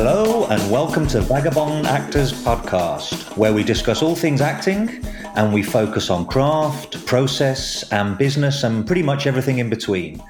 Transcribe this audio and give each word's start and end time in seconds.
Hello, 0.00 0.46
and 0.46 0.70
welcome 0.70 1.08
to 1.08 1.20
Vagabond 1.20 1.84
Actors 1.84 2.32
Podcast, 2.32 3.36
where 3.36 3.52
we 3.52 3.64
discuss 3.64 4.00
all 4.00 4.14
things 4.14 4.40
acting 4.40 5.04
and 5.34 5.52
we 5.52 5.60
focus 5.60 6.08
on 6.08 6.24
craft, 6.24 7.04
process, 7.04 7.82
and 7.90 8.16
business, 8.16 8.62
and 8.62 8.86
pretty 8.86 9.02
much 9.02 9.26
everything 9.26 9.58
in 9.58 9.68
between. 9.68 10.22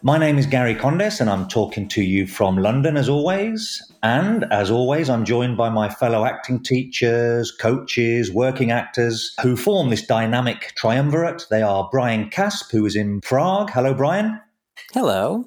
My 0.00 0.16
name 0.16 0.38
is 0.38 0.46
Gary 0.46 0.74
Condes, 0.74 1.20
and 1.20 1.28
I'm 1.28 1.46
talking 1.46 1.88
to 1.88 2.02
you 2.02 2.26
from 2.26 2.56
London 2.56 2.96
as 2.96 3.10
always. 3.10 3.82
And 4.02 4.50
as 4.50 4.70
always, 4.70 5.10
I'm 5.10 5.26
joined 5.26 5.58
by 5.58 5.68
my 5.68 5.90
fellow 5.90 6.24
acting 6.24 6.62
teachers, 6.62 7.50
coaches, 7.50 8.32
working 8.32 8.70
actors 8.70 9.34
who 9.42 9.58
form 9.58 9.90
this 9.90 10.06
dynamic 10.06 10.72
triumvirate. 10.74 11.44
They 11.50 11.60
are 11.60 11.86
Brian 11.92 12.30
Casp, 12.30 12.70
who 12.72 12.86
is 12.86 12.96
in 12.96 13.20
Prague. 13.20 13.68
Hello, 13.68 13.92
Brian. 13.92 14.40
Hello. 14.94 15.46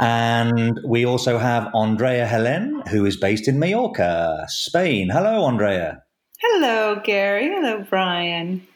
And 0.00 0.80
we 0.86 1.04
also 1.04 1.38
have 1.38 1.70
Andrea 1.74 2.26
Helen, 2.26 2.82
who 2.90 3.06
is 3.06 3.16
based 3.16 3.48
in 3.48 3.58
Mallorca, 3.58 4.44
Spain. 4.48 5.08
Hello, 5.10 5.44
Andrea. 5.44 6.02
Hello, 6.40 7.00
Gary. 7.04 7.48
Hello, 7.48 7.84
Brian. 7.88 8.66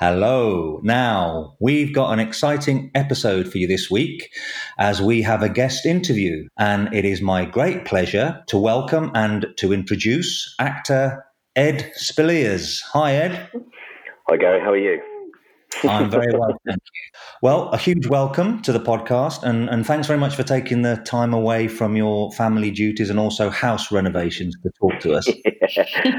Hello. 0.00 0.80
Now, 0.82 1.56
we've 1.60 1.94
got 1.94 2.12
an 2.12 2.20
exciting 2.20 2.90
episode 2.94 3.50
for 3.52 3.58
you 3.58 3.66
this 3.66 3.90
week 3.90 4.30
as 4.78 5.02
we 5.02 5.20
have 5.22 5.42
a 5.42 5.48
guest 5.48 5.84
interview. 5.84 6.48
And 6.58 6.92
it 6.94 7.04
is 7.04 7.20
my 7.20 7.44
great 7.44 7.84
pleasure 7.84 8.42
to 8.48 8.56
welcome 8.56 9.10
and 9.14 9.46
to 9.58 9.72
introduce 9.72 10.54
actor 10.58 11.24
Ed 11.54 11.92
Speleers. 11.98 12.80
Hi, 12.92 13.14
Ed. 13.14 13.50
Hi, 14.28 14.36
Gary. 14.38 14.60
How 14.60 14.70
are 14.70 14.76
you? 14.76 15.09
I'm 15.84 16.10
very 16.10 16.32
well, 16.36 16.58
thank 16.66 16.78
you. 16.78 17.20
Well, 17.42 17.68
a 17.70 17.78
huge 17.78 18.06
welcome 18.06 18.60
to 18.62 18.72
the 18.72 18.80
podcast, 18.80 19.42
and, 19.42 19.68
and 19.68 19.86
thanks 19.86 20.06
very 20.06 20.18
much 20.18 20.34
for 20.34 20.42
taking 20.42 20.82
the 20.82 20.96
time 20.96 21.32
away 21.32 21.68
from 21.68 21.96
your 21.96 22.32
family 22.32 22.70
duties 22.70 23.10
and 23.10 23.18
also 23.18 23.50
house 23.50 23.90
renovations 23.92 24.56
to 24.62 24.70
talk 24.80 25.00
to 25.00 25.14
us. 25.14 25.28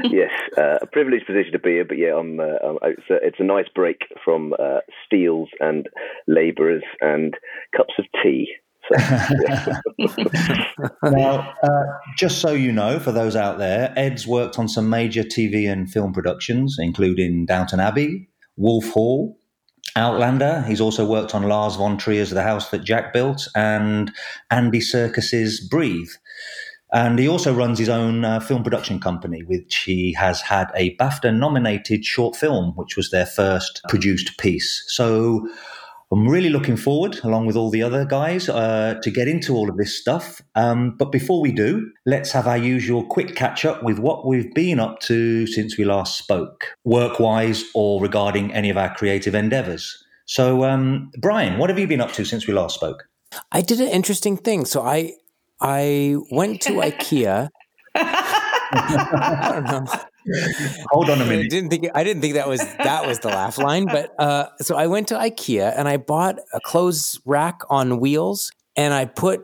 yes, 0.04 0.30
uh, 0.56 0.78
a 0.80 0.86
privileged 0.86 1.26
position 1.26 1.52
to 1.52 1.58
be 1.58 1.78
in, 1.78 1.86
but 1.86 1.98
yeah, 1.98 2.16
I'm, 2.16 2.40
uh, 2.40 2.44
I'm, 2.64 2.78
it's, 2.82 3.10
a, 3.10 3.14
it's, 3.26 3.40
a, 3.40 3.44
nice 3.44 3.66
break 3.74 3.98
from 4.24 4.54
uh, 4.58 4.78
steels 5.04 5.48
and 5.60 5.88
labourers 6.26 6.82
and 7.00 7.34
cups 7.76 7.94
of 7.98 8.06
tea. 8.22 8.48
Now, 11.04 11.54
uh, 11.62 11.82
just 12.16 12.40
so 12.40 12.52
you 12.52 12.72
know, 12.72 12.98
for 12.98 13.12
those 13.12 13.36
out 13.36 13.58
there, 13.58 13.92
Ed's 13.96 14.26
worked 14.26 14.58
on 14.58 14.68
some 14.68 14.88
major 14.88 15.22
TV 15.22 15.70
and 15.70 15.90
film 15.90 16.12
productions, 16.12 16.76
including 16.78 17.46
Downton 17.46 17.80
Abbey, 17.80 18.28
Wolf 18.56 18.88
Hall, 18.90 19.38
Outlander. 19.94 20.62
He's 20.66 20.80
also 20.80 21.04
worked 21.04 21.34
on 21.34 21.42
Lars 21.42 21.76
von 21.76 21.98
Trier's 21.98 22.30
The 22.30 22.42
House 22.42 22.70
That 22.70 22.84
Jack 22.84 23.12
Built 23.12 23.46
and 23.54 24.10
Andy 24.50 24.80
Serkis's 24.80 25.60
Breathe. 25.60 26.10
And 26.94 27.18
he 27.18 27.26
also 27.26 27.54
runs 27.54 27.78
his 27.78 27.88
own 27.88 28.24
uh, 28.24 28.40
film 28.40 28.62
production 28.62 29.00
company, 29.00 29.42
which 29.42 29.78
he 29.78 30.12
has 30.12 30.42
had 30.42 30.70
a 30.74 30.94
BAFTA 30.96 31.34
nominated 31.34 32.04
short 32.04 32.36
film, 32.36 32.72
which 32.76 32.96
was 32.96 33.10
their 33.10 33.24
first 33.24 33.80
produced 33.88 34.38
piece. 34.38 34.84
So 34.88 35.48
I'm 36.12 36.28
really 36.28 36.50
looking 36.50 36.76
forward, 36.76 37.18
along 37.24 37.46
with 37.46 37.56
all 37.56 37.70
the 37.70 37.82
other 37.82 38.04
guys, 38.04 38.48
uh, 38.48 39.00
to 39.02 39.10
get 39.10 39.28
into 39.28 39.54
all 39.54 39.70
of 39.70 39.78
this 39.78 39.98
stuff. 39.98 40.42
Um, 40.54 40.94
but 40.98 41.10
before 41.10 41.40
we 41.40 41.52
do, 41.52 41.90
let's 42.04 42.30
have 42.32 42.46
our 42.46 42.58
usual 42.58 43.02
quick 43.02 43.34
catch 43.34 43.64
up 43.64 43.82
with 43.82 43.98
what 43.98 44.26
we've 44.26 44.52
been 44.52 44.78
up 44.78 45.00
to 45.00 45.46
since 45.46 45.78
we 45.78 45.84
last 45.86 46.18
spoke, 46.18 46.66
work 46.84 47.18
wise 47.18 47.64
or 47.74 47.98
regarding 48.02 48.52
any 48.52 48.68
of 48.68 48.76
our 48.76 48.94
creative 48.94 49.34
endeavors. 49.34 50.04
So, 50.26 50.64
um, 50.64 51.10
Brian, 51.18 51.58
what 51.58 51.70
have 51.70 51.78
you 51.78 51.86
been 51.86 52.02
up 52.02 52.12
to 52.12 52.26
since 52.26 52.46
we 52.46 52.52
last 52.52 52.74
spoke? 52.74 53.08
I 53.50 53.62
did 53.62 53.80
an 53.80 53.88
interesting 53.88 54.36
thing. 54.36 54.66
So 54.66 54.82
I 54.82 55.14
I 55.60 56.16
went 56.30 56.60
to 56.62 56.72
IKEA. 56.90 57.48
I 58.74 59.50
don't 59.52 59.64
know. 59.64 59.92
Hold 60.90 61.10
on 61.10 61.20
a 61.20 61.24
minute. 61.24 61.46
I 61.46 61.48
didn't 61.48 61.70
think 61.70 61.88
I 61.94 62.04
didn't 62.04 62.22
think 62.22 62.34
that 62.34 62.48
was 62.48 62.60
that 62.60 63.06
was 63.06 63.18
the 63.18 63.28
laugh 63.28 63.58
line, 63.58 63.86
but 63.86 64.14
uh, 64.18 64.46
so 64.60 64.76
I 64.76 64.86
went 64.86 65.08
to 65.08 65.14
IKEA 65.14 65.74
and 65.76 65.88
I 65.88 65.96
bought 65.96 66.38
a 66.54 66.60
clothes 66.60 67.20
rack 67.24 67.60
on 67.68 68.00
wheels, 68.00 68.50
and 68.76 68.94
I 68.94 69.04
put 69.04 69.42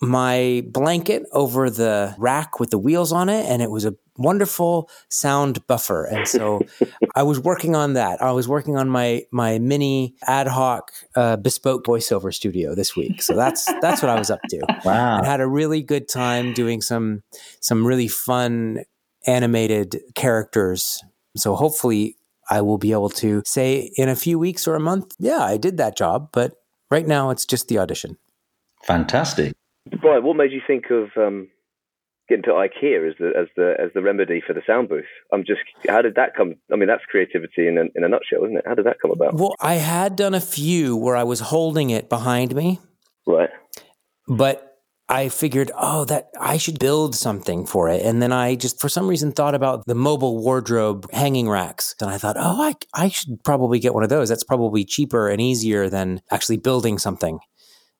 my 0.00 0.62
blanket 0.68 1.24
over 1.32 1.70
the 1.70 2.14
rack 2.18 2.60
with 2.60 2.70
the 2.70 2.78
wheels 2.78 3.12
on 3.12 3.28
it, 3.28 3.46
and 3.46 3.62
it 3.62 3.70
was 3.70 3.84
a 3.84 3.94
wonderful 4.18 4.90
sound 5.08 5.66
buffer. 5.66 6.04
And 6.04 6.26
so 6.28 6.60
I 7.14 7.22
was 7.22 7.40
working 7.40 7.74
on 7.74 7.94
that. 7.94 8.22
I 8.22 8.32
was 8.32 8.48
working 8.48 8.76
on 8.76 8.88
my 8.88 9.24
my 9.30 9.58
mini 9.58 10.14
ad 10.26 10.48
hoc 10.48 10.92
uh, 11.14 11.36
bespoke 11.36 11.84
voiceover 11.84 12.32
studio 12.32 12.74
this 12.74 12.96
week. 12.96 13.22
So 13.22 13.34
that's 13.34 13.64
that's 13.80 14.02
what 14.02 14.10
I 14.10 14.18
was 14.18 14.30
up 14.30 14.40
to. 14.50 14.62
Wow! 14.84 15.18
And 15.18 15.26
had 15.26 15.40
a 15.40 15.46
really 15.46 15.82
good 15.82 16.08
time 16.08 16.52
doing 16.52 16.82
some 16.82 17.22
some 17.60 17.86
really 17.86 18.08
fun 18.08 18.84
animated 19.26 20.00
characters. 20.14 21.02
So 21.36 21.54
hopefully 21.54 22.16
I 22.48 22.60
will 22.60 22.78
be 22.78 22.92
able 22.92 23.10
to 23.10 23.42
say 23.44 23.90
in 23.96 24.08
a 24.08 24.16
few 24.16 24.38
weeks 24.38 24.68
or 24.68 24.74
a 24.74 24.80
month, 24.80 25.14
yeah, 25.18 25.40
I 25.40 25.56
did 25.56 25.78
that 25.78 25.96
job. 25.96 26.28
But 26.32 26.52
right 26.90 27.06
now 27.06 27.30
it's 27.30 27.44
just 27.46 27.68
the 27.68 27.78
audition. 27.78 28.18
Fantastic. 28.84 29.54
Brian, 30.00 30.24
what 30.24 30.36
made 30.36 30.52
you 30.52 30.60
think 30.66 30.86
of 30.90 31.10
um, 31.16 31.48
getting 32.28 32.42
to 32.44 32.50
IKEA 32.50 33.08
as 33.08 33.14
the 33.18 33.32
as 33.38 33.46
the 33.56 33.74
as 33.78 33.90
the 33.94 34.02
remedy 34.02 34.42
for 34.46 34.52
the 34.52 34.62
sound 34.66 34.88
booth? 34.88 35.04
I'm 35.32 35.44
just 35.44 35.60
how 35.88 36.02
did 36.02 36.14
that 36.16 36.34
come? 36.36 36.54
I 36.72 36.76
mean, 36.76 36.88
that's 36.88 37.04
creativity 37.04 37.68
in 37.68 37.78
a, 37.78 37.84
in 37.94 38.04
a 38.04 38.08
nutshell, 38.08 38.44
isn't 38.44 38.56
it? 38.56 38.64
How 38.66 38.74
did 38.74 38.86
that 38.86 39.00
come 39.00 39.10
about? 39.10 39.34
Well, 39.34 39.54
I 39.60 39.74
had 39.74 40.16
done 40.16 40.34
a 40.34 40.40
few 40.40 40.96
where 40.96 41.16
I 41.16 41.24
was 41.24 41.40
holding 41.40 41.90
it 41.90 42.08
behind 42.08 42.54
me, 42.54 42.80
right? 43.26 43.50
But 44.28 44.66
I 45.08 45.28
figured, 45.28 45.70
oh, 45.76 46.04
that 46.06 46.30
I 46.40 46.56
should 46.56 46.80
build 46.80 47.14
something 47.14 47.64
for 47.64 47.88
it. 47.88 48.02
And 48.04 48.20
then 48.20 48.32
I 48.32 48.56
just, 48.56 48.80
for 48.80 48.88
some 48.88 49.06
reason, 49.06 49.30
thought 49.30 49.54
about 49.54 49.86
the 49.86 49.94
mobile 49.94 50.42
wardrobe 50.42 51.08
hanging 51.12 51.48
racks. 51.48 51.94
And 52.00 52.10
I 52.10 52.18
thought, 52.18 52.36
oh, 52.36 52.60
I, 52.60 52.74
I 52.92 53.08
should 53.08 53.44
probably 53.44 53.78
get 53.78 53.94
one 53.94 54.02
of 54.02 54.08
those. 54.08 54.28
That's 54.28 54.42
probably 54.42 54.84
cheaper 54.84 55.28
and 55.28 55.40
easier 55.40 55.88
than 55.88 56.22
actually 56.32 56.56
building 56.56 56.98
something. 56.98 57.38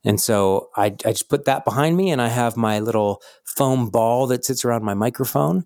And 0.06 0.20
so 0.20 0.70
I, 0.76 0.86
I 0.86 1.10
just 1.10 1.28
put 1.28 1.44
that 1.46 1.64
behind 1.64 1.96
me 1.96 2.10
and 2.10 2.22
I 2.22 2.28
have 2.28 2.56
my 2.56 2.78
little 2.78 3.20
foam 3.44 3.90
ball 3.90 4.28
that 4.28 4.44
sits 4.44 4.64
around 4.64 4.84
my 4.84 4.94
microphone 4.94 5.64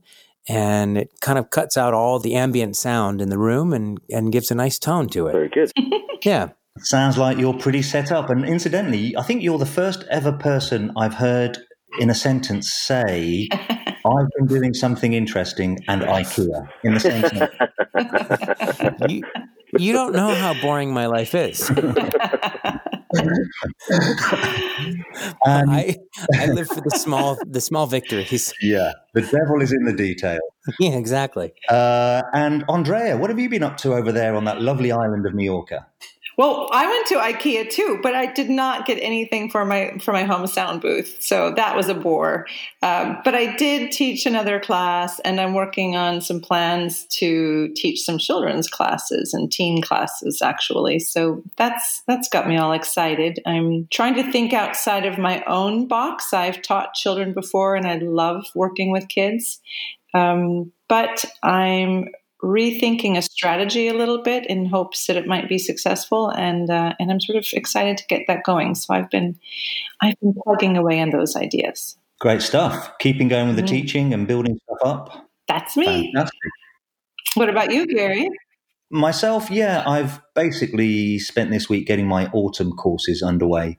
and 0.49 0.97
it 0.97 1.11
kind 1.21 1.39
of 1.39 1.51
cuts 1.51 1.77
out 1.77 1.93
all 1.93 2.19
the 2.19 2.35
ambient 2.35 2.75
sound 2.75 3.21
in 3.21 3.29
the 3.29 3.39
room 3.39 3.75
and, 3.75 4.01
and 4.11 4.33
gives 4.33 4.51
a 4.51 4.55
nice 4.55 4.79
tone 4.79 5.09
to 5.11 5.27
it. 5.27 5.33
Very 5.33 5.51
good. 5.51 5.71
yeah. 6.25 6.49
Sounds 6.79 7.19
like 7.19 7.37
you're 7.37 7.53
pretty 7.53 7.83
set 7.83 8.11
up. 8.11 8.31
And 8.31 8.47
incidentally, 8.47 9.15
I 9.15 9.23
think 9.23 9.43
you're 9.43 9.59
the 9.59 9.67
first 9.67 10.05
ever 10.11 10.33
person 10.33 10.91
I've 10.97 11.15
heard 11.15 11.59
in 11.99 12.09
a 12.09 12.15
sentence 12.15 12.73
say, 12.73 13.47
I've 13.53 14.29
been 14.39 14.47
doing 14.47 14.73
something 14.73 15.13
interesting 15.13 15.79
and 15.87 16.01
IKEA 16.01 16.67
in 16.83 16.95
the 16.95 17.01
same 17.01 17.23
sentence. 17.23 19.03
you, 19.11 19.23
you 19.79 19.93
don't 19.93 20.15
know 20.15 20.35
how 20.35 20.59
boring 20.63 20.95
my 20.95 21.05
life 21.05 21.35
is. 21.35 21.71
um, 25.47 25.69
I, 25.69 25.97
I 26.35 26.47
live 26.47 26.69
for 26.69 26.81
the 26.81 26.97
small 26.97 27.37
the 27.45 27.61
small 27.61 27.87
victories. 27.87 28.53
Yeah, 28.61 28.93
the 29.15 29.23
devil 29.23 29.61
is 29.61 29.73
in 29.73 29.85
the 29.85 29.93
detail. 29.93 30.39
Yeah, 30.79 30.91
exactly. 30.91 31.53
Uh, 31.71 32.23
and 32.35 32.65
Andrea, 32.69 33.17
what 33.17 33.31
have 33.31 33.39
you 33.39 33.49
been 33.49 33.63
up 33.63 33.79
to 33.79 33.95
over 33.95 34.13
there 34.13 34.37
on 34.37 34.45
that 34.45 34.61
lovely 34.61 34.93
island 34.93 35.27
of 35.27 35.35
Mallorca? 35.35 35.87
Well, 36.41 36.71
I 36.73 36.87
went 36.87 37.07
to 37.09 37.17
IKEA 37.17 37.69
too, 37.69 38.01
but 38.03 38.15
I 38.15 38.25
did 38.25 38.49
not 38.49 38.87
get 38.87 38.95
anything 38.95 39.51
for 39.51 39.67
my 39.67 39.99
for 40.01 40.13
my 40.13 40.23
home 40.23 40.47
sound 40.47 40.81
booth, 40.81 41.19
so 41.21 41.53
that 41.55 41.77
was 41.77 41.91
a 41.91 41.95
bore. 41.95 42.47
Um, 42.81 43.19
but 43.27 43.35
I 43.35 43.55
did 43.57 43.93
teach 43.93 44.25
another 44.25 44.59
class, 44.59 45.21
and 45.21 45.39
I'm 45.39 45.53
working 45.53 45.97
on 45.97 46.23
some 46.23 46.41
plans 46.41 47.05
to 47.19 47.69
teach 47.77 48.01
some 48.01 48.17
children's 48.17 48.69
classes 48.69 49.35
and 49.35 49.53
teen 49.53 49.83
classes, 49.83 50.41
actually. 50.41 50.99
So 51.01 51.43
that's 51.59 52.03
that's 52.07 52.31
got 52.31 52.49
me 52.49 52.57
all 52.57 52.73
excited. 52.73 53.41
I'm 53.45 53.87
trying 53.91 54.15
to 54.15 54.33
think 54.33 54.55
outside 54.55 55.05
of 55.05 55.19
my 55.19 55.45
own 55.47 55.89
box. 55.89 56.33
I've 56.33 56.63
taught 56.63 56.95
children 56.95 57.35
before, 57.35 57.77
and 57.77 57.87
I 57.87 57.97
love 57.97 58.47
working 58.55 58.93
with 58.93 59.11
kids. 59.11 59.61
Um, 60.15 60.73
but 60.89 61.23
I'm 61.43 62.09
rethinking 62.43 63.17
a 63.17 63.23
strategy 63.23 63.89
a 63.89 63.95
little 63.95 64.23
bit 64.23 64.47
in 64.47 64.67
hopes 64.67 65.07
that 65.07 65.17
it 65.17 65.27
might 65.27 65.49
be 65.49 65.59
successful 65.59 66.31
and 66.31 66.71
uh, 66.71 66.95
and 66.99 67.11
I'm 67.11 67.21
sort 67.21 67.37
of 67.37 67.47
excited 67.53 67.99
to 67.99 68.07
get 68.07 68.23
that 68.29 68.45
going. 68.45 68.75
So 68.75 68.95
I've 68.95 69.11
been 69.11 69.39
I've 70.01 70.19
been 70.21 70.35
plugging 70.45 70.77
away 70.77 71.01
on 71.01 71.11
those 71.11 71.37
ideas. 71.37 71.97
Great 72.19 72.43
stuff. 72.43 72.93
Keeping 72.99 73.29
going 73.29 73.49
with 73.49 73.57
the 73.57 73.63
mm-hmm. 73.63 73.75
teaching 73.75 74.15
and 74.15 74.27
building 74.27 74.59
stuff 74.65 74.79
up. 74.85 75.29
That's 75.49 75.77
me. 75.77 76.13
Fantastic. 76.15 76.39
what 77.35 77.49
about 77.49 77.73
you 77.73 77.87
Gary? 77.87 78.29
Myself 78.91 79.51
yeah 79.51 79.85
I've 79.87 80.21
basically 80.35 81.19
spent 81.19 81.51
this 81.51 81.69
week 81.69 81.87
getting 81.87 82.09
my 82.09 82.27
autumn 82.33 82.73
courses 82.73 83.23
underway 83.23 83.79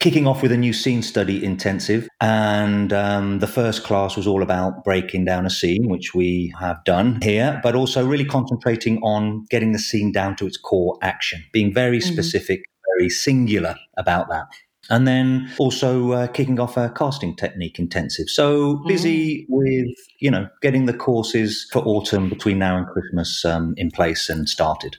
kicking 0.00 0.26
off 0.26 0.42
with 0.42 0.50
a 0.50 0.56
new 0.56 0.72
scene 0.72 1.02
study 1.02 1.44
intensive. 1.44 2.08
And 2.20 2.92
um, 2.92 3.38
the 3.38 3.46
first 3.46 3.84
class 3.84 4.16
was 4.16 4.26
all 4.26 4.42
about 4.42 4.82
breaking 4.82 5.26
down 5.26 5.46
a 5.46 5.50
scene, 5.50 5.88
which 5.88 6.14
we 6.14 6.52
have 6.58 6.82
done 6.84 7.20
here, 7.22 7.60
but 7.62 7.74
also 7.74 8.06
really 8.06 8.24
concentrating 8.24 8.98
on 9.02 9.44
getting 9.50 9.72
the 9.72 9.78
scene 9.78 10.10
down 10.10 10.36
to 10.36 10.46
its 10.46 10.56
core 10.56 10.98
action, 11.02 11.44
being 11.52 11.72
very 11.72 11.98
mm-hmm. 11.98 12.12
specific, 12.12 12.62
very 12.96 13.10
singular 13.10 13.76
about 13.96 14.28
that. 14.30 14.46
and 14.88 15.06
then 15.06 15.48
also 15.58 16.12
uh, 16.12 16.26
kicking 16.26 16.58
off 16.58 16.76
a 16.76 16.90
casting 16.90 17.36
technique 17.36 17.78
intensive. 17.78 18.28
So 18.28 18.82
busy 18.88 19.46
with 19.48 19.94
you 20.18 20.30
know 20.30 20.48
getting 20.62 20.86
the 20.86 20.92
courses 20.92 21.68
for 21.72 21.80
autumn 21.86 22.28
between 22.28 22.58
now 22.58 22.76
and 22.76 22.86
Christmas 22.88 23.44
um, 23.44 23.74
in 23.76 23.90
place 23.90 24.28
and 24.28 24.48
started. 24.48 24.96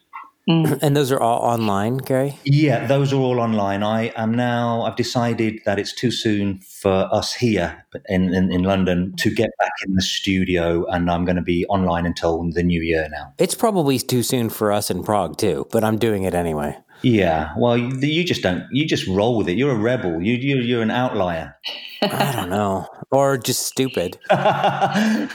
Mm. 0.49 0.79
And 0.81 0.97
those 0.97 1.11
are 1.11 1.19
all 1.19 1.41
online, 1.41 1.97
Gary? 1.97 2.37
Yeah, 2.43 2.87
those 2.87 3.13
are 3.13 3.19
all 3.19 3.39
online. 3.39 3.83
I 3.83 4.11
am 4.15 4.33
now. 4.33 4.83
I've 4.83 4.95
decided 4.95 5.59
that 5.65 5.77
it's 5.77 5.93
too 5.93 6.11
soon 6.11 6.59
for 6.61 7.07
us 7.11 7.33
here 7.33 7.85
in, 8.09 8.33
in, 8.33 8.51
in 8.51 8.63
London 8.63 9.13
to 9.17 9.29
get 9.29 9.49
back 9.59 9.73
in 9.85 9.93
the 9.93 10.01
studio, 10.01 10.85
and 10.87 11.11
I'm 11.11 11.25
going 11.25 11.35
to 11.35 11.43
be 11.43 11.65
online 11.67 12.05
until 12.05 12.49
the 12.51 12.63
new 12.63 12.81
year 12.81 13.07
now. 13.11 13.33
It's 13.37 13.55
probably 13.55 13.99
too 13.99 14.23
soon 14.23 14.49
for 14.49 14.71
us 14.71 14.89
in 14.89 15.03
Prague 15.03 15.37
too, 15.37 15.67
but 15.71 15.83
I'm 15.83 15.97
doing 15.97 16.23
it 16.23 16.33
anyway. 16.33 16.77
Yeah, 17.03 17.53
well, 17.57 17.77
you, 17.77 17.97
you 17.99 18.23
just 18.23 18.43
don't. 18.43 18.63
You 18.71 18.85
just 18.85 19.07
roll 19.07 19.37
with 19.37 19.49
it. 19.49 19.57
You're 19.57 19.71
a 19.71 19.79
rebel. 19.79 20.21
You, 20.21 20.35
you 20.35 20.57
you're 20.57 20.83
an 20.83 20.91
outlier. 20.91 21.55
I 22.03 22.33
don't 22.35 22.49
know. 22.49 22.87
Or 23.11 23.37
just 23.37 23.65
stupid. 23.65 24.19
well, 24.29 25.27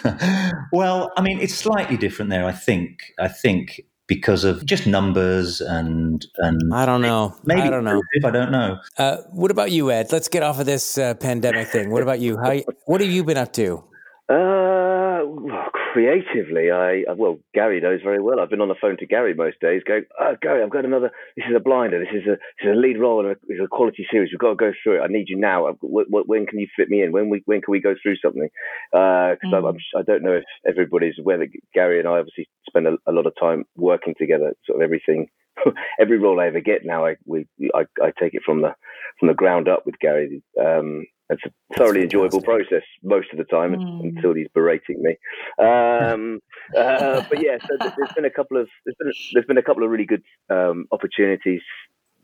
I 1.16 1.22
mean, 1.22 1.40
it's 1.40 1.54
slightly 1.54 1.96
different 1.96 2.30
there. 2.30 2.44
I 2.44 2.52
think. 2.52 3.12
I 3.18 3.28
think 3.28 3.82
because 4.06 4.44
of 4.44 4.64
just 4.64 4.86
numbers 4.86 5.60
and 5.60 6.26
and 6.38 6.72
I 6.72 6.86
don't 6.86 7.02
know. 7.02 7.34
maybe 7.44 7.62
I 7.62 7.70
don't 7.70 7.84
know. 7.84 8.02
if 8.12 8.24
I 8.24 8.30
don't 8.30 8.52
know. 8.52 8.78
Uh, 8.98 9.18
what 9.32 9.50
about 9.50 9.72
you, 9.72 9.90
Ed? 9.90 10.12
Let's 10.12 10.28
get 10.28 10.42
off 10.42 10.60
of 10.60 10.66
this 10.66 10.98
uh, 10.98 11.14
pandemic 11.14 11.68
thing. 11.68 11.90
What 11.90 12.02
about 12.02 12.20
you? 12.20 12.36
How? 12.36 12.56
What 12.86 13.00
have 13.00 13.10
you 13.10 13.24
been 13.24 13.36
up 13.36 13.52
to? 13.54 13.84
Uh, 14.28 15.22
well, 15.24 15.70
creatively, 15.96 16.70
I 16.70 17.04
uh, 17.10 17.14
well, 17.16 17.38
Gary 17.54 17.80
knows 17.80 18.00
very 18.04 18.20
well. 18.20 18.38
I've 18.38 18.50
been 18.50 18.60
on 18.60 18.68
the 18.68 18.74
phone 18.78 18.98
to 18.98 19.06
Gary 19.06 19.32
most 19.32 19.58
days, 19.60 19.80
going, 19.86 20.04
"Oh, 20.20 20.36
Gary, 20.42 20.62
I've 20.62 20.68
got 20.68 20.84
another. 20.84 21.10
This 21.36 21.46
is 21.48 21.56
a 21.56 21.60
blinder. 21.60 21.98
This 21.98 22.12
is 22.12 22.26
a 22.26 22.36
this 22.36 22.64
is 22.66 22.76
a 22.76 22.78
lead 22.78 23.00
role 23.00 23.20
in 23.20 23.26
a, 23.28 23.30
is 23.48 23.60
a 23.64 23.66
quality 23.66 24.06
series. 24.10 24.28
We've 24.30 24.38
got 24.38 24.50
to 24.50 24.56
go 24.56 24.72
through 24.82 24.98
it. 24.98 25.04
I 25.04 25.06
need 25.08 25.30
you 25.30 25.38
now. 25.38 25.72
What, 25.80 26.28
when 26.28 26.44
can 26.44 26.58
you 26.58 26.66
fit 26.76 26.90
me 26.90 27.02
in? 27.02 27.12
When 27.12 27.30
we 27.30 27.40
when 27.46 27.62
can 27.62 27.72
we 27.72 27.80
go 27.80 27.94
through 28.02 28.16
something? 28.22 28.50
Because 28.92 29.38
uh, 29.50 29.56
I'm, 29.56 29.64
I'm, 29.64 29.76
I 29.96 30.02
don't 30.02 30.22
know 30.22 30.34
if 30.34 30.44
everybody's 30.68 31.18
aware 31.18 31.38
that 31.38 31.48
Gary 31.72 31.98
and 31.98 32.06
I 32.06 32.18
obviously 32.18 32.46
spend 32.68 32.86
a, 32.86 32.98
a 33.06 33.12
lot 33.12 33.26
of 33.26 33.32
time 33.40 33.64
working 33.74 34.14
together. 34.18 34.52
Sort 34.66 34.76
of 34.76 34.84
everything, 34.84 35.28
every 35.98 36.18
role 36.18 36.40
I 36.40 36.48
ever 36.48 36.60
get 36.60 36.84
now, 36.84 37.06
I 37.06 37.16
we 37.24 37.46
I, 37.74 37.86
I 38.02 38.12
take 38.20 38.34
it 38.34 38.42
from 38.44 38.60
the 38.60 38.74
from 39.18 39.28
the 39.28 39.34
ground 39.34 39.66
up 39.66 39.86
with 39.86 39.98
Gary. 39.98 40.42
Um, 40.60 41.06
it's 41.30 41.42
a 41.44 41.50
thoroughly 41.76 42.02
enjoyable 42.02 42.40
process 42.40 42.82
most 43.02 43.28
of 43.32 43.38
the 43.38 43.44
time 43.44 43.74
Mm. 43.74 44.00
until 44.16 44.34
he's 44.34 44.48
berating 44.54 45.02
me. 45.02 45.16
Um, 45.58 46.40
uh, 46.78 47.22
but 47.28 47.42
yeah, 47.42 47.58
so 47.60 47.76
there's 47.96 48.12
been 48.14 48.24
a 48.24 48.30
couple 48.30 48.56
of 48.60 48.68
there's 48.84 48.96
been, 48.98 49.12
there's 49.34 49.46
been 49.46 49.58
a 49.58 49.62
couple 49.62 49.82
of 49.82 49.90
really 49.90 50.04
good 50.06 50.22
um, 50.50 50.86
opportunities, 50.92 51.62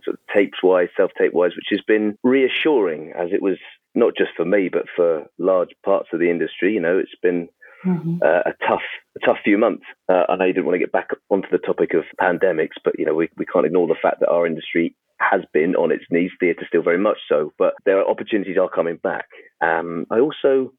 sort 0.04 0.14
of 0.14 0.20
tapes 0.34 0.62
wise, 0.62 0.88
self 0.96 1.10
tape 1.18 1.32
wise, 1.32 1.52
which 1.56 1.66
has 1.70 1.80
been 1.86 2.16
reassuring 2.22 3.12
as 3.16 3.30
it 3.32 3.42
was 3.42 3.58
not 3.94 4.16
just 4.16 4.30
for 4.36 4.44
me 4.44 4.68
but 4.68 4.84
for 4.96 5.26
large 5.38 5.70
parts 5.84 6.08
of 6.12 6.20
the 6.20 6.30
industry. 6.30 6.72
You 6.74 6.80
know, 6.80 6.98
it's 6.98 7.14
been 7.22 7.48
Mhm. 7.84 8.22
uh, 8.22 8.42
a 8.46 8.52
tough, 8.64 8.84
a 9.16 9.26
tough 9.26 9.38
few 9.42 9.58
months. 9.58 9.82
Uh, 10.08 10.24
I 10.28 10.36
know 10.36 10.44
you 10.44 10.52
didn't 10.52 10.66
want 10.66 10.76
to 10.76 10.78
get 10.78 10.92
back 10.92 11.08
onto 11.30 11.48
the 11.50 11.58
topic 11.58 11.94
of 11.94 12.04
pandemics, 12.20 12.76
but 12.84 12.96
you 12.96 13.04
know 13.04 13.12
we, 13.14 13.28
we 13.36 13.44
can't 13.44 13.66
ignore 13.66 13.88
the 13.88 13.96
fact 14.00 14.20
that 14.20 14.28
our 14.28 14.46
industry 14.46 14.94
has 15.30 15.42
been 15.52 15.74
on 15.76 15.92
its 15.92 16.04
knees, 16.10 16.30
theatre 16.38 16.64
still 16.66 16.82
very 16.82 16.98
much 16.98 17.18
so. 17.28 17.52
But 17.58 17.74
there 17.84 17.98
are 17.98 18.08
opportunities 18.08 18.56
are 18.60 18.68
coming 18.68 18.96
back. 18.96 19.26
Um, 19.60 20.06
I 20.10 20.18
also 20.18 20.72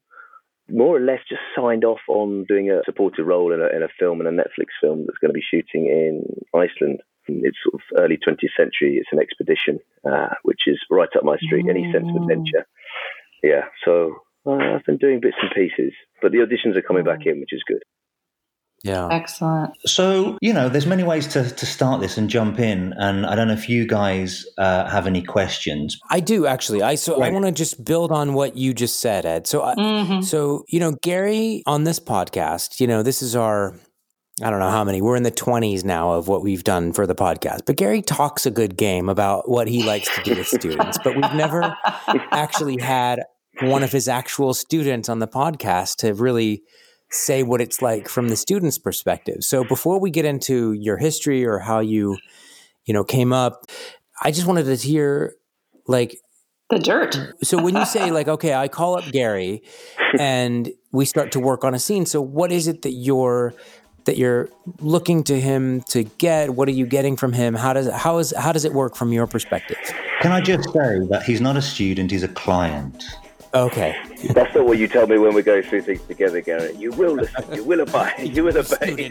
more 0.68 0.96
or 0.96 1.00
less 1.00 1.20
just 1.28 1.42
signed 1.54 1.84
off 1.84 2.00
on 2.08 2.44
doing 2.48 2.70
a 2.70 2.80
supported 2.84 3.24
role 3.24 3.52
in 3.52 3.60
a, 3.60 3.66
in 3.76 3.82
a 3.82 3.88
film 3.98 4.20
and 4.20 4.28
a 4.28 4.42
Netflix 4.42 4.68
film 4.80 5.04
that's 5.06 5.18
going 5.18 5.30
to 5.30 5.34
be 5.34 5.42
shooting 5.42 5.86
in 5.86 6.24
Iceland. 6.54 7.00
It's 7.26 7.56
sort 7.64 7.74
of 7.74 8.02
early 8.02 8.16
20th 8.16 8.56
century. 8.56 8.96
It's 8.96 9.12
an 9.12 9.18
expedition, 9.18 9.78
uh, 10.10 10.34
which 10.42 10.62
is 10.66 10.78
right 10.90 11.08
up 11.16 11.24
my 11.24 11.36
street. 11.38 11.66
Any 11.68 11.90
sense 11.92 12.06
of 12.08 12.22
adventure? 12.22 12.66
Yeah. 13.42 13.64
So 13.84 14.16
uh, 14.46 14.76
I've 14.76 14.84
been 14.84 14.98
doing 14.98 15.20
bits 15.20 15.36
and 15.40 15.50
pieces, 15.54 15.92
but 16.20 16.32
the 16.32 16.38
auditions 16.38 16.76
are 16.76 16.82
coming 16.82 17.04
back 17.04 17.24
in, 17.24 17.40
which 17.40 17.52
is 17.52 17.62
good. 17.66 17.82
Yeah. 18.84 19.08
Excellent. 19.10 19.72
So 19.88 20.36
you 20.42 20.52
know, 20.52 20.68
there's 20.68 20.86
many 20.86 21.02
ways 21.02 21.26
to 21.28 21.48
to 21.50 21.66
start 21.66 22.00
this 22.02 22.18
and 22.18 22.28
jump 22.28 22.60
in, 22.60 22.92
and 22.98 23.24
I 23.26 23.34
don't 23.34 23.48
know 23.48 23.54
if 23.54 23.68
you 23.68 23.86
guys 23.86 24.44
uh, 24.58 24.88
have 24.90 25.06
any 25.06 25.22
questions. 25.22 25.98
I 26.10 26.20
do 26.20 26.46
actually. 26.46 26.82
I 26.82 26.94
so 26.96 27.22
I 27.22 27.30
want 27.30 27.46
to 27.46 27.52
just 27.52 27.82
build 27.84 28.12
on 28.12 28.34
what 28.34 28.56
you 28.56 28.74
just 28.74 29.00
said, 29.00 29.24
Ed. 29.24 29.46
So 29.46 29.62
I, 29.62 29.74
Mhm. 29.74 30.22
so 30.22 30.64
you 30.68 30.78
know, 30.80 30.92
Gary 31.02 31.62
on 31.66 31.84
this 31.84 31.98
podcast, 31.98 32.78
you 32.78 32.86
know, 32.86 33.02
this 33.02 33.22
is 33.22 33.34
our 33.34 33.74
I 34.42 34.50
don't 34.50 34.58
know 34.58 34.68
how 34.70 34.82
many. 34.84 35.00
We're 35.00 35.16
in 35.16 35.22
the 35.22 35.30
20s 35.30 35.84
now 35.84 36.12
of 36.12 36.26
what 36.28 36.42
we've 36.42 36.64
done 36.64 36.92
for 36.92 37.06
the 37.06 37.14
podcast. 37.14 37.60
But 37.66 37.76
Gary 37.76 38.02
talks 38.02 38.44
a 38.46 38.50
good 38.50 38.76
game 38.76 39.08
about 39.08 39.48
what 39.48 39.68
he 39.68 39.82
likes 39.84 40.14
to 40.16 40.22
do 40.24 40.34
with 40.36 40.48
students, 40.48 40.98
but 41.04 41.14
we've 41.14 41.34
never 41.34 41.74
actually 42.32 42.78
had 42.82 43.22
one 43.62 43.84
of 43.84 43.92
his 43.92 44.08
actual 44.08 44.52
students 44.52 45.08
on 45.08 45.20
the 45.20 45.28
podcast 45.28 45.96
to 45.98 46.12
really 46.14 46.62
say 47.14 47.42
what 47.42 47.60
it's 47.60 47.80
like 47.80 48.08
from 48.08 48.28
the 48.28 48.36
student's 48.36 48.78
perspective. 48.78 49.38
So 49.40 49.64
before 49.64 49.98
we 49.98 50.10
get 50.10 50.24
into 50.24 50.72
your 50.72 50.96
history 50.96 51.44
or 51.44 51.58
how 51.58 51.80
you, 51.80 52.18
you 52.84 52.94
know, 52.94 53.04
came 53.04 53.32
up, 53.32 53.66
I 54.22 54.30
just 54.30 54.46
wanted 54.46 54.64
to 54.64 54.76
hear 54.76 55.34
like 55.86 56.18
The 56.70 56.78
dirt. 56.78 57.16
so 57.42 57.62
when 57.62 57.76
you 57.76 57.84
say 57.84 58.10
like 58.10 58.28
okay, 58.28 58.54
I 58.54 58.68
call 58.68 58.98
up 58.98 59.04
Gary 59.10 59.62
and 60.18 60.70
we 60.92 61.04
start 61.04 61.32
to 61.32 61.40
work 61.40 61.64
on 61.64 61.74
a 61.74 61.78
scene. 61.78 62.06
So 62.06 62.20
what 62.20 62.52
is 62.52 62.68
it 62.68 62.82
that 62.82 62.92
you're 62.92 63.54
that 64.04 64.18
you're 64.18 64.50
looking 64.80 65.24
to 65.24 65.40
him 65.40 65.80
to 65.88 66.04
get? 66.04 66.50
What 66.50 66.68
are 66.68 66.72
you 66.72 66.86
getting 66.86 67.16
from 67.16 67.32
him? 67.32 67.54
How 67.54 67.72
does 67.72 67.90
how 67.90 68.18
is 68.18 68.34
how 68.36 68.52
does 68.52 68.64
it 68.64 68.72
work 68.72 68.96
from 68.96 69.12
your 69.12 69.26
perspective? 69.26 69.78
Can 70.20 70.32
I 70.32 70.40
just 70.40 70.64
say 70.72 71.00
that 71.10 71.22
he's 71.26 71.40
not 71.40 71.56
a 71.56 71.62
student; 71.62 72.10
he's 72.10 72.22
a 72.22 72.28
client. 72.28 73.04
Okay. 73.54 73.96
That's 74.30 74.52
not 74.54 74.66
what 74.66 74.78
you 74.78 74.88
tell 74.88 75.06
me 75.06 75.16
when 75.16 75.32
we 75.32 75.42
go 75.42 75.62
through 75.62 75.82
things 75.82 76.02
together, 76.02 76.40
Garrett. 76.40 76.74
You 76.76 76.90
will 76.90 77.12
listen. 77.12 77.54
You 77.54 77.62
will 77.62 77.82
obey. 77.82 78.12
You 78.24 78.42
will 78.42 78.58
obey. 78.58 79.10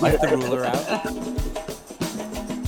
Let 0.00 0.20
the 0.20 0.36
ruler 0.36 0.64
out. 0.64 1.04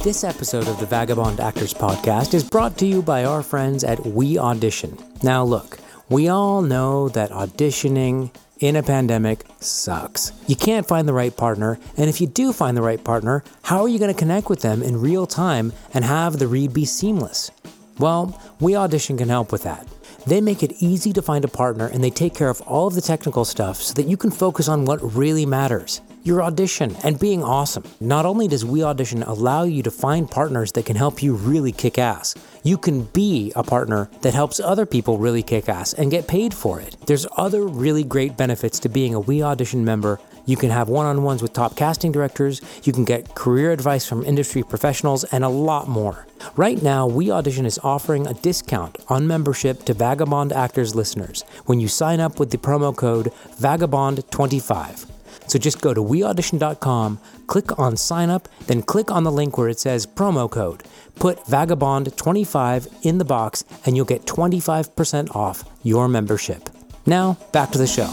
This 0.04 0.22
episode 0.22 0.68
of 0.68 0.78
the 0.78 0.86
Vagabond 0.86 1.40
Actors 1.40 1.74
Podcast 1.74 2.34
is 2.34 2.48
brought 2.48 2.78
to 2.78 2.86
you 2.86 3.02
by 3.02 3.24
our 3.24 3.42
friends 3.42 3.82
at 3.82 4.06
We 4.06 4.38
Audition. 4.38 4.96
Now, 5.24 5.42
look, 5.42 5.80
we 6.08 6.28
all 6.28 6.62
know 6.62 7.08
that 7.08 7.30
auditioning 7.30 8.30
in 8.60 8.76
a 8.76 8.82
pandemic 8.84 9.44
sucks. 9.58 10.30
You 10.46 10.54
can't 10.54 10.86
find 10.86 11.08
the 11.08 11.12
right 11.12 11.36
partner, 11.36 11.80
and 11.96 12.08
if 12.08 12.20
you 12.20 12.28
do 12.28 12.52
find 12.52 12.76
the 12.76 12.82
right 12.82 13.02
partner, 13.02 13.42
how 13.62 13.82
are 13.82 13.88
you 13.88 13.98
going 13.98 14.14
to 14.14 14.18
connect 14.18 14.48
with 14.48 14.62
them 14.62 14.84
in 14.84 15.00
real 15.00 15.26
time 15.26 15.72
and 15.92 16.04
have 16.04 16.38
the 16.38 16.46
read 16.46 16.72
be 16.72 16.84
seamless? 16.84 17.50
Well, 17.98 18.40
We 18.60 18.76
Audition 18.76 19.18
can 19.18 19.28
help 19.28 19.50
with 19.50 19.64
that. 19.64 19.86
They 20.26 20.40
make 20.40 20.62
it 20.62 20.82
easy 20.82 21.12
to 21.12 21.22
find 21.22 21.44
a 21.44 21.48
partner 21.48 21.86
and 21.86 22.02
they 22.02 22.10
take 22.10 22.34
care 22.34 22.50
of 22.50 22.60
all 22.62 22.86
of 22.86 22.94
the 22.94 23.00
technical 23.00 23.44
stuff 23.44 23.76
so 23.76 23.94
that 23.94 24.08
you 24.08 24.16
can 24.16 24.30
focus 24.30 24.68
on 24.68 24.84
what 24.84 25.14
really 25.14 25.46
matters 25.46 26.00
your 26.28 26.42
audition 26.42 26.94
and 27.04 27.18
being 27.18 27.42
awesome. 27.42 27.84
Not 28.00 28.26
only 28.26 28.48
does 28.48 28.64
We 28.64 28.82
Audition 28.82 29.22
allow 29.22 29.62
you 29.62 29.82
to 29.82 29.90
find 29.90 30.30
partners 30.30 30.72
that 30.72 30.84
can 30.84 30.94
help 30.94 31.22
you 31.22 31.34
really 31.34 31.72
kick 31.72 31.98
ass, 31.98 32.34
you 32.62 32.76
can 32.76 33.04
be 33.04 33.50
a 33.56 33.62
partner 33.62 34.10
that 34.20 34.34
helps 34.34 34.60
other 34.60 34.84
people 34.84 35.16
really 35.16 35.42
kick 35.42 35.70
ass 35.70 35.94
and 35.94 36.10
get 36.10 36.28
paid 36.28 36.52
for 36.52 36.80
it. 36.80 36.96
There's 37.06 37.26
other 37.38 37.66
really 37.66 38.04
great 38.04 38.36
benefits 38.36 38.78
to 38.80 38.90
being 38.90 39.14
a 39.14 39.20
We 39.20 39.42
Audition 39.42 39.84
member. 39.84 40.20
You 40.48 40.56
can 40.56 40.70
have 40.70 40.88
one 40.88 41.04
on 41.04 41.22
ones 41.22 41.42
with 41.42 41.52
top 41.52 41.76
casting 41.76 42.10
directors, 42.10 42.62
you 42.82 42.90
can 42.90 43.04
get 43.04 43.34
career 43.34 43.70
advice 43.70 44.06
from 44.06 44.24
industry 44.24 44.62
professionals, 44.62 45.24
and 45.24 45.44
a 45.44 45.48
lot 45.50 45.88
more. 45.88 46.26
Right 46.56 46.82
now, 46.82 47.06
We 47.06 47.30
Audition 47.30 47.66
is 47.66 47.78
offering 47.84 48.26
a 48.26 48.32
discount 48.32 48.96
on 49.08 49.26
membership 49.26 49.84
to 49.84 49.92
Vagabond 49.92 50.54
Actors 50.54 50.94
listeners 50.94 51.44
when 51.66 51.80
you 51.80 51.86
sign 51.86 52.18
up 52.18 52.40
with 52.40 52.50
the 52.50 52.56
promo 52.56 52.96
code 52.96 53.30
VAGABOND25. 53.60 55.10
So 55.48 55.58
just 55.58 55.82
go 55.82 55.92
to 55.92 56.02
weaudition.com, 56.02 57.20
click 57.46 57.78
on 57.78 57.98
sign 57.98 58.30
up, 58.30 58.48
then 58.68 58.80
click 58.80 59.10
on 59.10 59.24
the 59.24 59.32
link 59.32 59.58
where 59.58 59.68
it 59.68 59.78
says 59.78 60.06
promo 60.06 60.50
code. 60.50 60.82
Put 61.16 61.44
Vagabond25 61.44 63.04
in 63.04 63.18
the 63.18 63.26
box, 63.26 63.64
and 63.84 63.96
you'll 63.96 64.06
get 64.06 64.24
25% 64.24 65.36
off 65.36 65.64
your 65.82 66.08
membership. 66.08 66.70
Now, 67.04 67.36
back 67.52 67.70
to 67.72 67.78
the 67.78 67.86
show. 67.86 68.08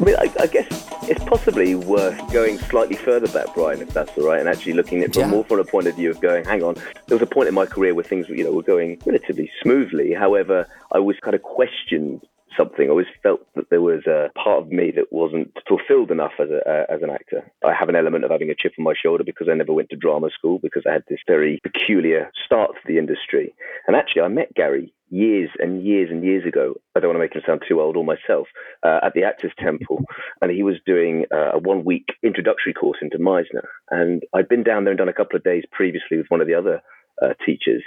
I 0.00 0.04
mean, 0.04 0.16
I, 0.16 0.32
I 0.40 0.46
guess 0.46 0.66
it's 1.02 1.22
possibly 1.24 1.74
worth 1.74 2.32
going 2.32 2.58
slightly 2.58 2.96
further 2.96 3.28
back, 3.28 3.54
Brian, 3.54 3.82
if 3.82 3.90
that's 3.90 4.16
all 4.16 4.26
right, 4.26 4.40
and 4.40 4.48
actually 4.48 4.72
looking 4.72 5.00
at 5.00 5.10
it 5.10 5.14
from 5.14 5.22
Yeah. 5.24 5.28
more 5.28 5.44
from 5.44 5.60
a 5.60 5.64
point 5.64 5.88
of 5.88 5.96
view 5.96 6.10
of 6.10 6.20
going, 6.20 6.44
hang 6.44 6.62
on, 6.62 6.74
there 7.06 7.18
was 7.18 7.22
a 7.22 7.26
point 7.26 7.48
in 7.48 7.54
my 7.54 7.66
career 7.66 7.94
where 7.94 8.04
things, 8.04 8.26
you 8.30 8.42
know, 8.44 8.52
were 8.52 8.62
going 8.62 8.98
relatively 9.04 9.50
smoothly. 9.62 10.14
However, 10.14 10.66
I 10.90 11.00
was 11.00 11.16
kind 11.20 11.34
of 11.34 11.42
questioned 11.42 12.22
something. 12.56 12.86
I 12.86 12.90
always 12.90 13.06
felt 13.22 13.40
that 13.54 13.70
there 13.70 13.80
was 13.80 14.06
a 14.06 14.30
part 14.38 14.62
of 14.62 14.68
me 14.70 14.92
that 14.96 15.12
wasn't 15.12 15.52
fulfilled 15.68 16.10
enough 16.10 16.32
as 16.38 16.48
a 16.50 16.68
uh, 16.68 16.94
as 16.94 17.02
an 17.02 17.10
actor. 17.10 17.50
I 17.64 17.72
have 17.72 17.88
an 17.88 17.96
element 17.96 18.24
of 18.24 18.30
having 18.30 18.50
a 18.50 18.54
chip 18.54 18.72
on 18.78 18.84
my 18.84 18.94
shoulder 19.00 19.24
because 19.24 19.48
I 19.50 19.54
never 19.54 19.72
went 19.72 19.90
to 19.90 19.96
drama 19.96 20.28
school 20.30 20.58
because 20.58 20.84
I 20.88 20.92
had 20.92 21.04
this 21.08 21.20
very 21.26 21.60
peculiar 21.62 22.30
start 22.44 22.72
to 22.74 22.80
the 22.86 22.98
industry. 22.98 23.54
And 23.86 23.96
actually, 23.96 24.22
I 24.22 24.28
met 24.28 24.54
Gary 24.54 24.92
years 25.10 25.50
and 25.58 25.84
years 25.84 26.08
and 26.10 26.24
years 26.24 26.46
ago. 26.46 26.74
I 26.94 27.00
don't 27.00 27.08
want 27.08 27.16
to 27.16 27.20
make 27.20 27.34
him 27.34 27.42
sound 27.44 27.62
too 27.68 27.80
old 27.80 27.96
or 27.96 28.04
myself 28.04 28.46
uh, 28.82 29.00
at 29.02 29.14
the 29.14 29.24
Actors 29.24 29.52
Temple, 29.58 30.04
and 30.40 30.50
he 30.50 30.62
was 30.62 30.76
doing 30.86 31.26
uh, 31.32 31.52
a 31.54 31.58
one 31.58 31.84
week 31.84 32.06
introductory 32.22 32.72
course 32.72 32.98
into 33.02 33.18
Meisner. 33.18 33.66
And 33.90 34.22
I'd 34.34 34.48
been 34.48 34.62
down 34.62 34.84
there 34.84 34.92
and 34.92 34.98
done 34.98 35.08
a 35.08 35.12
couple 35.12 35.36
of 35.36 35.44
days 35.44 35.64
previously 35.72 36.16
with 36.16 36.26
one 36.28 36.40
of 36.40 36.46
the 36.46 36.54
other 36.54 36.80
uh, 37.20 37.34
teachers. 37.44 37.82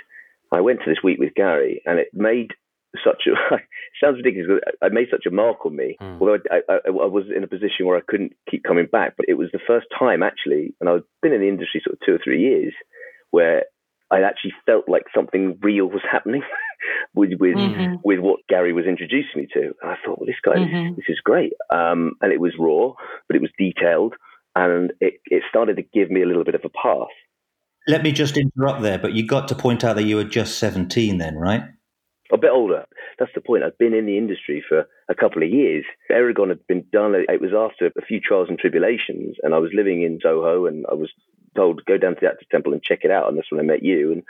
I 0.52 0.62
went 0.62 0.80
to 0.84 0.90
this 0.90 1.04
week 1.04 1.20
with 1.20 1.34
Gary, 1.34 1.82
and 1.86 1.98
it 1.98 2.10
made 2.14 2.54
such 3.04 3.24
a 3.28 3.58
sounds 4.04 4.18
ridiculous. 4.24 4.62
I 4.82 4.90
made 4.90 5.08
such 5.10 5.26
a 5.26 5.32
mark 5.32 5.66
on 5.66 5.76
me. 5.76 5.98
Mm. 6.02 6.20
Although 6.20 6.38
I, 6.52 6.60
I, 6.70 6.78
I, 6.86 6.90
was 6.90 7.26
in 7.36 7.44
a 7.44 7.48
position 7.48 7.86
where 7.86 7.98
I 7.98 8.02
couldn't 8.08 8.34
keep 8.50 8.64
coming 8.64 8.88
back, 8.92 9.16
but 9.18 9.26
it 9.28 9.36
was 9.36 9.50
the 9.52 9.60
first 9.66 9.88
time 9.98 10.22
actually, 10.22 10.76
and 10.80 10.90
I've 10.90 11.04
been 11.22 11.34
in 11.34 11.42
the 11.42 11.48
industry 11.48 11.82
sort 11.84 11.96
of 11.96 12.06
two 12.06 12.14
or 12.14 12.20
three 12.24 12.42
years, 12.42 12.74
where 13.32 13.64
I 14.12 14.22
actually 14.22 14.54
felt 14.66 14.88
like 14.88 15.04
something 15.16 15.58
real 15.62 15.88
was 15.88 16.02
happening 16.10 16.44
with 17.16 17.32
with 17.40 17.56
mm-hmm. 17.56 17.96
with 18.04 18.20
what 18.20 18.42
Gary 18.48 18.74
was 18.74 18.86
introducing 18.86 19.42
me 19.42 19.48
to. 19.54 19.74
And 19.82 19.92
I 19.92 19.96
thought, 20.06 20.20
well, 20.20 20.28
this 20.28 20.36
guy, 20.44 20.56
mm-hmm. 20.56 20.96
this 20.96 21.06
is 21.08 21.20
great. 21.24 21.54
Um, 21.74 22.14
and 22.22 22.32
it 22.32 22.40
was 22.40 22.54
raw, 22.60 22.94
but 23.28 23.36
it 23.36 23.42
was 23.42 23.52
detailed, 23.58 24.14
and 24.56 24.94
it 25.00 25.16
it 25.26 25.44
started 25.50 25.78
to 25.78 25.84
give 25.94 26.12
me 26.12 26.22
a 26.22 26.28
little 26.28 26.44
bit 26.44 26.56
of 26.56 26.62
a 26.64 26.70
path. 26.70 27.14
Let 27.88 28.04
me 28.04 28.14
just 28.14 28.38
interrupt 28.38 28.82
there, 28.82 28.98
but 28.98 29.14
you 29.14 29.28
got 29.28 29.50
to 29.50 29.56
point 29.56 29.84
out 29.84 29.98
that 29.98 30.04
you 30.04 30.18
were 30.18 30.24
just 30.24 30.60
seventeen 30.60 31.18
then, 31.18 31.36
right? 31.36 31.64
A 32.34 32.38
bit 32.38 32.50
older. 32.52 32.86
That's 33.20 33.32
the 33.36 33.42
point. 33.42 33.64
I've 33.64 33.78
been 33.78 33.94
in 33.94 34.08
the 34.08 34.18
industry 34.18 34.64
for 34.68 34.88
a 35.08 35.14
couple 35.14 35.44
of 35.44 35.50
years. 35.50 35.86
Eragon 36.10 36.50
had 36.50 36.66
been 36.66 36.84
done. 36.92 37.14
It 37.16 37.40
was 37.40 37.52
after 37.56 37.92
a 37.96 38.02
few 38.02 38.20
trials 38.20 38.50
and 38.50 38.58
tribulations, 38.58 39.38
and 39.44 39.54
I 39.54 39.60
was 39.60 39.70
living 39.74 40.02
in 40.02 40.20
Soho, 40.22 40.66
and 40.66 40.84
I 40.90 40.96
was 40.96 41.12
told 41.56 41.86
go 41.86 41.98
down 42.00 42.16
to 42.16 42.22
the 42.22 42.28
Actors 42.28 42.48
Temple 42.52 42.74
and 42.74 42.82
check 42.82 43.02
it 43.04 43.12
out. 43.12 43.30
And 43.30 43.38
that's 43.38 43.52
when 43.52 43.60
I 43.60 43.64
met 43.64 43.84
you, 43.84 44.12
and 44.12 44.24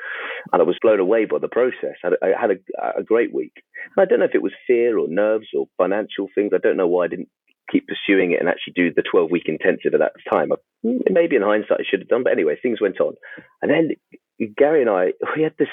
and 0.51 0.61
I 0.61 0.65
was 0.65 0.77
blown 0.81 0.99
away 0.99 1.23
by 1.23 1.39
the 1.39 1.47
process. 1.47 1.95
I, 2.03 2.09
I 2.21 2.39
had 2.39 2.51
a, 2.51 2.99
a 2.99 3.03
great 3.03 3.33
week. 3.33 3.63
And 3.95 4.03
I 4.03 4.05
don't 4.05 4.19
know 4.19 4.25
if 4.25 4.35
it 4.35 4.43
was 4.43 4.53
fear 4.67 4.97
or 4.97 5.07
nerves 5.07 5.47
or 5.57 5.67
financial 5.77 6.27
things. 6.35 6.51
I 6.53 6.57
don't 6.57 6.77
know 6.77 6.87
why 6.87 7.05
I 7.05 7.07
didn't 7.07 7.29
keep 7.71 7.87
pursuing 7.87 8.33
it 8.33 8.39
and 8.41 8.49
actually 8.49 8.73
do 8.73 8.93
the 8.93 9.01
12 9.09 9.31
week 9.31 9.47
intensive 9.47 9.93
at 9.93 10.01
that 10.01 10.13
time. 10.29 10.49
Maybe 10.83 11.37
in 11.37 11.41
hindsight 11.41 11.79
I 11.79 11.83
should 11.89 12.01
have 12.01 12.09
done, 12.09 12.23
but 12.23 12.33
anyway, 12.33 12.57
things 12.61 12.81
went 12.81 12.99
on. 12.99 13.13
And 13.61 13.71
then 13.71 14.49
Gary 14.57 14.81
and 14.81 14.89
I, 14.89 15.13
we 15.35 15.43
had 15.43 15.55
this 15.57 15.69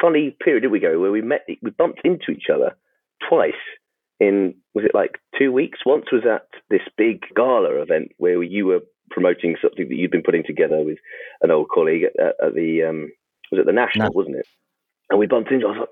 funny 0.00 0.36
period, 0.42 0.62
did 0.62 0.72
we 0.72 0.80
go, 0.80 0.98
where 0.98 1.12
we 1.12 1.22
met, 1.22 1.46
we 1.62 1.70
bumped 1.70 2.00
into 2.04 2.30
each 2.30 2.46
other 2.52 2.76
twice 3.28 3.52
in, 4.20 4.54
was 4.74 4.84
it 4.84 4.94
like 4.94 5.18
two 5.38 5.52
weeks? 5.52 5.80
Once 5.86 6.06
was 6.10 6.24
at 6.24 6.48
this 6.70 6.82
big 6.96 7.24
gala 7.34 7.80
event 7.80 8.12
where 8.18 8.42
you 8.42 8.66
were 8.66 8.80
promoting 9.10 9.56
something 9.62 9.88
that 9.88 9.94
you'd 9.94 10.10
been 10.10 10.22
putting 10.22 10.44
together 10.44 10.82
with 10.82 10.98
an 11.42 11.50
old 11.50 11.68
colleague 11.72 12.04
at, 12.18 12.34
at 12.44 12.54
the, 12.54 12.82
um, 12.82 13.12
was 13.50 13.60
it 13.60 13.66
the 13.66 13.72
National, 13.72 14.08
no. 14.08 14.12
wasn't 14.14 14.36
it? 14.36 14.46
And 15.10 15.18
we 15.18 15.26
bumped 15.26 15.50
into, 15.50 15.66
I 15.66 15.70
was 15.70 15.78
like, 15.80 15.88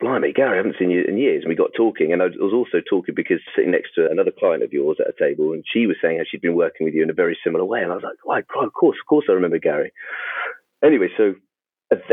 blimey, 0.00 0.32
Gary, 0.32 0.54
I 0.54 0.56
haven't 0.56 0.76
seen 0.78 0.90
you 0.90 1.04
in 1.06 1.16
years. 1.16 1.42
And 1.42 1.48
we 1.48 1.54
got 1.54 1.70
talking. 1.76 2.12
And 2.12 2.22
I 2.22 2.26
was 2.26 2.52
also 2.52 2.82
talking 2.88 3.14
because 3.14 3.38
sitting 3.56 3.70
next 3.70 3.94
to 3.94 4.08
another 4.10 4.32
client 4.36 4.62
of 4.62 4.72
yours 4.72 4.98
at 5.00 5.08
a 5.08 5.18
table, 5.18 5.52
and 5.52 5.64
she 5.72 5.86
was 5.86 5.96
saying 6.02 6.18
how 6.18 6.24
she'd 6.28 6.42
been 6.42 6.56
working 6.56 6.84
with 6.84 6.94
you 6.94 7.02
in 7.02 7.10
a 7.10 7.14
very 7.14 7.38
similar 7.42 7.64
way. 7.64 7.82
And 7.82 7.90
I 7.90 7.96
was 7.96 8.04
like, 8.04 8.46
oh, 8.54 8.66
of 8.66 8.72
course, 8.72 8.98
of 9.02 9.08
course 9.08 9.26
I 9.28 9.32
remember 9.32 9.58
Gary. 9.58 9.92
Anyway, 10.84 11.08
so 11.16 11.34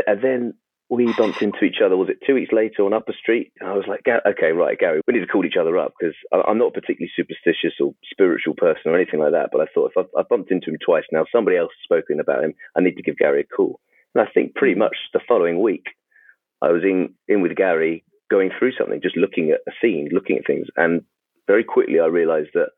and 0.06 0.22
then 0.22 0.54
we 0.90 1.12
bumped 1.16 1.40
into 1.40 1.64
each 1.64 1.78
other. 1.84 1.96
Was 1.96 2.08
it 2.08 2.18
two 2.26 2.34
weeks 2.34 2.52
later 2.52 2.82
on 2.82 2.92
Upper 2.92 3.12
Street? 3.12 3.52
And 3.60 3.68
I 3.68 3.74
was 3.74 3.86
like, 3.86 4.00
okay, 4.08 4.50
right, 4.50 4.76
Gary, 4.76 5.00
we 5.06 5.14
need 5.14 5.20
to 5.20 5.26
call 5.26 5.46
each 5.46 5.56
other 5.58 5.78
up 5.78 5.94
because 5.98 6.16
I'm 6.32 6.58
not 6.58 6.76
a 6.76 6.80
particularly 6.80 7.12
superstitious 7.14 7.74
or 7.80 7.94
spiritual 8.10 8.54
person 8.56 8.90
or 8.90 8.96
anything 8.96 9.20
like 9.20 9.32
that. 9.32 9.50
But 9.52 9.60
I 9.60 9.66
thought 9.72 9.92
if 9.94 10.06
I've 10.18 10.28
bumped 10.28 10.50
into 10.50 10.70
him 10.70 10.78
twice 10.84 11.04
now, 11.12 11.24
somebody 11.30 11.56
else 11.56 11.70
has 11.70 11.84
spoken 11.84 12.18
about 12.18 12.42
him. 12.42 12.54
I 12.76 12.80
need 12.80 12.96
to 12.96 13.02
give 13.02 13.16
Gary 13.18 13.42
a 13.42 13.54
call. 13.54 13.78
And 14.14 14.26
I 14.26 14.30
think 14.32 14.56
pretty 14.56 14.74
mm-hmm. 14.74 14.80
much 14.80 14.96
the 15.12 15.20
following 15.28 15.62
week, 15.62 15.86
I 16.60 16.72
was 16.72 16.82
in 16.82 17.14
in 17.28 17.40
with 17.40 17.54
Gary 17.56 18.04
going 18.28 18.50
through 18.58 18.72
something, 18.72 19.00
just 19.00 19.16
looking 19.16 19.50
at 19.50 19.60
a 19.68 19.72
scene, 19.80 20.08
looking 20.12 20.38
at 20.38 20.46
things, 20.46 20.66
and 20.76 21.02
very 21.46 21.64
quickly 21.64 22.00
I 22.00 22.06
realised 22.06 22.50
that 22.54 22.70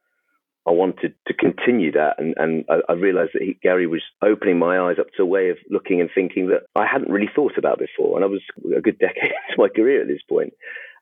I 0.67 0.71
wanted 0.71 1.15
to 1.27 1.35
continue 1.35 1.93
that, 1.93 2.15
and, 2.19 2.35
and 2.37 2.65
I, 2.69 2.93
I 2.93 2.95
realised 2.95 3.31
that 3.35 3.43
he, 3.43 3.59
Gary 3.63 3.87
was 3.87 4.03
opening 4.23 4.59
my 4.59 4.79
eyes 4.79 4.97
up 5.01 5.09
to 5.17 5.23
a 5.23 5.27
way 5.27 5.51
of 5.51 5.57
looking 5.71 6.01
and 6.01 6.09
thinking 6.15 6.49
that 6.49 6.63
I 6.77 6.87
hadn't 6.87 7.11
really 7.11 7.31
thought 7.35 7.59
about 7.59 7.81
before. 7.81 8.17
And 8.17 8.25
I 8.25 8.29
was 8.29 8.43
a 8.77 8.81
good 8.81 8.99
decade 8.99 9.33
into 9.49 9.59
my 9.59 9.69
career 9.69 10.01
at 10.01 10.09
this 10.09 10.23
point, 10.29 10.53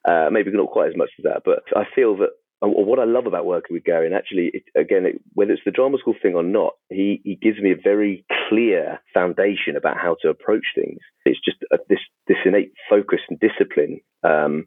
uh, 0.09 0.29
maybe 0.33 0.51
not 0.51 0.71
quite 0.71 0.89
as 0.89 0.97
much 0.97 1.11
as 1.19 1.25
that, 1.25 1.43
but 1.45 1.63
I 1.77 1.85
feel 1.95 2.17
that 2.19 2.31
what 2.63 2.99
I 2.99 3.05
love 3.05 3.27
about 3.27 3.47
working 3.47 3.75
with 3.75 3.85
Gary, 3.85 4.07
and 4.07 4.15
actually, 4.15 4.51
it, 4.53 4.65
again, 4.77 5.07
it, 5.07 5.21
whether 5.33 5.53
it's 5.53 5.63
the 5.65 5.71
drama 5.71 5.97
school 5.99 6.15
thing 6.21 6.35
or 6.35 6.43
not, 6.43 6.75
he, 6.91 7.21
he 7.25 7.35
gives 7.35 7.59
me 7.59 7.73
a 7.73 7.77
very 7.83 8.25
clear 8.49 9.01
foundation 9.15 9.77
about 9.77 9.97
how 9.97 10.17
to 10.21 10.29
approach 10.29 10.65
things. 10.75 10.99
It's 11.25 11.41
just 11.43 11.59
a, 11.73 11.79
this 11.89 12.01
this 12.27 12.37
innate 12.45 12.73
focus 12.89 13.21
and 13.29 13.41
discipline 13.41 14.01
um, 14.23 14.67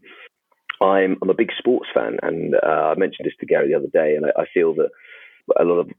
I'm 0.82 1.18
I'm 1.22 1.30
a 1.30 1.36
big 1.36 1.52
sports 1.58 1.88
fan, 1.94 2.18
and 2.22 2.56
uh, 2.56 2.94
I 2.94 2.96
mentioned 2.96 3.26
this 3.26 3.36
to 3.40 3.46
Gary 3.46 3.70
the 3.70 3.78
other 3.78 3.88
day, 3.88 4.16
and 4.16 4.26
I, 4.26 4.42
I 4.42 4.46
feel 4.54 4.74
that 4.76 4.90
a 5.60 5.64
lot 5.64 5.80
of 5.80 5.90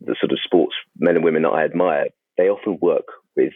the 0.00 0.16
sort 0.20 0.32
of 0.32 0.38
sports 0.42 0.74
men 0.98 1.16
and 1.16 1.24
women 1.24 1.42
that 1.42 1.50
I 1.50 1.64
admire, 1.64 2.06
they 2.36 2.48
often 2.48 2.78
work 2.80 3.06
with 3.36 3.52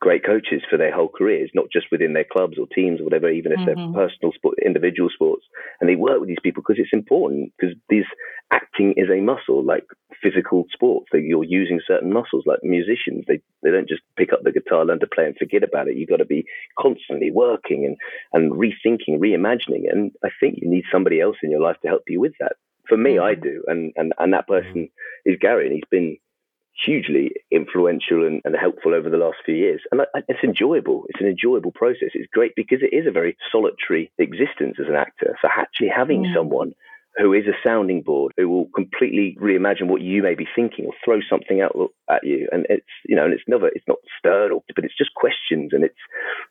great 0.00 0.24
coaches 0.24 0.62
for 0.68 0.76
their 0.76 0.94
whole 0.94 1.08
careers, 1.08 1.50
not 1.54 1.66
just 1.72 1.86
within 1.90 2.12
their 2.12 2.26
clubs 2.30 2.58
or 2.58 2.66
teams 2.66 3.00
or 3.00 3.04
whatever, 3.04 3.30
even 3.30 3.52
if 3.52 3.58
mm-hmm. 3.60 3.92
they're 3.92 4.08
personal 4.08 4.32
sport, 4.32 4.58
individual 4.64 5.08
sports. 5.12 5.44
And 5.80 5.88
they 5.88 5.96
work 5.96 6.20
with 6.20 6.28
these 6.28 6.42
people 6.42 6.62
because 6.62 6.80
it's 6.80 6.92
important 6.92 7.52
because 7.58 7.76
these 7.88 8.04
acting 8.50 8.94
is 8.96 9.08
a 9.10 9.20
muscle, 9.20 9.64
like 9.64 9.84
physical 10.22 10.64
sports. 10.72 11.06
That 11.12 11.22
you're 11.22 11.44
using 11.44 11.80
certain 11.86 12.12
muscles, 12.12 12.44
like 12.46 12.60
musicians. 12.62 13.24
They 13.26 13.40
they 13.62 13.70
don't 13.70 13.88
just 13.88 14.02
pick 14.16 14.32
up 14.32 14.40
the 14.42 14.52
guitar, 14.52 14.84
learn 14.84 15.00
to 15.00 15.06
play, 15.06 15.24
and 15.24 15.36
forget 15.36 15.62
about 15.62 15.88
it. 15.88 15.96
You've 15.96 16.08
got 16.08 16.18
to 16.18 16.24
be 16.24 16.44
constantly 16.78 17.30
working 17.30 17.84
and 17.84 17.96
and 18.32 18.52
rethinking, 18.52 19.18
reimagining. 19.18 19.90
And 19.90 20.12
I 20.24 20.28
think 20.40 20.58
you 20.60 20.68
need 20.68 20.84
somebody 20.92 21.20
else 21.20 21.36
in 21.42 21.50
your 21.50 21.60
life 21.60 21.76
to 21.82 21.88
help 21.88 22.02
you 22.08 22.20
with 22.20 22.32
that. 22.40 22.56
For 22.88 22.96
me, 22.96 23.18
I 23.18 23.32
mm-hmm. 23.32 23.42
do, 23.42 23.64
and 23.66 23.92
and 23.96 24.12
and 24.18 24.32
that 24.32 24.46
person 24.46 24.88
mm-hmm. 24.88 25.30
is 25.30 25.38
Gary, 25.40 25.66
and 25.66 25.74
he's 25.74 25.90
been 25.90 26.18
hugely 26.84 27.32
influential 27.50 28.26
and, 28.26 28.40
and, 28.44 28.54
helpful 28.54 28.94
over 28.94 29.08
the 29.08 29.16
last 29.16 29.38
few 29.44 29.54
years. 29.54 29.80
And 29.90 30.02
I, 30.02 30.20
it's 30.28 30.44
enjoyable. 30.44 31.04
It's 31.08 31.20
an 31.20 31.28
enjoyable 31.28 31.72
process. 31.72 32.10
It's 32.14 32.30
great 32.32 32.52
because 32.54 32.78
it 32.82 32.94
is 32.94 33.06
a 33.06 33.12
very 33.12 33.36
solitary 33.50 34.12
existence 34.18 34.76
as 34.80 34.88
an 34.88 34.96
actor. 34.96 35.36
So 35.40 35.48
actually 35.56 35.88
having 35.88 36.24
mm. 36.24 36.34
someone 36.34 36.72
who 37.16 37.32
is 37.32 37.46
a 37.46 37.66
sounding 37.66 38.02
board 38.02 38.32
who 38.36 38.48
will 38.48 38.68
completely 38.74 39.36
reimagine 39.40 39.88
what 39.88 40.02
you 40.02 40.22
may 40.22 40.34
be 40.34 40.46
thinking 40.54 40.86
or 40.86 40.92
throw 41.04 41.20
something 41.28 41.60
out 41.60 41.74
at 42.10 42.22
you 42.22 42.46
and 42.52 42.66
it's 42.68 42.84
you 43.06 43.16
know 43.16 43.24
and 43.24 43.32
it's 43.32 43.44
never 43.48 43.68
it's 43.68 43.86
not 43.88 43.98
stern 44.18 44.52
or 44.52 44.62
but 44.74 44.84
it's 44.84 44.96
just 44.96 45.14
questions 45.14 45.70
and 45.72 45.82
it's 45.82 45.98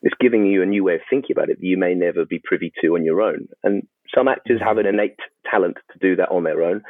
it's 0.01 0.15
giving 0.20 0.46
you 0.46 0.62
a 0.62 0.65
new 0.65 0.84
way 0.84 0.96
of 0.96 1.01
thinking 1.10 1.36
about 1.36 1.50
it 1.50 1.60
that 1.60 1.67
you 1.67 1.77
may 1.77 1.94
never 1.94 2.25
be 2.25 2.41
privy 2.44 2.74
to 2.82 2.96
on 2.96 3.05
your 3.05 3.22
own 3.22 3.48
and 3.63 3.84
some 4.13 4.27
actors 4.27 4.62
have 4.62 4.77
an 4.77 4.86
innate 4.86 5.20
talent 5.50 5.77
to 5.91 6.00
do 6.00 6.15
that 6.15 6.29
on 6.29 6.44
their 6.44 6.63
own 6.63 6.82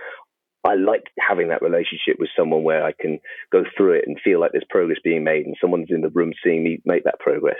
I 0.65 0.75
like 0.75 1.03
having 1.19 1.49
that 1.49 1.61
relationship 1.61 2.17
with 2.19 2.29
someone 2.37 2.63
where 2.63 2.83
I 2.83 2.91
can 2.91 3.19
go 3.51 3.63
through 3.77 3.93
it 3.93 4.05
and 4.07 4.19
feel 4.23 4.39
like 4.39 4.51
there's 4.51 4.65
progress 4.69 4.97
being 5.03 5.23
made, 5.23 5.45
and 5.45 5.55
someone's 5.61 5.89
in 5.89 6.01
the 6.01 6.09
room 6.09 6.33
seeing 6.43 6.63
me 6.63 6.81
make 6.85 7.03
that 7.03 7.19
progress. 7.19 7.59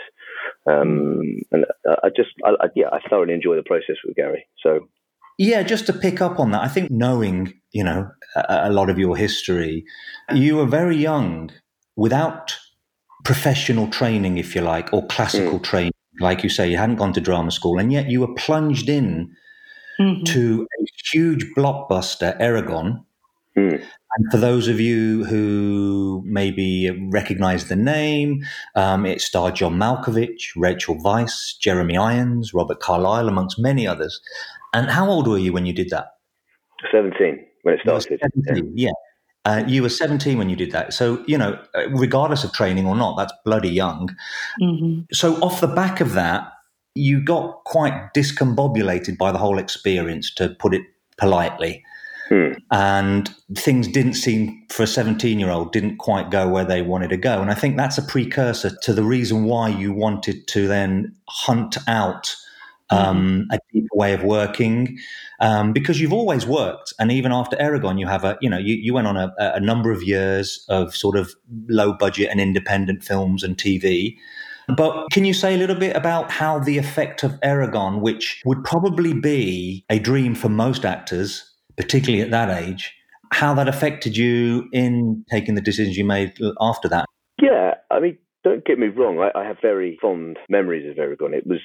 Um, 0.66 1.20
and 1.52 1.64
I 1.86 2.08
just, 2.14 2.30
I, 2.44 2.50
I, 2.60 2.68
yeah, 2.74 2.88
I 2.92 2.98
thoroughly 3.08 3.34
enjoy 3.34 3.56
the 3.56 3.62
process 3.62 3.96
with 4.04 4.16
Gary. 4.16 4.46
So, 4.62 4.88
yeah, 5.38 5.62
just 5.62 5.86
to 5.86 5.92
pick 5.92 6.20
up 6.20 6.40
on 6.40 6.50
that, 6.50 6.62
I 6.62 6.68
think 6.68 6.90
knowing, 6.90 7.54
you 7.72 7.84
know, 7.84 8.08
a, 8.34 8.68
a 8.68 8.72
lot 8.72 8.90
of 8.90 8.98
your 8.98 9.16
history, 9.16 9.84
you 10.34 10.56
were 10.56 10.66
very 10.66 10.96
young, 10.96 11.50
without 11.94 12.56
professional 13.24 13.88
training, 13.88 14.38
if 14.38 14.54
you 14.54 14.62
like, 14.62 14.92
or 14.92 15.06
classical 15.06 15.58
mm. 15.58 15.64
training. 15.64 15.92
Like 16.18 16.42
you 16.42 16.48
say, 16.48 16.70
you 16.70 16.78
hadn't 16.78 16.96
gone 16.96 17.12
to 17.12 17.20
drama 17.20 17.50
school, 17.50 17.78
and 17.78 17.92
yet 17.92 18.08
you 18.08 18.20
were 18.20 18.34
plunged 18.34 18.88
in 18.88 19.34
mm-hmm. 20.00 20.24
to 20.24 20.66
a 20.80 20.86
huge 21.12 21.46
blockbuster, 21.56 22.38
Eragon. 22.40 23.04
Mm. 23.56 23.82
And 24.16 24.30
for 24.30 24.36
those 24.38 24.68
of 24.68 24.80
you 24.80 25.24
who 25.24 26.22
maybe 26.26 26.90
recognize 27.10 27.68
the 27.68 27.76
name, 27.76 28.44
um, 28.74 29.04
it 29.04 29.20
starred 29.20 29.56
John 29.56 29.76
Malkovich, 29.78 30.52
Rachel 30.56 30.96
Weisz, 30.96 31.58
Jeremy 31.60 31.96
Irons, 31.96 32.54
Robert 32.54 32.80
Carlyle, 32.80 33.28
amongst 33.28 33.58
many 33.58 33.86
others. 33.86 34.20
And 34.72 34.90
how 34.90 35.08
old 35.08 35.26
were 35.26 35.38
you 35.38 35.52
when 35.52 35.66
you 35.66 35.72
did 35.72 35.90
that? 35.90 36.06
17 36.92 37.44
when 37.62 37.74
it 37.74 37.80
started. 37.82 38.20
17, 38.46 38.72
yeah. 38.74 38.88
yeah. 38.88 38.92
Uh, 39.44 39.64
you 39.66 39.80
were 39.80 39.88
17 39.88 40.38
when 40.38 40.48
you 40.48 40.56
did 40.56 40.72
that. 40.72 40.92
So, 40.92 41.22
you 41.26 41.38
know, 41.38 41.62
regardless 41.90 42.42
of 42.42 42.52
training 42.52 42.86
or 42.86 42.96
not, 42.96 43.16
that's 43.16 43.32
bloody 43.44 43.68
young. 43.68 44.14
Mm-hmm. 44.60 45.02
So, 45.12 45.36
off 45.36 45.60
the 45.60 45.68
back 45.68 46.00
of 46.00 46.14
that, 46.14 46.50
you 46.96 47.20
got 47.22 47.64
quite 47.64 48.14
discombobulated 48.14 49.18
by 49.18 49.32
the 49.32 49.38
whole 49.38 49.58
experience, 49.58 50.32
to 50.34 50.50
put 50.50 50.74
it 50.74 50.82
politely. 51.18 51.84
Hmm. 52.28 52.52
And 52.72 53.32
things 53.54 53.86
didn't 53.86 54.14
seem, 54.14 54.66
for 54.70 54.82
a 54.82 54.86
17 54.86 55.38
year 55.38 55.50
old, 55.50 55.72
didn't 55.72 55.98
quite 55.98 56.30
go 56.30 56.48
where 56.48 56.64
they 56.64 56.82
wanted 56.82 57.10
to 57.10 57.16
go. 57.16 57.40
And 57.40 57.50
I 57.50 57.54
think 57.54 57.76
that's 57.76 57.98
a 57.98 58.02
precursor 58.02 58.76
to 58.82 58.92
the 58.92 59.04
reason 59.04 59.44
why 59.44 59.68
you 59.68 59.92
wanted 59.92 60.48
to 60.48 60.66
then 60.66 61.14
hunt 61.28 61.76
out 61.86 62.34
um, 62.90 63.46
a 63.50 63.58
deeper 63.72 63.88
way 63.94 64.12
of 64.12 64.22
working, 64.22 64.98
um, 65.40 65.72
because 65.72 66.00
you've 66.00 66.12
always 66.12 66.46
worked, 66.46 66.92
and 66.98 67.10
even 67.10 67.32
after 67.32 67.56
Eragon 67.56 67.98
you 67.98 68.06
have 68.06 68.24
a 68.24 68.38
you 68.40 68.48
know 68.48 68.58
you, 68.58 68.74
you 68.74 68.94
went 68.94 69.06
on 69.06 69.16
a, 69.16 69.34
a 69.38 69.60
number 69.60 69.90
of 69.90 70.02
years 70.02 70.64
of 70.68 70.94
sort 70.94 71.16
of 71.16 71.34
low 71.68 71.92
budget 71.92 72.28
and 72.30 72.40
independent 72.40 73.02
films 73.02 73.42
and 73.42 73.56
TV. 73.56 74.16
But 74.76 75.06
can 75.12 75.24
you 75.24 75.32
say 75.32 75.54
a 75.54 75.58
little 75.58 75.76
bit 75.76 75.96
about 75.96 76.30
how 76.30 76.58
the 76.58 76.78
effect 76.78 77.22
of 77.22 77.32
Eragon, 77.40 78.00
which 78.00 78.42
would 78.44 78.64
probably 78.64 79.12
be 79.12 79.84
a 79.90 79.98
dream 79.98 80.34
for 80.34 80.48
most 80.48 80.84
actors, 80.84 81.44
particularly 81.76 82.22
at 82.22 82.30
that 82.30 82.50
age, 82.62 82.92
how 83.32 83.54
that 83.54 83.68
affected 83.68 84.16
you 84.16 84.68
in 84.72 85.24
taking 85.30 85.54
the 85.54 85.60
decisions 85.60 85.96
you 85.96 86.04
made 86.04 86.34
after 86.60 86.88
that? 86.88 87.06
Yeah, 87.40 87.74
I 87.90 88.00
mean, 88.00 88.18
don't 88.44 88.64
get 88.64 88.78
me 88.78 88.88
wrong, 88.88 89.18
I, 89.18 89.38
I 89.38 89.44
have 89.44 89.58
very 89.60 89.98
fond 90.00 90.38
memories 90.48 90.88
of 90.90 90.96
Eragon. 90.96 91.32
It 91.34 91.46
was 91.46 91.60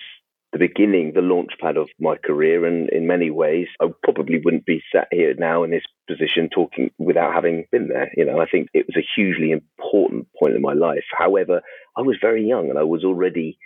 the 0.51 0.59
beginning, 0.59 1.13
the 1.13 1.21
launch 1.21 1.51
pad 1.61 1.77
of 1.77 1.87
my 1.99 2.15
career. 2.17 2.65
And 2.65 2.89
in 2.89 3.07
many 3.07 3.29
ways, 3.29 3.67
I 3.79 3.87
probably 4.03 4.39
wouldn't 4.43 4.65
be 4.65 4.83
sat 4.93 5.07
here 5.11 5.33
now 5.37 5.63
in 5.63 5.71
this 5.71 5.83
position 6.07 6.49
talking 6.49 6.91
without 6.97 7.33
having 7.33 7.65
been 7.71 7.87
there. 7.87 8.11
You 8.17 8.25
know, 8.25 8.39
I 8.39 8.45
think 8.45 8.67
it 8.73 8.85
was 8.87 8.97
a 8.97 9.07
hugely 9.15 9.51
important 9.51 10.27
point 10.37 10.55
in 10.55 10.61
my 10.61 10.73
life. 10.73 11.05
However, 11.17 11.61
I 11.97 12.01
was 12.01 12.17
very 12.21 12.45
young 12.45 12.69
and 12.69 12.77
I 12.77 12.83
was 12.83 13.05
already, 13.05 13.57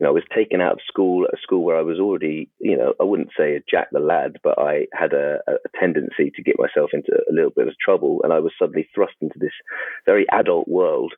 you 0.00 0.04
know, 0.04 0.10
I 0.10 0.12
was 0.12 0.24
taken 0.34 0.60
out 0.60 0.72
of 0.72 0.80
school 0.88 1.24
at 1.24 1.38
a 1.38 1.42
school 1.42 1.62
where 1.64 1.78
I 1.78 1.82
was 1.82 2.00
already, 2.00 2.50
you 2.58 2.76
know, 2.76 2.94
I 3.00 3.04
wouldn't 3.04 3.30
say 3.38 3.54
a 3.54 3.62
jack 3.70 3.88
the 3.92 4.00
lad, 4.00 4.38
but 4.42 4.58
I 4.58 4.86
had 4.92 5.12
a, 5.12 5.38
a 5.46 5.54
tendency 5.78 6.32
to 6.34 6.42
get 6.42 6.58
myself 6.58 6.90
into 6.92 7.12
a 7.12 7.32
little 7.32 7.52
bit 7.54 7.68
of 7.68 7.78
trouble. 7.78 8.20
And 8.24 8.32
I 8.32 8.40
was 8.40 8.52
suddenly 8.58 8.88
thrust 8.92 9.14
into 9.20 9.38
this 9.38 9.54
very 10.04 10.26
adult 10.32 10.66
world 10.66 11.14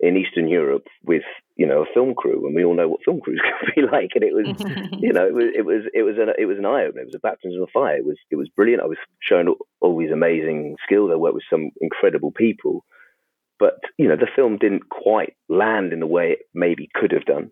in 0.00 0.16
Eastern 0.16 0.48
Europe 0.48 0.86
with 1.04 1.24
you 1.56 1.66
know 1.66 1.82
a 1.82 1.92
film 1.92 2.14
crew, 2.14 2.46
and 2.46 2.54
we 2.54 2.64
all 2.64 2.74
know 2.74 2.88
what 2.88 3.04
film 3.04 3.20
crews 3.20 3.40
can 3.60 3.72
be 3.74 3.82
like. 3.82 4.10
And 4.14 4.24
it 4.24 4.34
was 4.34 4.46
you 5.00 5.12
know 5.12 5.26
it 5.26 5.34
was 5.34 5.46
it 5.54 5.64
was 5.64 5.82
it 5.92 6.02
was 6.02 6.16
an 6.18 6.32
it 6.38 6.46
was 6.46 6.58
an 6.58 6.66
eye 6.66 6.84
opener. 6.84 7.02
It 7.02 7.06
was 7.06 7.14
a 7.14 7.20
baptism 7.20 7.62
of 7.62 7.70
fire. 7.70 7.96
It 7.96 8.06
was 8.06 8.16
it 8.30 8.36
was 8.36 8.48
brilliant. 8.48 8.82
I 8.82 8.86
was 8.86 8.98
shown 9.20 9.54
all 9.80 9.98
these 9.98 10.12
amazing 10.12 10.76
skills. 10.84 11.10
I 11.12 11.16
worked 11.16 11.34
with 11.34 11.44
some 11.50 11.70
incredible 11.80 12.30
people, 12.30 12.84
but 13.58 13.80
you 13.96 14.08
know 14.08 14.16
the 14.16 14.28
film 14.34 14.58
didn't 14.58 14.88
quite 14.88 15.34
land 15.48 15.92
in 15.92 16.00
the 16.00 16.06
way 16.06 16.32
it 16.32 16.38
maybe 16.54 16.88
could 16.94 17.12
have 17.12 17.24
done, 17.24 17.50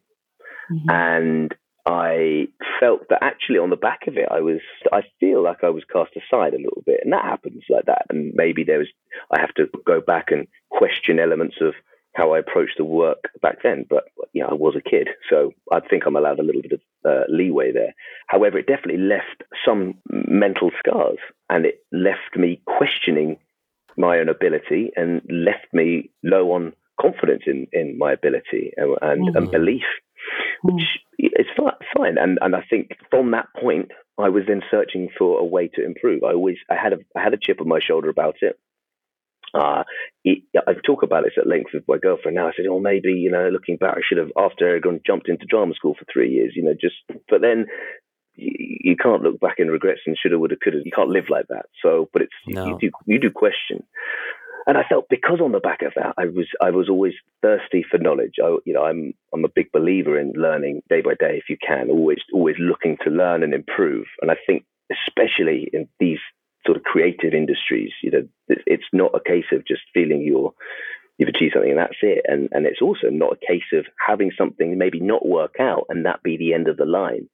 mm-hmm. 0.70 0.90
and. 0.90 1.54
I 1.88 2.48
felt 2.80 3.02
that 3.10 3.22
actually 3.22 3.60
on 3.60 3.70
the 3.70 3.76
back 3.76 4.08
of 4.08 4.16
it, 4.16 4.26
I 4.28 4.40
was, 4.40 4.58
I 4.92 5.02
feel 5.20 5.40
like 5.40 5.62
I 5.62 5.70
was 5.70 5.84
cast 5.84 6.10
aside 6.16 6.52
a 6.52 6.58
little 6.58 6.82
bit. 6.84 6.98
And 7.04 7.12
that 7.12 7.24
happens 7.24 7.62
like 7.70 7.84
that. 7.84 8.06
And 8.10 8.32
maybe 8.34 8.64
there 8.64 8.80
was, 8.80 8.88
I 9.30 9.38
have 9.38 9.54
to 9.54 9.68
go 9.86 10.00
back 10.00 10.32
and 10.32 10.48
question 10.68 11.20
elements 11.20 11.58
of 11.60 11.74
how 12.16 12.32
I 12.32 12.38
approached 12.38 12.78
the 12.78 12.84
work 12.84 13.30
back 13.42 13.58
then. 13.62 13.84
But 13.88 14.04
you 14.32 14.42
know, 14.42 14.48
I 14.48 14.54
was 14.54 14.74
a 14.76 14.90
kid, 14.90 15.08
so 15.30 15.52
I 15.70 15.80
think 15.80 16.04
I'm 16.06 16.16
allowed 16.16 16.38
a 16.38 16.42
little 16.42 16.62
bit 16.62 16.72
of 16.72 16.80
uh, 17.04 17.24
leeway 17.28 17.72
there. 17.72 17.94
However, 18.26 18.58
it 18.58 18.66
definitely 18.66 19.02
left 19.02 19.44
some 19.64 19.94
mental 20.08 20.70
scars, 20.78 21.18
and 21.50 21.66
it 21.66 21.80
left 21.92 22.36
me 22.36 22.60
questioning 22.66 23.36
my 23.96 24.18
own 24.18 24.28
ability 24.28 24.90
and 24.96 25.22
left 25.30 25.66
me 25.72 26.10
low 26.22 26.52
on 26.52 26.72
confidence 27.00 27.42
in, 27.46 27.66
in 27.72 27.96
my 27.98 28.12
ability 28.12 28.72
and, 28.76 28.96
and, 29.02 29.28
mm-hmm. 29.28 29.36
and 29.36 29.50
belief, 29.50 29.84
which 30.62 30.82
is 31.18 31.46
fine. 31.96 32.18
And 32.18 32.38
and 32.40 32.56
I 32.56 32.64
think 32.68 32.96
from 33.10 33.30
that 33.32 33.48
point, 33.60 33.90
I 34.18 34.28
was 34.28 34.44
then 34.48 34.62
searching 34.70 35.08
for 35.16 35.38
a 35.38 35.44
way 35.44 35.68
to 35.74 35.84
improve. 35.84 36.24
I 36.24 36.32
always 36.32 36.56
I 36.70 36.76
had 36.76 36.92
a 36.92 36.98
I 37.16 37.22
had 37.22 37.34
a 37.34 37.38
chip 37.38 37.60
on 37.60 37.68
my 37.68 37.80
shoulder 37.80 38.08
about 38.08 38.36
it. 38.40 38.58
Uh, 39.54 39.84
it, 40.24 40.42
I 40.66 40.74
talk 40.84 41.02
about 41.02 41.24
this 41.24 41.34
at 41.38 41.46
length 41.46 41.70
with 41.72 41.84
my 41.88 41.98
girlfriend 41.98 42.36
now. 42.36 42.48
I 42.48 42.52
said, 42.56 42.66
"Oh, 42.68 42.80
maybe 42.80 43.12
you 43.12 43.30
know, 43.30 43.48
looking 43.48 43.76
back, 43.76 43.96
I 43.96 44.00
should 44.06 44.18
have 44.18 44.32
after 44.36 44.64
Eragon 44.66 45.04
jumped 45.06 45.28
into 45.28 45.46
drama 45.46 45.74
school 45.74 45.94
for 45.94 46.04
three 46.12 46.30
years. 46.30 46.52
You 46.54 46.64
know, 46.64 46.74
just 46.74 46.96
but 47.28 47.40
then." 47.40 47.66
You, 48.38 48.52
you 48.58 48.96
can't 48.96 49.22
look 49.22 49.40
back 49.40 49.54
in 49.56 49.68
regrets 49.68 50.02
and 50.04 50.14
shoulda, 50.14 50.38
woulda, 50.38 50.56
coulda. 50.62 50.82
You 50.84 50.92
can't 50.92 51.08
live 51.08 51.30
like 51.30 51.46
that. 51.48 51.64
So, 51.82 52.10
but 52.12 52.20
it's 52.20 52.34
no. 52.46 52.66
you 52.66 52.78
do 52.78 52.90
you 53.06 53.18
do 53.18 53.30
question, 53.30 53.82
and 54.66 54.76
I 54.76 54.82
felt 54.82 55.08
because 55.08 55.40
on 55.40 55.52
the 55.52 55.60
back 55.60 55.82
of 55.82 55.92
that, 55.94 56.14
I 56.18 56.26
was 56.26 56.48
I 56.60 56.70
was 56.70 56.88
always 56.88 57.14
thirsty 57.40 57.84
for 57.88 57.98
knowledge. 57.98 58.34
I, 58.42 58.56
you 58.64 58.74
know, 58.74 58.84
I'm 58.84 59.14
I'm 59.32 59.44
a 59.44 59.48
big 59.48 59.70
believer 59.70 60.18
in 60.18 60.32
learning 60.32 60.82
day 60.88 61.02
by 61.02 61.14
day 61.14 61.38
if 61.38 61.44
you 61.48 61.56
can. 61.64 61.88
Always 61.88 62.18
always 62.32 62.56
looking 62.58 62.98
to 63.04 63.10
learn 63.10 63.44
and 63.44 63.54
improve. 63.54 64.06
And 64.20 64.30
I 64.30 64.36
think 64.46 64.64
especially 64.90 65.70
in 65.72 65.88
these 66.00 66.18
sort 66.66 66.76
of 66.76 66.82
creative 66.82 67.32
industries. 67.32 67.92
You 68.02 68.10
know, 68.10 68.28
it's 68.48 68.90
not 68.92 69.14
a 69.14 69.20
case 69.20 69.46
of 69.52 69.66
just 69.66 69.82
feeling 69.94 70.22
you're 70.22 70.52
you've 71.18 71.28
achieved 71.28 71.54
something 71.54 71.70
and 71.70 71.80
that's 71.80 71.98
it. 72.02 72.24
And 72.26 72.48
and 72.52 72.66
it's 72.66 72.82
also 72.82 73.08
not 73.10 73.32
a 73.34 73.46
case 73.46 73.70
of 73.72 73.86
having 74.04 74.30
something 74.36 74.76
maybe 74.76 75.00
not 75.00 75.26
work 75.26 75.54
out 75.60 75.86
and 75.88 76.04
that 76.04 76.22
be 76.22 76.36
the 76.36 76.54
end 76.54 76.68
of 76.68 76.76
the 76.76 76.84
line. 76.84 77.28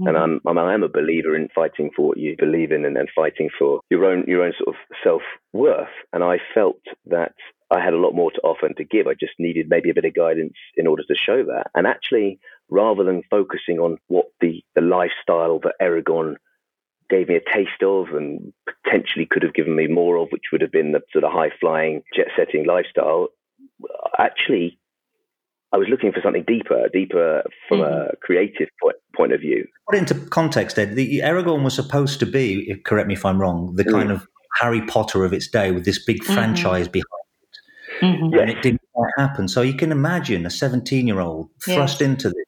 Mm-hmm. 0.00 0.08
And 0.08 0.16
I'm, 0.16 0.40
I'm 0.46 0.58
I'm 0.58 0.82
a 0.82 0.88
believer 0.88 1.36
in 1.36 1.48
fighting 1.54 1.90
for 1.94 2.08
what 2.08 2.18
you 2.18 2.36
believe 2.38 2.72
in 2.72 2.84
and 2.84 2.96
then 2.96 3.06
fighting 3.14 3.50
for 3.58 3.80
your 3.90 4.04
own 4.04 4.24
your 4.26 4.42
own 4.42 4.52
sort 4.58 4.74
of 4.74 4.80
self 5.04 5.22
worth. 5.52 5.88
And 6.12 6.24
I 6.24 6.38
felt 6.54 6.80
that 7.06 7.34
I 7.70 7.82
had 7.82 7.94
a 7.94 7.98
lot 7.98 8.14
more 8.14 8.32
to 8.32 8.40
offer 8.40 8.66
and 8.66 8.76
to 8.78 8.84
give. 8.84 9.06
I 9.06 9.14
just 9.14 9.34
needed 9.38 9.68
maybe 9.68 9.90
a 9.90 9.94
bit 9.94 10.04
of 10.04 10.14
guidance 10.14 10.54
in 10.76 10.86
order 10.86 11.04
to 11.04 11.14
show 11.14 11.44
that. 11.44 11.70
And 11.74 11.86
actually, 11.86 12.40
rather 12.68 13.04
than 13.04 13.22
focusing 13.30 13.78
on 13.78 13.98
what 14.08 14.26
the 14.40 14.62
the 14.74 14.80
lifestyle 14.80 15.60
that 15.60 15.74
Eragon 15.80 16.36
gave 17.10 17.28
me 17.28 17.34
a 17.34 17.54
taste 17.54 17.82
of 17.82 18.08
and 18.14 18.52
potentially 18.84 19.26
could 19.26 19.42
have 19.42 19.54
given 19.54 19.76
me 19.76 19.86
more 19.86 20.16
of, 20.16 20.28
which 20.30 20.44
would 20.52 20.60
have 20.60 20.72
been 20.72 20.92
the 20.92 21.00
sort 21.12 21.24
of 21.24 21.32
high 21.32 21.50
flying, 21.60 22.02
jet 22.14 22.28
setting 22.36 22.66
lifestyle. 22.66 23.28
Actually, 24.18 24.78
I 25.72 25.76
was 25.76 25.88
looking 25.88 26.12
for 26.12 26.20
something 26.22 26.44
deeper, 26.46 26.88
deeper 26.92 27.42
from 27.68 27.78
mm-hmm. 27.78 28.10
a 28.12 28.16
creative 28.22 28.68
point, 28.82 28.96
point 29.14 29.32
of 29.32 29.40
view. 29.40 29.66
Put 29.88 29.98
into 29.98 30.14
context, 30.14 30.78
Ed, 30.78 30.96
the 30.96 31.20
Eragon 31.20 31.62
was 31.62 31.74
supposed 31.74 32.18
to 32.20 32.26
be, 32.26 32.74
correct 32.84 33.06
me 33.06 33.14
if 33.14 33.24
I'm 33.24 33.40
wrong, 33.40 33.74
the 33.76 33.84
mm. 33.84 33.92
kind 33.92 34.10
of 34.10 34.26
Harry 34.56 34.82
Potter 34.82 35.24
of 35.24 35.32
its 35.32 35.48
day 35.48 35.70
with 35.70 35.84
this 35.84 36.04
big 36.04 36.22
mm-hmm. 36.22 36.34
franchise 36.34 36.88
behind 36.88 37.04
it. 37.04 38.04
Mm-hmm. 38.04 38.38
And 38.38 38.50
it 38.50 38.62
didn't 38.62 38.80
quite 38.94 39.12
happen. 39.16 39.46
So 39.46 39.62
you 39.62 39.74
can 39.74 39.92
imagine 39.92 40.44
a 40.44 40.50
17 40.50 41.06
year 41.06 41.20
old 41.20 41.50
thrust 41.62 42.00
yes. 42.00 42.08
into 42.08 42.28
this, 42.30 42.44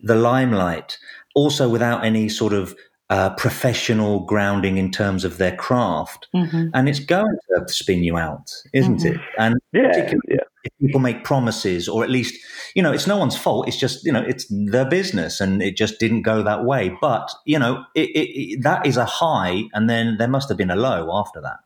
the 0.00 0.16
limelight, 0.16 0.98
also 1.34 1.68
without 1.68 2.04
any 2.04 2.28
sort 2.28 2.52
of 2.52 2.76
uh, 3.10 3.30
professional 3.30 4.20
grounding 4.20 4.76
in 4.76 4.90
terms 4.90 5.24
of 5.24 5.38
their 5.38 5.56
craft, 5.56 6.28
mm-hmm. 6.34 6.68
and 6.74 6.88
it's 6.88 7.00
going 7.00 7.38
to 7.56 7.72
spin 7.72 8.02
you 8.04 8.16
out, 8.16 8.50
isn't 8.74 8.98
mm-hmm. 8.98 9.14
it? 9.14 9.20
And 9.38 9.54
yeah, 9.72 10.12
yeah. 10.28 10.36
if 10.64 10.72
people 10.80 11.00
make 11.00 11.24
promises, 11.24 11.88
or 11.88 12.04
at 12.04 12.10
least 12.10 12.34
you 12.74 12.82
know, 12.82 12.92
it's 12.92 13.06
no 13.06 13.16
one's 13.16 13.36
fault. 13.36 13.66
It's 13.66 13.78
just 13.78 14.04
you 14.04 14.12
know, 14.12 14.22
it's 14.22 14.46
their 14.50 14.84
business, 14.84 15.40
and 15.40 15.62
it 15.62 15.76
just 15.76 15.98
didn't 15.98 16.22
go 16.22 16.42
that 16.42 16.64
way. 16.64 16.94
But 17.00 17.30
you 17.46 17.58
know, 17.58 17.84
it, 17.94 18.10
it, 18.10 18.28
it, 18.38 18.62
that 18.62 18.86
is 18.86 18.96
a 18.96 19.06
high, 19.06 19.64
and 19.72 19.88
then 19.88 20.16
there 20.18 20.28
must 20.28 20.48
have 20.50 20.58
been 20.58 20.70
a 20.70 20.76
low 20.76 21.10
after 21.12 21.40
that. 21.40 21.58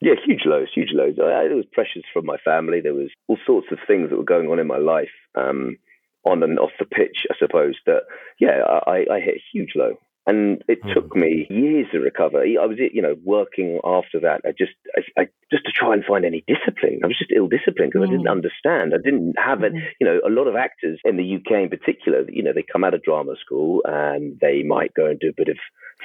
Yeah, 0.00 0.14
huge 0.24 0.42
lows, 0.46 0.68
huge 0.72 0.90
lows. 0.92 1.16
I, 1.18 1.48
there 1.48 1.56
was 1.56 1.66
pressures 1.72 2.04
from 2.12 2.24
my 2.24 2.36
family. 2.44 2.80
There 2.80 2.94
was 2.94 3.10
all 3.26 3.38
sorts 3.44 3.66
of 3.72 3.78
things 3.88 4.10
that 4.10 4.16
were 4.16 4.22
going 4.22 4.48
on 4.48 4.60
in 4.60 4.68
my 4.68 4.78
life. 4.78 5.10
Um, 5.34 5.76
on 6.24 6.42
and 6.42 6.58
off 6.58 6.70
the 6.78 6.84
pitch, 6.84 7.26
I 7.30 7.34
suppose 7.38 7.76
that 7.86 8.02
yeah, 8.38 8.62
I, 8.86 9.04
I 9.10 9.20
hit 9.20 9.36
a 9.36 9.44
huge 9.52 9.72
low, 9.74 9.94
and 10.28 10.62
it 10.68 10.82
mm. 10.82 10.92
took 10.92 11.16
me 11.16 11.46
years 11.48 11.86
to 11.90 12.00
recover. 12.00 12.42
I 12.42 12.66
was, 12.66 12.76
you 12.78 13.00
know, 13.00 13.16
working 13.24 13.80
after 13.82 14.20
that. 14.20 14.42
I 14.44 14.50
just, 14.50 14.72
I, 14.94 15.22
I 15.22 15.28
just 15.50 15.64
to 15.64 15.72
try 15.72 15.94
and 15.94 16.04
find 16.04 16.26
any 16.26 16.44
discipline. 16.46 17.00
I 17.02 17.06
was 17.06 17.16
just 17.16 17.32
ill 17.34 17.48
disciplined 17.48 17.92
because 17.92 18.06
mm. 18.06 18.08
I 18.08 18.12
didn't 18.12 18.26
mm. 18.26 18.30
understand. 18.30 18.92
I 18.92 18.98
didn't 19.02 19.36
have 19.38 19.62
it. 19.62 19.72
Mm. 19.72 19.80
You 19.98 20.06
know, 20.06 20.20
a 20.24 20.28
lot 20.28 20.46
of 20.46 20.54
actors 20.54 21.00
in 21.02 21.16
the 21.16 21.36
UK, 21.36 21.62
in 21.62 21.70
particular, 21.70 22.24
you 22.28 22.42
know, 22.42 22.52
they 22.52 22.62
come 22.62 22.84
out 22.84 22.92
of 22.92 23.02
drama 23.02 23.36
school 23.40 23.80
and 23.86 24.38
they 24.38 24.62
might 24.62 24.92
go 24.92 25.06
and 25.06 25.18
do 25.18 25.30
a 25.30 25.36
bit 25.36 25.48
of 25.48 25.56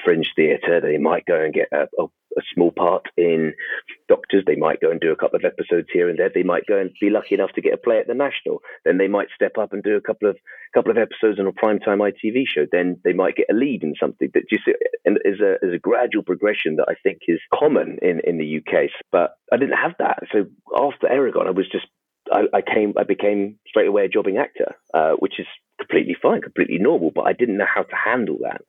fringe 0.04 0.32
theatre. 0.36 0.82
They 0.82 0.98
might 0.98 1.26
go 1.26 1.40
and 1.40 1.54
get 1.54 1.68
a, 1.72 1.88
a, 2.00 2.06
a, 2.06 2.42
small 2.54 2.72
part 2.72 3.06
in 3.18 3.54
Doctors. 4.08 4.44
They 4.46 4.56
might 4.56 4.82
go 4.82 4.92
and 4.92 5.00
do 5.00 5.12
a 5.12 5.16
couple 5.16 5.38
of 5.38 5.46
episodes 5.46 5.88
here 5.92 6.10
and 6.10 6.18
there. 6.18 6.32
They 6.34 6.44
might 6.44 6.66
go 6.66 6.78
and 6.78 6.92
be 7.00 7.10
lucky 7.10 7.36
enough 7.36 7.52
to 7.54 7.62
get 7.62 7.74
a 7.74 7.78
play 7.78 8.00
at 8.00 8.08
the 8.08 8.14
National. 8.14 8.62
Then 8.86 8.98
they 8.98 9.08
might 9.08 9.28
step 9.36 9.58
up 9.58 9.74
and 9.74 9.84
do 9.84 9.96
a 9.96 10.02
couple 10.02 10.30
of 10.30 10.38
couple 10.74 10.92
of 10.92 10.98
episodes 10.98 11.40
on 11.40 11.48
a 11.48 11.52
primetime 11.52 12.00
ITV 12.00 12.46
show. 12.48 12.66
Then 12.72 13.00
they 13.04 13.14
might 13.14 13.36
get 13.36 13.48
a 13.50 13.54
lead 13.54 13.84
in 13.84 13.94
something 14.00 14.30
that 14.34 14.50
just 14.50 14.64
is 15.06 15.40
a 15.40 15.54
is 15.66 15.74
a 15.74 15.80
gradual 15.80 16.24
progression 16.24 16.78
that 16.78 16.88
I 16.90 16.96
think 17.04 17.20
is 17.28 17.40
common 17.54 18.00
in 18.02 18.22
in 18.24 18.38
the 18.38 18.58
UK. 18.58 18.90
But 19.12 19.36
I 19.52 19.58
didn't 19.58 19.78
have 19.78 19.94
that. 20.00 20.24
So 20.32 20.46
after 20.76 21.08
Eragon, 21.08 21.48
I 21.48 21.52
was 21.52 21.68
just 21.72 21.88
I, 22.32 22.44
I, 22.54 22.62
came, 22.62 22.94
I 22.98 23.04
became 23.04 23.60
straight 23.68 23.88
away 23.88 24.06
a 24.06 24.10
jobbing 24.10 24.38
actor, 24.38 24.76
uh, 24.94 25.12
which 25.20 25.40
is 25.40 25.48
completely 25.78 26.16
fine, 26.20 26.42
completely 26.42 26.78
normal. 26.78 27.12
But 27.14 27.24
I 27.24 27.34
didn't 27.34 27.58
know 27.58 27.68
how 27.68 27.84
to 27.84 27.96
handle 27.96 28.38
that 28.44 28.62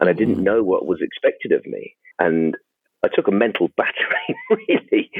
and 0.00 0.08
I 0.08 0.12
didn't 0.12 0.36
mm. 0.36 0.42
know 0.42 0.62
what 0.62 0.86
was 0.86 1.00
expected 1.00 1.52
of 1.52 1.64
me. 1.66 1.94
And 2.18 2.56
I 3.04 3.08
took 3.12 3.28
a 3.28 3.32
mental 3.32 3.68
battering, 3.76 4.36
really. 4.50 5.10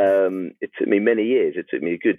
Um, 0.00 0.52
it 0.60 0.70
took 0.78 0.88
me 0.88 0.98
many 0.98 1.24
years. 1.24 1.54
It 1.56 1.66
took 1.70 1.82
me 1.82 1.94
a 1.94 1.98
good 1.98 2.18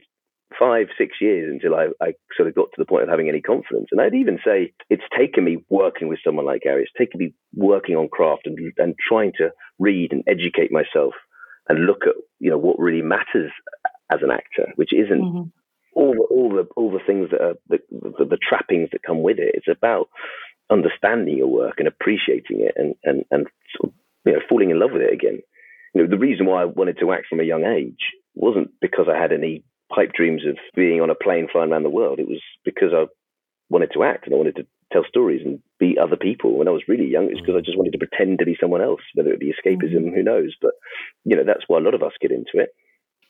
five, 0.58 0.88
six 0.98 1.18
years 1.20 1.52
until 1.52 1.76
I, 1.78 1.88
I, 2.02 2.14
sort 2.36 2.48
of 2.48 2.56
got 2.56 2.70
to 2.72 2.78
the 2.78 2.86
point 2.86 3.04
of 3.04 3.10
having 3.10 3.28
any 3.28 3.42
confidence. 3.42 3.88
And 3.92 4.00
I'd 4.00 4.16
even 4.16 4.40
say 4.46 4.74
it's 4.90 5.04
taken 5.16 5.44
me 5.44 5.58
working 5.70 6.08
with 6.08 6.20
someone 6.24 6.46
like 6.46 6.62
Gary. 6.62 6.84
It's 6.84 6.92
taken 6.98 7.20
me 7.20 7.34
working 7.54 7.96
on 7.96 8.08
craft 8.08 8.48
and, 8.48 8.58
and 8.78 8.96
trying 9.08 9.34
to 9.38 9.52
read 9.78 10.14
and 10.14 10.24
educate 10.26 10.72
myself 10.72 11.14
and 11.70 11.86
look 11.86 12.04
at 12.08 12.16
you 12.40 12.50
know 12.50 12.58
what 12.58 12.80
really 12.80 13.02
matters 13.02 13.52
as 14.12 14.20
an 14.22 14.32
actor, 14.32 14.72
which 14.76 14.94
isn't 14.94 15.22
mm-hmm. 15.22 15.50
all 15.94 16.14
the 16.14 16.28
all 16.30 16.50
the 16.50 16.68
all 16.76 16.92
the 16.92 17.04
things 17.06 17.30
that 17.32 17.42
are 17.42 17.56
the, 17.68 17.80
the, 17.92 18.26
the 18.26 18.38
trappings 18.38 18.90
that 18.92 19.04
come 19.04 19.22
with 19.22 19.38
it. 19.40 19.54
It's 19.54 19.68
about 19.68 20.08
understanding 20.70 21.38
your 21.38 21.48
work 21.48 21.76
and 21.78 21.88
appreciating 21.88 22.62
it 22.62 22.74
and, 22.76 22.96
and, 23.04 23.24
and 23.32 23.48
sort 23.76 23.92
of, 23.92 23.94
you 24.26 24.34
know, 24.34 24.40
falling 24.50 24.70
in 24.70 24.80
love 24.80 24.92
with 24.92 25.02
it 25.02 25.14
again. 25.14 25.40
You 25.94 26.04
know, 26.04 26.10
the 26.10 26.18
reason 26.18 26.46
why 26.46 26.62
I 26.62 26.66
wanted 26.66 26.98
to 27.00 27.12
act 27.12 27.28
from 27.30 27.40
a 27.40 27.44
young 27.44 27.64
age 27.64 28.12
wasn't 28.36 28.72
because 28.82 29.08
I 29.10 29.20
had 29.20 29.32
any 29.32 29.64
pipe 29.94 30.12
dreams 30.14 30.44
of 30.48 30.58
being 30.76 31.02
on 31.02 31.10
a 31.10 31.16
plane 31.16 31.48
flying 31.52 31.72
around 31.72 31.84
the 31.84 31.90
world. 31.90 32.20
It 32.20 32.28
was 32.28 32.42
because 32.66 32.92
I 32.94 33.06
wanted 33.70 33.92
to 33.94 34.04
act 34.04 34.26
and 34.26 34.34
I 34.34 34.38
wanted 34.38 34.58
to 34.58 34.68
tell 34.92 35.04
stories 35.08 35.42
and 35.44 35.60
be 35.80 35.98
other 35.98 36.18
people. 36.18 36.58
When 36.58 36.68
I 36.68 36.72
was 36.72 36.84
really 36.88 37.08
young, 37.08 37.26
it 37.26 37.36
was 37.36 37.42
because 37.42 37.56
I 37.58 37.66
just 37.66 37.78
wanted 37.78 37.92
to 37.92 37.98
pretend 37.98 38.40
to 38.40 38.46
be 38.46 38.58
someone 38.60 38.82
else, 38.82 39.02
whether 39.14 39.32
it 39.32 39.40
be 39.40 39.54
escapism, 39.54 40.08
mm-hmm. 40.08 40.16
who 40.16 40.24
knows. 40.24 40.56
But, 40.62 40.72
you 41.24 41.36
know, 41.36 41.44
that's 41.46 41.64
why 41.68 41.78
a 41.78 41.82
lot 41.82 41.94
of 41.94 42.04
us 42.04 42.14
get 42.22 42.32
into 42.32 42.56
it 42.56 42.70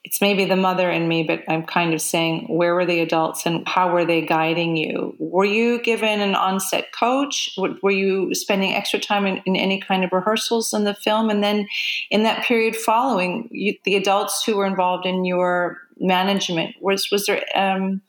it's 0.03 0.21
maybe 0.21 0.45
the 0.45 0.55
mother 0.55 0.89
in 0.89 1.07
me, 1.07 1.23
but 1.23 1.43
I'm 1.49 1.63
kind 1.63 1.93
of 1.93 2.01
saying, 2.01 2.45
where 2.47 2.73
were 2.73 2.85
the 2.85 3.01
adults 3.01 3.45
and 3.45 3.67
how 3.67 3.91
were 3.91 4.05
they 4.05 4.21
guiding 4.21 4.77
you? 4.77 5.15
Were 5.19 5.45
you 5.45 5.81
given 5.81 6.21
an 6.21 6.33
on-set 6.33 6.93
coach? 6.93 7.57
Were 7.57 7.91
you 7.91 8.33
spending 8.33 8.73
extra 8.73 8.99
time 8.99 9.25
in, 9.25 9.41
in 9.45 9.55
any 9.55 9.81
kind 9.81 10.05
of 10.05 10.13
rehearsals 10.13 10.73
in 10.73 10.85
the 10.85 10.93
film? 10.93 11.29
And 11.29 11.43
then 11.43 11.67
in 12.09 12.23
that 12.23 12.45
period 12.45 12.75
following, 12.75 13.49
you, 13.51 13.75
the 13.83 13.95
adults 13.95 14.43
who 14.45 14.55
were 14.55 14.65
involved 14.65 15.05
in 15.05 15.25
your 15.25 15.77
management, 15.99 16.75
was 16.79 17.09
was 17.11 17.25
there 17.25 17.43
um, 17.55 18.01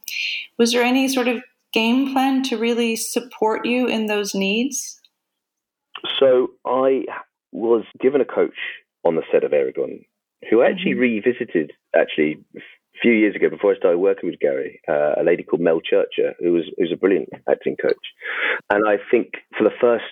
was 0.57 0.73
there 0.73 0.83
any 0.83 1.09
sort 1.09 1.27
of 1.27 1.43
game 1.73 2.13
plan 2.13 2.43
to 2.45 2.57
really 2.57 2.97
support 2.97 3.67
you 3.67 3.87
in 3.87 4.07
those 4.07 4.35
needs? 4.35 5.01
So 6.21 6.51
I 6.65 7.05
was 7.53 7.85
given 8.01 8.21
a 8.21 8.25
coach 8.25 8.55
on 9.05 9.17
the 9.17 9.23
set 9.33 9.43
of 9.43 9.53
Eragon 9.53 10.05
who 10.51 10.63
I 10.63 10.69
actually 10.69 10.93
mm-hmm. 10.93 11.23
revisited 11.25 11.73
actually 11.95 12.39
a 12.57 12.61
few 13.01 13.13
years 13.13 13.37
ago 13.37 13.49
before 13.49 13.73
I 13.73 13.77
started 13.77 13.99
working 13.99 14.31
with 14.31 14.41
Gary, 14.41 14.81
uh, 14.89 15.15
a 15.21 15.25
lady 15.25 15.43
called 15.43 15.63
Mel 15.63 15.81
Churcher, 15.81 16.35
who 16.41 16.53
was 16.53 16.65
who's 16.77 16.93
a 16.93 16.97
brilliant 16.97 17.29
acting 17.49 17.77
coach. 17.81 17.95
And 18.71 18.89
I 18.89 18.97
think 19.11 19.35
for 19.57 19.65
the 19.65 19.75
first 19.81 20.05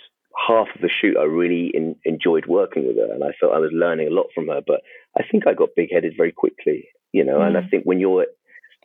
half 0.46 0.68
of 0.74 0.80
the 0.80 0.90
shoot, 0.90 1.16
I 1.16 1.24
really 1.24 1.70
in, 1.74 1.96
enjoyed 2.04 2.46
working 2.46 2.86
with 2.86 2.96
her, 2.96 3.12
and 3.12 3.24
I 3.24 3.32
felt 3.40 3.54
I 3.54 3.58
was 3.58 3.70
learning 3.72 4.08
a 4.08 4.14
lot 4.14 4.26
from 4.34 4.48
her. 4.48 4.60
But 4.66 4.82
I 5.18 5.22
think 5.30 5.46
I 5.46 5.54
got 5.54 5.70
big 5.76 5.90
headed 5.92 6.14
very 6.16 6.32
quickly, 6.32 6.88
you 7.12 7.24
know. 7.24 7.38
Mm. 7.38 7.46
And 7.46 7.56
I 7.56 7.60
mm. 7.62 7.70
think 7.70 7.84
when 7.84 8.00
you're 8.00 8.26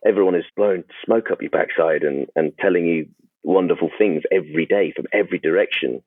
everyone 0.05 0.35
is 0.35 0.45
blowing 0.55 0.83
smoke 1.05 1.29
up 1.31 1.41
your 1.41 1.51
backside 1.51 2.03
and 2.03 2.27
and 2.35 2.53
telling 2.59 2.85
you 2.85 3.07
wonderful 3.43 3.89
things 3.97 4.23
every 4.31 4.65
day 4.65 4.93
from 4.95 5.05
every 5.13 5.39
direction. 5.39 6.01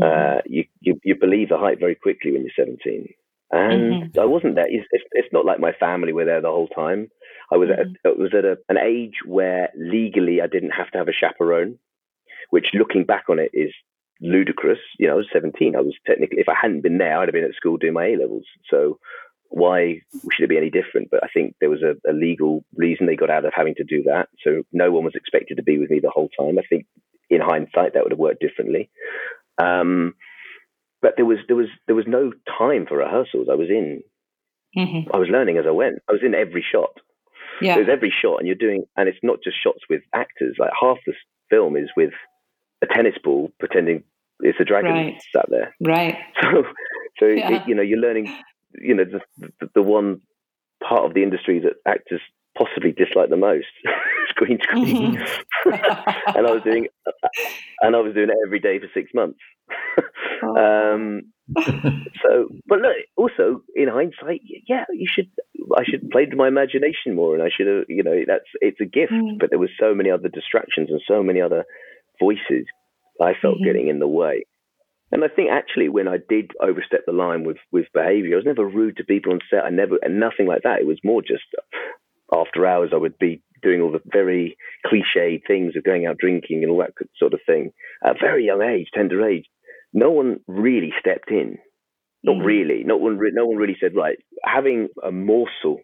Mm-hmm. 0.00 0.38
Uh, 0.38 0.40
you, 0.46 0.64
you 0.80 0.98
you 1.04 1.14
believe 1.14 1.50
the 1.50 1.58
hype 1.58 1.78
very 1.78 1.94
quickly 1.94 2.32
when 2.32 2.42
you're 2.42 2.66
17. 2.66 3.08
And 3.54 4.02
mm-hmm. 4.02 4.20
I 4.20 4.24
wasn't 4.24 4.56
there. 4.56 4.66
It's, 4.66 4.88
it's, 4.90 5.32
not 5.32 5.44
like 5.44 5.60
my 5.60 5.70
family 5.78 6.12
were 6.12 6.24
there 6.24 6.40
the 6.40 6.48
whole 6.48 6.66
time. 6.66 7.08
I 7.52 7.56
was 7.56 7.68
mm-hmm. 7.68 7.92
at, 8.04 8.18
was 8.18 8.32
at 8.36 8.44
a, 8.44 8.58
an 8.68 8.78
age 8.78 9.18
where 9.24 9.70
legally 9.76 10.40
I 10.42 10.48
didn't 10.48 10.72
have 10.72 10.90
to 10.90 10.98
have 10.98 11.06
a 11.06 11.12
chaperone, 11.12 11.78
which 12.50 12.74
looking 12.74 13.04
back 13.04 13.26
on 13.30 13.38
it 13.38 13.52
is 13.54 13.70
ludicrous. 14.20 14.80
You 14.98 15.06
know, 15.06 15.12
I 15.12 15.16
was 15.18 15.28
17. 15.32 15.76
I 15.76 15.82
was 15.82 15.94
technically, 16.04 16.40
if 16.40 16.48
I 16.48 16.54
hadn't 16.60 16.82
been 16.82 16.98
there, 16.98 17.16
I'd 17.16 17.28
have 17.28 17.32
been 17.32 17.44
at 17.44 17.54
school 17.54 17.76
doing 17.76 17.92
my 17.92 18.06
A 18.06 18.16
levels. 18.16 18.44
So 18.68 18.98
why 19.50 20.00
should 20.32 20.42
it 20.42 20.48
be 20.48 20.56
any 20.56 20.70
different? 20.70 21.12
But 21.12 21.22
I 21.22 21.28
think 21.32 21.54
there 21.60 21.70
was 21.70 21.82
a, 21.82 21.94
a, 22.10 22.12
legal 22.12 22.64
reason 22.74 23.06
they 23.06 23.14
got 23.14 23.30
out 23.30 23.44
of 23.44 23.52
having 23.54 23.76
to 23.76 23.84
do 23.84 24.02
that. 24.04 24.30
So 24.42 24.64
no 24.72 24.90
one 24.90 25.04
was 25.04 25.14
expected 25.14 25.58
to 25.58 25.62
be 25.62 25.78
with 25.78 25.90
me 25.90 26.00
the 26.00 26.10
whole 26.10 26.28
time. 26.36 26.58
I 26.58 26.62
think 26.68 26.86
in 27.30 27.40
hindsight 27.40 27.94
that 27.94 28.02
would 28.02 28.10
have 28.10 28.18
worked 28.18 28.40
differently. 28.40 28.90
Um, 29.58 30.14
but 31.04 31.16
there 31.16 31.26
was 31.26 31.36
there 31.48 31.56
was 31.56 31.68
there 31.86 31.94
was 31.94 32.06
no 32.08 32.32
time 32.58 32.86
for 32.86 32.96
rehearsals. 32.96 33.48
I 33.52 33.54
was 33.56 33.68
in. 33.68 34.02
Mm-hmm. 34.74 35.14
I 35.14 35.18
was 35.18 35.28
learning 35.28 35.58
as 35.58 35.66
I 35.68 35.70
went. 35.70 35.96
I 36.08 36.12
was 36.12 36.22
in 36.24 36.34
every 36.34 36.64
shot. 36.72 36.98
Yeah. 37.60 37.74
There's 37.74 37.90
every 37.90 38.10
shot, 38.10 38.38
and 38.38 38.46
you're 38.46 38.56
doing, 38.56 38.86
and 38.96 39.06
it's 39.06 39.18
not 39.22 39.36
just 39.44 39.62
shots 39.62 39.80
with 39.90 40.00
actors. 40.14 40.56
Like 40.58 40.70
half 40.80 40.96
the 41.06 41.12
film 41.50 41.76
is 41.76 41.90
with 41.94 42.14
a 42.80 42.86
tennis 42.86 43.16
ball 43.22 43.52
pretending 43.60 44.02
it's 44.40 44.58
a 44.58 44.64
dragon 44.64 44.92
right. 44.92 45.22
sat 45.30 45.44
there. 45.50 45.76
Right. 45.78 46.16
So, 46.42 46.64
so 47.20 47.26
yeah. 47.26 47.50
it, 47.52 47.68
you 47.68 47.74
know, 47.74 47.82
you're 47.82 48.00
learning. 48.00 48.34
You 48.72 48.94
know, 48.94 49.04
the, 49.04 49.20
the, 49.60 49.70
the 49.74 49.82
one 49.82 50.22
part 50.82 51.04
of 51.04 51.12
the 51.12 51.22
industry 51.22 51.60
that 51.60 51.74
actors 51.86 52.22
possibly 52.56 52.92
dislike 52.92 53.30
the 53.30 53.36
most 53.36 53.66
green 54.34 54.58
screen 54.62 55.16
mm-hmm. 55.16 55.70
and 56.36 56.46
i 56.46 56.50
was 56.50 56.62
doing 56.62 56.86
and 57.80 57.96
i 57.96 58.00
was 58.00 58.14
doing 58.14 58.28
it 58.28 58.36
every 58.46 58.60
day 58.60 58.78
for 58.78 58.88
six 58.94 59.10
months 59.14 59.38
oh. 60.42 60.56
um, 60.94 61.22
so 62.22 62.48
but 62.66 62.80
look 62.80 62.96
also 63.16 63.62
in 63.74 63.88
hindsight 63.88 64.40
yeah 64.66 64.84
you 64.92 65.06
should 65.08 65.30
i 65.76 65.84
should 65.84 66.02
have 66.02 66.10
played 66.10 66.30
with 66.30 66.38
my 66.38 66.48
imagination 66.48 67.14
more 67.14 67.34
and 67.34 67.42
i 67.42 67.48
should 67.54 67.66
have 67.66 67.84
you 67.88 68.02
know 68.02 68.20
that's 68.26 68.48
it's 68.60 68.80
a 68.80 68.84
gift 68.84 69.12
mm. 69.12 69.38
but 69.38 69.50
there 69.50 69.58
was 69.58 69.70
so 69.78 69.94
many 69.94 70.10
other 70.10 70.28
distractions 70.28 70.88
and 70.90 71.00
so 71.06 71.22
many 71.22 71.40
other 71.40 71.64
voices 72.20 72.66
i 73.20 73.32
felt 73.40 73.56
mm-hmm. 73.56 73.64
getting 73.64 73.88
in 73.88 73.98
the 73.98 74.08
way 74.08 74.44
and 75.12 75.22
I 75.22 75.28
think 75.28 75.48
actually 75.52 75.88
when 75.88 76.08
I 76.08 76.16
did 76.28 76.50
overstep 76.60 77.02
the 77.06 77.12
line 77.12 77.44
with, 77.44 77.58
with 77.70 77.86
behavior, 77.94 78.34
I 78.34 78.36
was 78.36 78.46
never 78.46 78.66
rude 78.66 78.96
to 78.96 79.04
people 79.04 79.32
on 79.32 79.38
set. 79.48 79.64
I 79.64 79.70
never, 79.70 79.96
and 80.02 80.18
nothing 80.18 80.48
like 80.48 80.62
that. 80.64 80.80
It 80.80 80.88
was 80.88 80.98
more 81.04 81.22
just 81.22 81.44
after 82.32 82.66
hours, 82.66 82.90
I 82.92 82.96
would 82.96 83.18
be 83.18 83.42
doing 83.62 83.80
all 83.80 83.90
the 83.90 84.02
very 84.06 84.56
cliche 84.86 85.42
things 85.46 85.74
of 85.76 85.84
going 85.84 86.06
out 86.06 86.18
drinking 86.18 86.62
and 86.62 86.70
all 86.70 86.78
that 86.78 86.92
sort 87.18 87.34
of 87.34 87.40
thing 87.46 87.72
at 88.04 88.16
a 88.16 88.18
very 88.20 88.44
young 88.44 88.62
age, 88.62 88.88
tender 88.94 89.26
age. 89.26 89.46
No 89.92 90.10
one 90.10 90.40
really 90.46 90.92
stepped 91.00 91.30
in. 91.30 91.58
Not 92.22 92.36
mm. 92.36 92.44
really. 92.44 92.84
Not 92.84 93.00
one. 93.00 93.18
No 93.32 93.46
one 93.46 93.56
really 93.56 93.76
said, 93.80 93.94
right, 93.94 94.18
having 94.44 94.88
a 95.02 95.12
morsel, 95.12 95.80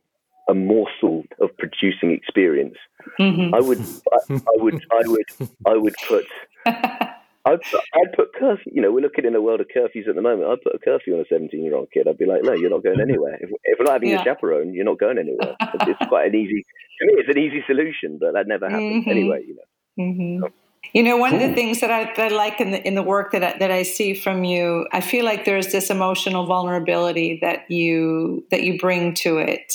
a 0.49 0.55
morsel 0.55 1.25
of 1.41 1.51
producing 1.59 2.13
experience. 2.13 2.77
Mm-hmm. 3.19 3.55
I 3.55 3.61
would, 3.61 3.81
I, 3.81 4.35
I 4.35 4.63
would, 4.63 4.83
I 4.91 5.03
would, 5.07 5.51
I 5.67 5.77
would 5.77 5.95
put 6.09 6.27
I'd, 7.47 7.61
I'd 7.95 8.13
put 8.15 8.35
curfew. 8.35 8.73
You 8.75 8.83
know, 8.83 8.93
we're 8.93 9.01
looking 9.01 9.25
in 9.25 9.35
a 9.35 9.41
world 9.41 9.61
of 9.61 9.69
curfews 9.75 10.09
at 10.09 10.15
the 10.15 10.23
moment. 10.23 10.51
I'd 10.51 10.63
put 10.63 10.75
a 10.75 10.79
curfew 10.79 11.15
on 11.15 11.21
a 11.21 11.25
17 11.29 11.63
year 11.63 11.75
old 11.75 11.89
kid. 11.93 12.07
I'd 12.07 12.19
be 12.19 12.27
like, 12.27 12.43
no, 12.43 12.53
you're 12.53 12.71
not 12.71 12.83
going 12.83 13.01
anywhere. 13.01 13.39
If, 13.41 13.51
if 13.65 13.79
we're 13.79 13.87
not 13.87 13.95
having 13.95 14.11
yeah. 14.11 14.21
a 14.21 14.25
chaperone, 14.25 14.75
you're 14.75 14.85
not 14.85 14.99
going 14.99 15.19
anywhere. 15.19 15.57
it's 15.61 16.09
quite 16.09 16.29
an 16.29 16.35
easy, 16.35 16.65
to 17.01 17.07
me, 17.07 17.15
it's 17.17 17.29
an 17.29 17.39
easy 17.39 17.65
solution, 17.67 18.19
but 18.21 18.33
that 18.35 18.47
never 18.47 18.69
happens 18.69 19.03
mm-hmm. 19.03 19.11
anyway, 19.11 19.45
you 19.47 19.57
know. 19.57 20.05
Mm-hmm. 20.05 20.45
So. 20.45 20.53
You 20.93 21.03
know, 21.03 21.19
one 21.19 21.35
of 21.35 21.41
the 21.41 21.55
things 21.55 21.81
that 21.81 21.91
I, 21.91 22.05
that 22.17 22.33
I 22.33 22.35
like 22.35 22.61
in 22.61 22.71
the 22.71 22.87
in 22.87 22.95
the 22.95 23.03
work 23.03 23.33
that 23.33 23.45
I, 23.45 23.59
that 23.59 23.71
I 23.71 23.83
see 23.83 24.15
from 24.15 24.45
you, 24.45 24.87
I 24.93 25.01
feel 25.01 25.25
like 25.25 25.45
there's 25.45 25.71
this 25.73 25.91
emotional 25.91 26.47
vulnerability 26.47 27.39
that 27.43 27.71
you 27.71 28.45
that 28.51 28.63
you 28.63 28.79
bring 28.79 29.15
to 29.17 29.39
it. 29.39 29.75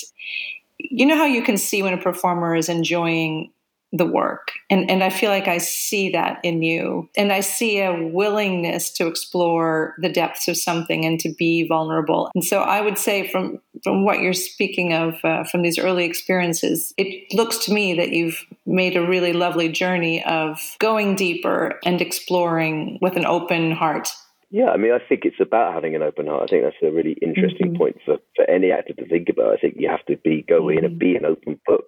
You 0.77 1.05
know 1.05 1.15
how 1.15 1.25
you 1.25 1.43
can 1.43 1.57
see 1.57 1.83
when 1.83 1.93
a 1.93 2.01
performer 2.01 2.55
is 2.55 2.69
enjoying 2.69 3.51
the 3.97 4.05
work. 4.05 4.51
And, 4.69 4.89
and 4.89 5.03
I 5.03 5.09
feel 5.09 5.29
like 5.29 5.47
I 5.47 5.57
see 5.57 6.09
that 6.11 6.39
in 6.43 6.61
you. 6.61 7.09
And 7.15 7.31
I 7.31 7.39
see 7.39 7.79
a 7.79 8.09
willingness 8.11 8.91
to 8.91 9.07
explore 9.07 9.95
the 9.99 10.09
depths 10.09 10.47
of 10.47 10.57
something 10.57 11.05
and 11.05 11.19
to 11.21 11.33
be 11.37 11.67
vulnerable. 11.67 12.29
And 12.35 12.43
so 12.43 12.61
I 12.61 12.81
would 12.81 12.97
say, 12.97 13.27
from, 13.31 13.59
from 13.83 14.05
what 14.05 14.19
you're 14.19 14.33
speaking 14.33 14.93
of, 14.93 15.15
uh, 15.23 15.43
from 15.45 15.61
these 15.61 15.79
early 15.79 16.05
experiences, 16.05 16.93
it 16.97 17.33
looks 17.33 17.57
to 17.65 17.73
me 17.73 17.93
that 17.95 18.11
you've 18.11 18.45
made 18.65 18.97
a 18.97 19.07
really 19.07 19.33
lovely 19.33 19.69
journey 19.69 20.23
of 20.25 20.59
going 20.79 21.15
deeper 21.15 21.79
and 21.85 22.01
exploring 22.01 22.99
with 23.01 23.15
an 23.15 23.25
open 23.25 23.71
heart. 23.71 24.09
Yeah, 24.51 24.69
I 24.69 24.77
mean, 24.77 24.93
I 24.93 24.99
think 24.99 25.25
it's 25.25 25.41
about 25.41 25.73
having 25.73 25.95
an 25.95 26.01
open 26.01 26.27
heart. 26.27 26.43
I 26.43 26.47
think 26.47 26.63
that's 26.63 26.75
a 26.83 26.91
really 26.91 27.17
interesting 27.21 27.69
mm-hmm. 27.69 27.77
point 27.77 27.97
for, 28.05 28.17
for 28.35 28.49
any 28.49 28.71
actor 28.71 28.93
to 28.93 29.07
think 29.07 29.27
about. 29.29 29.53
I 29.53 29.57
think 29.57 29.75
you 29.77 29.89
have 29.89 30.05
to 30.05 30.17
be 30.17 30.45
go 30.47 30.61
mm-hmm. 30.61 30.77
in 30.77 30.85
and 30.85 30.99
be 30.99 31.15
an 31.15 31.25
open 31.25 31.59
book 31.65 31.85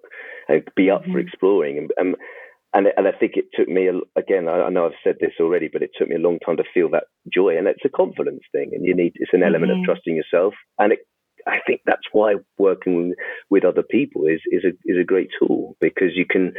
be 0.76 0.90
up 0.90 1.02
mm-hmm. 1.02 1.12
for 1.12 1.18
exploring. 1.18 1.78
And, 1.78 1.90
and 1.96 2.16
and 2.74 2.86
and 2.96 3.08
I 3.08 3.12
think 3.12 3.32
it 3.36 3.46
took 3.54 3.68
me 3.68 3.88
again. 4.16 4.48
I, 4.48 4.68
know 4.68 4.86
I've 4.86 5.02
said 5.02 5.16
this 5.20 5.32
already, 5.40 5.68
but 5.72 5.82
it 5.82 5.90
took 5.98 6.08
me 6.08 6.16
a 6.16 6.20
long 6.20 6.38
time 6.44 6.58
to 6.58 6.64
feel 6.74 6.90
that 6.90 7.04
joy, 7.32 7.56
and 7.56 7.66
it's 7.66 7.84
a 7.84 7.88
confidence 7.88 8.42
thing, 8.52 8.70
and 8.72 8.84
you 8.84 8.94
need 8.94 9.12
it's 9.16 9.32
an 9.32 9.42
element 9.42 9.72
mm-hmm. 9.72 9.80
of 9.80 9.86
trusting 9.86 10.16
yourself, 10.16 10.54
and 10.78 10.92
it, 10.92 11.00
I 11.46 11.58
think 11.66 11.80
that's 11.86 12.06
why 12.12 12.34
working 12.58 13.14
with 13.48 13.64
other 13.64 13.82
people 13.82 14.26
is 14.26 14.40
is 14.50 14.64
a 14.64 14.72
is 14.84 14.98
a 15.00 15.04
great 15.04 15.30
tool 15.38 15.76
because 15.80 16.10
you 16.14 16.26
can 16.28 16.52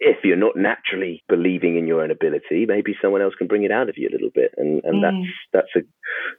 if 0.00 0.18
you're 0.22 0.36
not 0.36 0.54
naturally 0.54 1.24
believing 1.28 1.76
in 1.76 1.86
your 1.88 2.02
own 2.02 2.12
ability, 2.12 2.66
maybe 2.66 2.94
someone 3.02 3.20
else 3.20 3.34
can 3.36 3.48
bring 3.48 3.64
it 3.64 3.72
out 3.72 3.88
of 3.88 3.96
you 3.98 4.08
a 4.08 4.12
little 4.14 4.30
bit, 4.34 4.52
and 4.56 4.82
and 4.84 4.96
mm. 4.96 5.02
that's 5.02 5.32
that's 5.52 5.76
a 5.76 5.88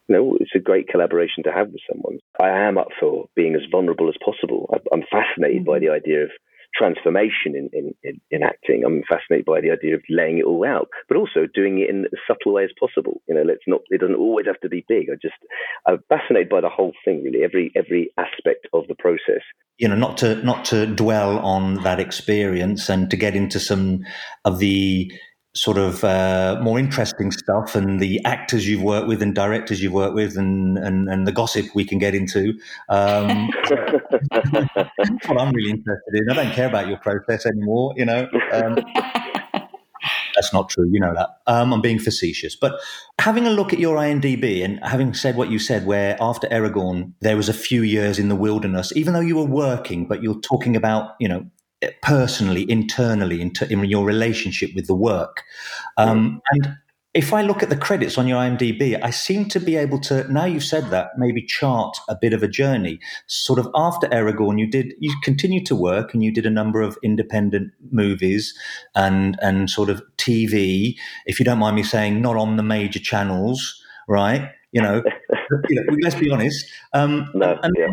you 0.08 0.16
know 0.16 0.38
it's 0.40 0.56
a 0.56 0.60
great 0.60 0.88
collaboration 0.88 1.44
to 1.44 1.52
have 1.52 1.68
with 1.68 1.82
someone. 1.92 2.20
I 2.40 2.50
am 2.50 2.78
up 2.78 2.90
for 3.00 3.26
being 3.36 3.56
as 3.56 3.62
vulnerable 3.72 4.08
as 4.08 4.16
possible. 4.24 4.70
I, 4.72 4.96
am 4.96 5.04
fascinated 5.12 5.64
mm. 5.64 5.66
by 5.66 5.80
the 5.80 5.90
idea 5.90 6.24
of 6.24 6.30
transformation 6.76 7.56
in, 7.56 7.70
in, 7.74 7.94
in, 8.04 8.22
in, 8.32 8.44
acting. 8.44 8.84
I'm 8.86 9.04
fascinated 9.10 9.46
by 9.46 9.62
the 9.62 9.72
idea 9.72 9.96
of 9.96 10.02
laying 10.10 10.40
it 10.40 10.46
all 10.46 10.66
out, 10.66 10.90
but 11.08 11.18
also 11.18 11.48
doing 11.54 11.80
it 11.80 11.90
in 11.90 12.06
as 12.06 12.20
subtle 12.28 12.54
way 12.54 12.64
as 12.64 12.72
possible. 12.80 13.22
You 13.28 13.36
know, 13.36 13.44
let's 13.44 13.64
not. 13.68 13.82
It 13.90 14.02
doesn't 14.02 14.16
always 14.16 14.46
have 14.46 14.60
to 14.62 14.70
be 14.70 14.86
big. 14.88 15.08
I 15.10 15.16
just 15.22 15.36
I'm 15.88 16.04
fascinated 16.10 16.50
by 16.50 16.62
the 16.62 16.70
whole 16.70 16.94
thing, 17.06 17.24
really, 17.24 17.44
every 17.44 17.72
every 17.76 18.12
aspect 18.18 18.68
of 18.74 18.88
the 18.88 18.96
process. 18.96 19.44
You 19.78 19.88
know, 19.88 19.96
not 19.96 20.18
to 20.20 20.36
not 20.44 20.66
to 20.66 20.86
dwell 20.86 21.40
on 21.40 21.84
that 21.84 22.00
experience 22.00 22.90
and 22.90 23.10
to 23.10 23.18
get 23.18 23.36
into 23.36 23.60
some 23.60 24.02
of 24.46 24.60
the 24.60 25.12
sort 25.60 25.78
of 25.78 26.04
uh, 26.04 26.58
more 26.62 26.80
interesting 26.80 27.32
stuff 27.32 27.76
and 27.76 28.00
the 28.00 28.24
actors 28.24 28.68
you've 28.68 28.82
worked 28.82 29.08
with 29.08 29.22
and 29.22 29.36
directors 29.36 29.82
you've 29.82 29.94
worked 29.94 30.16
with 30.16 30.38
and, 30.38 30.78
and, 30.78 31.10
and 31.10 31.28
the 31.28 31.32
gossip 31.32 31.66
we 31.76 31.84
can 31.84 32.00
get 32.00 32.16
into. 32.16 32.58
Um, 32.88 33.50
that's 33.70 35.28
what 35.28 35.40
I'm 35.40 35.54
really 35.54 35.72
interested 35.72 36.14
in. 36.14 36.30
I 36.30 36.34
don't 36.34 36.54
care 36.54 36.68
about 36.68 36.88
your 36.88 36.98
process 36.98 37.46
anymore, 37.46 37.94
you 37.98 38.06
know. 38.06 38.30
Um, 38.54 38.78
that's 40.36 40.54
not 40.54 40.70
true. 40.70 40.90
You 40.90 41.02
know 41.02 41.14
that. 41.14 41.30
Um, 41.48 41.74
I'm 41.74 41.82
being 41.82 42.00
facetious. 42.00 42.56
But 42.56 42.80
having 43.20 43.46
a 43.46 43.52
look 43.52 43.74
at 43.74 43.80
your 43.80 43.98
IMDb 43.98 44.64
and 44.64 44.80
having 44.84 45.14
said 45.14 45.36
what 45.36 45.50
you 45.50 45.60
said, 45.60 45.86
where 45.86 46.16
after 46.22 46.48
Eragon, 46.48 47.14
there 47.20 47.36
was 47.36 47.50
a 47.50 47.54
few 47.54 47.82
years 47.82 48.18
in 48.18 48.30
the 48.30 48.36
wilderness, 48.36 48.94
even 48.96 49.14
though 49.14 49.20
you 49.20 49.36
were 49.36 49.46
working, 49.46 50.08
but 50.08 50.24
you're 50.24 50.40
talking 50.40 50.78
about, 50.78 51.16
you 51.20 51.28
know, 51.28 51.46
personally, 52.02 52.70
internally, 52.70 53.42
in, 53.42 53.52
in 53.70 53.84
your 53.86 54.06
relationship 54.06 54.72
with 54.76 54.88
the 54.88 54.96
work. 54.96 55.44
Um, 55.98 56.42
and 56.52 56.78
if 57.14 57.34
I 57.34 57.42
look 57.42 57.64
at 57.64 57.70
the 57.70 57.76
credits 57.76 58.18
on 58.18 58.28
your 58.28 58.38
IMDb, 58.38 59.00
I 59.02 59.10
seem 59.10 59.46
to 59.50 59.60
be 59.60 59.76
able 59.76 60.00
to, 60.02 60.32
now 60.32 60.46
you've 60.46 60.64
said 60.64 60.92
that, 60.92 61.10
maybe 61.18 61.42
chart 61.42 61.98
a 62.08 62.16
bit 62.16 62.34
of 62.34 62.44
a 62.44 62.48
journey. 62.48 63.00
Sort 63.28 63.58
of 63.58 63.68
after 63.74 64.08
Eragon, 64.10 64.60
you 64.60 64.70
did, 64.70 64.94
you 65.00 65.16
continued 65.24 65.66
to 65.68 65.76
work 65.76 66.14
and 66.14 66.24
you 66.24 66.32
did 66.32 66.46
a 66.46 66.52
number 66.52 66.82
of 66.82 66.98
independent 67.04 67.72
movies 67.92 68.54
and, 68.94 69.38
and 69.42 69.70
sort 69.70 69.90
of 69.90 70.04
TV, 70.18 70.96
if 71.26 71.40
you 71.40 71.46
don't 71.46 71.60
mind 71.60 71.76
me 71.76 71.84
saying, 71.84 72.22
not 72.22 72.36
on 72.36 72.58
the 72.58 72.64
major 72.64 73.00
channels, 73.00 73.82
right? 74.08 74.52
You 74.72 74.82
know, 74.82 75.02
you 75.70 75.84
know 75.84 75.96
let's 76.04 76.16
be 76.16 76.30
honest. 76.30 76.66
Um, 76.94 77.30
no, 77.34 77.58
and, 77.64 77.76
yeah. 77.78 77.88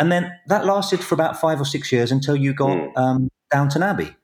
And, 0.00 0.12
then 0.12 0.32
that 0.46 0.64
lasted 0.66 1.00
for 1.00 1.14
about 1.14 1.40
five 1.40 1.60
or 1.60 1.64
six 1.64 1.92
years 1.92 2.10
until 2.10 2.36
you 2.36 2.52
got 2.52 2.70
mm. 2.70 2.96
um, 2.96 3.28
Downton 3.50 3.82
Abbey. 3.82 4.16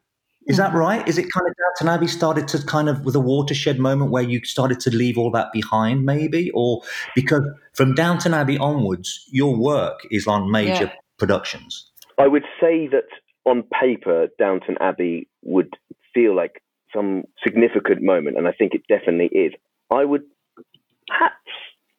Is 0.46 0.58
that 0.58 0.70
mm-hmm. 0.70 0.78
right? 0.78 1.08
Is 1.08 1.18
it 1.18 1.26
kind 1.32 1.46
of 1.46 1.54
Downton 1.56 1.94
Abbey 1.94 2.06
started 2.06 2.46
to 2.48 2.64
kind 2.66 2.88
of 2.88 3.04
with 3.04 3.16
a 3.16 3.20
watershed 3.20 3.78
moment 3.78 4.10
where 4.10 4.22
you 4.22 4.44
started 4.44 4.78
to 4.80 4.90
leave 4.90 5.18
all 5.18 5.30
that 5.32 5.52
behind, 5.52 6.04
maybe, 6.04 6.50
or 6.52 6.82
because 7.14 7.42
from 7.74 7.94
Downton 7.94 8.32
Abbey 8.32 8.56
onwards, 8.58 9.24
your 9.30 9.56
work 9.56 10.00
is 10.10 10.26
on 10.26 10.50
major 10.50 10.84
yeah. 10.84 10.92
productions. 11.18 11.90
I 12.18 12.28
would 12.28 12.44
say 12.60 12.86
that 12.88 13.08
on 13.44 13.64
paper, 13.80 14.28
Downton 14.38 14.76
Abbey 14.80 15.28
would 15.42 15.74
feel 16.14 16.34
like 16.34 16.62
some 16.94 17.24
significant 17.42 18.02
moment, 18.02 18.38
and 18.38 18.46
I 18.46 18.52
think 18.52 18.72
it 18.72 18.82
definitely 18.88 19.36
is. 19.36 19.52
I 19.90 20.04
would 20.04 20.22
perhaps 21.08 21.34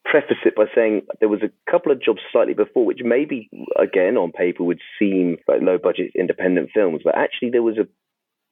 preface 0.09 0.37
it 0.45 0.55
by 0.55 0.65
saying 0.73 1.01
there 1.19 1.29
was 1.29 1.41
a 1.43 1.71
couple 1.71 1.91
of 1.91 2.01
jobs 2.01 2.21
slightly 2.31 2.53
before, 2.53 2.85
which 2.85 3.01
maybe 3.03 3.49
again 3.77 4.17
on 4.17 4.31
paper 4.31 4.63
would 4.63 4.79
seem 4.97 5.37
like 5.47 5.61
low 5.61 5.77
budget 5.77 6.11
independent 6.15 6.69
films, 6.73 7.01
but 7.03 7.17
actually 7.17 7.49
there 7.49 7.63
was 7.63 7.77
a 7.77 7.87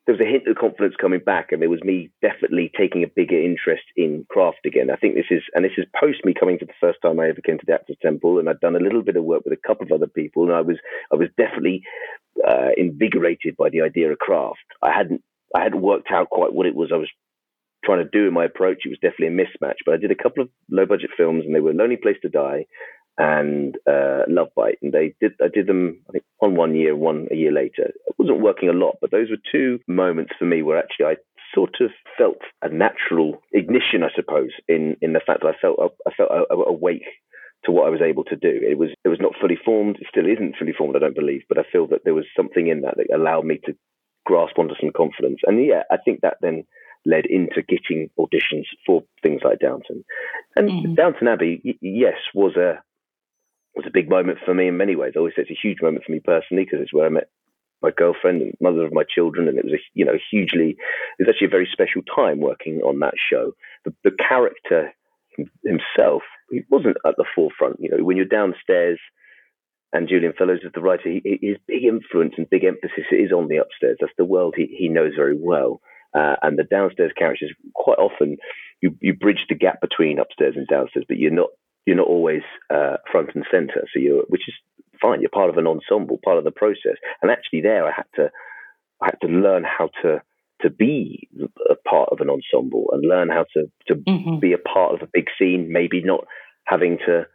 there 0.05 0.13
was 0.13 0.21
a 0.21 0.31
hint 0.31 0.47
of 0.47 0.55
confidence 0.55 0.93
coming 1.01 1.19
back, 1.19 1.51
and 1.51 1.61
there 1.61 1.69
was 1.69 1.83
me 1.83 2.11
definitely 2.21 2.71
taking 2.77 3.03
a 3.03 3.07
bigger 3.07 3.41
interest 3.41 3.83
in 3.95 4.23
craft 4.29 4.59
again. 4.63 4.91
I 4.91 4.97
think 4.97 5.15
this 5.15 5.31
is, 5.31 5.41
and 5.55 5.65
this 5.65 5.71
is 5.77 5.85
post 5.99 6.23
me 6.23 6.33
coming 6.39 6.59
for 6.59 6.65
the 6.65 6.79
first 6.79 6.99
time 7.01 7.19
I 7.19 7.29
ever 7.29 7.41
came 7.41 7.57
to 7.57 7.65
the 7.65 7.73
Actors 7.73 7.97
Temple, 8.03 8.37
and 8.37 8.47
I'd 8.47 8.59
done 8.59 8.75
a 8.75 8.79
little 8.79 9.01
bit 9.01 9.15
of 9.15 9.23
work 9.23 9.41
with 9.43 9.53
a 9.57 9.67
couple 9.67 9.85
of 9.85 9.91
other 9.91 10.05
people, 10.07 10.43
and 10.43 10.53
I 10.53 10.61
was, 10.61 10.77
I 11.11 11.15
was 11.15 11.29
definitely 11.37 11.81
uh, 12.47 12.69
invigorated 12.77 13.57
by 13.57 13.69
the 13.69 13.81
idea 13.81 14.11
of 14.11 14.19
craft. 14.19 14.59
I 14.83 14.91
hadn't, 14.95 15.23
I 15.55 15.63
hadn't 15.63 15.81
worked 15.81 16.11
out 16.11 16.29
quite 16.29 16.53
what 16.53 16.67
it 16.67 16.75
was 16.75 16.91
I 16.93 16.97
was 16.97 17.09
trying 17.85 18.03
to 18.03 18.09
do 18.09 18.27
in 18.27 18.33
my 18.33 18.45
approach. 18.45 18.83
It 18.85 18.89
was 18.89 18.99
definitely 19.01 19.27
a 19.27 19.45
mismatch, 19.45 19.77
but 19.85 19.93
I 19.93 19.97
did 19.97 20.11
a 20.11 20.21
couple 20.21 20.43
of 20.43 20.49
low 20.69 20.85
budget 20.85 21.11
films, 21.15 21.43
and 21.45 21.53
they 21.55 21.59
were 21.59 21.73
Lonely 21.73 21.97
Place 21.97 22.17
to 22.23 22.29
Die 22.29 22.65
and 23.17 23.77
uh, 23.89 24.23
Love 24.27 24.49
Bite, 24.55 24.77
and 24.81 24.91
they 24.91 25.15
did. 25.21 25.33
I 25.41 25.47
did 25.47 25.67
them. 25.67 26.01
I 26.09 26.13
think 26.13 26.23
one 26.39 26.55
one 26.55 26.75
year, 26.75 26.95
one 26.95 27.27
a 27.31 27.35
year 27.35 27.51
later. 27.51 27.91
It 28.07 28.15
wasn't 28.17 28.41
working 28.41 28.69
a 28.69 28.73
lot, 28.73 28.97
but 29.01 29.11
those 29.11 29.29
were 29.29 29.37
two 29.51 29.79
moments 29.87 30.33
for 30.37 30.45
me 30.45 30.61
where 30.61 30.77
actually 30.77 31.05
I 31.05 31.15
sort 31.53 31.75
of 31.79 31.91
felt 32.17 32.39
a 32.61 32.69
natural 32.69 33.41
ignition, 33.53 34.03
I 34.03 34.09
suppose, 34.15 34.51
in 34.67 34.97
in 35.01 35.13
the 35.13 35.21
fact 35.25 35.41
that 35.41 35.55
I 35.55 35.59
felt 35.61 35.79
I 36.05 36.11
felt 36.11 36.29
awake 36.49 37.05
to 37.65 37.71
what 37.71 37.87
I 37.87 37.89
was 37.89 38.01
able 38.01 38.23
to 38.25 38.35
do. 38.35 38.51
It 38.61 38.77
was 38.77 38.89
it 39.03 39.09
was 39.09 39.19
not 39.21 39.33
fully 39.39 39.57
formed. 39.63 39.97
It 39.99 40.07
still 40.09 40.25
isn't 40.25 40.57
fully 40.57 40.73
formed, 40.73 40.95
I 40.95 40.99
don't 40.99 41.15
believe, 41.15 41.43
but 41.47 41.57
I 41.57 41.63
feel 41.71 41.87
that 41.87 42.03
there 42.03 42.13
was 42.13 42.25
something 42.35 42.67
in 42.67 42.81
that 42.81 42.97
that 42.97 43.15
allowed 43.15 43.45
me 43.45 43.59
to 43.65 43.75
grasp 44.25 44.57
onto 44.57 44.75
some 44.79 44.91
confidence. 44.95 45.39
And 45.45 45.63
yeah, 45.63 45.83
I 45.91 45.97
think 45.97 46.21
that 46.21 46.37
then 46.41 46.65
led 47.05 47.25
into 47.25 47.61
getting 47.61 48.09
auditions 48.19 48.65
for 48.85 49.03
things 49.21 49.41
like 49.43 49.59
Downton. 49.59 50.03
And 50.55 50.69
mm. 50.69 50.95
Downton 50.95 51.27
Abbey, 51.27 51.77
yes, 51.81 52.15
was 52.33 52.55
a 52.55 52.81
was 53.75 53.85
a 53.85 53.91
big 53.93 54.09
moment 54.09 54.39
for 54.45 54.53
me 54.53 54.69
in 54.69 54.77
many 54.77 54.95
ways. 54.95 55.13
I 55.15 55.19
always 55.19 55.33
say 55.35 55.41
it's 55.41 55.51
a 55.51 55.67
huge 55.67 55.81
moment 55.81 56.05
for 56.05 56.11
me 56.13 56.21
personally 56.23 56.63
because 56.63 56.79
it's 56.81 56.93
where 56.93 57.05
I 57.05 57.09
met 57.09 57.29
my 57.81 57.91
girlfriend 57.91 58.41
and 58.41 58.53
mother 58.61 58.85
of 58.85 58.93
my 58.93 59.03
children, 59.03 59.47
and 59.47 59.57
it 59.57 59.65
was 59.65 59.73
a 59.73 59.83
you 59.93 60.05
know 60.05 60.17
hugely. 60.31 60.77
It 61.19 61.25
was 61.25 61.27
actually 61.29 61.47
a 61.47 61.57
very 61.57 61.67
special 61.71 62.01
time 62.03 62.39
working 62.39 62.81
on 62.81 62.99
that 62.99 63.15
show. 63.29 63.51
The, 63.83 63.93
the 64.03 64.11
character 64.11 64.93
himself, 65.63 66.23
he 66.49 66.61
wasn't 66.69 66.97
at 67.05 67.15
the 67.17 67.25
forefront. 67.35 67.77
You 67.79 67.89
know, 67.89 68.03
when 68.03 68.17
you're 68.17 68.25
downstairs 68.25 68.99
and 69.93 70.09
Julian 70.09 70.33
Fellowes 70.37 70.59
is 70.63 70.71
the 70.73 70.81
writer, 70.81 71.09
he, 71.09 71.39
his 71.41 71.57
big 71.67 71.83
influence 71.83 72.33
and 72.37 72.49
big 72.49 72.63
emphasis 72.63 73.05
is 73.11 73.31
on 73.31 73.47
the 73.47 73.57
upstairs. 73.57 73.97
That's 73.99 74.13
the 74.17 74.25
world 74.25 74.55
he, 74.57 74.67
he 74.77 74.89
knows 74.89 75.13
very 75.15 75.37
well. 75.37 75.81
Uh, 76.15 76.35
and 76.41 76.57
the 76.57 76.63
downstairs 76.63 77.11
characters, 77.17 77.51
quite 77.73 77.97
often, 77.97 78.37
you, 78.81 78.95
you 79.01 79.13
bridge 79.13 79.45
the 79.49 79.55
gap 79.55 79.81
between 79.81 80.19
upstairs 80.19 80.55
and 80.55 80.67
downstairs, 80.67 81.05
but 81.07 81.17
you're 81.17 81.31
not 81.31 81.49
you're 81.85 81.97
not 81.97 82.07
always 82.07 82.41
uh, 82.73 82.97
front 83.11 83.29
and 83.35 83.45
center. 83.51 83.85
So 83.93 83.99
you, 83.99 84.23
which 84.29 84.47
is 84.47 84.55
fine. 85.01 85.21
You're 85.21 85.29
part 85.29 85.49
of 85.49 85.57
an 85.57 85.67
ensemble, 85.67 86.19
part 86.23 86.37
of 86.37 86.43
the 86.43 86.51
process. 86.51 86.97
And 87.21 87.29
actually, 87.29 87.61
there 87.61 87.85
I 87.85 87.91
had 87.91 88.05
to, 88.15 88.31
I 89.01 89.07
had 89.07 89.21
to 89.21 89.27
learn 89.27 89.63
how 89.63 89.89
to 90.01 90.21
to 90.61 90.69
be 90.69 91.27
a 91.69 91.75
part 91.87 92.09
of 92.11 92.21
an 92.21 92.29
ensemble 92.29 92.85
and 92.91 93.07
learn 93.07 93.29
how 93.29 93.45
to 93.53 93.65
to 93.87 93.95
mm-hmm. 93.95 94.39
be 94.39 94.53
a 94.53 94.57
part 94.57 94.93
of 94.93 95.01
a 95.01 95.11
big 95.11 95.25
scene. 95.37 95.71
Maybe 95.71 96.01
not 96.01 96.25
having 96.65 96.97
to 97.05 97.27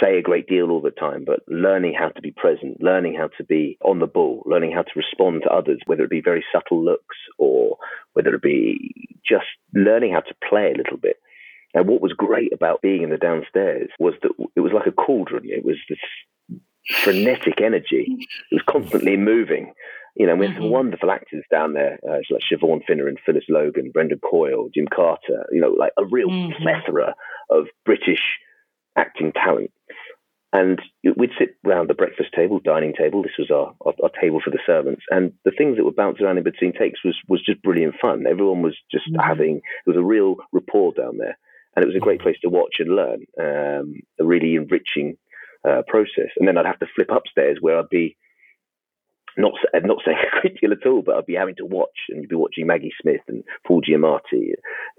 say 0.00 0.18
a 0.18 0.22
great 0.22 0.46
deal 0.46 0.70
all 0.70 0.80
the 0.80 0.90
time, 0.90 1.24
but 1.24 1.40
learning 1.48 1.94
how 1.98 2.08
to 2.08 2.20
be 2.20 2.30
present, 2.30 2.82
learning 2.82 3.14
how 3.14 3.28
to 3.38 3.44
be 3.44 3.76
on 3.82 3.98
the 3.98 4.06
ball, 4.06 4.42
learning 4.46 4.72
how 4.72 4.82
to 4.82 4.90
respond 4.94 5.42
to 5.42 5.52
others, 5.52 5.80
whether 5.86 6.04
it 6.04 6.10
be 6.10 6.20
very 6.20 6.44
subtle 6.52 6.84
looks 6.84 7.16
or 7.38 7.76
whether 8.12 8.34
it 8.34 8.42
be 8.42 8.94
just 9.26 9.46
learning 9.74 10.12
how 10.12 10.20
to 10.20 10.34
play 10.48 10.72
a 10.72 10.76
little 10.76 10.96
bit. 10.96 11.16
And 11.74 11.88
what 11.88 12.00
was 12.00 12.12
great 12.12 12.52
about 12.52 12.82
being 12.82 13.02
in 13.02 13.10
the 13.10 13.16
downstairs 13.16 13.90
was 13.98 14.14
that 14.22 14.32
it 14.56 14.60
was 14.60 14.72
like 14.72 14.86
a 14.86 14.92
cauldron. 14.92 15.44
It 15.44 15.64
was 15.64 15.76
this 15.88 15.98
frenetic 17.02 17.60
energy. 17.60 18.06
It 18.50 18.54
was 18.54 18.62
constantly 18.68 19.16
moving. 19.16 19.72
You 20.16 20.26
know, 20.26 20.34
we 20.34 20.46
had 20.46 20.56
some 20.56 20.64
mm-hmm. 20.64 20.72
wonderful 20.72 21.10
actors 21.10 21.44
down 21.50 21.74
there, 21.74 21.98
uh, 22.08 22.18
like 22.30 22.42
Siobhan 22.50 22.80
Finneran 22.88 23.10
and 23.10 23.18
Phyllis 23.24 23.44
Logan, 23.48 23.92
Brendan 23.92 24.18
Coyle, 24.18 24.68
Jim 24.74 24.88
Carter. 24.92 25.46
You 25.52 25.60
know, 25.60 25.70
like 25.70 25.92
a 25.96 26.04
real 26.04 26.28
mm-hmm. 26.28 26.62
plethora 26.62 27.14
of 27.50 27.66
British 27.84 28.38
acting 28.96 29.32
talent. 29.32 29.70
And 30.52 30.80
we'd 31.16 31.30
sit 31.38 31.56
round 31.62 31.88
the 31.88 31.94
breakfast 31.94 32.30
table, 32.34 32.58
dining 32.58 32.92
table. 32.92 33.22
This 33.22 33.38
was 33.38 33.50
our, 33.50 33.72
our, 33.86 33.94
our, 34.02 34.10
table 34.20 34.40
for 34.44 34.50
the 34.50 34.58
servants. 34.66 35.02
And 35.08 35.32
the 35.44 35.52
things 35.56 35.76
that 35.76 35.84
would 35.84 35.94
bounce 35.94 36.20
around 36.20 36.38
in 36.38 36.44
between 36.44 36.72
takes 36.72 37.04
was, 37.04 37.16
was 37.28 37.40
just 37.44 37.62
brilliant 37.62 37.94
fun. 38.02 38.24
Everyone 38.28 38.60
was 38.60 38.76
just 38.90 39.06
mm-hmm. 39.06 39.20
having, 39.20 39.60
there 39.86 39.94
was 39.94 39.96
a 39.96 40.04
real 40.04 40.36
rapport 40.52 40.92
down 40.92 41.18
there 41.18 41.38
and 41.76 41.84
it 41.84 41.86
was 41.86 41.96
a 41.96 42.00
great 42.00 42.20
place 42.20 42.36
to 42.42 42.48
watch 42.48 42.76
and 42.80 42.96
learn. 42.96 43.24
Um, 43.40 43.94
a 44.18 44.24
really 44.24 44.56
enriching 44.56 45.16
uh, 45.68 45.82
process. 45.86 46.30
And 46.36 46.48
then 46.48 46.58
I'd 46.58 46.66
have 46.66 46.80
to 46.80 46.86
flip 46.94 47.10
upstairs 47.10 47.58
where 47.60 47.78
I'd 47.78 47.88
be 47.88 48.16
not 49.36 49.52
not 49.74 49.98
saying 50.04 50.18
a 50.18 50.40
great 50.40 50.60
deal 50.60 50.72
at 50.72 50.86
all, 50.86 51.02
but 51.02 51.16
I'd 51.16 51.26
be 51.26 51.34
having 51.34 51.56
to 51.56 51.66
watch, 51.66 51.96
and 52.08 52.20
you'd 52.20 52.30
be 52.30 52.36
watching 52.36 52.66
Maggie 52.66 52.92
Smith 53.00 53.20
and 53.28 53.44
Paul 53.66 53.82
Giamatti, 53.82 54.52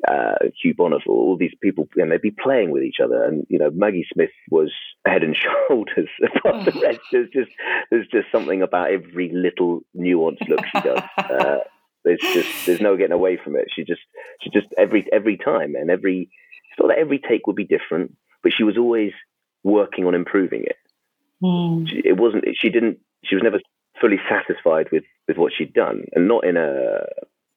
uh, 0.08 0.36
Hugh 0.62 0.74
Bonneville, 0.76 1.13
all 1.13 1.38
these 1.38 1.56
people, 1.62 1.88
and 1.96 2.12
they'd 2.12 2.22
be 2.22 2.32
playing 2.32 2.72
with 2.72 2.84
each 2.84 3.00
other. 3.04 3.24
And 3.24 3.46
you 3.50 3.60
know, 3.60 3.72
Maggie 3.72 4.08
Smith 4.13 4.32
was 4.50 4.72
head 5.06 5.24
and 5.24 5.36
shoulders 5.70 6.10
above 6.22 6.65
the 6.65 6.72
rest. 6.84 7.00
There's 7.12 7.30
just 7.30 7.52
there's 7.89 8.08
just 8.08 8.32
something 8.32 8.62
about 8.62 8.91
every 8.91 9.32
little 9.34 9.82
nuanced 9.96 10.48
look 10.48 10.65
she 10.65 10.82
does. 10.82 11.04
Uh, 11.17 11.58
there's 12.04 12.20
just 12.20 12.65
there's 12.65 12.82
no 12.82 12.98
getting 12.98 13.12
away 13.12 13.38
from 13.44 13.56
it. 13.56 13.67
She 13.74 13.84
just 13.84 14.02
she 14.41 14.50
just 14.50 14.67
every 14.78 15.08
every 15.12 15.38
time 15.38 15.76
and 15.76 15.89
every 15.89 16.30
it's 16.72 16.80
not 16.80 16.88
that 16.88 16.98
every 16.98 17.20
take 17.20 17.48
would 17.48 17.56
be 17.56 17.65
different, 17.65 18.15
but 18.44 18.54
she 18.54 18.63
was 18.63 18.78
always 18.78 19.12
working 19.63 20.06
on 20.06 20.15
improving 20.15 20.63
it. 20.63 20.78
Mm. 21.44 21.88
She, 21.88 22.02
it 22.06 22.17
wasn't. 22.17 22.46
She 22.56 22.70
didn't. 22.70 23.00
She 23.24 23.36
was 23.36 23.44
never 23.44 23.60
fully 24.02 24.20
satisfied 24.30 24.88
with 24.92 25.04
with 25.28 25.38
what 25.38 25.54
she'd 25.56 25.74
done, 25.74 26.06
and 26.14 26.28
not 26.28 26.46
in 26.46 26.58
a 26.58 27.06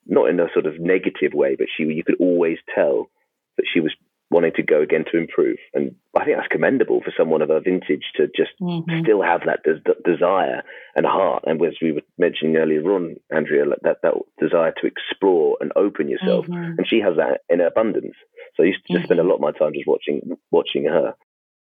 not 0.06 0.28
in 0.28 0.38
a 0.38 0.46
sort 0.52 0.66
of 0.66 0.78
negative 0.78 1.32
way, 1.32 1.56
but 1.56 1.66
she 1.74 1.84
you 1.84 2.04
could 2.04 2.20
always 2.20 2.58
tell 2.74 3.10
that 3.56 3.66
she 3.72 3.80
was 3.80 3.92
wanting 4.30 4.52
to 4.56 4.62
go 4.62 4.80
again 4.80 5.04
to 5.10 5.18
improve. 5.18 5.58
And 5.74 5.94
I 6.16 6.24
think 6.24 6.36
that's 6.36 6.48
commendable 6.48 7.00
for 7.04 7.12
someone 7.16 7.42
of 7.42 7.50
her 7.50 7.60
vintage 7.60 8.04
to 8.16 8.26
just 8.34 8.50
mm-hmm. 8.60 9.00
still 9.02 9.22
have 9.22 9.42
that 9.46 9.62
des- 9.62 9.94
desire 10.04 10.62
and 10.96 11.06
heart. 11.06 11.44
And 11.46 11.62
as 11.64 11.74
we 11.80 11.92
were 11.92 12.02
mentioning 12.18 12.56
earlier 12.56 12.82
on, 12.92 13.16
Andrea, 13.30 13.64
that, 13.82 13.98
that 14.02 14.14
desire 14.40 14.72
to 14.80 14.86
explore 14.86 15.56
and 15.60 15.72
open 15.76 16.08
yourself. 16.08 16.46
Mm-hmm. 16.46 16.78
And 16.78 16.86
she 16.88 17.00
has 17.00 17.16
that 17.16 17.42
in 17.48 17.60
abundance. 17.60 18.14
So 18.56 18.64
I 18.64 18.66
used 18.66 18.80
to 18.86 18.94
just 18.94 19.04
spend 19.04 19.20
a 19.20 19.22
mm-hmm. 19.22 19.30
lot 19.30 19.36
of 19.36 19.40
my 19.42 19.52
time 19.52 19.72
just 19.74 19.86
watching 19.86 20.36
watching 20.50 20.84
her 20.84 21.14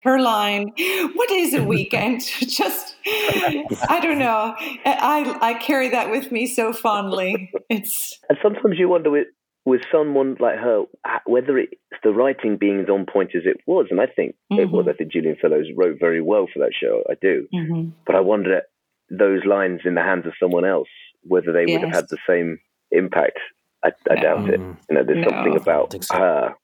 her 0.02 0.20
line 0.20 0.72
what 1.14 1.30
is 1.30 1.54
a 1.54 1.62
weekend 1.64 2.20
just 2.40 2.96
i 3.06 4.00
don't 4.02 4.18
know 4.18 4.54
i 4.84 5.38
i 5.40 5.54
carry 5.54 5.88
that 5.88 6.10
with 6.10 6.30
me 6.32 6.46
so 6.46 6.72
fondly 6.72 7.50
it's 7.68 8.18
and 8.28 8.38
sometimes 8.42 8.78
you 8.78 8.88
wonder 8.88 9.10
with 9.10 9.28
with 9.64 9.82
someone 9.92 10.36
like 10.40 10.58
her, 10.58 10.82
whether 11.24 11.56
it's 11.56 11.72
the 12.02 12.10
writing 12.10 12.56
being 12.56 12.80
as 12.80 12.88
on 12.88 13.06
point 13.06 13.30
as 13.36 13.42
it 13.44 13.58
was, 13.64 13.86
and 13.92 14.00
I 14.00 14.06
think 14.06 14.34
mm-hmm. 14.52 14.58
it 14.58 14.72
was. 14.72 14.86
I 14.88 14.92
think 14.92 15.12
Julian 15.12 15.36
Fellowes 15.40 15.66
wrote 15.76 16.00
very 16.00 16.20
well 16.20 16.48
for 16.52 16.58
that 16.58 16.72
show. 16.74 17.04
I 17.08 17.14
do, 17.22 17.46
mm-hmm. 17.54 17.90
but 18.04 18.16
I 18.16 18.20
wonder 18.22 18.62
those 19.08 19.44
lines 19.44 19.82
in 19.84 19.94
the 19.94 20.00
hands 20.00 20.26
of 20.26 20.32
someone 20.40 20.64
else, 20.64 20.88
whether 21.22 21.52
they 21.52 21.64
yes. 21.64 21.78
would 21.78 21.84
have 21.84 21.94
had 21.94 22.08
the 22.08 22.18
same 22.26 22.58
impact 22.90 23.38
I, 23.84 23.92
I 24.10 24.14
doubt 24.16 24.48
it. 24.48 24.60
You 24.60 24.76
know, 24.90 25.04
there's 25.04 25.24
No. 25.24 25.30
something 25.30 25.56
about 25.56 26.04
so. 26.04 26.16
her, 26.16 26.54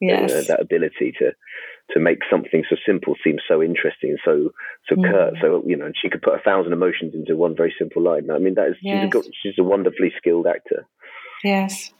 you 0.00 0.12
know, 0.12 0.20
Yes. 0.20 0.48
that 0.48 0.60
ability 0.60 1.12
to 1.18 1.32
to 1.92 2.00
make 2.00 2.18
something 2.30 2.64
so 2.68 2.76
simple 2.86 3.14
seem 3.22 3.36
so 3.48 3.62
interesting, 3.62 4.16
so 4.24 4.50
so 4.88 4.96
Mm. 4.96 5.10
curt. 5.10 5.34
So 5.40 5.62
you 5.66 5.76
know, 5.76 5.86
and 5.86 5.94
she 6.00 6.08
could 6.08 6.22
put 6.22 6.34
a 6.34 6.42
thousand 6.42 6.72
emotions 6.72 7.14
into 7.14 7.36
one 7.36 7.54
very 7.56 7.74
simple 7.78 8.02
line. 8.02 8.30
I 8.30 8.38
mean, 8.38 8.54
that 8.54 8.68
is 8.68 8.76
she's, 8.80 8.92
a, 8.92 9.10
Yes. 9.14 9.28
she's 9.42 9.58
a 9.58 9.64
wonderfully 9.64 10.12
skilled 10.16 10.46
actor. 10.46 10.86
Yes. 11.44 11.92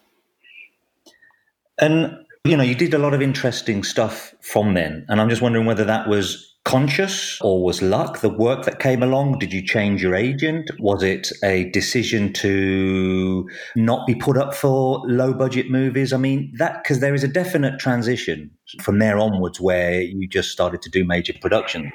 And 1.79 2.25
you 2.45 2.57
know, 2.57 2.63
you 2.63 2.75
did 2.75 2.95
a 2.95 2.99
lot 2.99 3.13
of 3.15 3.21
interesting 3.23 3.83
stuff 3.83 4.35
from 4.41 4.75
then, 4.75 5.05
and 5.09 5.21
I'm 5.21 5.29
just 5.29 5.43
wondering 5.43 5.67
whether 5.67 5.85
that 5.85 6.09
was 6.09 6.56
conscious 6.67 7.41
or 7.41 7.63
was 7.63 7.81
luck 7.81 8.21
the 8.21 8.29
work 8.29 8.65
that 8.65 8.81
came 8.81 9.03
along? 9.03 9.39
Did 9.39 9.53
you 9.53 9.65
change 9.65 10.03
your 10.03 10.17
agent? 10.17 10.69
Was 10.81 11.03
it 11.03 11.31
a 11.45 11.71
decision 11.71 12.33
to 12.35 13.49
not 13.77 14.05
be 14.07 14.17
put 14.17 14.37
up 14.37 14.53
for 14.53 15.01
low 15.07 15.33
budget 15.33 15.71
movies? 15.71 16.13
I 16.13 16.17
mean 16.17 16.53
that 16.59 16.83
because 16.83 16.99
there 16.99 17.15
is 17.15 17.23
a 17.23 17.29
definite 17.29 17.79
transition 17.79 18.51
from 18.83 18.99
there 18.99 19.17
onwards 19.19 19.61
where 19.61 20.01
you 20.01 20.29
just 20.29 20.51
started 20.51 20.83
to 20.83 20.91
do 20.91 21.05
major 21.05 21.35
production 21.41 21.93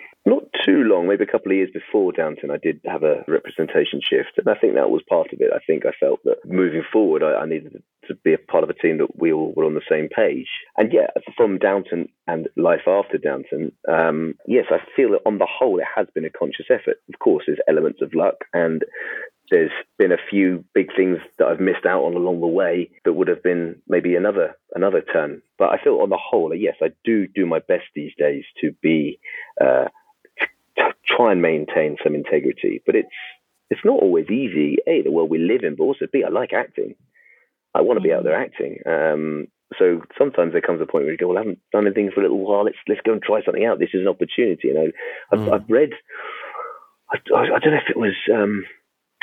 too 0.65 0.83
long, 0.83 1.07
maybe 1.07 1.23
a 1.23 1.31
couple 1.31 1.51
of 1.51 1.55
years 1.57 1.69
before 1.73 2.11
Downton, 2.11 2.51
I 2.51 2.57
did 2.57 2.81
have 2.85 3.03
a 3.03 3.23
representation 3.27 4.01
shift, 4.01 4.37
and 4.37 4.47
I 4.47 4.55
think 4.55 4.75
that 4.75 4.89
was 4.89 5.01
part 5.07 5.33
of 5.33 5.39
it. 5.39 5.51
I 5.53 5.59
think 5.65 5.85
I 5.85 5.91
felt 5.99 6.23
that 6.23 6.37
moving 6.45 6.83
forward, 6.91 7.23
I, 7.23 7.33
I 7.33 7.45
needed 7.45 7.81
to 8.07 8.15
be 8.15 8.33
a 8.33 8.37
part 8.37 8.63
of 8.63 8.69
a 8.69 8.73
team 8.73 8.97
that 8.97 9.19
we 9.19 9.31
all 9.31 9.53
were 9.55 9.65
on 9.65 9.75
the 9.75 9.81
same 9.89 10.09
page. 10.09 10.47
And 10.77 10.91
yeah, 10.91 11.07
from 11.35 11.57
Downton 11.57 12.09
and 12.27 12.47
life 12.55 12.87
after 12.87 13.17
Downton, 13.17 13.71
um, 13.87 14.35
yes, 14.47 14.65
I 14.69 14.79
feel 14.95 15.11
that 15.11 15.21
on 15.25 15.37
the 15.37 15.47
whole, 15.47 15.79
it 15.79 15.85
has 15.95 16.07
been 16.13 16.25
a 16.25 16.29
conscious 16.29 16.67
effort. 16.69 16.97
Of 17.13 17.19
course, 17.19 17.43
there's 17.47 17.59
elements 17.67 18.01
of 18.01 18.13
luck 18.13 18.35
and 18.53 18.83
there's 19.51 19.71
been 19.99 20.13
a 20.13 20.29
few 20.29 20.63
big 20.73 20.87
things 20.95 21.17
that 21.37 21.47
I've 21.47 21.59
missed 21.59 21.85
out 21.85 22.03
on 22.03 22.15
along 22.15 22.39
the 22.39 22.47
way 22.47 22.89
that 23.03 23.13
would 23.13 23.27
have 23.27 23.43
been 23.43 23.75
maybe 23.87 24.15
another 24.15 24.55
another 24.73 25.01
turn. 25.01 25.41
But 25.59 25.69
I 25.71 25.83
feel 25.83 25.99
on 25.99 26.09
the 26.09 26.17
whole, 26.17 26.55
yes, 26.55 26.75
I 26.81 26.91
do 27.03 27.27
do 27.27 27.45
my 27.45 27.59
best 27.59 27.83
these 27.93 28.13
days 28.17 28.45
to 28.61 28.71
be 28.81 29.19
uh, 29.59 29.89
try 31.15 31.31
and 31.31 31.41
maintain 31.41 31.97
some 32.03 32.15
integrity. 32.15 32.81
But 32.85 32.95
it's 32.95 33.09
it's 33.69 33.85
not 33.85 34.01
always 34.01 34.29
easy. 34.29 34.77
A, 34.87 35.01
the 35.01 35.11
world 35.11 35.29
we 35.29 35.39
live 35.39 35.63
in, 35.63 35.75
but 35.75 35.83
also 35.83 36.05
B, 36.11 36.23
I 36.25 36.29
like 36.29 36.53
acting. 36.53 36.95
I 37.73 37.81
want 37.81 37.97
to 37.97 38.03
be 38.03 38.11
out 38.13 38.23
there 38.23 38.35
acting. 38.35 38.79
Um, 38.85 39.47
so 39.79 40.01
sometimes 40.17 40.51
there 40.51 40.61
comes 40.61 40.81
a 40.81 40.85
point 40.85 41.05
where 41.05 41.13
you 41.13 41.17
go, 41.17 41.29
well, 41.29 41.37
I 41.37 41.41
haven't 41.41 41.59
done 41.71 41.85
anything 41.85 42.11
for 42.13 42.19
a 42.19 42.23
little 42.23 42.39
while. 42.39 42.65
Let's 42.65 42.77
let's 42.87 43.01
go 43.05 43.13
and 43.13 43.21
try 43.21 43.41
something 43.43 43.63
out. 43.65 43.79
This 43.79 43.93
is 43.93 44.01
an 44.01 44.09
opportunity. 44.09 44.67
You 44.67 44.73
know, 44.73 44.91
I've, 45.31 45.39
Mm. 45.39 45.53
I've 45.53 45.69
read. 45.69 45.91
I, 47.13 47.17
I 47.35 47.59
don't 47.59 47.71
know 47.71 47.79
if 47.85 47.89
it 47.89 47.97
was. 47.97 48.15
Um, 48.33 48.65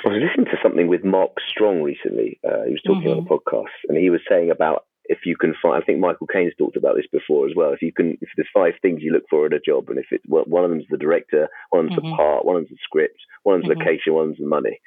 I 0.05 0.09
was 0.09 0.23
listening 0.23 0.47
to 0.47 0.59
something 0.63 0.89
with 0.89 1.05
Mark 1.05 1.33
Strong 1.51 1.83
recently. 1.83 2.39
Uh, 2.47 2.65
he 2.65 2.73
was 2.73 2.83
talking 2.87 3.11
on 3.11 3.19
a 3.19 3.23
podcast, 3.23 3.77
and 3.89 3.99
he 3.99 4.11
was 4.11 4.21
saying 4.29 4.51
about 4.51 4.85
if 5.09 5.21
you 5.25 5.37
can 5.37 5.55
find. 5.61 5.83
I 5.83 5.85
think 5.85 5.99
Michael 6.01 6.27
Caine's 6.27 6.53
talked 6.59 6.77
about 6.77 6.97
this 6.97 7.07
before 7.11 7.49
as 7.49 7.55
well. 7.57 7.73
If 7.73 7.83
you 7.83 7.93
can, 7.93 8.17
if 8.21 8.29
there's 8.37 8.49
five 8.55 8.75
things 8.81 9.03
you 9.03 9.13
look 9.13 9.25
for 9.29 9.47
in 9.47 9.53
a 9.53 9.61
job, 9.61 9.89
and 9.89 9.99
if 9.99 10.07
it 10.11 10.23
well, 10.29 10.45
one 10.47 10.65
of 10.65 10.71
them's 10.71 10.85
the 10.91 10.99
director, 10.99 11.49
one 11.71 11.85
of 11.85 11.91
them's 11.91 12.05
Mhm. 12.05 12.11
the 12.13 12.17
part, 12.17 12.45
one 12.45 12.57
of 12.57 12.63
them's 12.63 12.71
the 12.71 12.83
script, 12.83 13.19
one 13.43 13.57
of 13.57 13.63
them's 13.63 13.77
Mhm. 13.77 13.81
location, 13.81 14.15
one 14.15 14.25
of 14.25 14.29
them's 14.31 14.41
the 14.41 14.47
money. 14.47 14.81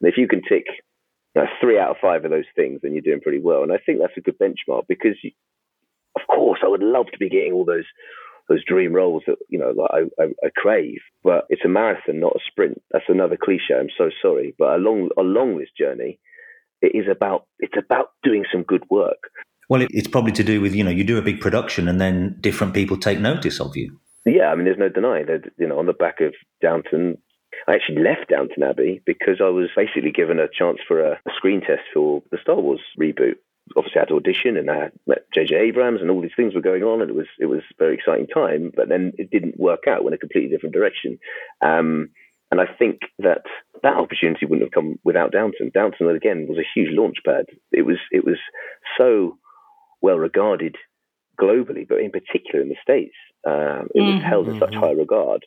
And 0.00 0.10
if 0.10 0.16
you 0.18 0.28
can 0.28 0.42
tick 0.42 0.64
you 1.34 1.42
know, 1.42 1.48
three 1.60 1.78
out 1.78 1.90
of 1.90 1.96
five 2.00 2.24
of 2.24 2.30
those 2.30 2.48
things, 2.54 2.80
then 2.82 2.92
you're 2.92 3.02
doing 3.02 3.20
pretty 3.20 3.40
well. 3.40 3.62
And 3.62 3.72
I 3.72 3.78
think 3.78 3.98
that's 3.98 4.16
a 4.16 4.20
good 4.20 4.38
benchmark 4.38 4.86
because, 4.88 5.16
you, 5.22 5.32
of 6.16 6.22
course, 6.28 6.60
I 6.64 6.68
would 6.68 6.82
love 6.82 7.06
to 7.12 7.18
be 7.18 7.28
getting 7.28 7.52
all 7.52 7.64
those 7.64 7.86
those 8.46 8.64
dream 8.66 8.92
roles 8.92 9.22
that 9.26 9.38
you 9.48 9.58
know 9.58 9.72
that 9.72 9.88
I, 10.18 10.22
I, 10.22 10.26
I 10.44 10.50
crave. 10.54 10.98
But 11.22 11.46
it's 11.48 11.64
a 11.64 11.68
marathon, 11.68 12.20
not 12.20 12.36
a 12.36 12.40
sprint. 12.46 12.80
That's 12.90 13.08
another 13.08 13.36
cliche. 13.42 13.74
I'm 13.74 13.88
so 13.96 14.10
sorry, 14.20 14.54
but 14.58 14.74
along 14.74 15.10
along 15.18 15.58
this 15.58 15.70
journey, 15.78 16.18
it 16.82 16.94
is 16.94 17.06
about 17.10 17.46
it's 17.58 17.76
about 17.76 18.10
doing 18.22 18.44
some 18.52 18.62
good 18.62 18.84
work. 18.90 19.30
Well 19.68 19.82
it, 19.82 19.88
it's 19.92 20.08
probably 20.08 20.32
to 20.32 20.44
do 20.44 20.60
with 20.60 20.74
you 20.74 20.84
know 20.84 20.90
you 20.90 21.04
do 21.04 21.18
a 21.18 21.22
big 21.22 21.40
production 21.40 21.88
and 21.88 22.00
then 22.00 22.36
different 22.40 22.74
people 22.74 22.96
take 22.96 23.18
notice 23.18 23.60
of 23.60 23.76
you 23.76 23.98
Yeah, 24.24 24.46
I 24.50 24.54
mean, 24.54 24.64
there's 24.64 24.78
no 24.78 24.88
denying 24.88 25.26
that, 25.26 25.50
you 25.58 25.68
know, 25.68 25.78
on 25.78 25.86
the 25.86 25.92
back 25.92 26.20
of 26.20 26.34
Downton, 26.62 27.18
I 27.68 27.74
actually 27.74 28.02
left 28.02 28.30
Downton 28.30 28.62
Abbey 28.62 29.02
because 29.04 29.40
I 29.40 29.48
was 29.48 29.68
basically 29.76 30.12
given 30.12 30.38
a 30.38 30.48
chance 30.48 30.78
for 30.86 31.00
a, 31.00 31.20
screen 31.36 31.60
test 31.60 31.82
for 31.92 32.22
the 32.30 32.38
Star 32.40 32.56
Wars 32.56 32.80
reboot. 32.98 33.36
Obviously, 33.76 33.98
I 33.98 34.00
had 34.00 34.08
to 34.08 34.16
audition 34.16 34.56
and 34.56 34.70
I 34.70 34.90
met 35.06 35.26
J.J. 35.32 35.54
Abrams 35.54 36.00
and 36.00 36.10
all 36.10 36.20
these 36.20 36.36
things 36.36 36.54
were 36.54 36.60
going 36.60 36.82
on, 36.82 37.00
and 37.00 37.10
it 37.10 37.16
was 37.16 37.26
it 37.38 37.46
was 37.46 37.60
a 37.60 37.74
very 37.78 37.94
exciting 37.94 38.26
time. 38.26 38.72
But 38.74 38.88
then 38.88 39.12
it 39.16 39.30
didn't 39.30 39.58
work 39.58 39.84
out. 39.88 40.04
Went 40.04 40.14
a 40.14 40.18
completely 40.18 40.50
different 40.50 40.74
direction. 40.74 41.18
Um, 41.62 42.10
and 42.50 42.60
I 42.60 42.66
think 42.66 43.00
that 43.20 43.42
that 43.82 43.96
opportunity 43.96 44.44
wouldn't 44.44 44.66
have 44.66 44.72
come 44.72 44.98
without 45.02 45.32
Downton. 45.32 45.70
Downton 45.72 46.08
again 46.10 46.46
was 46.46 46.58
a 46.58 46.70
huge 46.74 46.90
launch 46.92 47.16
pad. 47.24 47.46
It 47.72 47.86
was 47.86 47.96
it 48.12 48.24
was 48.24 48.36
so 48.98 49.38
well 50.04 50.18
regarded 50.18 50.76
globally, 51.40 51.84
but 51.88 51.98
in 52.06 52.10
particular 52.18 52.60
in 52.62 52.68
the 52.68 52.76
states, 52.88 53.16
um, 53.52 53.88
it 53.94 54.02
was 54.08 54.16
Mhm. 54.16 54.28
held 54.30 54.48
in 54.48 54.58
such 54.60 54.74
high 54.84 54.92
regard 55.04 55.42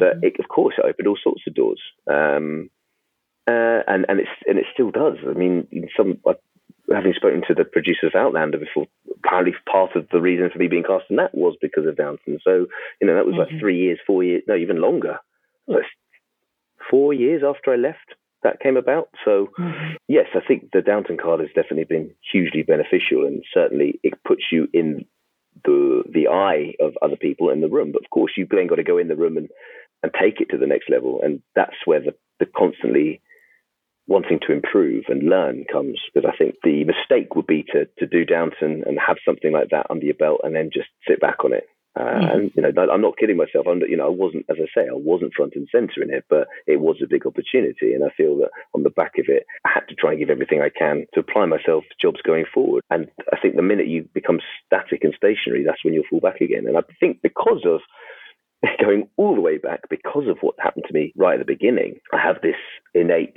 that 0.00 0.18
it, 0.22 0.38
of 0.38 0.48
course 0.48 0.74
it 0.78 0.84
opened 0.84 1.08
all 1.08 1.18
sorts 1.22 1.42
of 1.46 1.54
doors. 1.54 1.82
Um, 2.06 2.70
uh, 3.48 3.82
and 3.92 4.06
and 4.08 4.20
it's 4.20 4.30
and 4.46 4.58
it 4.58 4.66
still 4.72 4.90
does. 4.90 5.18
I 5.28 5.32
mean, 5.42 5.66
in 5.72 5.88
some 5.96 6.18
I, 6.26 6.34
having 6.94 7.14
spoken 7.14 7.42
to 7.48 7.54
the 7.54 7.64
producers 7.64 8.12
of 8.14 8.20
Outlander 8.22 8.58
before, 8.58 8.86
apparently 9.24 9.54
part 9.70 9.96
of 9.96 10.06
the 10.12 10.20
reason 10.20 10.50
for 10.50 10.58
me 10.58 10.68
being 10.68 10.84
cast 10.84 11.06
in 11.10 11.16
that 11.16 11.34
was 11.34 11.56
because 11.60 11.86
of 11.86 11.96
Downton. 11.96 12.38
So 12.44 12.66
you 13.00 13.06
know 13.06 13.14
that 13.16 13.26
was 13.26 13.36
like 13.36 13.48
Mhm. 13.48 13.60
three 13.60 13.78
years, 13.78 13.98
four 14.06 14.22
years, 14.22 14.42
no, 14.46 14.54
even 14.54 14.80
longer. 14.80 15.18
Like 15.66 15.86
four 16.90 17.12
years 17.12 17.42
after 17.42 17.72
I 17.72 17.76
left, 17.76 18.14
that 18.42 18.60
came 18.60 18.76
about. 18.76 19.08
So 19.24 19.48
Mhm. 19.58 19.96
yes, 20.08 20.28
I 20.34 20.40
think 20.40 20.70
the 20.72 20.82
Downton 20.82 21.16
card 21.16 21.40
has 21.40 21.50
definitely 21.52 21.84
been 21.84 22.14
hugely 22.32 22.62
beneficial, 22.62 23.24
and 23.24 23.44
certainly 23.52 23.98
it 24.02 24.14
puts 24.24 24.50
you 24.52 24.68
in 24.72 25.04
the 25.64 26.02
the 26.08 26.28
eye 26.28 26.74
of 26.80 26.96
other 27.02 27.16
people 27.16 27.50
in 27.50 27.60
the 27.60 27.68
room. 27.68 27.92
But 27.92 28.02
of 28.02 28.10
course, 28.10 28.32
you've 28.36 28.48
then 28.48 28.66
got 28.66 28.76
to 28.76 28.82
go 28.82 28.98
in 28.98 29.08
the 29.08 29.16
room 29.16 29.36
and 29.36 29.50
and 30.02 30.12
take 30.14 30.40
it 30.40 30.48
to 30.50 30.58
the 30.58 30.66
next 30.66 30.88
level, 30.88 31.20
and 31.22 31.42
that's 31.54 31.76
where 31.84 32.00
the 32.00 32.14
the 32.38 32.46
constantly 32.46 33.20
wanting 34.06 34.40
to 34.40 34.52
improve 34.52 35.04
and 35.08 35.22
learn 35.28 35.64
comes. 35.70 36.00
Because 36.12 36.30
I 36.32 36.36
think 36.36 36.56
the 36.62 36.84
mistake 36.84 37.36
would 37.36 37.46
be 37.46 37.62
to 37.72 37.86
to 37.98 38.06
do 38.06 38.24
Downton 38.24 38.84
and 38.86 38.98
have 38.98 39.18
something 39.24 39.52
like 39.52 39.70
that 39.70 39.86
under 39.90 40.04
your 40.06 40.14
belt, 40.14 40.40
and 40.44 40.54
then 40.54 40.70
just 40.72 40.88
sit 41.06 41.20
back 41.20 41.44
on 41.44 41.52
it. 41.52 41.68
Uh. 41.98 42.02
And 42.32 42.50
you 42.54 42.62
know, 42.62 42.70
I'm 42.90 43.00
not 43.00 43.18
kidding 43.18 43.36
myself. 43.36 43.66
I'm, 43.66 43.80
you 43.80 43.96
know, 43.96 44.06
I 44.06 44.10
wasn't, 44.10 44.46
as 44.48 44.56
I 44.60 44.66
say, 44.74 44.86
I 44.88 44.94
wasn't 44.94 45.34
front 45.34 45.54
and 45.56 45.68
center 45.72 46.02
in 46.02 46.12
it, 46.12 46.24
but 46.30 46.46
it 46.66 46.80
was 46.80 46.96
a 47.02 47.08
big 47.08 47.26
opportunity, 47.26 47.94
and 47.94 48.04
I 48.04 48.10
feel 48.16 48.36
that 48.38 48.50
on 48.74 48.84
the 48.84 48.90
back 48.90 49.14
of 49.18 49.26
it, 49.28 49.44
I 49.64 49.70
had 49.74 49.88
to 49.88 49.94
try 49.94 50.10
and 50.10 50.20
give 50.20 50.30
everything 50.30 50.62
I 50.62 50.70
can 50.70 51.06
to 51.14 51.20
apply 51.20 51.46
myself 51.46 51.84
to 51.84 51.96
jobs 52.00 52.22
going 52.22 52.44
forward. 52.52 52.84
And 52.90 53.08
I 53.32 53.40
think 53.40 53.56
the 53.56 53.62
minute 53.62 53.88
you 53.88 54.08
become 54.14 54.40
static 54.66 55.02
and 55.02 55.14
stationary, 55.16 55.64
that's 55.64 55.84
when 55.84 55.94
you'll 55.94 56.08
fall 56.08 56.20
back 56.20 56.40
again. 56.40 56.66
And 56.66 56.76
I 56.76 56.82
think 57.00 57.22
because 57.22 57.64
of 57.66 57.80
going 58.80 59.08
all 59.16 59.34
the 59.34 59.40
way 59.40 59.58
back, 59.58 59.88
because 59.88 60.28
of 60.28 60.38
what 60.42 60.54
happened 60.60 60.84
to 60.86 60.94
me 60.94 61.12
right 61.16 61.40
at 61.40 61.44
the 61.44 61.52
beginning, 61.52 61.98
I 62.12 62.18
have 62.18 62.40
this 62.42 62.60
innate 62.94 63.34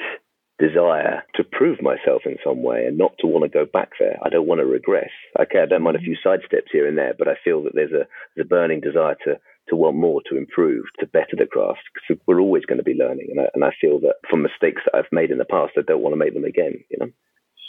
desire 0.59 1.23
to 1.35 1.43
prove 1.43 1.81
myself 1.81 2.21
in 2.25 2.37
some 2.43 2.61
way 2.61 2.85
and 2.85 2.97
not 2.97 3.13
to 3.19 3.27
want 3.27 3.43
to 3.43 3.49
go 3.49 3.65
back 3.65 3.91
there. 3.99 4.17
I 4.23 4.29
don't 4.29 4.47
want 4.47 4.59
to 4.59 4.65
regress. 4.65 5.09
Okay, 5.39 5.59
I 5.59 5.65
don't 5.65 5.81
mind 5.81 5.95
a 5.95 5.99
mm-hmm. 5.99 6.05
few 6.05 6.17
side 6.23 6.39
steps 6.45 6.71
here 6.71 6.87
and 6.87 6.97
there, 6.97 7.13
but 7.17 7.27
I 7.27 7.33
feel 7.43 7.63
that 7.63 7.73
there's 7.73 7.91
a, 7.91 8.05
there's 8.35 8.45
a 8.45 8.47
burning 8.47 8.81
desire 8.81 9.15
to 9.25 9.39
to 9.69 9.77
want 9.77 9.95
more, 9.95 10.21
to 10.29 10.37
improve, 10.37 10.83
to 10.99 11.05
better 11.07 11.37
the 11.37 11.45
craft. 11.45 11.79
Because 11.93 12.21
we're 12.27 12.41
always 12.41 12.65
going 12.65 12.79
to 12.79 12.83
be 12.83 12.93
learning, 12.93 13.27
and 13.31 13.39
I, 13.39 13.45
and 13.53 13.63
I 13.63 13.71
feel 13.79 13.99
that 14.01 14.15
from 14.29 14.41
mistakes 14.41 14.81
that 14.85 14.97
I've 14.97 15.11
made 15.11 15.31
in 15.31 15.37
the 15.37 15.45
past, 15.45 15.73
I 15.77 15.81
don't 15.87 16.01
want 16.01 16.13
to 16.13 16.17
make 16.17 16.33
them 16.33 16.43
again. 16.43 16.83
You 16.91 16.97
know. 16.99 17.11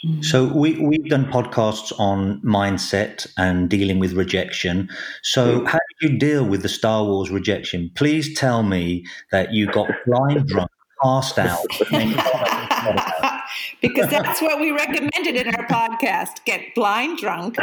Mm-hmm. 0.05 0.21
So 0.21 0.45
we 0.45 0.79
we've 0.79 1.07
done 1.07 1.25
podcasts 1.31 1.97
on 1.99 2.41
mindset 2.41 3.27
and 3.37 3.69
dealing 3.69 3.99
with 3.99 4.13
rejection. 4.13 4.89
So 5.23 5.61
mm. 5.61 5.67
how 5.67 5.79
did 6.01 6.11
you 6.11 6.17
deal 6.17 6.45
with 6.45 6.61
the 6.61 6.69
Star 6.69 7.03
Wars 7.05 7.31
rejection? 7.31 7.91
Please 7.95 8.37
tell 8.37 8.61
me 8.61 9.05
that 9.31 9.53
you 9.53 9.67
got 9.67 9.89
blind 10.05 10.47
drunk, 10.47 10.69
passed 11.01 11.39
out. 11.39 11.65
because 13.81 14.09
that's 14.09 14.41
what 14.41 14.59
we 14.59 14.71
recommended 14.71 15.35
in 15.35 15.55
our 15.55 15.67
podcast 15.67 16.43
get 16.45 16.73
blind 16.75 17.17
drunk. 17.17 17.57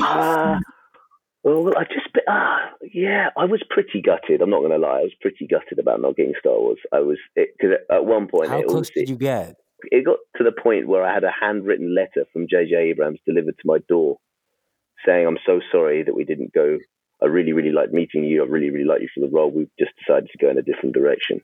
Ah, 0.00 0.60
well, 1.42 1.72
I 1.76 1.84
just 1.84 2.08
ah, 2.28 2.70
yeah, 2.92 3.28
I 3.36 3.44
was 3.44 3.62
pretty 3.70 4.00
gutted. 4.02 4.40
I'm 4.40 4.50
not 4.50 4.60
going 4.60 4.72
to 4.72 4.78
lie, 4.78 5.00
I 5.00 5.02
was 5.02 5.14
pretty 5.20 5.46
gutted 5.46 5.78
about 5.78 6.00
not 6.00 6.16
getting 6.16 6.34
Star 6.38 6.58
Wars. 6.58 6.78
I 6.92 7.00
was 7.00 7.18
because 7.34 7.76
at 7.90 8.04
one 8.04 8.28
point 8.28 8.48
How 8.48 8.60
it, 8.60 8.68
close 8.68 8.90
did 8.90 9.08
you 9.08 9.16
get? 9.16 9.56
it 9.90 10.04
got 10.04 10.18
to 10.36 10.44
the 10.44 10.52
point 10.52 10.88
where 10.88 11.04
I 11.04 11.12
had 11.12 11.24
a 11.24 11.32
handwritten 11.40 11.94
letter 11.94 12.26
from 12.32 12.46
J.J. 12.48 12.74
Abrams 12.74 13.18
delivered 13.26 13.58
to 13.58 13.66
my 13.66 13.78
door, 13.88 14.18
saying, 15.06 15.26
"I'm 15.26 15.38
so 15.46 15.60
sorry 15.70 16.02
that 16.02 16.14
we 16.14 16.24
didn't 16.24 16.52
go. 16.52 16.78
I 17.24 17.28
really, 17.28 17.52
really 17.52 17.72
liked 17.72 17.92
meeting 17.92 18.24
you. 18.24 18.42
I 18.42 18.46
really, 18.46 18.70
really 18.70 18.84
like 18.84 19.00
you 19.00 19.08
for 19.14 19.20
the 19.20 19.32
role. 19.32 19.50
We've 19.50 19.70
just 19.78 19.92
decided 19.98 20.28
to 20.30 20.38
go 20.38 20.50
in 20.50 20.58
a 20.58 20.62
different 20.62 20.94
direction." 20.94 21.40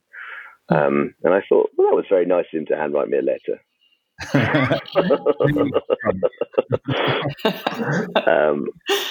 Um, 0.69 1.15
and 1.25 1.35
I 1.35 1.43
thought, 1.49 1.71
well, 1.77 1.89
that 1.89 1.97
was 1.97 2.05
very 2.09 2.27
nice 2.27 2.47
of 2.53 2.61
him 2.61 2.67
to 2.67 2.77
handwrite 2.77 3.09
me 3.09 3.19
a 3.19 3.23
letter. 3.23 3.61
um, 8.27 8.67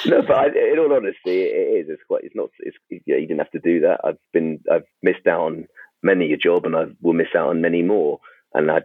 no, 0.06 0.22
but 0.22 0.38
I, 0.38 0.48
in 0.48 0.80
all 0.80 0.94
honesty, 0.94 1.42
it 1.42 1.82
is. 1.82 1.90
It's 1.90 2.04
quite. 2.08 2.24
It's 2.24 2.36
not. 2.36 2.50
It's 2.60 2.78
yeah. 2.90 3.16
You 3.16 3.28
didn't 3.28 3.40
have 3.40 3.52
to 3.52 3.60
do 3.60 3.82
that. 3.82 4.02
I've 4.04 4.20
been. 4.32 4.60
I've 4.72 4.86
missed 5.02 5.28
out 5.28 5.42
on 5.42 5.68
many 6.04 6.32
a 6.32 6.38
job, 6.38 6.66
and 6.66 6.76
I 6.76 6.86
will 7.02 7.14
miss 7.14 7.36
out 7.36 7.50
on 7.50 7.62
many 7.62 7.82
more. 7.82 8.20
And 8.54 8.70
I 8.72 8.82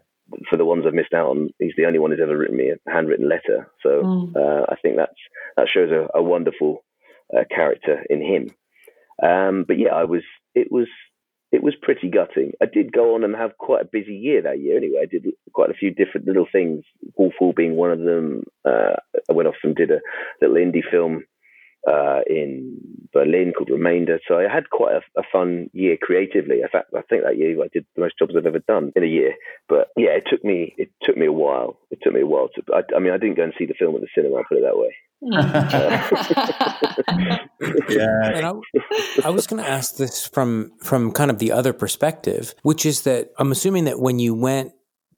for 0.48 0.56
the 0.56 0.64
ones 0.64 0.84
I've 0.86 0.94
missed 0.94 1.12
out 1.12 1.28
on, 1.28 1.50
he's 1.58 1.74
the 1.76 1.84
only 1.84 1.98
one 1.98 2.10
who's 2.10 2.20
ever 2.22 2.36
written 2.36 2.56
me 2.56 2.70
a 2.70 2.90
handwritten 2.90 3.28
letter. 3.28 3.70
So 3.82 4.02
mm. 4.02 4.36
uh, 4.36 4.66
I 4.68 4.76
think 4.76 4.96
that's 4.96 5.12
that 5.56 5.68
shows 5.68 5.90
a, 5.90 6.08
a 6.18 6.22
wonderful 6.22 6.84
uh, 7.36 7.44
character 7.54 8.04
in 8.08 8.22
him. 8.22 8.50
Um, 9.22 9.64
but 9.66 9.78
yeah, 9.78 9.94
I 9.94 10.04
was 10.04 10.22
it 10.54 10.70
was 10.70 10.88
it 11.52 11.62
was 11.62 11.74
pretty 11.80 12.10
gutting. 12.10 12.52
I 12.60 12.66
did 12.66 12.92
go 12.92 13.14
on 13.14 13.22
and 13.22 13.34
have 13.36 13.56
quite 13.58 13.82
a 13.82 13.88
busy 13.90 14.14
year 14.14 14.42
that 14.42 14.60
year. 14.60 14.76
Anyway, 14.76 14.98
I 15.00 15.06
did 15.06 15.26
quite 15.52 15.70
a 15.70 15.74
few 15.74 15.90
different 15.92 16.26
little 16.26 16.46
things. 16.50 16.84
Wolf 17.16 17.34
Hall 17.38 17.52
being 17.56 17.76
one 17.76 17.92
of 17.92 18.00
them. 18.00 18.42
Uh, 18.64 18.96
I 19.30 19.32
went 19.32 19.48
off 19.48 19.54
and 19.62 19.74
did 19.74 19.90
a 19.90 20.00
little 20.40 20.56
indie 20.56 20.82
film 20.90 21.24
uh, 21.86 22.20
in 22.26 22.78
Berlin 23.12 23.52
called 23.56 23.70
Remainder. 23.70 24.18
So 24.26 24.38
I 24.38 24.52
had 24.52 24.70
quite 24.70 24.94
a, 24.94 25.02
a, 25.20 25.22
fun 25.30 25.70
year 25.72 25.96
creatively. 26.00 26.62
In 26.62 26.68
fact, 26.70 26.90
I 26.96 27.02
think 27.02 27.24
that 27.24 27.36
year 27.36 27.62
I 27.62 27.68
did 27.72 27.84
the 27.94 28.02
most 28.02 28.18
jobs 28.18 28.34
I've 28.36 28.46
ever 28.46 28.60
done 28.60 28.92
in 28.96 29.04
a 29.04 29.06
year. 29.06 29.34
But 29.68 29.88
yeah, 29.96 30.10
it 30.10 30.24
took 30.28 30.44
me 30.44 30.74
it 30.78 30.90
took 31.02 31.16
me 31.16 31.26
a 31.26 31.32
while. 31.32 31.78
It 31.90 31.98
took 32.02 32.14
me 32.14 32.22
a 32.22 32.26
while 32.26 32.48
to. 32.54 32.62
I, 32.72 32.82
I 32.96 33.00
mean, 33.00 33.12
I 33.12 33.18
didn't 33.18 33.36
go 33.36 33.44
and 33.44 33.52
see 33.58 33.66
the 33.66 33.74
film 33.78 33.94
at 33.94 34.00
the 34.00 34.08
cinema. 34.14 34.36
I'll 34.36 34.44
put 34.48 34.58
it 34.58 34.64
that 34.64 34.78
way. 34.78 34.94
yeah. 37.88 38.20
And 38.34 38.46
I, 38.46 38.52
I 39.24 39.30
was 39.30 39.46
going 39.46 39.62
to 39.62 39.68
ask 39.68 39.96
this 39.96 40.26
from 40.26 40.72
from 40.82 41.12
kind 41.12 41.30
of 41.30 41.38
the 41.38 41.52
other 41.52 41.72
perspective, 41.72 42.54
which 42.62 42.84
is 42.84 43.02
that 43.02 43.30
I'm 43.38 43.52
assuming 43.52 43.84
that 43.84 44.00
when 44.00 44.18
you 44.18 44.34
went 44.34 44.72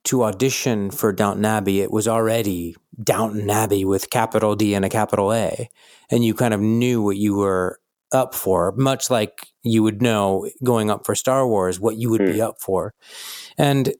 to 0.06 0.24
audition 0.24 0.90
for 0.90 1.12
Downton 1.12 1.44
Abbey, 1.44 1.80
it 1.80 1.90
was 1.90 2.08
already 2.08 2.76
Downton 3.02 3.50
Abbey 3.50 3.84
with 3.84 4.10
capital 4.10 4.54
D 4.54 4.74
and 4.74 4.84
a 4.84 4.88
capital 4.88 5.32
A, 5.32 5.68
and 6.10 6.24
you 6.24 6.34
kind 6.34 6.54
of 6.54 6.60
knew 6.60 7.02
what 7.02 7.16
you 7.16 7.36
were 7.36 7.80
up 8.12 8.34
for, 8.34 8.72
much 8.76 9.10
like 9.10 9.48
you 9.62 9.82
would 9.82 10.00
know 10.00 10.48
going 10.64 10.90
up 10.90 11.04
for 11.04 11.14
Star 11.14 11.46
Wars 11.46 11.80
what 11.80 11.96
you 11.96 12.10
would 12.10 12.20
mm. 12.20 12.32
be 12.32 12.38
hmm. 12.38 12.44
up 12.44 12.60
for. 12.60 12.94
And 13.58 13.92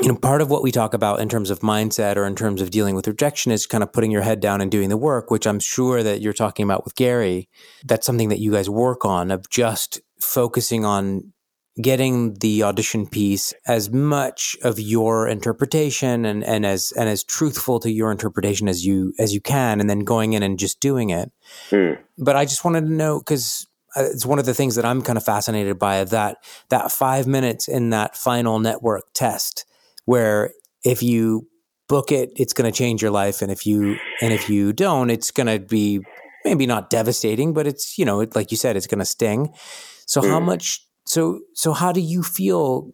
you 0.00 0.08
know, 0.08 0.16
part 0.16 0.40
of 0.40 0.50
what 0.50 0.62
we 0.62 0.70
talk 0.70 0.94
about 0.94 1.20
in 1.20 1.28
terms 1.28 1.50
of 1.50 1.60
mindset 1.60 2.16
or 2.16 2.24
in 2.24 2.36
terms 2.36 2.60
of 2.62 2.70
dealing 2.70 2.94
with 2.94 3.08
rejection 3.08 3.50
is 3.50 3.66
kind 3.66 3.82
of 3.82 3.92
putting 3.92 4.12
your 4.12 4.22
head 4.22 4.38
down 4.38 4.60
and 4.60 4.70
doing 4.70 4.90
the 4.90 4.96
work, 4.96 5.30
which 5.30 5.46
I'm 5.46 5.58
sure 5.58 6.02
that 6.02 6.20
you're 6.20 6.32
talking 6.32 6.64
about 6.64 6.84
with 6.84 6.94
Gary. 6.94 7.48
That's 7.84 8.06
something 8.06 8.28
that 8.28 8.38
you 8.38 8.52
guys 8.52 8.70
work 8.70 9.04
on 9.04 9.30
of 9.32 9.48
just 9.50 10.00
focusing 10.20 10.84
on 10.84 11.32
getting 11.80 12.34
the 12.34 12.62
audition 12.62 13.06
piece 13.06 13.54
as 13.66 13.90
much 13.90 14.56
of 14.62 14.80
your 14.80 15.28
interpretation 15.28 16.24
and, 16.24 16.42
and 16.44 16.66
as 16.66 16.92
and 16.96 17.08
as 17.08 17.22
truthful 17.22 17.78
to 17.80 17.90
your 17.90 18.10
interpretation 18.10 18.68
as 18.68 18.84
you 18.84 19.12
as 19.18 19.32
you 19.32 19.40
can 19.40 19.80
and 19.80 19.88
then 19.88 20.00
going 20.00 20.32
in 20.32 20.42
and 20.42 20.58
just 20.58 20.80
doing 20.80 21.10
it. 21.10 21.30
Mm. 21.70 21.98
But 22.18 22.36
I 22.36 22.44
just 22.44 22.64
wanted 22.64 22.82
to 22.82 22.92
know 22.92 23.18
because 23.18 23.66
uh, 23.96 24.04
it's 24.04 24.26
one 24.26 24.38
of 24.38 24.46
the 24.46 24.54
things 24.54 24.74
that 24.74 24.84
I'm 24.84 25.02
kind 25.02 25.16
of 25.16 25.24
fascinated 25.24 25.78
by 25.78 26.04
that 26.04 26.38
that 26.68 26.90
five 26.90 27.26
minutes 27.26 27.68
in 27.68 27.90
that 27.90 28.16
final 28.16 28.58
network 28.58 29.04
test 29.14 29.64
where 30.04 30.52
if 30.84 31.02
you 31.02 31.46
book 31.88 32.12
it, 32.12 32.30
it's 32.36 32.52
going 32.52 32.70
to 32.70 32.76
change 32.76 33.02
your 33.02 33.10
life, 33.10 33.42
and 33.42 33.50
if 33.50 33.66
you 33.66 33.96
and 34.20 34.32
if 34.32 34.48
you 34.48 34.72
don't, 34.72 35.10
it's 35.10 35.30
going 35.30 35.46
to 35.46 35.58
be 35.58 36.00
maybe 36.44 36.66
not 36.66 36.90
devastating, 36.90 37.52
but 37.52 37.66
it's 37.66 37.98
you 37.98 38.04
know, 38.04 38.20
it, 38.20 38.34
like 38.34 38.50
you 38.50 38.56
said, 38.56 38.76
it's 38.76 38.86
going 38.86 38.98
to 38.98 39.04
sting. 39.04 39.52
So 40.06 40.20
mm. 40.20 40.28
how 40.28 40.40
much? 40.40 40.84
So 41.08 41.40
so 41.54 41.72
how 41.72 41.92
do 41.92 42.00
you 42.00 42.22
feel 42.22 42.92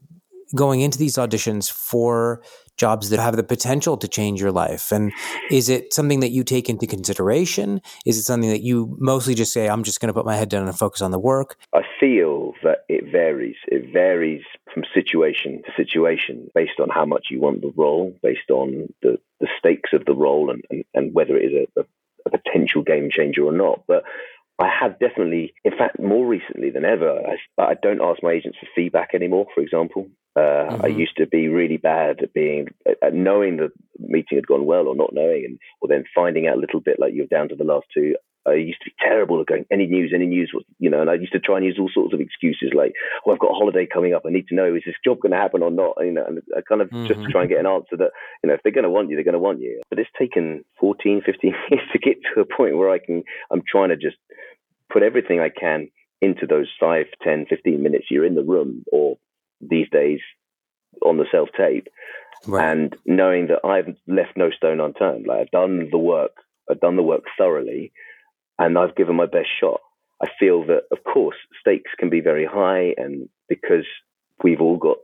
going 0.55 0.81
into 0.81 0.99
these 0.99 1.15
auditions 1.15 1.71
for 1.71 2.43
jobs 2.77 3.11
that 3.11 3.21
have 3.21 3.37
the 3.37 3.43
potential 3.43 3.97
to 3.97 4.09
change 4.09 4.41
your 4.41 4.53
life? 4.53 4.93
And 4.93 5.13
is 5.51 5.69
it 5.69 5.93
something 5.93 6.21
that 6.21 6.31
you 6.31 6.45
take 6.45 6.69
into 6.69 6.87
consideration? 6.87 7.81
Is 8.05 8.19
it 8.19 8.23
something 8.23 8.51
that 8.51 8.63
you 8.63 8.97
mostly 8.99 9.35
just 9.35 9.53
say, 9.53 9.69
I'm 9.69 9.83
just 9.83 10.01
going 10.01 10.09
to 10.09 10.15
put 10.15 10.27
my 10.27 10.37
head 10.37 10.49
down 10.49 10.67
and 10.67 10.79
focus 10.79 11.01
on 11.01 11.11
the 11.11 11.19
work? 11.19 11.57
I 11.73 11.83
feel 12.01 12.53
that 12.63 12.85
it 12.89 13.11
varies. 13.11 13.57
It 13.69 13.93
varies 13.93 14.43
from 14.73 14.85
situation 14.93 15.63
to 15.65 15.73
situation 15.77 16.51
based 16.55 16.81
on 16.81 16.89
how 16.89 17.05
much 17.05 17.27
you 17.31 17.41
want 17.41 17.61
the 17.61 17.73
role, 17.77 18.15
based 18.23 18.51
on 18.51 18.93
the, 19.03 19.19
the 19.41 19.49
stakes 19.59 19.91
of 19.93 20.05
the 20.05 20.15
role, 20.15 20.51
and, 20.51 20.63
and, 20.71 20.85
and 20.95 21.15
whether 21.15 21.37
it 21.37 21.53
is 21.53 21.69
a, 21.77 21.81
a, 21.81 21.85
a 22.27 22.39
potential 22.39 22.83
game 22.83 23.09
changer 23.11 23.45
or 23.45 23.53
not. 23.53 23.85
But 23.87 24.05
I 24.59 24.69
have 24.69 24.99
definitely, 25.01 25.53
in 25.65 25.73
fact, 25.77 25.99
more 25.99 26.27
recently 26.27 26.71
than 26.71 26.85
ever, 26.85 27.21
I, 27.59 27.63
I 27.63 27.75
don't 27.75 28.01
ask 28.01 28.23
my 28.23 28.33
agents 28.33 28.59
for 28.59 28.69
feedback 28.75 29.11
anymore, 29.13 29.47
for 29.55 29.63
example. 29.63 30.09
Uh, 30.37 30.41
mm-hmm. 30.41 30.85
I 30.85 30.89
used 30.89 31.17
to 31.19 31.27
be 31.27 31.49
really 31.49 31.77
bad 31.77 32.23
at 32.23 32.33
being, 32.33 32.69
at 33.03 33.15
knowing 33.15 33.57
the 33.57 33.71
meeting 33.99 34.37
had 34.37 34.47
gone 34.47 34.67
well 34.67 34.87
or 34.89 34.97
not 34.97 35.13
knowing, 35.13 35.45
and 35.45 35.59
or 35.81 35.89
then 35.89 36.05
finding 36.15 36.47
out 36.47 36.57
a 36.57 36.61
little 36.61 36.81
bit 36.81 36.99
like 36.99 37.15
you're 37.15 37.27
down 37.27 37.49
to 37.49 37.57
the 37.57 37.65
last 37.65 37.87
two. 37.93 38.15
I 38.47 38.55
used 38.55 38.81
to 38.83 38.91
be 38.91 38.95
terrible 39.01 39.41
at 39.41 39.47
going 39.47 39.65
any 39.73 39.87
news, 39.87 40.13
any 40.15 40.27
news, 40.27 40.53
you 40.79 40.91
know, 40.91 41.01
and 41.01 41.09
I 41.09 41.15
used 41.15 41.33
to 41.33 41.41
try 41.41 41.57
and 41.57 41.65
use 41.65 41.79
all 41.81 41.91
sorts 41.93 42.13
of 42.13 42.21
excuses 42.21 42.73
like, 42.77 42.93
oh, 43.27 43.33
I've 43.33 43.39
got 43.39 43.53
a 43.53 43.55
holiday 43.55 43.87
coming 43.91 44.13
up. 44.13 44.25
I 44.27 44.31
need 44.31 44.49
to 44.49 44.55
know, 44.55 44.75
is 44.75 44.83
this 44.85 44.97
job 45.03 45.21
going 45.21 45.33
to 45.33 45.39
happen 45.39 45.63
or 45.63 45.71
not? 45.71 45.95
You 46.01 46.13
know, 46.13 46.27
and 46.27 46.43
I 46.55 46.61
kind 46.61 46.83
of 46.83 46.89
mm-hmm. 46.91 47.07
just 47.07 47.23
to 47.23 47.29
try 47.29 47.43
and 47.43 47.51
get 47.51 47.61
an 47.61 47.67
answer 47.67 47.97
that, 47.97 48.11
you 48.43 48.49
know, 48.49 48.55
if 48.55 48.61
they're 48.63 48.73
going 48.73 48.85
to 48.85 48.91
want 48.91 49.09
you, 49.09 49.17
they're 49.17 49.25
going 49.25 49.33
to 49.33 49.39
want 49.39 49.61
you. 49.61 49.81
But 49.89 49.99
it's 49.99 50.11
taken 50.19 50.63
14, 50.79 51.23
15 51.25 51.55
years 51.71 51.89
to 51.93 51.99
get 51.99 52.17
to 52.35 52.43
a 52.43 52.45
point 52.45 52.77
where 52.77 52.91
I 52.91 52.99
can, 52.99 53.23
I'm 53.51 53.63
trying 53.67 53.89
to 53.89 53.97
just 53.97 54.17
put 54.95 55.03
everything 55.03 55.41
I 55.41 55.51
can 55.51 55.89
into 56.23 56.47
those 56.47 56.69
5, 56.81 57.07
10, 57.23 57.47
15 57.51 57.83
minutes 57.83 58.07
you're 58.11 58.25
in 58.25 58.37
the 58.37 58.45
room 58.45 58.85
or 58.91 59.19
these 59.61 59.89
days 59.91 60.21
on 61.05 61.19
the 61.19 61.27
self 61.31 61.49
tape. 61.57 61.89
Right. 62.47 62.71
And 62.71 62.97
knowing 63.05 63.49
that 63.49 63.67
I've 63.67 63.97
left 64.07 64.37
no 64.37 64.51
stone 64.51 64.81
unturned, 64.81 65.27
like 65.27 65.41
I've 65.41 65.51
done 65.51 65.89
the 65.91 65.99
work, 65.99 66.33
I've 66.71 66.81
done 66.81 66.97
the 66.97 67.03
work 67.03 67.25
thoroughly, 67.37 67.93
and 68.59 68.79
I've 68.79 68.97
given 68.97 69.17
my 69.17 69.27
best 69.27 69.49
shot. 69.61 69.81
I 70.23 70.29
feel 70.39 70.65
that, 70.67 70.85
of 70.93 70.99
course, 71.05 71.37
stakes 71.61 71.91
can 71.99 72.09
be 72.09 72.21
very 72.21 72.47
high, 72.47 72.95
and 72.97 73.29
because 73.49 73.87
we've 74.43 74.61
all 74.61 74.77
got 74.77 74.99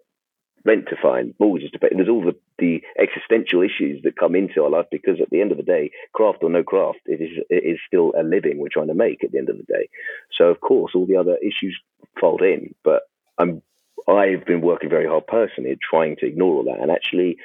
rent 0.64 0.86
to 0.88 0.96
find, 1.00 1.34
mortgages 1.38 1.70
to 1.72 1.78
pay, 1.78 1.88
there's 1.92 2.08
all 2.08 2.24
the, 2.24 2.36
the 2.58 2.82
existential 2.98 3.62
issues 3.62 4.02
that 4.02 4.18
come 4.18 4.34
into 4.34 4.62
our 4.62 4.70
life. 4.70 4.86
Because 4.90 5.20
at 5.20 5.30
the 5.30 5.40
end 5.40 5.52
of 5.52 5.56
the 5.56 5.62
day, 5.62 5.90
craft 6.12 6.38
or 6.42 6.50
no 6.50 6.62
craft, 6.62 7.00
it 7.06 7.20
is 7.20 7.44
it 7.48 7.64
is 7.64 7.78
still 7.86 8.12
a 8.18 8.22
living 8.22 8.58
we're 8.58 8.68
trying 8.70 8.88
to 8.88 8.94
make. 8.94 9.24
At 9.24 9.32
the 9.32 9.38
end 9.38 9.48
of 9.48 9.56
the 9.56 9.64
day, 9.64 9.88
so 10.36 10.46
of 10.46 10.60
course, 10.60 10.92
all 10.94 11.06
the 11.06 11.16
other 11.16 11.36
issues 11.36 11.78
fold 12.20 12.42
in. 12.42 12.74
But 12.84 13.02
I'm 13.38 13.62
I've 14.08 14.44
been 14.44 14.60
working 14.60 14.90
very 14.90 15.06
hard 15.06 15.26
personally, 15.26 15.76
trying 15.88 16.16
to 16.16 16.26
ignore 16.26 16.56
all 16.56 16.64
that, 16.64 16.80
and 16.80 16.90
actually, 16.90 17.36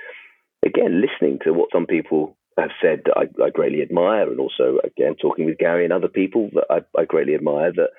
again, 0.65 1.01
listening 1.01 1.39
to 1.43 1.53
what 1.53 1.69
some 1.71 1.85
people 1.85 2.37
have 2.57 2.71
said 2.81 3.01
that 3.05 3.17
I, 3.17 3.43
I, 3.43 3.49
greatly 3.49 3.81
admire, 3.81 4.29
and 4.29 4.39
also 4.39 4.79
again 4.83 5.15
talking 5.15 5.45
with 5.45 5.57
Gary 5.57 5.83
and 5.83 5.93
other 5.93 6.07
people 6.07 6.49
that 6.53 6.65
I, 6.69 6.99
I, 6.99 7.05
greatly 7.05 7.35
admire. 7.35 7.71
That 7.71 7.89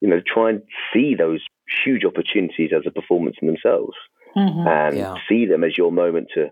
you 0.00 0.08
know 0.08 0.20
try 0.24 0.50
and 0.50 0.62
see 0.92 1.14
those 1.14 1.40
huge 1.84 2.04
opportunities 2.04 2.70
as 2.76 2.82
a 2.86 2.90
performance 2.90 3.36
in 3.40 3.46
themselves, 3.46 3.94
mm-hmm. 4.36 4.66
and 4.66 4.96
yeah. 4.96 5.14
see 5.28 5.46
them 5.46 5.64
as 5.64 5.76
your 5.76 5.92
moment 5.92 6.28
to 6.34 6.50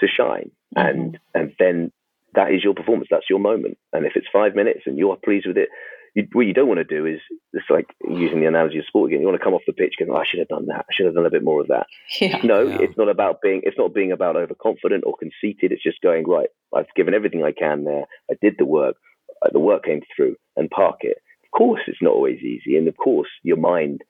to 0.00 0.06
shine, 0.06 0.50
mm-hmm. 0.76 0.86
and 0.86 1.18
and 1.34 1.52
then 1.58 1.92
that 2.34 2.52
is 2.52 2.62
your 2.62 2.74
performance. 2.74 3.08
That's 3.10 3.28
your 3.28 3.40
moment. 3.40 3.78
And 3.92 4.06
if 4.06 4.12
it's 4.14 4.26
five 4.32 4.54
minutes 4.54 4.80
and 4.86 4.98
you're 4.98 5.16
pleased 5.16 5.46
with 5.46 5.56
it, 5.56 5.68
you, 6.14 6.26
what 6.32 6.46
you 6.46 6.54
don't 6.54 6.68
want 6.68 6.78
to 6.78 6.84
do 6.84 7.06
is 7.06 7.20
it's 7.52 7.70
like 7.70 7.86
using 8.08 8.40
the 8.40 8.46
analogy 8.46 8.78
of 8.78 8.84
sport 8.86 9.10
again. 9.10 9.20
You 9.20 9.26
want 9.26 9.38
to 9.38 9.44
come 9.44 9.54
off 9.54 9.62
the 9.66 9.72
pitch 9.72 9.94
going, 9.98 10.10
oh, 10.10 10.16
I 10.16 10.24
should 10.26 10.40
have 10.40 10.48
done 10.48 10.66
that. 10.66 10.86
I 10.88 10.92
should 10.92 11.06
have 11.06 11.14
done 11.14 11.26
a 11.26 11.30
bit 11.30 11.44
more 11.44 11.60
of 11.60 11.68
that. 11.68 11.86
Yeah. 12.20 12.40
No, 12.42 12.62
yeah. 12.62 12.78
it's 12.80 12.96
not 12.96 13.08
about 13.08 13.40
being. 13.42 13.62
It's 13.64 13.78
not 13.78 13.94
being 13.94 14.12
about 14.12 14.36
overconfident 14.36 15.04
or 15.06 15.14
conceited. 15.16 15.72
It's 15.72 15.82
just 15.82 16.00
going 16.00 16.26
right. 16.26 16.48
I've 16.74 16.92
given 16.96 17.14
everything 17.14 17.44
I 17.44 17.52
can 17.52 17.84
there. 17.84 18.04
I 18.30 18.34
did 18.40 18.54
the 18.58 18.64
work. 18.64 18.96
Uh, 19.44 19.50
the 19.52 19.60
work 19.60 19.84
came 19.84 20.02
through, 20.14 20.36
and 20.56 20.70
park 20.70 20.98
it. 21.00 21.18
Of 21.44 21.56
course, 21.56 21.80
it's 21.86 22.02
not 22.02 22.12
always 22.14 22.40
easy, 22.40 22.76
and 22.76 22.86
of 22.88 22.96
course, 22.96 23.28
your 23.42 23.56
mind 23.56 24.02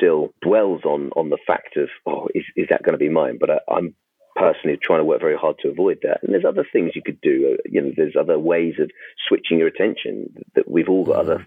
still 0.00 0.32
dwells 0.42 0.82
on 0.84 1.10
on 1.16 1.30
the 1.30 1.38
fact 1.46 1.76
of, 1.76 1.88
oh, 2.06 2.28
is 2.34 2.44
is 2.56 2.66
that 2.70 2.82
going 2.82 2.94
to 2.94 2.98
be 2.98 3.08
mine? 3.08 3.38
But 3.38 3.50
I, 3.50 3.58
I'm 3.68 3.94
personally 4.36 4.78
trying 4.82 5.00
to 5.00 5.04
work 5.04 5.20
very 5.20 5.36
hard 5.36 5.56
to 5.60 5.68
avoid 5.68 5.98
that. 6.02 6.20
And 6.22 6.32
there's 6.32 6.44
other 6.46 6.66
things 6.72 6.92
you 6.94 7.02
could 7.04 7.20
do. 7.20 7.54
Uh, 7.54 7.62
you 7.66 7.82
know, 7.82 7.92
there's 7.96 8.16
other 8.18 8.38
ways 8.38 8.74
of 8.80 8.90
switching 9.28 9.58
your 9.58 9.68
attention 9.68 10.32
that 10.54 10.70
we've 10.70 10.88
all 10.88 11.04
got 11.04 11.16
other 11.16 11.46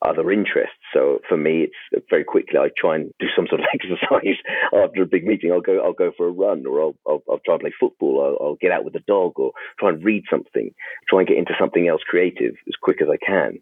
other 0.00 0.30
interests. 0.30 0.78
So 0.94 1.18
for 1.28 1.36
me, 1.36 1.66
it's 1.92 2.06
very 2.08 2.22
quickly 2.22 2.58
I 2.58 2.68
try 2.76 2.94
and 2.94 3.12
do 3.18 3.26
some 3.34 3.46
sort 3.48 3.60
of 3.60 3.66
exercise 3.74 4.36
after 4.72 5.02
a 5.02 5.06
big 5.06 5.24
meeting. 5.24 5.52
I'll 5.52 5.60
go 5.60 5.82
I'll 5.82 5.92
go 5.92 6.12
for 6.16 6.28
a 6.28 6.32
run, 6.32 6.66
or 6.66 6.80
I'll 6.80 6.94
I'll, 7.06 7.22
I'll 7.30 7.40
try 7.44 7.54
and 7.54 7.62
play 7.62 7.72
football. 7.78 8.20
I'll, 8.22 8.46
I'll, 8.46 8.58
get 8.60 8.72
out 8.72 8.84
with 8.84 8.92
the 8.92 9.04
dog, 9.06 9.38
or 9.38 9.52
try 9.78 9.90
and 9.90 10.04
read 10.04 10.24
something. 10.30 10.72
Try 11.08 11.20
and 11.20 11.28
get 11.28 11.38
into 11.38 11.54
something 11.58 11.88
else 11.88 12.02
creative 12.08 12.54
as 12.66 12.74
quick 12.80 13.00
as 13.02 13.08
I 13.08 13.16
can. 13.24 13.58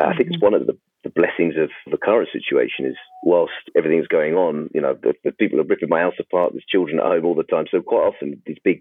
Uh, 0.00 0.06
I 0.06 0.16
think 0.16 0.28
it's 0.28 0.36
mm-hmm. 0.36 0.44
one 0.44 0.54
of 0.54 0.66
the, 0.66 0.78
the 1.04 1.10
blessings 1.10 1.54
of 1.56 1.70
the 1.90 1.98
current 1.98 2.28
situation 2.32 2.86
is 2.86 2.96
whilst 3.24 3.52
everything's 3.76 4.06
going 4.06 4.34
on, 4.34 4.70
you 4.74 4.80
know, 4.80 4.96
the, 5.02 5.14
the 5.24 5.32
people 5.32 5.60
are 5.60 5.64
ripping 5.64 5.88
my 5.88 6.00
house 6.00 6.14
apart. 6.20 6.52
There's 6.52 6.64
children 6.68 6.98
at 6.98 7.06
home 7.06 7.24
all 7.24 7.34
the 7.34 7.42
time. 7.42 7.66
So 7.70 7.82
quite 7.82 8.12
often 8.14 8.40
these 8.46 8.58
big 8.62 8.80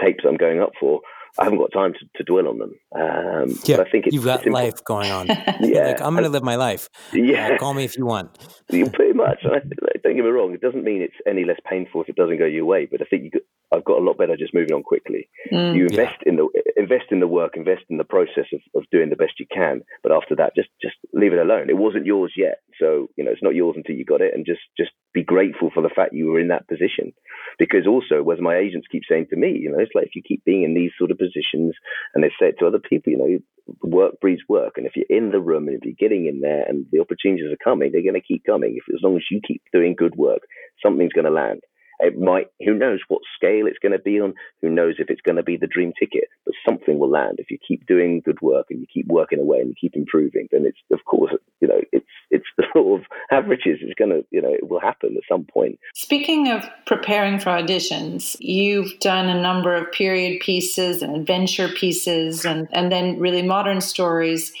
tapes 0.00 0.24
I'm 0.26 0.36
going 0.36 0.60
up 0.60 0.72
for, 0.80 1.00
I 1.38 1.44
haven't 1.44 1.58
got 1.58 1.72
time 1.72 1.92
to, 1.92 1.98
to 2.16 2.24
dwell 2.24 2.48
on 2.48 2.58
them. 2.58 2.74
Um, 2.94 3.58
yeah, 3.64 3.80
I 3.80 3.90
think 3.90 4.06
you've 4.10 4.24
got 4.24 4.46
life 4.46 4.82
going 4.84 5.10
on. 5.10 5.26
yeah, 5.60 5.88
like, 5.88 6.00
I'm 6.00 6.14
going 6.14 6.24
to 6.24 6.30
live 6.30 6.42
my 6.42 6.56
life. 6.56 6.88
Yeah, 7.12 7.50
uh, 7.54 7.58
call 7.58 7.74
me 7.74 7.84
if 7.84 7.96
you 7.96 8.06
want. 8.06 8.36
Pretty 8.68 9.12
much. 9.12 9.44
I, 9.44 9.58
don't 10.02 10.16
get 10.16 10.24
me 10.24 10.30
wrong. 10.30 10.54
It 10.54 10.60
doesn't 10.60 10.84
mean 10.84 11.02
it's 11.02 11.14
any 11.26 11.44
less 11.44 11.58
painful 11.68 12.02
if 12.02 12.08
it 12.08 12.16
doesn't 12.16 12.38
go 12.38 12.46
your 12.46 12.64
way. 12.64 12.88
But 12.90 13.02
I 13.02 13.04
think 13.04 13.24
you, 13.24 13.40
I've 13.72 13.84
got 13.84 13.98
a 13.98 14.04
lot 14.04 14.16
better 14.16 14.36
just 14.36 14.54
moving 14.54 14.72
on 14.72 14.82
quickly. 14.82 15.28
Mm, 15.52 15.76
you 15.76 15.86
invest 15.86 16.16
yeah. 16.24 16.30
in 16.30 16.36
the 16.36 16.48
invest 16.76 17.06
in 17.10 17.20
the 17.20 17.26
work, 17.26 17.56
invest 17.56 17.82
in 17.90 17.98
the 17.98 18.04
process 18.04 18.46
of, 18.52 18.60
of 18.74 18.84
doing 18.90 19.10
the 19.10 19.16
best 19.16 19.38
you 19.38 19.46
can. 19.52 19.82
But 20.02 20.12
after 20.12 20.34
that, 20.36 20.54
just 20.56 20.70
just 20.80 20.96
leave 21.12 21.32
it 21.32 21.38
alone. 21.38 21.68
It 21.68 21.76
wasn't 21.76 22.06
yours 22.06 22.32
yet, 22.36 22.60
so 22.80 23.08
you 23.16 23.24
know 23.24 23.30
it's 23.30 23.42
not 23.42 23.54
yours 23.54 23.74
until 23.76 23.96
you 23.96 24.04
got 24.04 24.22
it. 24.22 24.32
And 24.34 24.46
just 24.46 24.60
just 24.78 24.90
be 25.12 25.22
grateful 25.22 25.70
for 25.72 25.82
the 25.82 25.90
fact 25.94 26.14
you 26.14 26.26
were 26.26 26.40
in 26.40 26.48
that 26.48 26.68
position. 26.68 27.12
Because 27.58 27.86
also, 27.86 28.28
as 28.30 28.40
my 28.40 28.56
agents 28.56 28.88
keep 28.90 29.02
saying 29.08 29.26
to 29.30 29.36
me, 29.36 29.58
you 29.60 29.70
know, 29.70 29.78
it's 29.80 29.94
like 29.94 30.06
if 30.06 30.14
you 30.14 30.22
keep 30.26 30.44
being 30.44 30.62
in 30.62 30.74
these 30.74 30.92
sort 30.96 31.10
of 31.10 31.18
positions, 31.18 31.74
and 32.14 32.24
they 32.24 32.30
say 32.40 32.48
it 32.48 32.56
to 32.60 32.66
other 32.66 32.78
people, 32.78 33.12
you 33.12 33.18
know, 33.18 33.38
work 33.82 34.18
breeds 34.20 34.42
work, 34.48 34.74
and 34.76 34.86
if 34.86 34.96
you're 34.96 35.18
in 35.18 35.30
the 35.30 35.40
room 35.40 35.68
and 35.68 35.76
if 35.76 35.84
you're 35.84 36.08
getting 36.08 36.26
in 36.26 36.40
there 36.40 36.64
and 36.66 36.86
the 36.90 37.00
opportunities 37.00 37.52
are 37.52 37.64
coming, 37.64 37.92
they're 37.92 38.02
going 38.02 38.14
to 38.14 38.20
keep 38.20 38.44
coming. 38.44 38.78
If 38.78 38.94
as 38.94 39.02
long 39.02 39.16
as 39.16 39.24
you 39.30 39.40
keep 39.46 39.62
doing 39.72 39.94
good 39.96 40.16
work, 40.16 40.40
something's 40.82 41.12
going 41.12 41.26
to 41.26 41.30
land. 41.30 41.60
It 42.00 42.18
might, 42.18 42.48
who 42.64 42.74
knows 42.74 43.00
what 43.08 43.22
scale 43.34 43.66
it's 43.66 43.78
going 43.78 43.92
to 43.92 43.98
be 43.98 44.20
on, 44.20 44.34
who 44.62 44.70
knows 44.70 44.94
if 44.98 45.10
it's 45.10 45.20
going 45.20 45.36
to 45.36 45.42
be 45.42 45.56
the 45.56 45.66
dream 45.66 45.92
ticket, 45.98 46.28
but 46.44 46.54
something 46.66 46.98
will 46.98 47.10
land. 47.10 47.36
If 47.38 47.50
you 47.50 47.58
keep 47.66 47.86
doing 47.86 48.22
good 48.24 48.40
work 48.40 48.66
and 48.70 48.80
you 48.80 48.86
keep 48.92 49.06
working 49.08 49.40
away 49.40 49.58
and 49.58 49.68
you 49.68 49.74
keep 49.80 49.96
improving, 49.96 50.48
then 50.52 50.64
it's, 50.64 50.78
of 50.92 51.04
course, 51.04 51.32
you 51.60 51.68
know, 51.68 51.80
it's, 51.92 52.06
it's 52.30 52.44
the 52.56 52.64
sort 52.72 53.00
of 53.00 53.06
averages. 53.30 53.78
It's 53.80 53.94
going 53.94 54.10
to, 54.10 54.24
you 54.30 54.40
know, 54.40 54.52
it 54.52 54.68
will 54.68 54.80
happen 54.80 55.16
at 55.16 55.22
some 55.28 55.44
point. 55.44 55.78
Speaking 55.94 56.50
of 56.50 56.64
preparing 56.86 57.38
for 57.38 57.50
auditions, 57.50 58.36
you've 58.38 58.98
done 59.00 59.28
a 59.28 59.40
number 59.40 59.74
of 59.74 59.90
period 59.92 60.40
pieces 60.40 61.02
and 61.02 61.16
adventure 61.16 61.68
pieces 61.68 62.44
and, 62.44 62.68
and 62.72 62.92
then 62.92 63.18
really 63.18 63.42
modern 63.42 63.80
stories. 63.80 64.52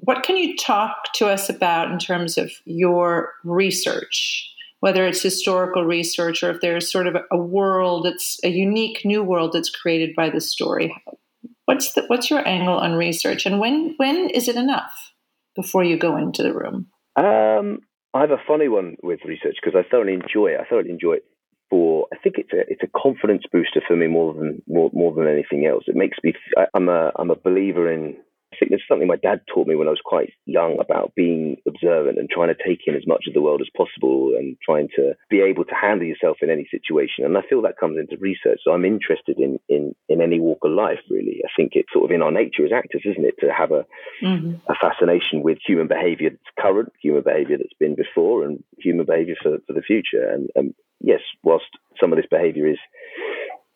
What 0.00 0.22
can 0.22 0.36
you 0.36 0.56
talk 0.56 1.12
to 1.14 1.26
us 1.26 1.48
about 1.48 1.90
in 1.90 1.98
terms 1.98 2.38
of 2.38 2.52
your 2.64 3.32
research? 3.42 4.53
Whether 4.84 5.06
it's 5.06 5.22
historical 5.22 5.82
research 5.82 6.42
or 6.42 6.50
if 6.50 6.60
there's 6.60 6.92
sort 6.92 7.06
of 7.06 7.16
a 7.30 7.38
world 7.38 8.04
that's 8.04 8.38
a 8.44 8.50
unique 8.50 9.00
new 9.02 9.22
world 9.22 9.54
that's 9.54 9.70
created 9.70 10.14
by 10.14 10.28
the 10.28 10.42
story. 10.42 10.94
What's 11.64 11.94
the, 11.94 12.04
what's 12.08 12.28
your 12.28 12.46
angle 12.46 12.76
on 12.76 12.92
research, 12.92 13.46
and 13.46 13.58
when 13.58 13.94
when 13.96 14.28
is 14.28 14.46
it 14.46 14.56
enough 14.56 14.92
before 15.56 15.84
you 15.84 15.96
go 15.98 16.18
into 16.18 16.42
the 16.42 16.52
room? 16.52 16.88
Um, 17.16 17.78
I 18.12 18.20
have 18.20 18.30
a 18.30 18.46
funny 18.46 18.68
one 18.68 18.96
with 19.02 19.20
research 19.24 19.56
because 19.62 19.74
I 19.74 19.88
thoroughly 19.88 20.12
enjoy 20.12 20.48
it. 20.48 20.60
I 20.60 20.68
thoroughly 20.68 20.90
enjoy 20.90 21.14
it 21.14 21.24
for 21.70 22.06
I 22.12 22.18
think 22.18 22.34
it's 22.36 22.52
a 22.52 22.70
it's 22.70 22.82
a 22.82 23.00
confidence 23.00 23.44
booster 23.50 23.80
for 23.88 23.96
me 23.96 24.06
more 24.06 24.34
than 24.34 24.60
more, 24.68 24.90
more 24.92 25.14
than 25.14 25.26
anything 25.26 25.64
else. 25.64 25.84
It 25.86 25.96
makes 25.96 26.18
me 26.22 26.34
I'm 26.74 26.90
a 26.90 27.10
I'm 27.16 27.30
a 27.30 27.36
believer 27.36 27.90
in 27.90 28.18
I 28.54 28.58
think 28.58 28.72
it's 28.72 28.82
something 28.88 29.08
my 29.08 29.16
dad 29.16 29.40
taught 29.52 29.66
me 29.66 29.74
when 29.74 29.88
I 29.88 29.90
was 29.90 30.00
quite 30.04 30.32
young 30.46 30.78
about 30.78 31.14
being 31.14 31.56
observant 31.66 32.18
and 32.18 32.30
trying 32.30 32.48
to 32.48 32.62
take 32.66 32.82
in 32.86 32.94
as 32.94 33.06
much 33.06 33.24
of 33.26 33.34
the 33.34 33.40
world 33.40 33.60
as 33.60 33.68
possible 33.76 34.34
and 34.36 34.56
trying 34.64 34.88
to 34.96 35.14
be 35.28 35.40
able 35.40 35.64
to 35.64 35.74
handle 35.74 36.06
yourself 36.06 36.38
in 36.42 36.50
any 36.50 36.68
situation. 36.70 37.24
And 37.24 37.36
I 37.36 37.42
feel 37.48 37.62
that 37.62 37.78
comes 37.78 37.98
into 37.98 38.16
research. 38.20 38.60
So 38.62 38.72
I'm 38.72 38.84
interested 38.84 39.38
in 39.38 39.58
in, 39.68 39.94
in 40.08 40.20
any 40.20 40.38
walk 40.38 40.60
of 40.62 40.72
life, 40.72 41.00
really. 41.10 41.40
I 41.44 41.50
think 41.56 41.72
it's 41.74 41.92
sort 41.92 42.04
of 42.04 42.14
in 42.14 42.22
our 42.22 42.30
nature 42.30 42.64
as 42.64 42.72
actors, 42.72 43.02
isn't 43.04 43.24
it, 43.24 43.34
to 43.40 43.52
have 43.52 43.72
a 43.72 43.84
mm-hmm. 44.22 44.54
a 44.70 44.74
fascination 44.74 45.42
with 45.42 45.58
human 45.66 45.88
behavior 45.88 46.30
that's 46.30 46.56
current, 46.58 46.92
human 47.00 47.22
behavior 47.22 47.58
that's 47.58 47.78
been 47.80 47.94
before, 47.94 48.44
and 48.44 48.62
human 48.78 49.06
behavior 49.06 49.36
for, 49.42 49.58
for 49.66 49.72
the 49.72 49.82
future. 49.82 50.28
And, 50.28 50.50
and 50.54 50.74
yes, 51.00 51.20
whilst 51.42 51.66
some 52.00 52.12
of 52.12 52.16
this 52.16 52.26
behavior 52.30 52.66
is 52.66 52.78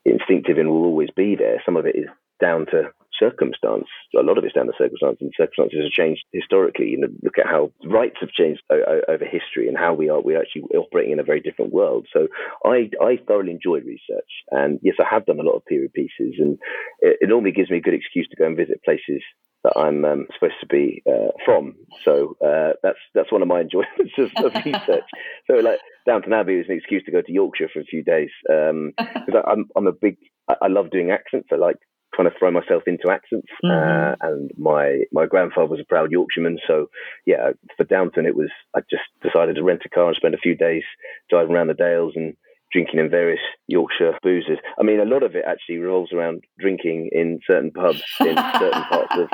instinctive 0.04 0.58
and 0.58 0.68
will 0.68 0.84
always 0.84 1.10
be 1.14 1.34
there, 1.36 1.62
some 1.64 1.76
of 1.76 1.86
it 1.86 1.96
is 1.96 2.06
down 2.40 2.66
to 2.66 2.90
circumstance. 3.18 3.86
A 4.18 4.22
lot 4.22 4.38
of 4.38 4.44
it's 4.44 4.54
down 4.54 4.66
to 4.66 4.72
circumstance, 4.78 5.18
and 5.20 5.32
circumstances 5.36 5.80
have 5.82 5.92
changed 5.92 6.24
historically. 6.32 6.88
You 6.88 6.98
know, 6.98 7.08
look 7.22 7.38
at 7.38 7.46
how 7.46 7.72
rights 7.84 8.16
have 8.20 8.30
changed 8.30 8.62
o- 8.70 9.02
over 9.08 9.24
history, 9.24 9.68
and 9.68 9.76
how 9.76 9.94
we 9.94 10.08
are 10.08 10.20
we're 10.20 10.40
actually 10.40 10.62
operating 10.74 11.12
in 11.12 11.20
a 11.20 11.24
very 11.24 11.40
different 11.40 11.72
world. 11.72 12.06
So 12.12 12.28
I 12.64 12.90
I 13.02 13.18
thoroughly 13.26 13.52
enjoy 13.52 13.78
research, 13.80 14.30
and 14.50 14.78
yes, 14.82 14.96
I 15.00 15.06
have 15.08 15.26
done 15.26 15.40
a 15.40 15.44
lot 15.44 15.56
of 15.56 15.64
period 15.66 15.92
pieces, 15.92 16.36
and 16.38 16.58
it, 17.00 17.18
it 17.22 17.28
normally 17.28 17.52
gives 17.52 17.70
me 17.70 17.78
a 17.78 17.82
good 17.82 17.94
excuse 17.94 18.28
to 18.28 18.36
go 18.36 18.46
and 18.46 18.56
visit 18.56 18.82
places 18.84 19.22
that 19.64 19.72
I'm 19.76 20.04
um, 20.04 20.26
supposed 20.34 20.60
to 20.60 20.66
be 20.66 21.02
uh, 21.08 21.32
from. 21.44 21.74
So 22.04 22.36
uh, 22.44 22.74
that's 22.82 22.98
that's 23.14 23.32
one 23.32 23.42
of 23.42 23.48
my 23.48 23.60
enjoyments 23.62 24.14
of, 24.18 24.30
of 24.44 24.52
research. 24.64 25.04
so 25.46 25.54
like 25.54 25.80
Downton 26.06 26.32
Abbey 26.32 26.56
was 26.56 26.66
an 26.68 26.76
excuse 26.76 27.04
to 27.04 27.12
go 27.12 27.22
to 27.22 27.32
Yorkshire 27.32 27.70
for 27.72 27.80
a 27.80 27.84
few 27.84 28.02
days 28.02 28.30
because 28.42 28.70
um, 28.70 29.42
I'm 29.46 29.66
I'm 29.76 29.86
a 29.86 29.92
big 29.92 30.16
I, 30.48 30.54
I 30.62 30.68
love 30.68 30.90
doing 30.90 31.10
accents. 31.10 31.48
I 31.52 31.56
like 31.56 31.76
trying 32.14 32.30
to 32.30 32.38
throw 32.38 32.50
myself 32.50 32.82
into 32.86 33.10
accents. 33.10 33.48
Mm-hmm. 33.64 34.24
Uh, 34.24 34.28
and 34.28 34.50
my 34.56 35.02
my 35.12 35.26
grandfather 35.26 35.68
was 35.68 35.80
a 35.80 35.84
proud 35.84 36.10
Yorkshireman, 36.10 36.58
so 36.66 36.90
yeah, 37.26 37.52
for 37.76 37.84
Downton 37.84 38.26
it 38.26 38.36
was 38.36 38.50
I 38.74 38.80
just 38.90 39.04
decided 39.22 39.56
to 39.56 39.64
rent 39.64 39.82
a 39.84 39.88
car 39.88 40.08
and 40.08 40.16
spend 40.16 40.34
a 40.34 40.38
few 40.38 40.54
days 40.54 40.84
driving 41.30 41.54
around 41.54 41.68
the 41.68 41.74
Dales 41.74 42.14
and 42.16 42.36
drinking 42.72 43.00
in 43.00 43.10
various 43.10 43.40
Yorkshire 43.66 44.18
boozes. 44.22 44.58
I 44.78 44.82
mean, 44.82 45.00
a 45.00 45.04
lot 45.04 45.22
of 45.22 45.34
it 45.34 45.44
actually 45.46 45.78
revolves 45.78 46.12
around 46.12 46.44
drinking 46.58 47.10
in 47.12 47.40
certain 47.46 47.70
pubs 47.70 48.02
in 48.20 48.36
certain 48.36 48.82
parts 48.84 49.14
of. 49.16 49.28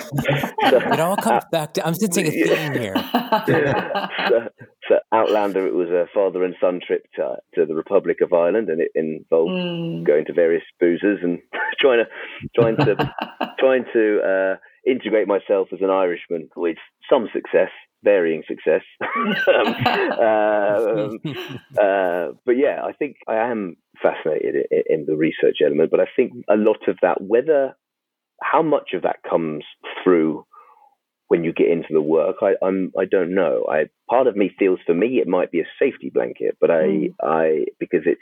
so, 0.00 0.92
it 0.92 1.00
all 1.00 1.16
comes 1.16 1.44
back 1.52 1.74
to. 1.74 1.86
I'm 1.86 1.94
sensing 1.94 2.26
a 2.26 2.30
theme 2.30 2.72
here. 2.72 2.96
so, 3.46 4.48
so, 4.88 4.98
Outlander, 5.12 5.66
it 5.66 5.74
was 5.74 5.88
a 5.88 6.06
father 6.12 6.42
and 6.44 6.54
son 6.60 6.80
trip 6.84 7.02
to, 7.14 7.36
to 7.54 7.66
the 7.66 7.74
Republic 7.74 8.18
of 8.20 8.32
Ireland, 8.32 8.68
and 8.68 8.80
it 8.80 8.90
involved 8.94 9.52
mm. 9.52 10.04
going 10.04 10.24
to 10.26 10.32
various 10.32 10.64
boozers 10.80 11.18
and 11.22 11.38
trying 11.80 12.04
to 12.04 12.08
trying 12.58 12.76
to 12.76 13.14
trying 13.58 13.84
to 13.92 14.20
uh, 14.20 14.56
integrate 14.90 15.28
myself 15.28 15.68
as 15.72 15.80
an 15.82 15.90
Irishman 15.90 16.48
with 16.56 16.76
some 17.10 17.28
success 17.32 17.70
varying 18.06 18.44
success. 18.46 18.82
um, 19.02 19.74
um, 20.22 21.20
uh, 21.82 22.28
but 22.46 22.56
yeah, 22.56 22.80
I 22.84 22.92
think 22.96 23.16
I 23.26 23.36
am 23.36 23.76
fascinated 24.00 24.66
in, 24.70 24.82
in, 24.88 25.06
the 25.06 25.16
research 25.16 25.58
element. 25.64 25.90
But 25.90 26.00
I 26.00 26.06
think 26.14 26.32
a 26.48 26.56
lot 26.56 26.88
of 26.88 26.96
that, 27.02 27.20
whether 27.20 27.76
how 28.40 28.62
much 28.62 28.90
of 28.94 29.02
that 29.02 29.16
comes 29.28 29.64
through 30.02 30.46
when 31.28 31.42
you 31.42 31.52
get 31.52 31.68
into 31.68 31.92
the 31.92 32.00
work, 32.00 32.36
I, 32.40 32.52
I'm 32.64 32.92
I 32.96 33.04
don't 33.04 33.34
know. 33.34 33.66
I 33.68 33.86
part 34.08 34.28
of 34.28 34.36
me 34.36 34.52
feels 34.56 34.78
for 34.86 34.94
me 34.94 35.18
it 35.18 35.26
might 35.26 35.50
be 35.50 35.60
a 35.60 35.74
safety 35.78 36.10
blanket, 36.14 36.56
but 36.60 36.70
I 36.70 36.84
mm. 36.84 37.14
I 37.20 37.66
because 37.80 38.02
it's 38.06 38.20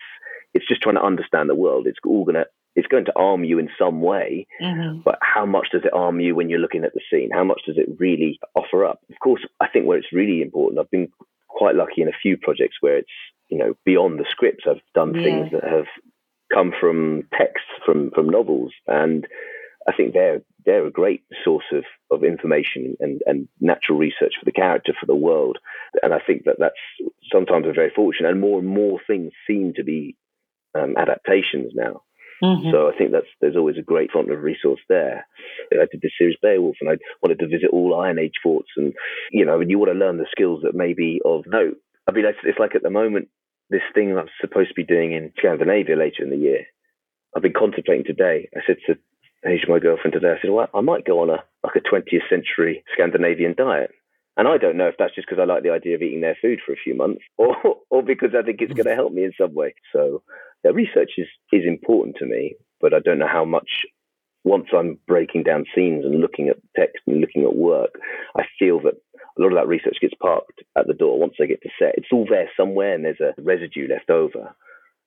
it's 0.55 0.67
just 0.67 0.81
trying 0.81 0.95
to 0.95 1.05
understand 1.05 1.51
the 1.51 1.55
world. 1.55 1.87
It's 1.87 1.99
all 2.07 2.25
gonna 2.25 2.47
it's 2.77 2.89
going 2.89 3.05
to 3.05 3.13
arm 3.17 3.45
you 3.45 3.59
in 3.59 3.69
some 3.79 4.01
way, 4.01 4.47
mm-hmm. 4.61 5.01
but 5.05 5.19
how 5.23 5.47
much 5.47 5.69
does 5.73 5.83
it 5.85 5.93
arm 5.93 6.21
you 6.21 6.35
when 6.35 6.49
you're 6.49 6.59
looking 6.59 6.85
at 6.85 6.93
the 6.95 7.01
scene? 7.11 7.31
How 7.33 7.45
much 7.45 7.63
does 7.67 7.79
it 7.79 7.89
really 7.99 8.39
offer 8.55 8.85
up? 8.85 9.01
Of 9.11 9.19
course, 9.21 9.43
I 9.61 9.69
think 9.69 9.87
where 9.87 9.99
it's 9.99 10.13
really 10.13 10.43
important, 10.43 10.81
I've 10.81 10.91
been 10.91 11.09
quite 11.49 11.77
lucky 11.77 12.03
in 12.03 12.09
a 12.09 12.21
few 12.21 12.37
projects 12.37 12.77
where 12.81 12.99
it's, 12.99 13.09
you 13.49 13.59
know, 13.59 13.75
beyond 13.85 14.19
the 14.19 14.27
scripts. 14.29 14.65
I've 14.69 14.83
done 14.95 15.15
yeah. 15.15 15.23
things 15.23 15.53
that 15.53 15.65
have 15.65 15.87
come 16.53 16.73
from 16.79 17.29
texts, 17.39 17.69
from, 17.87 18.11
from 18.11 18.29
novels. 18.29 18.73
And 18.87 19.27
I 19.87 19.93
think 19.93 20.13
they're, 20.13 20.43
they're 20.65 20.87
a 20.87 20.91
great 20.91 21.23
source 21.45 21.65
of, 21.73 21.85
of 22.11 22.25
information 22.25 22.97
and, 23.01 23.23
and 23.27 23.49
natural 23.61 23.99
research 23.99 24.35
for 24.39 24.45
the 24.45 24.53
character, 24.53 24.95
for 24.99 25.07
the 25.07 25.15
world. 25.15 25.59
And 26.03 26.13
I 26.13 26.19
think 26.19 26.45
that 26.45 26.57
that's 26.59 26.75
sometimes 27.31 27.67
we're 27.67 27.75
very 27.75 27.93
fortunate 27.95 28.31
and 28.31 28.41
more 28.41 28.59
and 28.59 28.69
more 28.69 28.99
things 29.07 29.33
seem 29.47 29.75
to 29.75 29.85
be 29.85 30.17
um, 30.75 30.97
adaptations 30.97 31.73
now. 31.75 32.03
Mm-hmm. 32.43 32.71
So 32.73 32.89
I 32.89 32.97
think 32.97 33.13
that's 33.13 33.27
there's 33.41 33.57
always 33.57 33.79
a 33.79 33.83
great 33.83 34.11
font 34.11 34.31
of 34.31 34.43
resource 34.43 34.81
there. 34.89 35.27
I 35.73 35.87
did 35.91 36.01
the 36.03 36.11
series 36.19 36.37
Beowulf, 36.43 36.77
and 36.81 36.91
I 36.91 36.97
wanted 37.23 37.39
to 37.41 37.49
visit 37.49 37.71
all 37.73 38.01
Iron 38.01 38.19
Age 38.19 38.35
forts, 38.43 38.69
and 38.77 38.93
you 39.31 39.45
know, 39.45 39.61
and 39.61 39.71
you 39.71 39.79
want 39.79 39.93
to 39.93 39.99
learn 39.99 40.19
the 40.19 40.27
skills 40.31 40.61
that 40.63 40.75
may 40.75 40.95
be 40.95 41.21
of 41.25 41.45
note. 41.47 41.77
I 42.07 42.13
mean, 42.13 42.25
it's, 42.25 42.39
it's 42.45 42.59
like 42.59 42.75
at 42.75 42.83
the 42.83 42.91
moment 42.91 43.29
this 43.71 43.83
thing 43.95 44.17
I'm 44.17 44.29
supposed 44.41 44.69
to 44.69 44.75
be 44.75 44.85
doing 44.85 45.13
in 45.13 45.33
Scandinavia 45.39 45.97
later 45.97 46.23
in 46.23 46.31
the 46.31 46.37
year. 46.37 46.67
I've 47.35 47.43
been 47.43 47.55
contemplating 47.57 48.05
today. 48.05 48.49
I 48.55 48.61
said 48.67 48.77
to 48.87 48.99
Asia, 49.45 49.67
my 49.69 49.79
girlfriend, 49.79 50.13
today, 50.13 50.35
I 50.39 50.41
said, 50.41 50.51
well, 50.51 50.69
I 50.73 50.81
might 50.81 51.05
go 51.05 51.21
on 51.21 51.31
a 51.31 51.43
like 51.63 51.77
a 51.77 51.81
20th 51.81 52.29
century 52.29 52.85
Scandinavian 52.93 53.55
diet. 53.57 53.91
And 54.37 54.49
I 54.49 54.59
don't 54.59 54.77
know 54.77 54.89
if 54.89 54.97
that's 54.99 55.15
just 55.15 55.29
because 55.29 55.41
I 55.41 55.47
like 55.47 55.63
the 55.63 55.71
idea 55.71 55.95
of 55.95 56.03
eating 56.03 56.21
their 56.21 56.37
food 56.41 56.61
for 56.65 56.73
a 56.73 56.83
few 56.83 56.95
months, 56.95 57.23
or 57.39 57.57
or 57.91 58.03
because 58.03 58.31
I 58.37 58.43
think 58.43 58.61
it's 58.61 58.73
going 58.73 58.87
to 58.87 58.95
help 58.95 59.13
me 59.13 59.25
in 59.25 59.33
some 59.39 59.55
way. 59.55 59.75
So 59.93 60.23
yeah, 60.65 60.73
research 60.73 61.13
is 61.19 61.29
is 61.53 61.65
important 61.67 62.17
to 62.19 62.27
me, 62.27 62.57
but 62.81 62.95
I 62.95 63.01
don't 63.01 63.19
know 63.19 63.29
how 63.29 63.45
much. 63.45 63.87
Once 64.47 64.67
I'm 64.77 64.99
breaking 65.07 65.43
down 65.43 65.65
scenes 65.75 66.05
and 66.05 66.21
looking 66.21 66.51
at 66.51 66.59
text 66.77 66.99
and 67.07 67.19
looking 67.19 67.45
at 67.45 67.57
work, 67.57 67.99
I 68.37 68.43
feel 68.59 68.79
that 68.83 68.93
a 69.39 69.41
lot 69.41 69.49
of 69.49 69.55
that 69.55 69.67
research 69.67 69.97
gets 70.03 70.13
parked 70.21 70.63
at 70.77 70.87
the 70.87 70.93
door 70.93 71.19
once 71.19 71.35
I 71.41 71.47
get 71.47 71.63
to 71.63 71.71
set. 71.79 71.95
It's 71.97 72.13
all 72.13 72.27
there 72.29 72.51
somewhere, 72.55 72.95
and 72.95 73.07
there's 73.07 73.21
a 73.21 73.33
residue 73.41 73.89
left 73.89 74.11
over. 74.11 74.55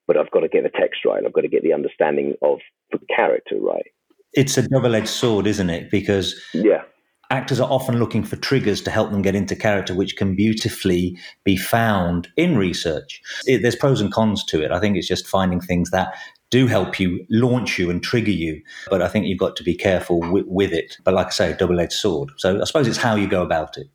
But 0.07 0.17
I've 0.17 0.31
got 0.31 0.39
to 0.39 0.47
get 0.47 0.63
the 0.63 0.69
text 0.69 1.05
right. 1.05 1.23
I've 1.23 1.33
got 1.33 1.41
to 1.41 1.49
get 1.49 1.61
the 1.61 1.73
understanding 1.73 2.33
of 2.41 2.59
the 2.91 2.99
character 3.15 3.57
right. 3.61 3.85
It's 4.33 4.57
a 4.57 4.67
double-edged 4.67 5.07
sword, 5.07 5.45
isn't 5.47 5.69
it? 5.69 5.91
Because 5.91 6.39
yeah, 6.53 6.81
actors 7.29 7.59
are 7.59 7.69
often 7.69 7.99
looking 7.99 8.23
for 8.23 8.35
triggers 8.37 8.81
to 8.81 8.91
help 8.91 9.11
them 9.11 9.21
get 9.21 9.35
into 9.35 9.55
character, 9.55 9.93
which 9.93 10.15
can 10.15 10.35
beautifully 10.35 11.17
be 11.43 11.57
found 11.57 12.27
in 12.37 12.57
research. 12.57 13.21
It, 13.45 13.61
there's 13.61 13.75
pros 13.75 14.01
and 14.01 14.11
cons 14.11 14.43
to 14.45 14.63
it. 14.63 14.71
I 14.71 14.79
think 14.79 14.97
it's 14.97 15.07
just 15.07 15.27
finding 15.27 15.59
things 15.59 15.91
that 15.91 16.15
do 16.49 16.67
help 16.67 16.99
you 16.99 17.25
launch 17.29 17.77
you 17.77 17.89
and 17.89 18.01
trigger 18.01 18.31
you. 18.31 18.61
But 18.89 19.01
I 19.01 19.09
think 19.09 19.25
you've 19.25 19.39
got 19.39 19.55
to 19.57 19.63
be 19.63 19.75
careful 19.75 20.19
with, 20.31 20.45
with 20.47 20.71
it. 20.71 20.97
But 21.03 21.13
like 21.13 21.27
I 21.27 21.31
say, 21.31 21.55
double 21.57 21.79
edged 21.79 21.93
sword. 21.93 22.29
So 22.37 22.61
I 22.61 22.63
suppose 22.63 22.87
it's 22.87 22.97
how 22.97 23.15
you 23.15 23.27
go 23.27 23.41
about 23.41 23.77
it. 23.77 23.87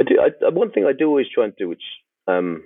I 0.00 0.04
do, 0.04 0.20
I, 0.20 0.48
one 0.50 0.70
thing 0.70 0.84
I 0.84 0.92
do 0.92 1.08
always 1.08 1.26
try 1.32 1.44
and 1.44 1.56
do, 1.56 1.68
which 1.68 1.82
um, 2.28 2.62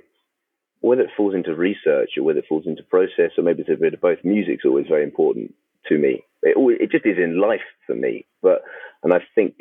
whether 0.81 1.03
it 1.03 1.11
falls 1.17 1.35
into 1.35 1.55
research 1.55 2.11
or 2.19 2.25
whether 2.25 2.41
it 2.41 2.45
falls 2.49 2.67
into 2.67 2.83
process 2.83 3.31
or 3.39 3.45
maybe 3.45 3.63
it's 3.63 3.71
a 3.71 3.81
bit 3.81 3.95
of 3.95 4.01
both, 4.01 4.19
music's 4.25 4.67
always 4.67 4.87
very 4.89 5.05
important 5.05 5.55
to 5.89 5.97
me. 5.97 6.23
It, 6.43 6.57
it 6.81 6.91
just 6.91 7.07
is 7.07 7.17
in 7.17 7.41
life 7.41 7.61
for 7.87 7.95
me. 7.95 8.27
But 8.43 8.63
and 9.03 9.13
I 9.13 9.21
think 9.35 9.55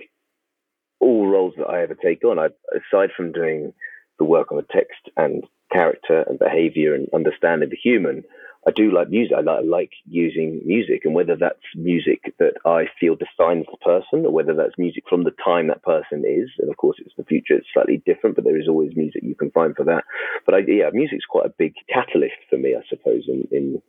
all 1.00 1.28
roles 1.28 1.54
that 1.58 1.68
I 1.68 1.82
ever 1.82 1.96
take 1.96 2.24
on, 2.24 2.40
I, 2.40 2.50
aside 2.72 3.10
from 3.16 3.32
doing 3.32 3.74
the 4.20 4.26
work 4.26 4.52
on 4.52 4.58
the 4.58 4.66
text 4.72 5.10
and 5.18 5.44
character 5.72 6.24
and 6.28 6.38
behavior 6.38 6.94
and 6.94 7.08
understanding 7.14 7.70
the 7.70 7.78
human, 7.78 8.24
I 8.68 8.72
do 8.72 8.92
like 8.92 9.10
music. 9.10 9.36
I 9.36 9.42
like, 9.42 9.60
I 9.60 9.62
like, 9.62 9.92
using 10.06 10.62
music, 10.64 11.02
and 11.04 11.16
whether 11.16 11.36
that's 11.36 11.66
music 11.76 12.36
that 12.38 12.54
I 12.64 12.86
feel 13.00 13.16
defines 13.16 13.66
the 13.72 13.78
person, 13.78 14.26
or 14.26 14.32
whether 14.32 14.54
that's 14.54 14.78
music 14.78 15.06
from 15.10 15.24
the 15.24 15.34
time 15.44 15.68
that 15.68 15.82
person 15.82 16.24
is, 16.28 16.50
and 16.60 16.70
of 16.70 16.78
course 16.78 16.98
it's 17.00 17.16
the 17.18 17.24
future, 17.24 17.56
it's 17.56 17.68
slightly 17.74 18.04
different, 18.06 18.36
but 18.36 18.46
there 18.46 18.60
is 18.60 18.68
always 18.68 18.96
music 18.96 19.24
you 19.24 19.34
can 19.34 19.50
find 19.50 19.76
for 19.76 19.86
that. 19.86 20.04
But 20.46 20.54
I, 20.54 20.60
yeah, 20.68 20.92
music's 20.94 21.26
quite 21.26 21.48
a 21.48 21.54
big 21.58 21.74
catalyst 21.92 22.38
for 22.50 22.58
me, 22.58 22.76
I 22.76 22.84
suppose, 22.88 23.24
in, 23.28 23.48
in 23.52 23.82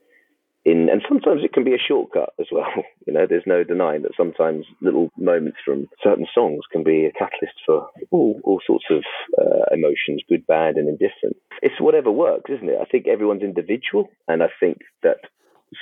in, 0.65 0.89
and 0.89 1.03
sometimes 1.09 1.43
it 1.45 1.53
can 1.53 1.65
be 1.65 1.75
a 1.75 1.79
shortcut 1.79 2.31
as 2.39 2.47
well. 2.51 2.67
You 3.05 3.13
know, 3.13 3.27
there's 3.29 3.43
no 3.47 3.65
denying 3.65 4.03
that 4.03 4.13
sometimes 4.17 4.65
little 4.81 5.11
moments 5.19 5.59
from 5.65 5.89
certain 6.05 6.25
songs 6.33 6.61
can 6.71 6.85
be 6.85 7.05
a 7.05 7.11
catalyst 7.11 7.59
for 7.67 7.89
all, 8.13 8.41
all 8.45 8.61
sorts 8.65 8.85
of 8.91 9.03
uh, 9.37 9.75
emotions, 9.75 10.23
good, 10.29 10.47
bad, 10.47 10.77
and 10.77 10.89
indifferent. 10.89 11.37
It's 11.63 11.81
whatever 11.81 12.13
works, 12.13 12.49
isn't 12.49 12.69
it? 12.69 12.79
I 12.81 12.85
think 12.85 13.09
everyone's 13.09 13.43
individual, 13.43 14.09
and 14.29 14.41
I 14.41 14.51
think 14.61 14.79
that 15.03 15.17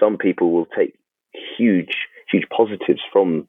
some 0.01 0.16
people 0.16 0.51
will 0.51 0.64
take 0.64 0.95
huge, 1.59 1.95
huge 2.33 2.47
positives 2.49 3.03
from 3.12 3.49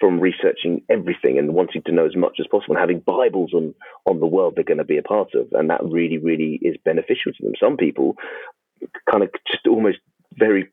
from 0.00 0.20
researching 0.20 0.82
everything 0.90 1.38
and 1.38 1.54
wanting 1.54 1.82
to 1.86 1.92
know 1.92 2.04
as 2.04 2.16
much 2.16 2.36
as 2.38 2.46
possible 2.50 2.74
and 2.74 2.80
having 2.80 3.00
Bibles 3.00 3.54
on, 3.54 3.72
on 4.04 4.20
the 4.20 4.26
world 4.26 4.54
they're 4.54 4.64
going 4.64 4.76
to 4.76 4.84
be 4.84 4.98
a 4.98 5.02
part 5.02 5.34
of. 5.34 5.48
And 5.52 5.70
that 5.70 5.80
really, 5.82 6.18
really 6.18 6.58
is 6.60 6.76
beneficial 6.84 7.32
to 7.32 7.42
them. 7.42 7.54
Some 7.58 7.78
people 7.78 8.16
kind 9.10 9.22
of 9.22 9.30
just 9.50 9.66
almost 9.66 9.98
very 10.38 10.70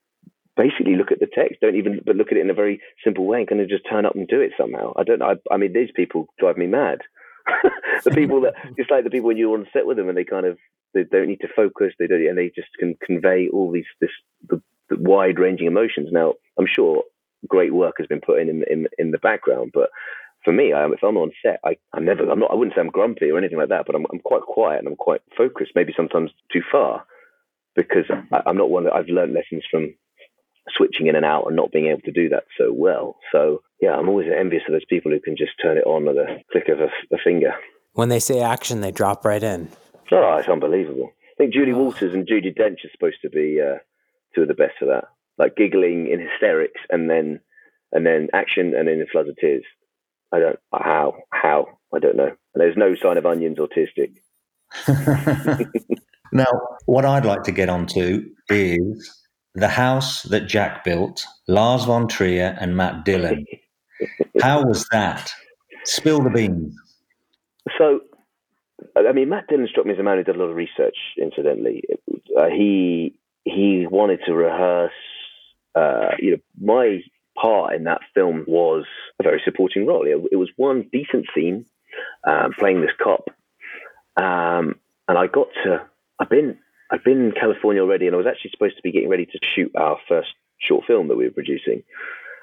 basically 0.56 0.96
look 0.96 1.12
at 1.12 1.20
the 1.20 1.28
text, 1.34 1.62
don't 1.62 1.76
even 1.76 2.02
but 2.06 2.16
look 2.16 2.32
at 2.32 2.38
it 2.38 2.42
in 2.42 2.50
a 2.50 2.54
very 2.54 2.82
simple 3.04 3.26
way 3.26 3.40
and 3.40 3.48
kind 3.48 3.62
of 3.62 3.70
just 3.70 3.88
turn 3.90 4.06
up 4.06 4.16
and 4.16 4.28
do 4.28 4.42
it 4.42 4.52
somehow. 4.58 4.94
I 4.96 5.04
don't 5.04 5.20
know. 5.20 5.28
I, 5.32 5.54
I 5.54 5.58
mean, 5.58 5.74
these 5.74 5.90
people 5.96 6.28
drive 6.40 6.58
me 6.58 6.68
mad. 6.68 7.00
the 8.04 8.12
people 8.12 8.42
that 8.42 8.54
it's 8.78 8.90
like 8.90 9.04
the 9.04 9.10
people 9.10 9.28
when 9.28 9.38
you're 9.38 9.58
on 9.58 9.68
set 9.74 9.86
with 9.86 9.98
them 9.98 10.10
and 10.10 10.18
they 10.18 10.24
kind 10.24 10.46
of 10.46 10.58
they 10.94 11.04
don't 11.04 11.28
need 11.28 11.42
to 11.42 11.48
focus, 11.56 11.94
they 11.98 12.08
don't, 12.08 12.26
and 12.28 12.38
they 12.38 12.52
just 12.56 12.70
can 12.80 12.96
convey 13.04 13.50
all 13.52 13.72
these 13.72 13.86
this 14.00 14.12
the, 14.50 14.62
the 14.90 14.98
wide 15.00 15.40
ranging 15.40 15.68
emotions. 15.68 16.10
Now, 16.12 16.34
I'm 16.60 16.68
sure 16.68 17.04
great 17.48 17.74
work 17.74 17.96
has 17.98 18.08
been 18.08 18.22
put 18.22 18.40
in 18.40 18.50
in 18.50 18.64
in, 18.70 18.88
in 18.98 19.12
the 19.12 19.18
background, 19.18 19.72
but 19.74 19.90
for 20.46 20.52
me, 20.52 20.74
I, 20.74 20.86
if 20.88 21.02
I'm 21.04 21.18
on 21.18 21.32
set, 21.42 21.62
I, 21.64 21.78
I'm 21.94 22.04
never, 22.04 22.30
I'm 22.30 22.40
not, 22.40 22.52
I 22.52 22.56
wouldn't 22.56 22.76
say 22.76 22.82
I'm 22.82 22.90
grumpy 22.90 23.32
or 23.32 23.38
anything 23.38 23.58
like 23.58 23.70
that, 23.70 23.86
but 23.86 23.96
I'm, 23.96 24.06
I'm 24.12 24.20
quite 24.20 24.42
quiet 24.42 24.80
and 24.80 24.90
I'm 24.90 24.98
quite 24.98 25.22
focused, 25.38 25.72
maybe 25.74 25.94
sometimes 25.96 26.32
too 26.52 26.62
far 26.70 27.06
because 27.76 28.06
I, 28.32 28.42
I'm 28.46 28.58
not 28.58 28.70
one 28.70 28.86
that 28.86 28.94
I've 28.94 29.08
learned 29.08 29.34
lessons 29.34 29.64
from 29.70 29.94
switching 30.78 31.08
in 31.08 31.16
and 31.16 31.26
out 31.26 31.46
and 31.48 31.56
not 31.56 31.72
being 31.72 31.88
able 31.88 32.02
to 32.02 32.12
do 32.12 32.30
that 32.30 32.46
so 32.58 32.72
well. 32.74 33.18
So 33.32 33.62
yeah, 33.82 33.96
I'm 33.96 34.10
always 34.10 34.28
envious 34.34 34.64
of 34.68 34.74
those 34.74 34.86
people 34.90 35.12
who 35.12 35.20
can 35.20 35.36
just 35.38 35.52
turn 35.62 35.78
it 35.78 35.86
on 35.86 36.06
with 36.06 36.18
a 36.18 36.42
click 36.52 36.70
of 36.70 36.80
a, 36.80 36.88
a 37.14 37.18
finger. 37.24 37.54
When 37.94 38.10
they 38.10 38.20
say 38.20 38.42
action, 38.42 38.82
they 38.82 38.92
drop 38.92 39.26
right 39.26 39.44
in. 39.44 39.70
Oh, 40.12 40.38
it's 40.38 40.50
unbelievable. 40.50 41.12
I 41.12 41.36
think 41.38 41.54
Julie 41.54 41.74
Walters 41.74 42.14
and 42.14 42.28
Judi 42.28 42.56
Dench 42.56 42.86
are 42.86 42.92
supposed 42.92 43.18
to 43.24 43.30
be 43.30 43.60
uh, 43.62 43.80
two 44.36 44.44
of 44.44 44.48
the 44.48 44.54
best 44.54 44.74
for 44.80 44.86
that. 44.86 45.06
Like 45.38 45.56
giggling 45.56 46.08
in 46.08 46.20
hysterics 46.20 46.82
and 46.90 47.10
then 47.10 47.40
and 47.92 48.06
then 48.06 48.30
action 48.34 48.74
and 48.76 48.88
then 48.88 49.00
in 49.00 49.08
floods 49.12 49.30
of 49.30 49.38
tears. 49.38 49.64
I 50.32 50.40
don't 50.40 50.60
how 50.72 51.16
how 51.32 51.68
I 51.94 52.00
don't 52.00 52.16
know. 52.16 52.28
And 52.28 52.62
there's 52.62 52.78
no 52.78 52.96
sign 52.96 53.18
of 53.18 53.26
onions 53.26 53.60
or 53.60 53.68
tear 53.68 53.88
stick. 53.90 54.12
Now, 56.34 56.48
what 56.88 57.06
I'd 57.06 57.26
like 57.26 57.44
to 57.44 57.52
get 57.52 57.70
onto 57.70 58.26
is 58.50 59.24
the 59.54 59.68
house 59.68 60.24
that 60.24 60.48
Jack 60.48 60.84
built, 60.84 61.24
Lars 61.48 61.86
von 61.86 62.08
Trier 62.08 62.58
and 62.60 62.76
Matt 62.76 63.06
Dillon. 63.06 63.46
How 64.42 64.64
was 64.64 64.88
that? 64.92 65.32
Spill 65.86 66.24
the 66.24 66.32
beans. 66.32 66.76
So, 67.78 68.00
I 68.98 69.12
mean, 69.12 69.30
Matt 69.30 69.46
Dillon 69.48 69.68
struck 69.70 69.86
me 69.86 69.94
as 69.94 70.00
a 70.00 70.04
man 70.04 70.18
who 70.18 70.24
did 70.24 70.36
a 70.36 70.40
lot 70.40 70.50
of 70.50 70.56
research. 70.56 70.98
Incidentally, 71.22 71.84
uh, 72.36 72.48
he 72.48 73.14
he 73.44 73.86
wanted 73.86 74.22
to 74.26 74.34
rehearse. 74.34 74.92
Uh, 75.76 76.16
you 76.18 76.32
know, 76.32 76.38
my 76.60 77.00
part 77.40 77.76
in 77.76 77.84
that 77.84 78.02
film 78.16 78.44
was 78.48 78.86
a 79.20 79.24
very 79.24 79.42
supporting 79.46 79.86
role. 79.86 80.08
It, 80.08 80.18
it 80.32 80.36
was 80.38 80.50
one 80.56 80.90
decent 80.92 81.28
scene, 81.36 81.66
um, 82.24 82.54
playing 82.58 82.82
this 82.82 82.92
cop, 83.02 83.30
um, 84.18 84.80
and 85.08 85.18
I 85.18 85.28
got 85.28 85.48
to 85.64 85.84
I've 86.20 86.30
been 86.30 86.58
I've 86.92 87.04
been 87.04 87.26
in 87.26 87.32
California 87.32 87.82
already, 87.82 88.06
and 88.06 88.16
I 88.16 88.18
was 88.18 88.28
actually 88.28 88.52
supposed 88.52 88.76
to 88.76 88.84
be 88.84 88.92
getting 88.92 89.10
ready 89.10 89.26
to 89.26 89.40
shoot 89.56 89.72
our 89.76 89.98
first 90.08 90.30
short 90.60 90.86
film 90.86 91.08
that 91.08 91.18
we 91.18 91.26
were 91.26 91.32
producing, 91.32 91.84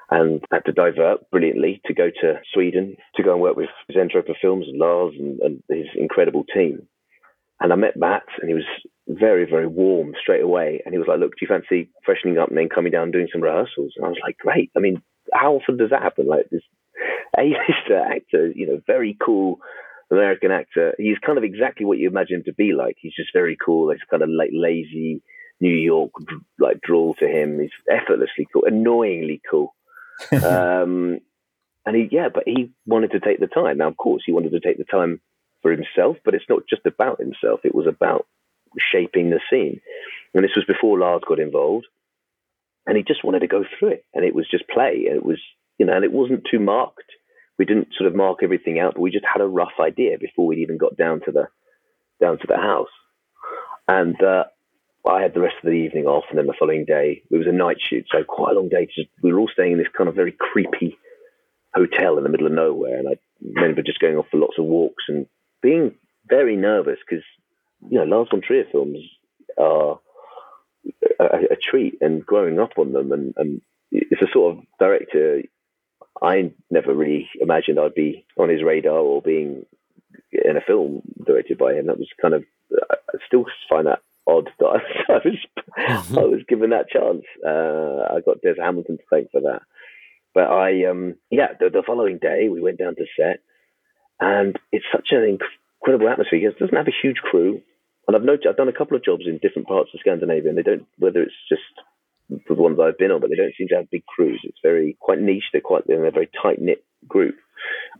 and 0.09 0.43
had 0.51 0.65
to 0.65 0.73
divert 0.73 1.29
brilliantly 1.31 1.81
to 1.85 1.93
go 1.93 2.09
to 2.21 2.41
Sweden 2.53 2.97
to 3.15 3.23
go 3.23 3.33
and 3.33 3.41
work 3.41 3.55
with 3.55 3.69
Zentropa 3.91 4.33
Films, 4.41 4.67
and 4.67 4.77
Lars, 4.77 5.13
and, 5.17 5.39
and 5.39 5.63
his 5.69 5.87
incredible 5.95 6.43
team. 6.53 6.87
And 7.59 7.71
I 7.71 7.75
met 7.75 7.95
Matt, 7.95 8.23
and 8.39 8.49
he 8.49 8.55
was 8.55 8.65
very, 9.07 9.45
very 9.45 9.67
warm 9.67 10.13
straight 10.19 10.41
away. 10.41 10.81
And 10.83 10.93
he 10.93 10.97
was 10.97 11.07
like, 11.07 11.19
"Look, 11.19 11.31
do 11.31 11.37
you 11.41 11.47
fancy 11.47 11.89
freshening 12.03 12.37
up 12.37 12.49
and 12.49 12.57
then 12.57 12.69
coming 12.69 12.91
down 12.91 13.03
and 13.03 13.13
doing 13.13 13.27
some 13.31 13.41
rehearsals?" 13.41 13.93
And 13.95 14.05
I 14.05 14.09
was 14.09 14.19
like, 14.21 14.37
"Great! 14.37 14.71
I 14.75 14.79
mean, 14.79 15.01
how 15.33 15.53
often 15.53 15.77
does 15.77 15.91
that 15.91 16.01
happen? 16.01 16.27
Like 16.27 16.49
this 16.49 16.63
A-lister 17.37 17.97
actor, 17.97 18.51
you 18.53 18.67
know, 18.67 18.81
very 18.85 19.15
cool." 19.23 19.59
American 20.11 20.51
actor. 20.51 20.93
He's 20.97 21.17
kind 21.19 21.37
of 21.37 21.43
exactly 21.43 21.85
what 21.85 21.97
you 21.97 22.09
imagine 22.09 22.37
him 22.37 22.43
to 22.45 22.53
be 22.53 22.73
like. 22.73 22.97
He's 22.99 23.15
just 23.15 23.33
very 23.33 23.57
cool. 23.63 23.91
It's 23.91 24.03
kind 24.09 24.21
of 24.21 24.29
like 24.29 24.49
lazy 24.51 25.21
New 25.59 25.73
York 25.73 26.11
like 26.59 26.81
drawl 26.81 27.13
to 27.15 27.27
him. 27.27 27.59
He's 27.59 27.71
effortlessly 27.89 28.47
cool, 28.51 28.65
annoyingly 28.65 29.41
cool. 29.49 29.73
um, 30.31 31.19
and 31.85 31.95
he, 31.95 32.09
yeah, 32.11 32.29
but 32.33 32.43
he 32.45 32.71
wanted 32.85 33.11
to 33.11 33.19
take 33.19 33.39
the 33.39 33.47
time. 33.47 33.77
Now, 33.77 33.87
of 33.87 33.97
course, 33.97 34.23
he 34.25 34.33
wanted 34.33 34.51
to 34.51 34.59
take 34.59 34.77
the 34.77 34.83
time 34.83 35.21
for 35.61 35.71
himself, 35.71 36.17
but 36.25 36.33
it's 36.33 36.49
not 36.49 36.63
just 36.69 36.85
about 36.85 37.19
himself. 37.19 37.61
It 37.63 37.73
was 37.73 37.87
about 37.87 38.27
shaping 38.91 39.29
the 39.29 39.39
scene. 39.49 39.81
And 40.33 40.43
this 40.43 40.55
was 40.55 40.65
before 40.65 40.99
Lars 40.99 41.23
got 41.27 41.39
involved. 41.39 41.87
And 42.85 42.97
he 42.97 43.03
just 43.03 43.23
wanted 43.23 43.39
to 43.39 43.47
go 43.47 43.63
through 43.63 43.89
it. 43.89 44.05
And 44.13 44.25
it 44.25 44.33
was 44.33 44.49
just 44.49 44.67
play. 44.67 45.05
And 45.07 45.15
it 45.15 45.25
was, 45.25 45.39
you 45.77 45.85
know, 45.85 45.93
and 45.93 46.03
it 46.03 46.11
wasn't 46.11 46.47
too 46.49 46.59
marked 46.59 47.11
we 47.61 47.65
didn't 47.65 47.89
sort 47.95 48.07
of 48.07 48.15
mark 48.15 48.39
everything 48.41 48.79
out, 48.79 48.95
but 48.95 49.01
we 49.01 49.11
just 49.11 49.31
had 49.31 49.39
a 49.39 49.45
rough 49.47 49.77
idea 49.79 50.17
before 50.19 50.47
we'd 50.47 50.63
even 50.63 50.79
got 50.79 50.97
down 50.97 51.21
to 51.25 51.31
the 51.31 51.47
down 52.19 52.39
to 52.39 52.47
the 52.47 52.57
house. 52.57 52.89
And 53.87 54.15
uh, 54.23 54.45
I 55.07 55.21
had 55.21 55.35
the 55.35 55.41
rest 55.41 55.57
of 55.63 55.69
the 55.69 55.77
evening 55.77 56.05
off, 56.05 56.23
and 56.31 56.39
then 56.39 56.47
the 56.47 56.55
following 56.57 56.85
day 56.85 57.21
it 57.29 57.37
was 57.37 57.45
a 57.45 57.51
night 57.51 57.77
shoot, 57.79 58.07
so 58.11 58.23
quite 58.23 58.53
a 58.53 58.59
long 58.59 58.67
day. 58.67 58.87
Just, 58.87 59.09
we 59.21 59.31
were 59.31 59.39
all 59.39 59.53
staying 59.53 59.73
in 59.73 59.77
this 59.77 59.93
kind 59.95 60.09
of 60.09 60.15
very 60.15 60.31
creepy 60.31 60.97
hotel 61.71 62.17
in 62.17 62.23
the 62.23 62.31
middle 62.31 62.47
of 62.47 62.53
nowhere, 62.53 62.97
and 62.97 63.07
I 63.07 63.19
remember 63.39 63.83
just 63.83 63.99
going 63.99 64.17
off 64.17 64.25
for 64.31 64.37
lots 64.37 64.57
of 64.57 64.65
walks 64.65 65.03
and 65.07 65.27
being 65.61 65.93
very 66.27 66.55
nervous 66.55 66.97
because 67.07 67.23
you 67.87 67.99
know 67.99 68.05
Lars 68.05 68.29
von 68.31 68.41
Trier 68.41 68.65
films 68.71 68.97
are 69.59 69.99
a, 71.19 71.25
a, 71.51 71.57
treat, 71.61 71.99
and 72.01 72.25
growing 72.25 72.59
up 72.59 72.79
on 72.79 72.91
them, 72.91 73.11
and, 73.11 73.35
and 73.37 73.61
it's 73.91 74.23
a 74.23 74.33
sort 74.33 74.57
of 74.57 74.63
director 74.79 75.43
I 76.21 76.51
never 76.69 76.93
really 76.93 77.29
imagined 77.39 77.79
I'd 77.79 77.95
be 77.95 78.25
on 78.37 78.49
his 78.49 78.63
radar 78.63 78.99
or 78.99 79.21
being 79.21 79.65
in 80.31 80.57
a 80.57 80.61
film 80.61 81.01
directed 81.25 81.57
by 81.57 81.73
him. 81.73 81.87
That 81.87 81.97
was 81.97 82.07
kind 82.21 82.33
of 82.33 82.43
I 82.89 83.17
still 83.27 83.45
find 83.69 83.87
that 83.87 84.01
odd 84.27 84.49
that 84.59 84.65
I, 85.09 85.13
was 85.13 85.37
mm-hmm. 85.77 86.17
I 86.17 86.23
was 86.23 86.41
given 86.47 86.69
that 86.69 86.89
chance. 86.89 87.23
Uh, 87.45 88.15
I 88.15 88.21
got 88.25 88.41
Des 88.41 88.61
Hamilton 88.61 88.97
to 88.97 89.03
thank 89.09 89.31
for 89.31 89.41
that. 89.41 89.63
But 90.33 90.49
I 90.49 90.85
um 90.85 91.15
yeah 91.29 91.53
the, 91.59 91.69
the 91.69 91.83
following 91.85 92.19
day 92.19 92.49
we 92.49 92.61
went 92.61 92.77
down 92.77 92.95
to 92.95 93.05
set 93.17 93.41
and 94.19 94.57
it's 94.71 94.85
such 94.91 95.09
an 95.11 95.39
incredible 95.81 96.09
atmosphere. 96.09 96.49
It 96.49 96.59
doesn't 96.59 96.77
have 96.77 96.87
a 96.87 97.01
huge 97.01 97.17
crew. 97.17 97.61
And 98.07 98.15
I've 98.15 98.23
noticed 98.23 98.47
I've 98.47 98.57
done 98.57 98.67
a 98.69 98.73
couple 98.73 98.95
of 98.95 99.03
jobs 99.03 99.23
in 99.25 99.39
different 99.39 99.67
parts 99.67 99.91
of 99.93 99.99
Scandinavia, 99.99 100.49
and 100.49 100.57
they 100.57 100.63
don't 100.63 100.85
whether 100.97 101.21
it's 101.21 101.33
just 101.49 101.61
the 102.47 102.53
ones 102.53 102.79
I've 102.79 102.97
been 102.97 103.11
on, 103.11 103.21
but 103.21 103.29
they 103.29 103.35
don't 103.35 103.53
seem 103.57 103.67
to 103.69 103.75
have 103.75 103.89
big 103.89 104.05
crews. 104.05 104.41
It's 104.43 104.59
very 104.63 104.97
quite 104.99 105.19
niche. 105.19 105.49
They're 105.51 105.61
quite 105.61 105.85
they're 105.87 106.05
a 106.05 106.11
very 106.11 106.29
tight 106.41 106.61
knit 106.61 106.83
group, 107.07 107.35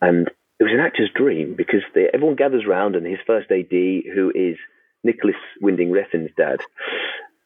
and 0.01 0.27
it 0.59 0.63
was 0.63 0.73
an 0.73 0.79
actor's 0.79 1.09
dream 1.13 1.55
because 1.55 1.81
they, 1.95 2.07
everyone 2.13 2.35
gathers 2.35 2.65
around, 2.67 2.95
and 2.95 3.05
his 3.05 3.19
first 3.25 3.51
AD, 3.51 3.71
who 3.71 4.31
is 4.33 4.57
Nicolas 5.03 5.35
Winding 5.59 5.91
Refn's 5.91 6.31
dad, 6.37 6.59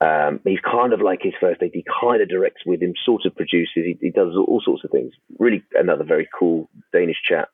um, 0.01 0.41
he's 0.43 0.59
kind 0.59 0.93
of 0.93 1.01
like 1.01 1.19
his 1.21 1.33
first 1.39 1.61
AD. 1.61 1.71
Kind 2.01 2.21
of 2.21 2.29
directs 2.29 2.63
with 2.65 2.81
him, 2.81 2.93
sort 3.05 3.25
of 3.25 3.35
produces. 3.35 3.71
He, 3.73 3.97
he 4.01 4.09
does 4.11 4.33
all 4.35 4.61
sorts 4.63 4.83
of 4.83 4.91
things. 4.91 5.13
Really, 5.39 5.63
another 5.73 6.03
very 6.03 6.27
cool 6.37 6.69
Danish 6.91 7.21
chap. 7.23 7.49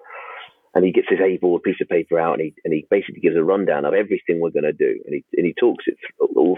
And 0.74 0.86
he 0.86 0.92
gets 0.92 1.10
his 1.10 1.20
A-board 1.20 1.64
piece 1.64 1.82
of 1.82 1.90
paper 1.90 2.20
out, 2.20 2.40
and 2.40 2.42
he 2.42 2.54
and 2.64 2.74
he 2.74 2.88
basically 2.90 3.20
gives 3.22 3.36
a 3.36 3.44
rundown 3.44 3.86
of 3.86 3.94
everything 3.94 4.40
we're 4.40 4.52
going 4.52 4.64
to 4.64 4.74
do, 4.74 5.00
and 5.06 5.14
he 5.14 5.26
and 5.38 5.46
he 5.46 5.54
talks 5.54 5.84
it 5.86 5.98
th- 6.00 6.32
all 6.36 6.58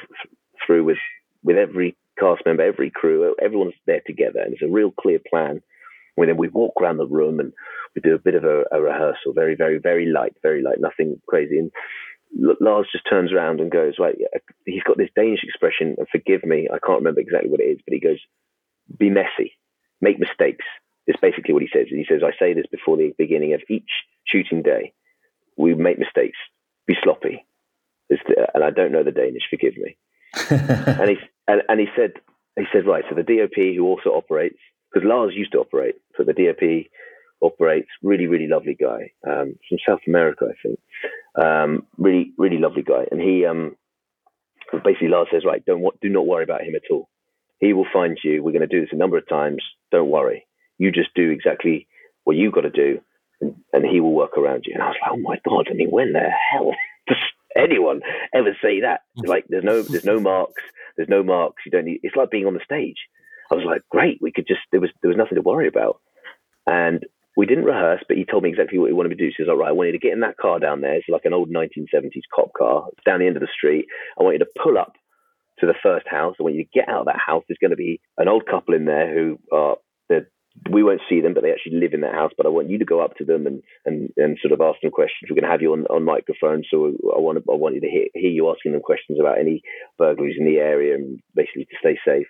through 0.66 0.84
with 0.84 1.00
with 1.44 1.58
every 1.58 1.98
cast 2.20 2.46
member, 2.46 2.64
every 2.64 2.92
crew, 2.92 3.36
everyone's 3.42 3.74
there 3.86 4.02
together, 4.06 4.40
and 4.40 4.54
it's 4.54 4.62
a 4.62 4.68
real 4.68 4.92
clear 4.92 5.20
plan. 5.30 5.62
And 6.16 6.30
then 6.30 6.38
we 6.38 6.48
walk 6.48 6.74
around 6.80 6.98
the 6.98 7.08
room 7.08 7.40
and 7.40 7.52
we 7.96 8.02
do 8.02 8.14
a 8.14 8.20
bit 8.20 8.36
of 8.36 8.44
a, 8.44 8.64
a 8.72 8.82
rehearsal, 8.82 9.34
very, 9.34 9.56
very, 9.56 9.80
very 9.80 10.06
light, 10.06 10.34
very 10.44 10.62
light, 10.62 10.80
nothing 10.80 11.20
crazy. 11.28 11.58
And 11.58 11.72
Lars 12.62 12.88
just 12.92 13.10
turns 13.10 13.32
around 13.32 13.60
and 13.60 13.72
goes, 13.72 13.96
right, 14.00 14.16
uh, 14.36 14.40
he's 14.66 14.84
got 14.84 14.98
this 14.98 15.10
Danish 15.16 15.44
expression, 15.44 15.96
and 15.98 16.08
forgive 16.12 16.44
me, 16.44 16.68
I 16.72 16.78
can't 16.86 17.00
remember 17.00 17.20
exactly 17.20 17.50
what 17.50 17.60
it 17.60 17.66
is, 17.66 17.80
but 17.86 17.94
he 17.94 18.00
goes, 18.00 18.20
be 18.98 19.10
messy, 19.10 19.58
make 20.02 20.20
mistakes. 20.20 20.66
Is 21.06 21.16
basically 21.22 21.54
what 21.54 21.62
he 21.62 21.68
says. 21.74 21.88
He 21.90 22.06
says, 22.08 22.22
I 22.24 22.32
say 22.40 22.54
this 22.54 22.66
before 22.72 22.96
the 22.96 23.14
beginning 23.18 23.54
of 23.54 23.62
each 23.70 23.90
shooting 24.26 24.62
day. 24.62 24.94
We 25.58 25.76
make 25.76 26.00
mistakes, 26.00 26.38
be 26.88 26.96
sloppy, 27.04 27.46
The, 28.10 28.16
uh, 28.16 28.46
and 28.54 28.64
I 28.64 28.70
don't 28.70 28.94
know 28.94 29.04
the 29.04 29.12
Danish. 29.12 29.44
Forgive 29.50 29.76
me. 29.76 29.98
and 30.50 31.10
he 31.10 31.18
and, 31.48 31.62
and 31.68 31.80
he 31.80 31.88
said 31.96 32.14
he 32.58 32.66
said 32.72 32.88
right. 32.88 33.04
So 33.10 33.16
the 33.16 33.24
DOP 33.24 33.76
who 33.76 33.84
also 33.84 34.12
operates 34.12 34.60
because 34.92 35.08
Lars 35.08 35.34
used 35.36 35.54
to 35.54 35.60
operate. 35.60 35.96
So 36.18 36.24
the 36.24 36.34
DOP 36.34 36.88
operates. 37.42 37.90
Really, 38.02 38.28
really 38.28 38.48
lovely 38.48 38.76
guy 38.80 39.12
um, 39.28 39.56
from 39.68 39.78
South 39.88 40.02
America, 40.08 40.48
I 40.50 40.56
think. 40.62 40.80
Um, 41.36 41.88
really, 41.98 42.32
really 42.38 42.58
lovely 42.58 42.84
guy. 42.84 43.06
And 43.12 43.20
he 43.20 43.46
um, 43.46 43.76
basically 44.84 45.10
Lars 45.10 45.28
says, 45.32 45.44
right, 45.46 45.66
don't 45.66 45.84
do 46.02 46.10
not 46.10 46.26
worry 46.26 46.44
about 46.44 46.62
him 46.62 46.76
at 46.76 46.92
all. 46.92 47.10
He 47.60 47.74
will 47.74 47.88
find 47.92 48.18
you. 48.24 48.44
We're 48.44 48.52
going 48.52 48.68
to 48.68 48.76
do 48.76 48.82
this 48.82 48.90
a 48.92 48.98
number 48.98 49.18
of 49.18 49.28
times. 49.28 49.64
Don't 49.92 50.10
worry. 50.10 50.46
You 50.78 50.92
just 50.92 51.14
do 51.16 51.30
exactly 51.30 51.88
what 52.24 52.36
you've 52.36 52.54
got 52.54 52.62
to 52.62 52.70
do, 52.70 53.00
and, 53.40 53.56
and 53.72 53.86
he 53.86 54.00
will 54.00 54.14
work 54.14 54.38
around 54.38 54.66
you. 54.66 54.74
And 54.74 54.84
I 54.84 54.88
was 54.88 54.96
like, 55.02 55.12
oh 55.12 55.18
my 55.18 55.38
god! 55.48 55.68
I 55.70 55.74
mean, 55.74 55.90
when 55.90 56.14
the 56.14 56.28
hell 56.52 56.72
anyone 57.56 58.02
ever 58.34 58.56
say 58.62 58.82
that? 58.82 59.02
Mm. 59.20 59.28
Like, 59.28 59.46
there's 59.50 59.64
no, 59.64 59.82
there's 59.82 60.06
no 60.06 60.20
marks. 60.20 60.62
There's 60.98 61.10
no 61.10 61.24
marks. 61.24 61.64
You 61.66 61.72
don't 61.72 61.86
need. 61.86 62.00
It's 62.04 62.16
like 62.16 62.32
being 62.32 62.46
on 62.46 62.54
the 62.54 62.62
stage. 62.64 62.98
I 63.52 63.56
was 63.56 63.66
like, 63.66 63.82
great. 63.90 64.20
We 64.22 64.32
could 64.32 64.48
just 64.48 64.62
there 64.72 64.82
was 64.82 64.90
there 65.02 65.10
was 65.10 65.18
nothing 65.18 65.36
to 65.36 65.42
worry 65.42 65.68
about. 65.68 66.00
And 66.66 67.06
we 67.36 67.46
didn't 67.46 67.66
rehearse, 67.66 68.04
but 68.08 68.18
he 68.18 68.26
told 68.26 68.44
me 68.44 68.50
exactly 68.50 68.78
what 68.78 68.88
he 68.88 68.94
wanted 68.94 69.10
me 69.10 69.16
to 69.16 69.26
do. 69.26 69.32
So 69.32 69.36
he 69.38 69.44
was 69.44 69.50
like, 69.50 69.60
right, 69.60 69.70
I 69.70 69.72
want 69.74 69.88
you 69.88 69.94
to 69.94 70.00
get 70.00 70.14
in 70.14 70.22
that 70.22 70.38
car 70.38 70.60
down 70.60 70.82
there. 70.82 70.96
It's 70.96 71.10
like 71.10 71.26
an 71.26 71.34
old 71.34 71.50
1970s 71.50 72.30
cop 72.34 72.54
car. 72.54 72.86
It's 72.94 73.04
down 73.06 73.20
the 73.20 73.28
end 73.28 73.38
of 73.38 73.42
the 73.42 73.48
street. 73.56 73.86
I 74.20 74.24
want 74.24 74.36
you 74.36 74.46
to 74.46 74.52
pull 74.62 74.78
up 74.78 74.94
to 75.60 75.66
the 75.66 75.74
first 75.82 76.08
house. 76.08 76.36
I 76.40 76.44
want 76.44 76.56
you 76.56 76.64
to 76.64 76.70
get 76.74 76.90
out 76.90 77.02
of 77.02 77.06
that 77.08 77.20
house. 77.20 77.44
There's 77.48 77.58
going 77.60 77.72
to 77.72 77.78
be 77.78 78.00
an 78.18 78.28
old 78.28 78.46
couple 78.46 78.76
in 78.76 78.86
there 78.86 79.12
who 79.12 79.40
are, 79.52 79.78
we 80.70 80.84
won't 80.84 81.02
see 81.10 81.20
them, 81.20 81.34
but 81.34 81.44
they 81.44 81.52
actually 81.52 81.80
live 81.80 81.94
in 81.94 82.02
that 82.02 82.14
house. 82.14 82.32
But 82.36 82.46
I 82.46 82.50
want 82.50 82.70
you 82.70 82.78
to 82.80 82.86
go 82.86 83.02
up 83.02 83.16
to 83.18 83.26
them 83.26 83.48
and, 83.48 83.62
and, 83.86 84.10
and 84.18 84.38
sort 84.42 84.54
of 84.54 84.62
ask 84.62 84.82
them 84.82 84.92
questions. 84.92 85.30
We're 85.30 85.36
going 85.36 85.46
to 85.46 85.52
have 85.52 85.62
you 85.62 85.74
on, 85.74 85.86
on 85.88 86.04
microphone. 86.04 86.64
So 86.70 86.94
I 87.16 87.20
want, 87.20 87.40
I 87.40 87.56
want 87.56 87.76
you 87.76 87.82
to 87.82 87.90
hear, 87.90 88.08
hear 88.14 88.30
you 88.30 88.50
asking 88.50 88.74
them 88.74 88.82
questions 88.82 89.20
about 89.20 89.40
any 89.40 89.62
burglaries 89.98 90.38
in 90.40 90.46
the 90.46 90.58
area 90.58 90.96
and 90.96 91.20
basically 91.36 91.66
to 91.66 91.78
stay 91.80 91.98
safe. 92.06 92.28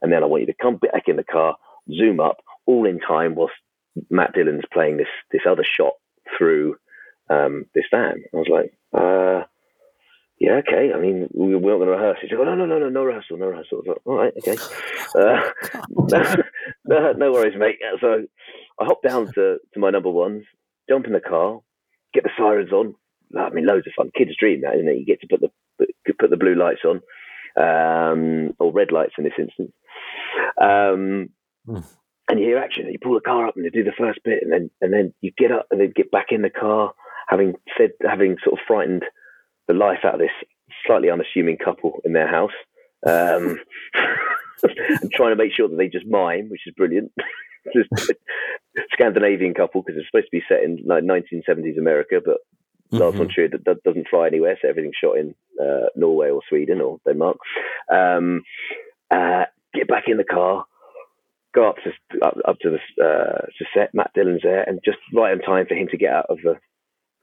And 0.00 0.12
then 0.12 0.22
I 0.22 0.26
want 0.26 0.42
you 0.42 0.46
to 0.46 0.62
come 0.62 0.76
back 0.76 1.04
in 1.06 1.16
the 1.16 1.24
car, 1.24 1.56
zoom 1.94 2.20
up, 2.20 2.38
all 2.66 2.86
in 2.86 2.98
time 3.00 3.34
whilst 3.34 3.54
Matt 4.10 4.32
Dillon's 4.34 4.64
playing 4.72 4.96
this 4.96 5.08
this 5.30 5.42
other 5.48 5.64
shot 5.64 5.92
through 6.36 6.76
um, 7.30 7.66
this 7.74 7.84
van. 7.90 8.22
I 8.32 8.36
was 8.36 8.48
like, 8.50 8.72
uh, 8.92 9.44
yeah, 10.38 10.60
okay. 10.66 10.92
I 10.92 10.98
mean, 10.98 11.28
we, 11.32 11.54
we're 11.54 11.70
not 11.72 11.78
going 11.78 11.88
to 11.88 11.96
rehearse. 11.96 12.18
He's 12.20 12.30
like, 12.32 12.44
no, 12.44 12.54
no, 12.54 12.66
no, 12.66 12.78
no, 12.78 12.88
no 12.88 13.04
rehearsal, 13.04 13.38
no 13.38 13.46
rehearsal. 13.46 13.82
I 13.86 13.90
like, 13.90 13.98
all 14.04 14.16
right, 14.16 14.32
okay. 14.38 14.56
Uh, 15.14 16.36
no, 16.86 17.12
no, 17.12 17.32
worries, 17.32 17.54
mate. 17.58 17.78
So 18.00 18.24
I 18.80 18.84
hop 18.84 19.02
down 19.02 19.26
to, 19.34 19.58
to 19.74 19.80
my 19.80 19.90
number 19.90 20.10
ones, 20.10 20.44
jump 20.88 21.06
in 21.06 21.12
the 21.12 21.20
car, 21.20 21.60
get 22.12 22.24
the 22.24 22.30
sirens 22.36 22.72
on. 22.72 22.94
I 23.38 23.50
mean, 23.50 23.66
loads 23.66 23.86
of 23.86 23.94
fun. 23.96 24.10
Kids' 24.16 24.36
dream, 24.38 24.60
that 24.62 24.74
isn't 24.74 24.88
it? 24.88 24.98
You 24.98 25.06
get 25.06 25.20
to 25.22 25.26
put 25.28 25.40
the 25.40 25.86
put 26.18 26.30
the 26.30 26.36
blue 26.36 26.54
lights 26.54 26.82
on, 26.84 27.00
um, 27.56 28.54
or 28.58 28.72
red 28.72 28.92
lights 28.92 29.14
in 29.16 29.24
this 29.24 29.32
instance. 29.38 29.72
Um, 30.60 31.30
mm 31.66 31.84
and 32.28 32.40
you 32.40 32.46
hear 32.46 32.58
action, 32.58 32.86
you 32.90 32.98
pull 32.98 33.14
the 33.14 33.20
car 33.20 33.46
up 33.46 33.56
and 33.56 33.64
you 33.64 33.70
do 33.70 33.84
the 33.84 33.92
first 33.96 34.20
bit, 34.24 34.42
and 34.42 34.50
then 34.50 34.70
and 34.80 34.92
then 34.92 35.12
you 35.20 35.32
get 35.36 35.52
up 35.52 35.66
and 35.70 35.80
then 35.80 35.92
get 35.94 36.10
back 36.10 36.26
in 36.30 36.42
the 36.42 36.50
car, 36.50 36.92
having 37.28 37.54
said 37.76 37.90
having 38.02 38.36
sort 38.42 38.58
of 38.58 38.64
frightened 38.66 39.04
the 39.68 39.74
life 39.74 39.98
out 40.04 40.14
of 40.14 40.20
this 40.20 40.30
slightly 40.86 41.10
unassuming 41.10 41.58
couple 41.58 42.00
in 42.04 42.14
their 42.14 42.28
house, 42.28 42.52
um, 43.06 43.58
and 45.00 45.10
trying 45.12 45.30
to 45.30 45.36
make 45.36 45.52
sure 45.54 45.68
that 45.68 45.76
they 45.76 45.88
just 45.88 46.06
mime, 46.06 46.48
which 46.48 46.66
is 46.66 46.74
brilliant. 46.74 47.12
Scandinavian 48.92 49.54
couple 49.54 49.82
because 49.82 49.98
it's 49.98 50.08
supposed 50.08 50.26
to 50.26 50.38
be 50.38 50.42
set 50.48 50.62
in 50.62 50.78
like 50.84 51.04
1970s 51.04 51.78
America, 51.78 52.20
but 52.24 52.38
mm-hmm. 52.92 52.98
Lars 52.98 53.14
von 53.14 53.28
Trier 53.28 53.48
that, 53.48 53.64
that, 53.64 53.82
doesn't 53.84 54.08
fly 54.08 54.26
anywhere, 54.26 54.58
so 54.60 54.68
everything's 54.68 54.96
shot 55.02 55.16
in 55.16 55.34
uh, 55.60 55.86
Norway 55.96 56.30
or 56.30 56.40
Sweden 56.48 56.80
or 56.80 56.98
Denmark. 57.06 57.38
Um, 57.92 58.42
uh, 59.10 59.44
get 59.74 59.88
back 59.88 60.04
in 60.06 60.16
the 60.16 60.24
car, 60.24 60.64
go 61.54 61.68
up 61.68 61.76
to 61.84 62.26
up, 62.26 62.36
up 62.46 62.58
to 62.60 62.70
the 62.70 63.04
uh, 63.04 63.46
to 63.58 63.64
set. 63.74 63.94
Matt 63.94 64.12
Dillon's 64.14 64.42
there, 64.42 64.62
and 64.62 64.80
just 64.84 64.98
right 65.14 65.32
on 65.32 65.38
time 65.40 65.66
for 65.66 65.74
him 65.74 65.88
to 65.90 65.96
get 65.96 66.12
out 66.12 66.26
of 66.28 66.38
the. 66.42 66.58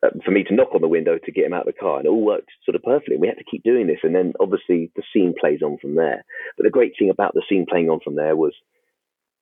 Uh, 0.01 0.09
for 0.23 0.31
me 0.31 0.43
to 0.45 0.55
knock 0.55 0.69
on 0.73 0.79
the 0.79 0.87
window 0.87 1.17
to 1.17 1.31
get 1.31 1.45
him 1.45 1.53
out 1.53 1.67
of 1.67 1.73
the 1.73 1.79
car, 1.79 1.97
and 1.97 2.05
it 2.05 2.09
all 2.09 2.23
worked 2.23 2.49
sort 2.63 2.75
of 2.75 2.83
perfectly. 2.83 3.17
We 3.17 3.27
had 3.27 3.37
to 3.37 3.43
keep 3.43 3.63
doing 3.63 3.87
this, 3.87 3.99
and 4.03 4.15
then 4.15 4.31
obviously 4.39 4.91
the 4.95 5.03
scene 5.11 5.33
plays 5.37 5.61
on 5.61 5.77
from 5.77 5.95
there. 5.95 6.23
But 6.55 6.63
the 6.63 6.69
great 6.69 6.93
thing 6.97 7.09
about 7.09 7.33
the 7.33 7.43
scene 7.49 7.65
playing 7.69 7.89
on 7.89 7.99
from 8.01 8.15
there 8.15 8.35
was 8.35 8.53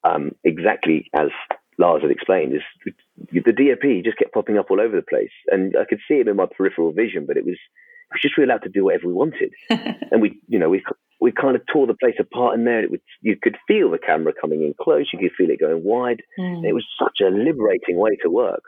um, 0.03 0.31
exactly 0.43 1.11
as 1.13 1.27
Lars 1.77 2.01
had 2.01 2.09
explained: 2.09 2.55
is 2.55 2.93
the 3.31 3.51
DOP 3.51 4.03
just 4.03 4.17
kept 4.17 4.33
popping 4.33 4.57
up 4.57 4.71
all 4.71 4.81
over 4.81 4.95
the 4.95 5.03
place, 5.03 5.29
and 5.47 5.75
I 5.79 5.85
could 5.85 5.99
see 6.07 6.15
him 6.15 6.27
in 6.27 6.35
my 6.35 6.47
peripheral 6.47 6.91
vision, 6.91 7.25
but 7.27 7.37
it 7.37 7.45
was 7.45 7.57
we 8.11 8.19
just 8.19 8.35
really 8.37 8.49
allowed 8.49 8.63
to 8.63 8.69
do 8.69 8.85
whatever 8.85 9.07
we 9.07 9.13
wanted, 9.13 9.53
and 9.69 10.21
we, 10.21 10.39
you 10.47 10.57
know, 10.57 10.69
we 10.69 10.83
we 11.19 11.31
kind 11.31 11.55
of 11.55 11.61
tore 11.71 11.87
the 11.87 11.93
place 11.93 12.15
apart 12.19 12.55
in 12.55 12.65
there. 12.65 12.83
It 12.83 12.91
was, 12.91 12.99
you 13.21 13.35
could 13.41 13.57
feel 13.67 13.91
the 13.91 13.97
camera 13.97 14.33
coming 14.39 14.61
in 14.61 14.73
close. 14.79 15.09
You 15.11 15.19
could 15.19 15.31
feel 15.37 15.49
it 15.49 15.59
going 15.59 15.83
wide. 15.83 16.21
Mm. 16.39 16.63
It 16.63 16.73
was 16.73 16.85
such 16.99 17.19
a 17.21 17.29
liberating 17.29 17.97
way 17.97 18.17
to 18.23 18.29
work. 18.29 18.63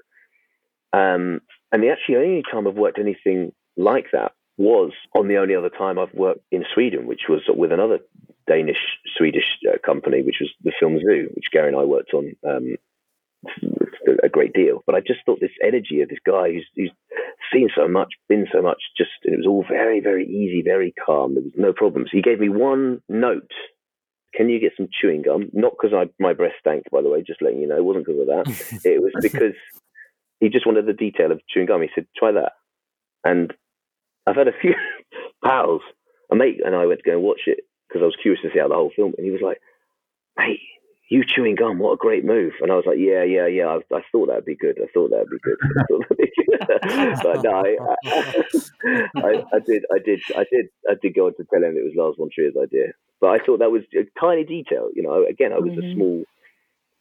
Um, 0.94 1.42
and 1.72 1.84
the 1.84 1.90
actually 1.90 2.16
only 2.18 2.44
time 2.52 2.68
I've 2.68 2.76
worked 2.76 3.00
anything 3.00 3.52
like 3.78 4.08
that 4.14 4.34
was 4.58 4.92
on 5.16 5.28
the 5.28 5.38
only 5.38 5.56
other 5.56 5.70
time 5.70 5.98
I've 5.98 6.14
worked 6.14 6.42
in 6.52 6.66
Sweden, 6.74 7.08
which 7.08 7.22
was 7.30 7.42
with 7.48 7.72
another 7.72 8.00
Danish 8.48 8.82
Swedish 9.16 9.58
uh, 9.72 9.78
company, 9.86 10.22
which 10.22 10.38
was 10.42 10.50
the 10.64 10.74
Film 10.80 11.00
Zoo, 11.00 11.30
which 11.34 11.52
Gary 11.52 11.70
and 11.70 11.78
I 11.78 11.84
worked 11.84 12.14
on 12.14 12.36
um, 12.46 12.76
a 14.24 14.30
great 14.30 14.54
deal. 14.54 14.84
But 14.86 14.96
I 14.96 15.00
just 15.00 15.20
thought 15.26 15.40
this 15.40 15.52
energy 15.64 16.02
of 16.02 16.10
this 16.10 16.20
guy 16.26 16.52
who's, 16.52 16.68
who's 16.76 16.92
seen 17.54 17.70
so 17.76 17.88
much, 17.88 18.10
been 18.28 18.48
so 18.52 18.62
much, 18.62 18.82
just 18.98 19.12
it 19.24 19.38
was 19.38 19.48
all 19.48 19.66
very, 19.68 20.00
very 20.00 20.28
easy, 20.28 20.62
very 20.62 20.94
calm. 21.06 21.36
There 21.36 21.44
was 21.44 21.54
no 21.56 21.74
problems. 21.74 22.10
He 22.12 22.22
gave 22.22 22.40
me 22.40 22.50
one 22.50 23.02
note. 23.08 23.52
Can 24.34 24.50
you 24.50 24.60
get 24.60 24.74
some 24.78 24.90
chewing 24.92 25.24
gum? 25.24 25.50
Not 25.54 25.74
because 25.80 26.08
my 26.20 26.34
breath 26.34 26.54
stank, 26.60 26.84
by 26.92 27.02
the 27.02 27.10
way. 27.10 27.24
Just 27.24 27.42
letting 27.42 27.62
you 27.62 27.68
know, 27.68 27.78
it 27.78 27.84
wasn't 27.84 28.06
because 28.06 28.22
of 28.22 28.28
that. 28.28 28.82
it 28.86 29.02
was 29.02 29.14
because 29.22 29.56
he 30.40 30.50
just 30.50 30.66
wanted 30.66 30.86
the 30.86 30.94
detail 30.94 31.32
of 31.32 31.42
chewing 31.48 31.68
gum. 31.68 31.82
He 31.82 31.90
said, 31.94 32.08
"Try 32.18 32.32
that." 32.34 32.54
And 33.24 33.54
I've 34.26 34.36
had 34.36 34.48
a 34.48 34.60
few 34.60 34.74
pals. 35.44 35.82
A 36.32 36.36
mate 36.36 36.62
and 36.64 36.76
I 36.76 36.86
went 36.86 37.00
to 37.00 37.10
go 37.10 37.14
and 37.14 37.24
watch 37.24 37.42
it 37.48 37.62
because 37.88 38.04
I 38.04 38.06
was 38.06 38.16
curious 38.22 38.42
to 38.44 38.50
see 38.54 38.60
how 38.60 38.68
the 38.68 38.76
whole 38.76 38.92
film. 38.96 39.14
And 39.18 39.26
he 39.26 39.32
was 39.32 39.42
like, 39.42 39.60
"Mate, 40.38 40.60
you 41.10 41.24
chewing 41.26 41.56
gum, 41.56 41.80
what 41.80 41.94
a 41.94 41.98
great 41.98 42.24
move. 42.24 42.54
And 42.62 42.72
I 42.72 42.76
was 42.76 42.86
like, 42.86 43.00
yeah, 43.00 43.24
yeah, 43.24 43.48
yeah, 43.48 43.66
I, 43.66 43.96
I 43.96 44.02
thought 44.12 44.28
that'd 44.28 44.46
be 44.46 44.56
good. 44.56 44.78
I 44.82 44.86
thought 44.94 45.10
that'd 45.10 45.28
be 45.30 45.40
good. 45.42 45.58
but 47.24 47.44
no, 47.44 47.52
I, 47.52 47.78
I, 49.18 49.44
I, 49.52 49.60
did, 49.66 49.86
I 49.92 49.98
did, 50.06 50.22
I 50.38 50.46
did, 50.52 50.68
I 50.88 50.94
did 51.02 51.16
go 51.16 51.26
on 51.26 51.36
to 51.38 51.46
tell 51.46 51.64
him 51.64 51.76
it 51.76 51.84
was 51.84 51.94
Lars 51.96 52.16
von 52.18 52.30
Trier's 52.34 52.56
idea. 52.62 52.94
But 53.20 53.30
I 53.30 53.44
thought 53.44 53.60
that 53.60 53.72
was 53.72 53.82
a 53.96 54.06
tiny 54.20 54.44
detail. 54.44 54.90
You 54.94 55.02
know, 55.02 55.26
again, 55.28 55.52
I 55.52 55.58
was 55.58 55.72
mm-hmm. 55.72 55.92
a 55.92 55.94
small, 55.96 56.24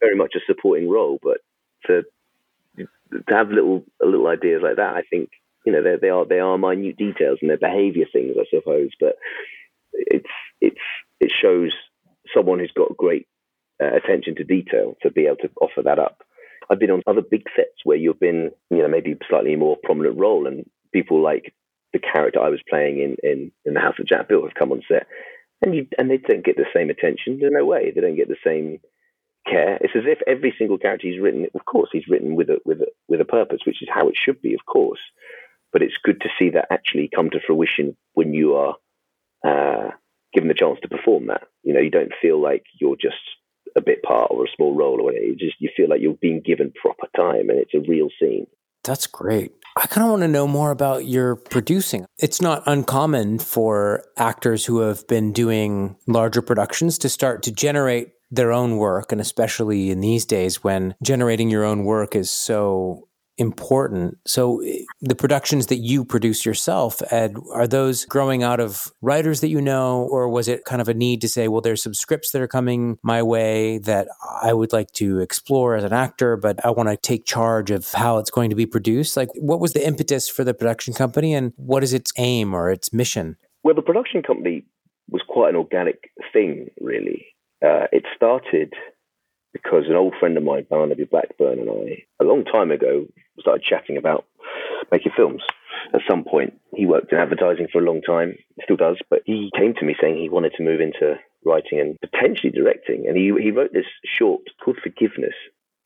very 0.01 0.17
much 0.17 0.35
a 0.37 0.41
supporting 0.47 0.89
role, 0.89 1.19
but 1.23 1.39
to 1.87 2.03
to 3.13 3.35
have 3.35 3.51
little 3.51 3.85
little 4.01 4.27
ideas 4.27 4.63
like 4.63 4.77
that, 4.77 4.97
I 4.97 5.03
think 5.09 5.31
you 5.65 5.73
know 5.73 5.83
they 5.83 6.09
are 6.09 6.25
they 6.25 6.41
are 6.41 6.59
minute 6.59 6.97
details 6.97 7.39
and 7.41 7.51
they're 7.51 7.59
behaviour 7.59 8.07
things, 8.13 8.37
I 8.39 8.45
suppose. 8.51 8.91
But 9.01 9.17
it's 9.93 10.31
it's 10.61 10.81
it 11.21 11.33
shows 11.33 11.73
someone 12.35 12.59
who's 12.59 12.73
got 12.77 12.97
great 12.97 13.27
uh, 13.83 13.95
attention 13.95 14.35
to 14.37 14.45
detail 14.45 14.97
to 15.03 15.11
be 15.11 15.27
able 15.27 15.37
to 15.37 15.51
offer 15.61 15.83
that 15.83 15.99
up. 15.99 16.23
I've 16.71 16.79
been 16.79 16.91
on 16.91 17.03
other 17.07 17.23
big 17.23 17.45
sets 17.57 17.85
where 17.85 17.97
you've 17.97 18.21
been, 18.21 18.51
you 18.71 18.79
know, 18.79 18.89
maybe 18.89 19.17
slightly 19.29 19.57
more 19.57 19.77
prominent 19.83 20.19
role, 20.19 20.47
and 20.47 20.69
people 20.93 21.23
like 21.23 21.55
the 21.93 21.99
character 21.99 22.41
I 22.41 22.51
was 22.51 22.61
playing 22.69 22.99
in 22.99 23.17
in, 23.23 23.53
in 23.65 23.75
the 23.75 23.81
House 23.81 23.99
of 23.99 24.07
Jack 24.07 24.29
Built 24.29 24.45
have 24.45 24.55
come 24.55 24.73
on 24.73 24.83
set, 24.89 25.07
and 25.63 25.75
you 25.75 25.87
and 25.99 26.11
they 26.11 26.19
don't 26.19 26.45
get 26.45 26.57
the 26.57 26.67
same 26.75 26.91
attention. 26.91 27.39
There's 27.41 27.53
no 27.53 27.65
way 27.65 27.91
they 27.91 28.01
don't 28.01 28.17
get 28.17 28.29
the 28.29 28.37
same 28.45 28.81
care. 29.49 29.79
It's 29.81 29.95
as 29.97 30.05
if 30.07 30.19
every 30.27 30.55
single 30.59 30.79
character 30.79 31.09
he's 31.09 31.21
written, 31.21 31.47
of 31.55 31.65
course, 31.65 31.89
he's 31.93 32.09
written 32.09 32.35
with 32.37 32.51
a 32.51 32.59
with 32.65 32.81
a 32.81 32.87
with 33.09 33.21
a 33.21 33.25
purpose, 33.25 33.61
which 33.65 33.83
is 33.83 33.89
how 33.93 34.09
it 34.09 34.15
should 34.17 34.41
be, 34.43 34.55
of 34.55 34.65
course. 34.67 35.01
But 35.73 35.83
it's 35.83 35.97
good 36.03 36.21
to 36.23 36.29
see 36.39 36.51
that 36.51 36.69
actually 36.71 37.11
come 37.15 37.31
to 37.31 37.41
fruition 37.47 37.97
when 38.15 38.33
you 38.33 38.55
are 38.55 38.75
uh, 39.47 39.91
given 40.33 40.49
the 40.49 40.55
chance 40.55 40.79
to 40.83 40.89
perform 40.89 41.27
that. 41.27 41.43
You 41.63 41.75
know, 41.75 41.81
you 41.81 41.91
don't 41.91 42.13
feel 42.21 42.41
like 42.41 42.65
you're 42.81 42.97
just 42.97 43.17
a 43.77 43.81
bit 43.81 44.03
part 44.03 44.31
or 44.31 44.45
a 44.45 44.49
small 44.57 44.75
role 44.75 45.01
or 45.01 45.11
anything. 45.11 45.37
just 45.39 45.57
you 45.61 45.71
feel 45.77 45.89
like 45.89 46.01
you're 46.01 46.15
being 46.15 46.41
given 46.45 46.73
proper 46.81 47.07
time 47.17 47.51
and 47.51 47.59
it's 47.59 47.75
a 47.75 47.89
real 47.89 48.09
scene. 48.21 48.47
That's 48.85 49.07
great. 49.07 49.53
I 49.77 49.87
kind 49.87 50.05
of 50.05 50.11
want 50.11 50.23
to 50.23 50.29
know 50.29 50.47
more 50.47 50.71
about 50.71 51.07
your 51.07 51.37
producing. 51.37 52.07
It's 52.19 52.41
not 52.41 52.63
uncommon 52.67 53.39
for 53.39 54.05
actors 54.17 54.65
who 54.65 54.81
have 54.81 55.07
been 55.07 55.33
doing 55.33 55.97
larger 56.07 56.43
productions 56.43 56.99
to 56.99 57.09
start 57.09 57.43
to 57.45 57.53
generate 57.53 58.13
their 58.31 58.53
own 58.53 58.77
work, 58.77 59.13
and 59.13 59.21
especially 59.21 59.91
in 59.91 60.01
these 60.01 60.25
days 60.25 60.63
when 60.63 60.95
generating 61.03 61.51
your 61.51 61.65
own 61.65 61.85
work 61.85 62.15
is 62.15 62.31
so 62.31 63.09
important. 63.39 64.19
So 64.27 64.61
eh, 64.63 64.83
the 65.01 65.15
productions 65.15 65.69
that 65.69 65.77
you 65.77 66.05
produce 66.05 66.45
yourself, 66.45 67.01
Ed, 67.11 67.37
are 67.53 67.67
those 67.67 68.05
growing 68.05 68.43
out 68.43 68.61
of 68.61 68.93
writers 69.01 69.41
that 69.41 69.49
you 69.49 69.61
know, 69.61 70.07
or 70.11 70.29
was 70.29 70.49
it 70.49 70.65
kind 70.65 70.83
of 70.83 70.89
a 70.89 70.95
need 70.95 71.21
to 71.23 71.29
say, 71.29 71.49
well, 71.49 71.61
there's 71.61 71.83
some 71.83 71.95
scripts 71.95 72.33
that 72.33 72.43
are 72.43 72.49
coming 72.49 72.99
my 73.03 73.23
way 73.23 73.79
that 73.79 74.09
I 74.43 74.53
would 74.53 74.73
like 74.73 74.93
to 74.95 75.21
explore 75.21 75.77
as 75.77 75.85
an 75.85 75.93
actor, 75.93 76.37
but 76.37 76.65
I 76.65 76.71
want 76.71 76.89
to 76.89 76.97
take 76.97 77.25
charge 77.25 77.71
of 77.71 77.93
how 77.93 78.19
it's 78.19 78.31
going 78.31 78.51
to 78.51 78.57
be 78.57 78.67
produced? 78.67 79.17
Like, 79.17 79.31
what 79.37 79.61
was 79.61 79.73
the 79.73 79.87
impetus 79.87 80.29
for 80.29 80.45
the 80.45 80.55
production 80.55 80.93
company 80.93 81.33
and 81.33 81.53
what 81.57 81.85
is 81.85 81.95
its 81.95 82.13
aim 82.19 82.55
or 82.55 82.71
its 82.71 82.93
mission? 82.93 83.37
Well, 83.63 83.75
the 83.75 83.83
production 83.83 84.23
company 84.23 84.65
was 85.11 85.23
quite 85.27 85.51
an 85.51 85.57
organic 85.57 86.11
thing, 86.33 86.71
really. 86.81 87.27
Uh, 87.65 87.87
it 87.93 88.05
started 88.15 88.73
because 89.53 89.85
an 89.89 89.97
old 89.97 90.15
friend 90.21 90.37
of 90.37 90.45
mine, 90.45 90.67
Barnaby 90.69 91.05
Blackburn, 91.05 91.59
and 91.59 91.71
I, 91.71 92.05
a 92.21 92.25
long 92.25 92.45
time 92.45 92.71
ago, 92.71 93.07
started 93.41 93.65
chatting 93.65 93.97
about 93.97 94.27
making 94.93 95.13
films. 95.17 95.43
At 95.95 96.03
some 96.09 96.25
point, 96.25 96.55
he 96.75 96.87
worked 96.87 97.13
in 97.13 97.19
advertising 97.19 97.69
for 97.73 97.81
a 97.81 97.85
long 97.85 98.03
time, 98.03 98.37
still 98.63 98.77
does, 98.77 98.99
but 99.11 99.23
he 99.25 99.51
came 99.57 99.75
to 99.75 99.85
me 99.85 99.97
saying 100.01 100.17
he 100.17 100.29
wanted 100.29 100.53
to 100.57 100.63
move 100.63 100.81
into 100.81 101.17
writing 101.45 101.81
and 101.81 101.97
potentially 102.01 102.53
directing. 102.53 103.07
And 103.07 103.17
he, 103.17 103.33
he 103.43 103.51
wrote 103.51 103.73
this 103.73 103.87
short 104.05 104.43
called 104.63 104.79
Forgiveness. 104.83 105.35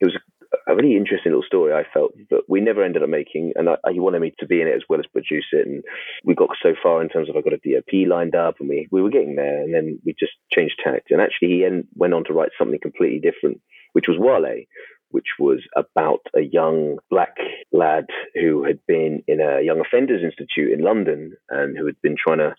It 0.01 0.07
was 0.07 0.19
a 0.67 0.75
really 0.75 0.97
interesting 0.97 1.33
little 1.33 1.45
story, 1.47 1.73
I 1.73 1.85
felt, 1.93 2.13
but 2.31 2.43
we 2.49 2.61
never 2.61 2.83
ended 2.83 3.03
up 3.03 3.09
making. 3.09 3.53
And 3.57 3.69
I, 3.69 3.77
he 3.91 4.01
wanted 4.01 4.21
me 4.21 4.35
to 4.39 4.47
be 4.47 4.61
in 4.61 4.69
it 4.69 4.75
as 4.77 4.83
well 4.89 5.01
as 5.01 5.07
produce 5.07 5.47
it. 5.53 5.67
And 5.67 5.83
we 6.25 6.35
got 6.35 6.51
so 6.63 6.75
far 6.83 7.03
in 7.03 7.09
terms 7.09 7.29
of 7.29 7.37
I 7.37 7.41
got 7.41 7.53
a 7.53 7.57
DOP 7.59 8.09
lined 8.09 8.35
up, 8.35 8.57
and 8.61 8.69
we, 8.69 8.89
we 8.91 9.03
were 9.03 9.11
getting 9.11 9.37
there. 9.37 9.63
And 9.63 9.75
then 9.75 9.99
we 10.05 10.15
just 10.19 10.33
changed 10.53 10.81
tact. 10.83 11.11
And 11.11 11.21
actually, 11.21 11.49
he 11.49 11.65
en- 11.65 11.89
went 11.95 12.15
on 12.15 12.25
to 12.25 12.33
write 12.33 12.51
something 12.59 12.79
completely 12.81 13.21
different, 13.21 13.61
which 13.93 14.07
was 14.09 14.19
Wale, 14.19 14.65
which 15.11 15.29
was 15.39 15.61
about 15.77 16.21
a 16.37 16.41
young 16.41 16.99
black 17.11 17.37
lad 17.73 18.07
who 18.35 18.65
had 18.65 18.79
been 18.87 19.23
in 19.29 19.41
a 19.41 19.63
young 19.63 19.81
offenders 19.81 20.23
institute 20.23 20.73
in 20.73 20.85
London 20.85 21.33
and 21.51 21.77
who 21.77 21.87
had 21.87 22.01
been 22.03 22.17
trying 22.17 22.39
to 22.39 22.55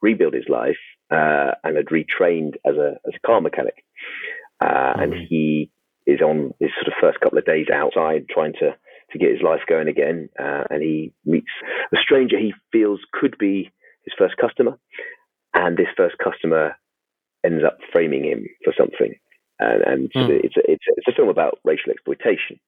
rebuild 0.00 0.34
his 0.34 0.48
life 0.48 0.76
uh, 1.10 1.52
and 1.64 1.76
had 1.76 1.86
retrained 1.86 2.54
as 2.64 2.76
a 2.76 2.94
as 3.06 3.14
a 3.14 3.26
car 3.26 3.40
mechanic. 3.40 3.84
Uh, 4.60 4.66
mm-hmm. 4.66 5.00
And 5.02 5.14
he 5.28 5.70
is 6.06 6.20
on 6.20 6.54
his 6.60 6.70
sort 6.76 6.88
of 6.88 6.94
first 7.00 7.20
couple 7.20 7.38
of 7.38 7.44
days 7.44 7.66
outside 7.72 8.26
trying 8.28 8.52
to 8.54 8.76
to 9.12 9.18
get 9.18 9.30
his 9.30 9.42
life 9.42 9.60
going 9.68 9.88
again, 9.88 10.28
uh, 10.38 10.64
and 10.68 10.82
he 10.82 11.12
meets 11.24 11.50
a 11.92 11.96
stranger 11.96 12.38
he 12.38 12.52
feels 12.72 13.00
could 13.12 13.38
be 13.38 13.70
his 14.04 14.14
first 14.18 14.36
customer, 14.36 14.78
and 15.54 15.76
this 15.76 15.86
first 15.96 16.16
customer 16.18 16.76
ends 17.44 17.62
up 17.64 17.78
framing 17.92 18.24
him 18.24 18.46
for 18.64 18.72
something, 18.76 19.14
and, 19.60 19.82
and 19.82 20.12
mm. 20.12 20.40
it's, 20.42 20.56
a, 20.56 20.70
it's 20.70 20.84
a, 20.88 20.92
it's 20.96 21.08
a 21.08 21.12
film 21.12 21.28
about 21.28 21.60
racial 21.64 21.92
exploitation. 21.92 22.58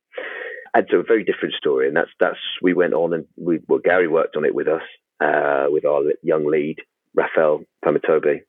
And 0.74 0.86
so 0.90 0.98
a 0.98 1.02
very 1.02 1.24
different 1.24 1.54
story, 1.54 1.88
and 1.88 1.96
that's 1.96 2.10
that's 2.20 2.38
we 2.62 2.74
went 2.74 2.92
on 2.92 3.14
and 3.14 3.24
we 3.36 3.60
well 3.68 3.80
Gary 3.82 4.06
worked 4.06 4.36
on 4.36 4.44
it 4.44 4.54
with 4.54 4.68
us 4.68 4.82
uh, 5.20 5.66
with 5.68 5.84
our 5.84 6.02
young 6.22 6.46
lead 6.46 6.76
Raphael 7.14 7.64
Famotibe, 7.84 8.42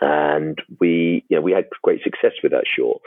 and 0.00 0.58
we 0.80 1.24
you 1.28 1.36
know 1.36 1.42
we 1.42 1.52
had 1.52 1.66
great 1.82 2.02
success 2.02 2.32
with 2.42 2.52
that 2.52 2.64
short. 2.66 3.02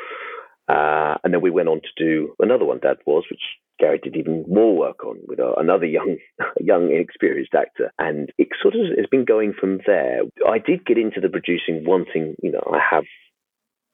Uh, 0.71 1.17
and 1.23 1.33
then 1.33 1.41
we 1.41 1.51
went 1.51 1.67
on 1.67 1.81
to 1.81 2.03
do 2.03 2.33
another 2.39 2.63
one, 2.63 2.79
Dad 2.79 2.97
Was, 3.05 3.25
which 3.29 3.41
Gary 3.77 3.99
did 4.01 4.15
even 4.15 4.45
more 4.47 4.77
work 4.77 5.03
on 5.03 5.17
with 5.27 5.39
uh, 5.39 5.53
another 5.57 5.85
young, 5.85 6.17
young, 6.61 6.91
inexperienced 6.91 7.53
actor. 7.53 7.91
And 7.99 8.31
it 8.37 8.49
sort 8.61 8.75
of 8.75 8.81
has 8.97 9.07
been 9.11 9.25
going 9.25 9.53
from 9.59 9.79
there. 9.85 10.21
I 10.47 10.59
did 10.59 10.85
get 10.85 10.97
into 10.97 11.19
the 11.19 11.29
producing 11.29 11.83
wanting, 11.83 12.35
you 12.41 12.51
know, 12.51 12.63
I 12.71 12.79
have, 12.89 13.03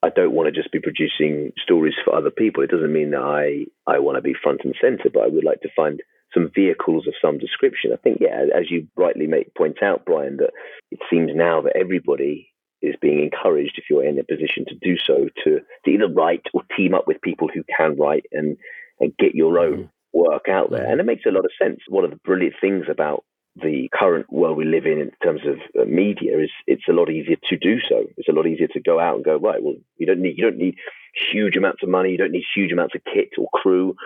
I 0.04 0.10
don't 0.10 0.32
want 0.32 0.46
to 0.46 0.60
just 0.60 0.70
be 0.70 0.78
producing 0.78 1.52
stories 1.60 1.94
for 2.04 2.14
other 2.14 2.30
people. 2.30 2.62
It 2.62 2.70
doesn't 2.70 2.92
mean 2.92 3.10
that 3.10 3.22
I, 3.22 3.66
I 3.90 3.98
want 3.98 4.16
to 4.16 4.22
be 4.22 4.34
front 4.40 4.60
and 4.62 4.74
center, 4.80 5.10
but 5.12 5.24
I 5.24 5.28
would 5.28 5.44
like 5.44 5.62
to 5.62 5.70
find 5.74 6.00
some 6.32 6.50
vehicles 6.54 7.08
of 7.08 7.14
some 7.20 7.38
description. 7.38 7.90
I 7.92 7.96
think, 7.96 8.18
yeah, 8.20 8.44
as 8.56 8.70
you 8.70 8.86
rightly 8.96 9.26
make, 9.26 9.54
point 9.56 9.82
out, 9.82 10.04
Brian, 10.04 10.36
that 10.36 10.50
it 10.92 11.00
seems 11.10 11.32
now 11.34 11.62
that 11.62 11.74
everybody 11.74 12.52
is 12.82 12.94
being 13.00 13.22
encouraged, 13.22 13.78
if 13.78 13.84
you're 13.90 14.04
in 14.04 14.18
a 14.18 14.24
position 14.24 14.64
to 14.66 14.74
do 14.80 14.96
so, 14.96 15.28
to, 15.44 15.60
to 15.84 15.90
either 15.90 16.08
write 16.08 16.46
or 16.54 16.62
team 16.76 16.94
up 16.94 17.06
with 17.06 17.20
people 17.20 17.48
who 17.52 17.62
can 17.76 17.96
write 17.96 18.26
and, 18.32 18.56
and 19.00 19.16
get 19.18 19.34
your 19.34 19.58
own 19.58 19.72
mm-hmm. 19.72 20.18
work 20.18 20.48
out 20.48 20.70
there. 20.70 20.86
And 20.86 21.00
it 21.00 21.06
makes 21.06 21.26
a 21.26 21.30
lot 21.30 21.44
of 21.44 21.50
sense. 21.60 21.80
One 21.88 22.04
of 22.04 22.10
the 22.10 22.20
brilliant 22.24 22.54
things 22.60 22.86
about 22.88 23.24
the 23.56 23.88
current 23.92 24.32
world 24.32 24.56
we 24.56 24.64
live 24.64 24.86
in 24.86 25.00
in 25.00 25.10
terms 25.22 25.40
of 25.46 25.56
uh, 25.80 25.84
media 25.84 26.38
is 26.38 26.50
it's 26.66 26.88
a 26.88 26.92
lot 26.92 27.10
easier 27.10 27.36
to 27.48 27.56
do 27.56 27.80
so. 27.80 28.04
It's 28.16 28.28
a 28.28 28.32
lot 28.32 28.46
easier 28.46 28.68
to 28.68 28.80
go 28.80 29.00
out 29.00 29.16
and 29.16 29.24
go 29.24 29.36
right. 29.36 29.62
Well, 29.62 29.74
you 29.96 30.06
don't 30.06 30.20
need 30.20 30.38
you 30.38 30.44
don't 30.44 30.58
need 30.58 30.76
huge 31.32 31.56
amounts 31.56 31.82
of 31.82 31.88
money. 31.88 32.10
You 32.10 32.18
don't 32.18 32.32
need 32.32 32.44
huge 32.54 32.72
amounts 32.72 32.94
of 32.94 33.02
kit 33.12 33.30
or 33.36 33.48
crew 33.52 33.96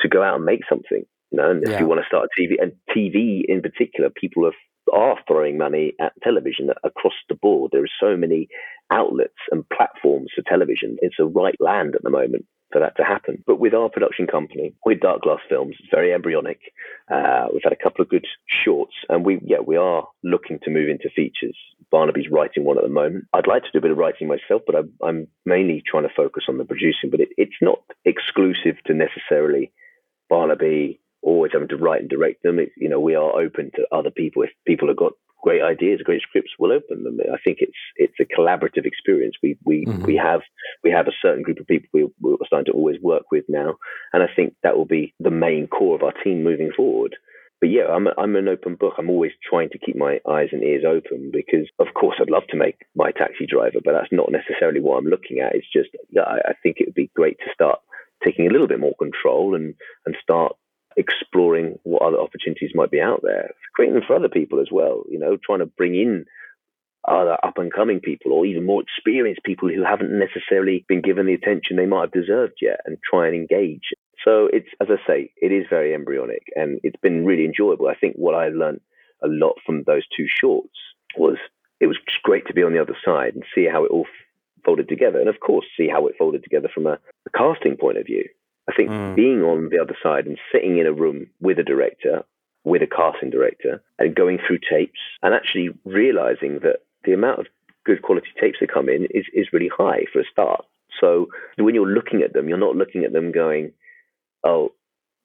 to 0.00 0.08
go 0.08 0.22
out 0.22 0.36
and 0.36 0.44
make 0.44 0.62
something. 0.68 1.04
You 1.30 1.38
know, 1.38 1.50
and 1.50 1.62
if 1.64 1.70
yeah. 1.70 1.80
you 1.80 1.86
want 1.86 2.00
to 2.00 2.06
start 2.06 2.28
a 2.28 2.40
TV 2.40 2.54
and 2.60 2.72
TV 2.96 3.42
in 3.46 3.60
particular, 3.60 4.10
people 4.10 4.44
have 4.44 4.54
are 4.92 5.16
throwing 5.26 5.58
money 5.58 5.94
at 6.00 6.12
television 6.22 6.70
across 6.82 7.14
the 7.28 7.34
board. 7.34 7.70
There 7.72 7.84
are 7.84 8.00
so 8.00 8.16
many 8.16 8.48
outlets 8.90 9.34
and 9.50 9.68
platforms 9.68 10.30
for 10.34 10.42
television. 10.42 10.96
It's 11.00 11.18
a 11.18 11.24
right 11.24 11.56
land 11.60 11.94
at 11.94 12.02
the 12.02 12.10
moment 12.10 12.46
for 12.72 12.80
that 12.80 12.96
to 12.96 13.04
happen. 13.04 13.42
But 13.46 13.60
with 13.60 13.72
our 13.72 13.88
production 13.88 14.26
company, 14.26 14.74
with 14.84 15.00
Dark 15.00 15.22
Glass 15.22 15.38
Films, 15.48 15.76
it's 15.78 15.88
very 15.90 16.12
embryonic. 16.12 16.58
Uh, 17.10 17.46
we've 17.52 17.62
had 17.62 17.72
a 17.72 17.82
couple 17.82 18.02
of 18.02 18.08
good 18.08 18.26
shorts, 18.46 18.94
and 19.08 19.24
we 19.24 19.40
yeah 19.44 19.60
we 19.64 19.76
are 19.76 20.06
looking 20.22 20.58
to 20.64 20.70
move 20.70 20.88
into 20.88 21.08
features. 21.14 21.56
Barnaby's 21.90 22.30
writing 22.30 22.64
one 22.64 22.76
at 22.76 22.82
the 22.82 22.90
moment. 22.90 23.26
I'd 23.32 23.46
like 23.46 23.62
to 23.62 23.70
do 23.72 23.78
a 23.78 23.82
bit 23.82 23.92
of 23.92 23.98
writing 23.98 24.26
myself, 24.26 24.62
but 24.66 24.74
I'm, 24.74 24.92
I'm 25.02 25.28
mainly 25.46 25.82
trying 25.86 26.02
to 26.02 26.14
focus 26.14 26.44
on 26.48 26.58
the 26.58 26.64
producing. 26.64 27.10
But 27.10 27.20
it, 27.20 27.28
it's 27.36 27.60
not 27.62 27.78
exclusive 28.04 28.76
to 28.86 28.94
necessarily 28.94 29.72
Barnaby 30.28 31.00
always 31.24 31.52
having 31.52 31.68
to 31.68 31.76
write 31.76 32.00
and 32.00 32.10
direct 32.10 32.42
them. 32.42 32.58
It's, 32.58 32.72
you 32.76 32.88
know, 32.88 33.00
we 33.00 33.14
are 33.14 33.40
open 33.40 33.70
to 33.76 33.86
other 33.90 34.10
people. 34.10 34.42
If 34.42 34.50
people 34.66 34.88
have 34.88 34.96
got 34.96 35.12
great 35.42 35.62
ideas, 35.62 36.00
great 36.04 36.22
scripts, 36.22 36.52
we'll 36.58 36.72
open 36.72 37.04
them. 37.04 37.18
I 37.32 37.36
think 37.44 37.58
it's 37.60 37.72
it's 37.96 38.14
a 38.20 38.24
collaborative 38.24 38.86
experience. 38.86 39.34
We 39.42 39.58
we 39.64 39.84
mm-hmm. 39.84 40.04
we 40.04 40.16
have 40.16 40.40
we 40.82 40.90
have 40.90 41.06
a 41.06 41.18
certain 41.20 41.42
group 41.42 41.60
of 41.60 41.66
people 41.66 41.88
we, 41.92 42.08
we're 42.20 42.36
starting 42.46 42.72
to 42.72 42.76
always 42.78 43.00
work 43.02 43.24
with 43.30 43.44
now, 43.48 43.74
and 44.12 44.22
I 44.22 44.26
think 44.34 44.54
that 44.62 44.76
will 44.76 44.86
be 44.86 45.14
the 45.20 45.30
main 45.30 45.66
core 45.66 45.96
of 45.96 46.02
our 46.02 46.14
team 46.24 46.42
moving 46.42 46.70
forward. 46.76 47.16
But 47.60 47.70
yeah, 47.70 47.86
I'm 47.86 48.06
a, 48.06 48.12
I'm 48.18 48.36
an 48.36 48.48
open 48.48 48.74
book. 48.74 48.94
I'm 48.98 49.08
always 49.08 49.32
trying 49.48 49.70
to 49.70 49.78
keep 49.78 49.96
my 49.96 50.20
eyes 50.28 50.48
and 50.52 50.62
ears 50.62 50.84
open 50.86 51.30
because, 51.32 51.66
of 51.78 51.86
course, 51.94 52.16
I'd 52.20 52.28
love 52.28 52.42
to 52.50 52.58
make 52.58 52.76
my 52.94 53.10
taxi 53.10 53.46
driver, 53.48 53.78
but 53.82 53.92
that's 53.92 54.12
not 54.12 54.32
necessarily 54.32 54.80
what 54.80 54.98
I'm 54.98 55.06
looking 55.06 55.38
at. 55.40 55.54
It's 55.54 55.72
just 55.72 55.90
yeah, 56.10 56.22
I, 56.22 56.50
I 56.50 56.52
think 56.62 56.76
it 56.78 56.88
would 56.88 56.94
be 56.94 57.10
great 57.14 57.38
to 57.38 57.52
start 57.54 57.78
taking 58.24 58.46
a 58.46 58.50
little 58.50 58.68
bit 58.68 58.80
more 58.80 58.94
control 58.98 59.54
and 59.54 59.74
and 60.06 60.16
start 60.22 60.56
exploring 60.96 61.78
what 61.82 62.02
other 62.02 62.18
opportunities 62.18 62.70
might 62.74 62.90
be 62.90 63.00
out 63.00 63.20
there, 63.22 63.50
creating 63.74 63.94
them 63.94 64.04
for 64.06 64.16
other 64.16 64.28
people 64.28 64.60
as 64.60 64.68
well. 64.70 65.04
You 65.08 65.18
know, 65.18 65.36
trying 65.36 65.60
to 65.60 65.66
bring 65.66 65.94
in 65.94 66.26
other 67.06 67.36
up 67.44 67.58
and 67.58 67.72
coming 67.72 68.00
people 68.00 68.32
or 68.32 68.46
even 68.46 68.64
more 68.64 68.82
experienced 68.82 69.44
people 69.44 69.68
who 69.68 69.84
haven't 69.84 70.18
necessarily 70.18 70.84
been 70.88 71.02
given 71.02 71.26
the 71.26 71.34
attention 71.34 71.76
they 71.76 71.86
might 71.86 72.02
have 72.02 72.12
deserved 72.12 72.54
yet 72.62 72.80
and 72.86 72.98
try 73.08 73.26
and 73.26 73.34
engage. 73.34 73.92
So 74.24 74.48
it's, 74.52 74.68
as 74.80 74.88
I 74.90 75.06
say, 75.06 75.32
it 75.36 75.52
is 75.52 75.66
very 75.68 75.94
embryonic 75.94 76.44
and 76.56 76.80
it's 76.82 77.00
been 77.02 77.26
really 77.26 77.44
enjoyable. 77.44 77.88
I 77.88 77.94
think 77.94 78.16
what 78.16 78.34
I 78.34 78.48
learned 78.48 78.80
a 79.22 79.28
lot 79.28 79.56
from 79.66 79.82
those 79.82 80.04
two 80.16 80.26
shorts 80.28 80.76
was 81.16 81.36
it 81.80 81.86
was 81.86 81.98
just 82.08 82.22
great 82.22 82.46
to 82.46 82.54
be 82.54 82.62
on 82.62 82.72
the 82.72 82.80
other 82.80 82.96
side 83.04 83.34
and 83.34 83.44
see 83.54 83.66
how 83.70 83.84
it 83.84 83.90
all 83.90 84.06
folded 84.64 84.88
together. 84.88 85.20
And 85.20 85.28
of 85.28 85.40
course, 85.40 85.66
see 85.76 85.88
how 85.88 86.06
it 86.06 86.16
folded 86.18 86.42
together 86.42 86.68
from 86.72 86.86
a, 86.86 86.98
a 87.26 87.30
casting 87.36 87.76
point 87.76 87.98
of 87.98 88.06
view. 88.06 88.24
I 88.68 88.72
think 88.74 88.90
mm. 88.90 89.14
being 89.14 89.42
on 89.42 89.68
the 89.70 89.80
other 89.80 89.96
side 90.02 90.26
and 90.26 90.38
sitting 90.52 90.78
in 90.78 90.86
a 90.86 90.92
room 90.92 91.26
with 91.40 91.58
a 91.58 91.62
director, 91.62 92.24
with 92.64 92.82
a 92.82 92.86
casting 92.86 93.30
director, 93.30 93.82
and 93.98 94.14
going 94.14 94.38
through 94.38 94.58
tapes 94.70 95.00
and 95.22 95.34
actually 95.34 95.70
realizing 95.84 96.60
that 96.62 96.80
the 97.04 97.12
amount 97.12 97.40
of 97.40 97.46
good 97.84 98.02
quality 98.02 98.28
tapes 98.40 98.58
that 98.60 98.72
come 98.72 98.88
in 98.88 99.04
is, 99.10 99.26
is 99.34 99.52
really 99.52 99.70
high 99.74 100.04
for 100.12 100.20
a 100.20 100.24
start. 100.30 100.64
So 101.00 101.28
when 101.58 101.74
you're 101.74 101.86
looking 101.86 102.22
at 102.22 102.32
them, 102.32 102.48
you're 102.48 102.56
not 102.56 102.76
looking 102.76 103.04
at 103.04 103.12
them 103.12 103.32
going, 103.32 103.72
oh, 104.44 104.72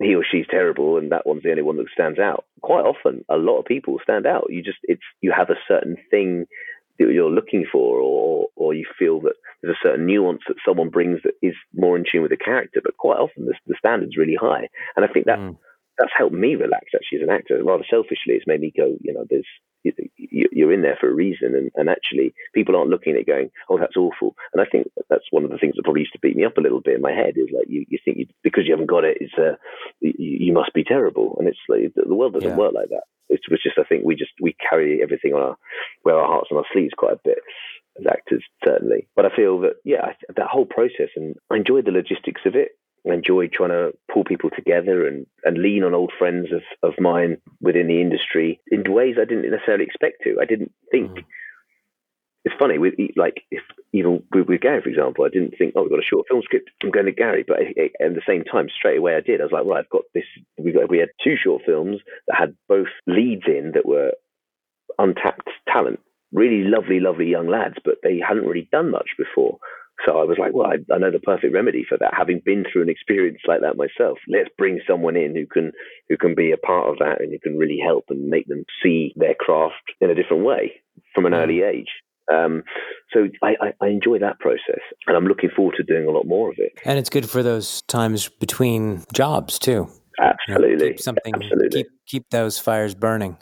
he 0.01 0.15
or 0.15 0.23
she's 0.29 0.47
terrible 0.49 0.97
and 0.97 1.11
that 1.11 1.25
one's 1.25 1.43
the 1.43 1.51
only 1.51 1.61
one 1.61 1.77
that 1.77 1.87
stands 1.93 2.19
out. 2.19 2.45
Quite 2.61 2.85
often, 2.85 3.23
a 3.29 3.37
lot 3.37 3.59
of 3.59 3.65
people 3.65 3.99
stand 4.03 4.25
out. 4.25 4.47
You 4.49 4.61
just, 4.61 4.79
it's, 4.83 5.01
you 5.21 5.31
have 5.31 5.49
a 5.49 5.59
certain 5.67 5.97
thing 6.09 6.45
that 7.00 7.14
you're 7.14 7.32
looking 7.32 7.66
for, 7.72 8.00
or 8.00 8.47
or 8.56 8.74
you 8.74 8.86
feel 8.97 9.22
that 9.22 9.36
there's 9.62 9.76
a 9.76 9.88
certain 9.88 10.06
nuance 10.06 10.41
that 10.47 10.58
someone 10.66 10.89
brings 10.89 11.20
that 11.24 11.34
is 11.41 11.56
more 11.74 11.97
in 11.97 12.06
tune 12.10 12.22
with 12.22 12.32
the 12.32 12.38
character. 12.38 12.82
But 12.84 12.97
quite 12.97 13.18
often, 13.18 13.45
the, 13.45 13.56
the 13.68 13.76
standard's 13.78 14.18
really 14.18 14.38
high, 14.39 14.68
and 14.95 15.06
I 15.06 15.08
think 15.08 15.26
that 15.26 15.39
mm. 15.39 15.58
that's 15.97 16.12
helped 16.18 16.36
me 16.36 16.56
relax 16.56 16.88
actually 16.93 17.20
as 17.20 17.28
an 17.28 17.34
actor. 17.34 17.64
Rather 17.64 17.86
selfishly, 17.89 18.36
it's 18.36 18.47
made 18.47 18.62
me 18.62 18.74
go, 18.76 18.95
you 19.02 19.14
know, 19.14 19.26
there's 19.30 19.47
you're 19.84 20.73
in 20.73 20.82
there 20.82 20.97
for 20.99 21.09
a 21.09 21.13
reason, 21.13 21.55
and, 21.55 21.71
and 21.75 21.89
actually 21.89 22.34
people 22.53 22.75
aren't 22.75 22.89
looking 22.89 23.13
at 23.13 23.19
it 23.19 23.27
going, 23.27 23.49
oh, 23.69 23.77
that's 23.77 23.97
awful. 23.97 24.36
And 24.53 24.61
I 24.61 24.65
think 24.69 24.88
that's 25.09 25.25
one 25.32 25.43
of 25.43 25.51
the 25.51 25.57
things 25.57 25.75
that 25.75 25.84
probably 25.84 26.01
used 26.01 26.13
to 26.13 26.19
beat 26.19 26.36
me 26.36 26.45
up 26.45 26.57
a 26.57 26.61
little 26.61 26.82
bit 26.82 26.95
in 26.95 27.01
my 27.01 27.11
head 27.11 27.34
is 27.36 27.49
like 27.53 27.67
you, 27.67 27.86
you 27.89 27.97
think 28.03 28.17
you, 28.17 28.25
because 28.43 28.65
you 28.65 28.73
haven't 28.73 28.89
got 28.89 29.03
it, 29.03 29.17
it's 29.21 29.34
uh, 29.38 29.55
you, 29.99 30.13
you 30.17 30.53
must 30.53 30.73
be 30.73 30.84
terrible, 30.84 31.36
and 31.39 31.47
it's 31.47 31.59
like 31.67 31.93
the 31.95 32.15
world 32.15 32.34
doesn't 32.34 32.49
yeah. 32.49 32.55
work 32.55 32.73
like 32.73 32.89
that. 32.89 33.03
It 33.30 33.41
was 33.49 33.61
just 33.61 33.77
I 33.77 33.84
think 33.84 34.03
we 34.03 34.15
just 34.15 34.32
we 34.41 34.55
carry 34.69 35.01
everything 35.03 35.34
on 35.34 35.41
our 35.41 35.57
wear 36.03 36.15
our 36.15 36.27
hearts 36.27 36.49
on 36.51 36.57
our 36.57 36.65
sleeves 36.73 36.93
quite 36.97 37.13
a 37.13 37.21
bit 37.23 37.38
as 37.99 38.07
actors 38.07 38.43
certainly. 38.65 39.07
But 39.15 39.25
I 39.25 39.36
feel 39.36 39.61
that 39.61 39.75
yeah 39.84 40.13
that 40.36 40.47
whole 40.47 40.65
process 40.65 41.09
and 41.15 41.36
I 41.49 41.57
enjoyed 41.57 41.86
the 41.86 41.91
logistics 41.91 42.41
of 42.45 42.55
it. 42.55 42.71
I 43.08 43.14
enjoy 43.14 43.47
trying 43.47 43.70
to 43.70 43.91
pull 44.12 44.24
people 44.24 44.50
together 44.50 45.08
and, 45.08 45.26
and 45.43 45.58
lean 45.58 45.84
on 45.84 45.93
old 45.93 46.12
friends 46.18 46.47
of, 46.52 46.62
of 46.84 47.00
mine 47.00 47.38
within 47.62 47.88
the 47.88 48.02
industry 48.02 48.60
in 48.72 48.84
ways 48.91 49.16
I 49.20 49.26
didn't 49.26 49.50
necessarily 49.50 49.86
expect 49.86 50.24
to. 50.24 50.38
I 50.41 50.45
didn't 50.45 50.72
think. 50.91 51.12
Mm. 51.12 51.24
It's 52.45 52.56
funny, 52.58 52.78
with 52.78 52.93
like 53.18 53.43
if 53.52 53.62
even 53.91 54.24
with, 54.34 54.47
with, 54.47 54.62
Gary, 54.62 54.82
for 54.82 54.89
example, 54.89 55.26
I 55.26 55.30
didn't 55.30 55.56
think, 55.58 55.74
oh, 55.76 55.82
we've 55.82 55.91
got 55.91 56.00
a 56.00 56.04
short 56.04 56.26
film 56.28 56.41
script. 56.41 56.70
I'm 56.82 56.89
going 56.89 57.06
to 57.06 57.12
Gary, 57.12 57.43
but 57.45 57.60
at 57.60 58.16
the 58.16 58.22
same 58.26 58.45
time, 58.45 58.70
straight 58.70 58.97
away, 58.97 59.16
I 59.16 59.20
did. 59.20 59.41
I 59.41 59.43
was 59.43 59.52
like, 59.52 59.66
right, 59.66 59.80
I've 59.80 59.89
got 59.89 60.04
this. 60.14 60.24
We 60.58 60.72
got 60.72 60.89
we 60.89 61.00
had 61.00 61.10
two 61.22 61.36
short 61.36 61.64
films 61.66 61.97
that 62.28 62.38
had 62.38 62.56
both 62.70 62.88
leads 63.08 63.43
in 63.45 63.74
that 63.74 63.86
were 63.86 64.14
untapped 64.97 65.50
talent, 65.68 66.00
really 66.32 66.64
lovely, 66.64 67.00
lovely 67.00 67.28
young 67.28 67.47
lads, 67.47 67.76
but 67.84 67.95
they 68.04 68.20
hadn't 68.26 68.45
really 68.45 68.70
done 68.72 68.89
much 68.89 69.10
before. 69.18 69.58
So 70.06 70.18
I 70.18 70.24
was 70.24 70.38
like, 70.39 70.54
well, 70.54 70.68
I, 70.68 70.93
I, 70.93 70.97
know 70.97 71.12
the 71.12 71.20
perfect 71.20 71.54
remedy 71.54 71.86
for 71.88 71.97
that. 71.97 72.14
Having 72.18 72.41
been 72.45 72.64
through 72.72 72.84
an 72.84 72.89
experience 72.89 73.39
like 73.47 73.62
that 73.62 73.76
myself, 73.78 74.18
let's 74.28 74.50
bring 74.58 74.80
someone 74.88 75.16
in 75.16 75.36
who 75.36 75.45
can 75.45 75.72
who 76.08 76.18
can 76.18 76.36
be 76.36 76.52
a 76.52 76.58
part 76.58 76.89
of 76.89 77.00
that 77.00 77.22
and 77.22 77.32
who 77.32 77.39
can 77.39 77.58
really 77.58 77.80
help 77.84 78.06
and 78.10 78.30
make 78.30 78.47
them 78.47 78.64
see 78.82 79.14
their 79.16 79.36
craft 79.36 79.74
in 80.00 80.10
a 80.10 80.16
different 80.16 80.43
way 80.43 80.74
from 81.14 81.26
an 81.26 81.34
mm. 81.34 81.43
early 81.43 81.62
age. 81.62 81.89
Um, 82.32 82.64
so 83.12 83.28
I, 83.41 83.56
I, 83.60 83.74
I, 83.82 83.88
enjoy 83.88 84.20
that 84.20 84.39
process, 84.39 84.82
and 85.08 85.18
I'm 85.18 85.26
looking 85.26 85.50
forward 85.56 85.76
to 85.78 85.84
doing 85.84 86.08
a 86.08 86.12
lot 86.12 86.28
more 86.28 86.50
of 86.52 86.56
it. 86.60 86.74
And 86.86 87.00
it's 87.00 87.10
good 87.10 87.28
for 87.28 87.41
those 87.41 87.82
times 87.84 88.30
between 88.30 89.04
jobs 89.14 89.58
too. 89.58 89.89
Absolutely, 90.22 90.70
you 90.70 90.78
know, 90.78 90.88
keep 90.89 91.00
something. 91.00 91.34
Absolutely. 91.34 91.70
Keep 91.70 91.88
keep 92.06 92.30
those 92.30 92.60
fires 92.60 92.93
burning. 92.93 93.38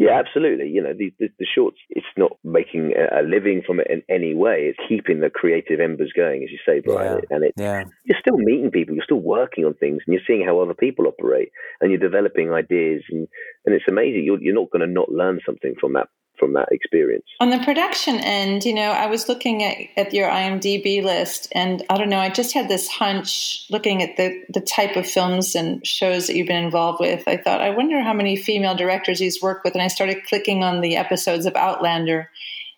Yeah, 0.00 0.18
absolutely. 0.18 0.68
You 0.68 0.82
know, 0.82 0.94
the, 0.96 1.12
the, 1.18 1.28
the, 1.38 1.46
shorts, 1.54 1.76
it's 1.90 2.06
not 2.16 2.32
making 2.42 2.94
a 2.96 3.22
living 3.22 3.62
from 3.66 3.80
it 3.80 3.88
in 3.90 4.02
any 4.08 4.34
way. 4.34 4.72
It's 4.72 4.78
keeping 4.88 5.20
the 5.20 5.28
creative 5.28 5.78
embers 5.78 6.12
going, 6.16 6.42
as 6.42 6.50
you 6.50 6.58
say, 6.64 6.80
Brian. 6.80 7.20
Yeah. 7.22 7.36
And 7.36 7.44
it, 7.44 7.54
yeah. 7.58 7.84
you're 8.04 8.18
still 8.18 8.38
meeting 8.38 8.70
people, 8.70 8.94
you're 8.94 9.04
still 9.04 9.20
working 9.20 9.66
on 9.66 9.74
things, 9.74 10.00
and 10.06 10.14
you're 10.14 10.22
seeing 10.26 10.46
how 10.46 10.58
other 10.58 10.72
people 10.72 11.06
operate, 11.06 11.50
and 11.80 11.90
you're 11.90 12.00
developing 12.00 12.50
ideas, 12.50 13.02
and, 13.10 13.28
and 13.66 13.74
it's 13.74 13.84
amazing. 13.90 14.24
You're, 14.24 14.40
you're 14.40 14.54
not 14.54 14.70
going 14.70 14.86
to 14.86 14.92
not 14.92 15.10
learn 15.10 15.40
something 15.44 15.74
from 15.78 15.92
that 15.92 16.08
from 16.40 16.54
that 16.54 16.68
experience. 16.72 17.24
On 17.38 17.50
the 17.50 17.60
production 17.60 18.16
end, 18.16 18.64
you 18.64 18.74
know, 18.74 18.90
I 18.90 19.06
was 19.06 19.28
looking 19.28 19.62
at, 19.62 19.76
at 19.96 20.12
your 20.12 20.28
IMDb 20.28 21.04
list, 21.04 21.46
and 21.52 21.84
I 21.88 21.98
don't 21.98 22.08
know, 22.08 22.18
I 22.18 22.30
just 22.30 22.52
had 22.52 22.68
this 22.68 22.88
hunch 22.88 23.66
looking 23.70 24.02
at 24.02 24.16
the, 24.16 24.42
the 24.52 24.62
type 24.62 24.96
of 24.96 25.06
films 25.06 25.54
and 25.54 25.86
shows 25.86 26.26
that 26.26 26.34
you've 26.34 26.48
been 26.48 26.64
involved 26.64 26.98
with. 26.98 27.22
I 27.28 27.36
thought, 27.36 27.60
I 27.60 27.70
wonder 27.70 28.02
how 28.02 28.14
many 28.14 28.34
female 28.34 28.74
directors 28.74 29.20
he's 29.20 29.40
worked 29.40 29.64
with. 29.64 29.74
And 29.74 29.82
I 29.82 29.88
started 29.88 30.24
clicking 30.24 30.64
on 30.64 30.80
the 30.80 30.96
episodes 30.96 31.46
of 31.46 31.54
Outlander, 31.54 32.30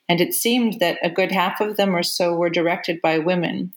and 0.08 0.20
it 0.20 0.34
seemed 0.34 0.80
that 0.80 0.98
a 1.02 1.08
good 1.08 1.32
half 1.32 1.60
of 1.60 1.76
them 1.78 1.96
or 1.96 2.02
so 2.02 2.34
were 2.34 2.50
directed 2.50 3.00
by 3.00 3.18
women. 3.18 3.72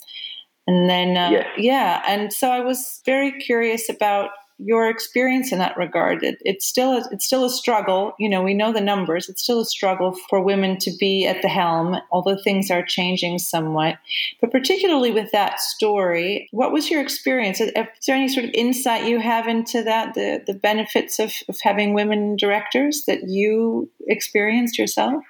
And 0.67 0.89
then, 0.89 1.15
uh, 1.15 1.29
yes. 1.29 1.47
yeah, 1.57 2.03
and 2.07 2.33
so 2.33 2.49
I 2.49 2.61
was 2.61 3.01
very 3.05 3.39
curious 3.39 3.87
about 3.87 4.31
your 4.57 4.89
experience 4.89 5.51
in 5.51 5.59
that 5.59 5.75
regard. 5.77 6.23
It, 6.23 6.37
it's 6.41 6.65
still 6.65 6.93
a, 6.93 7.03
it's 7.11 7.25
still 7.25 7.45
a 7.45 7.49
struggle. 7.49 8.13
You 8.19 8.29
know, 8.29 8.41
we 8.41 8.53
know 8.53 8.71
the 8.71 8.81
numbers. 8.81 9.27
It's 9.27 9.43
still 9.43 9.59
a 9.59 9.65
struggle 9.65 10.15
for 10.29 10.41
women 10.41 10.77
to 10.79 10.91
be 10.97 11.27
at 11.27 11.41
the 11.41 11.49
helm, 11.49 11.97
although 12.11 12.37
things 12.37 12.71
are 12.71 12.83
changing 12.83 13.39
somewhat. 13.39 13.97
But 14.39 14.51
particularly 14.51 15.11
with 15.11 15.31
that 15.31 15.59
story, 15.59 16.47
what 16.51 16.71
was 16.71 16.89
your 16.89 17.01
experience? 17.01 17.59
Is 17.59 17.71
there 17.73 18.15
any 18.15 18.29
sort 18.29 18.45
of 18.45 18.51
insight 18.53 19.09
you 19.09 19.19
have 19.19 19.47
into 19.47 19.83
that, 19.83 20.13
the 20.13 20.41
the 20.45 20.53
benefits 20.53 21.19
of, 21.19 21.33
of 21.49 21.57
having 21.61 21.93
women 21.93 22.35
directors 22.35 23.03
that 23.07 23.27
you 23.27 23.89
experienced 24.07 24.79
yourself? 24.79 25.23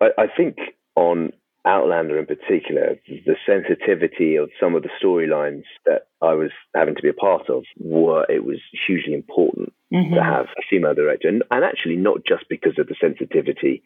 I, 0.00 0.10
I 0.18 0.26
think 0.36 0.56
on 0.96 1.32
Outlander 1.64 2.18
in 2.18 2.26
particular, 2.26 2.96
the 3.06 3.36
sensitivity 3.46 4.34
of 4.34 4.50
some 4.58 4.74
of 4.74 4.82
the 4.82 4.88
storylines 5.00 5.62
that 5.86 6.08
I 6.20 6.34
was 6.34 6.50
having 6.74 6.96
to 6.96 7.02
be 7.02 7.08
a 7.08 7.12
part 7.12 7.48
of 7.48 7.62
were 7.78 8.26
it 8.28 8.44
was 8.44 8.58
hugely 8.86 9.14
important 9.14 9.72
mm-hmm. 9.92 10.12
to 10.12 10.22
have 10.22 10.46
a 10.58 10.62
female 10.68 10.94
director, 10.94 11.28
and, 11.28 11.44
and, 11.52 11.64
actually 11.64 11.96
not 11.96 12.24
just 12.26 12.48
because 12.48 12.78
of 12.78 12.88
the 12.88 12.96
sensitivity 13.00 13.82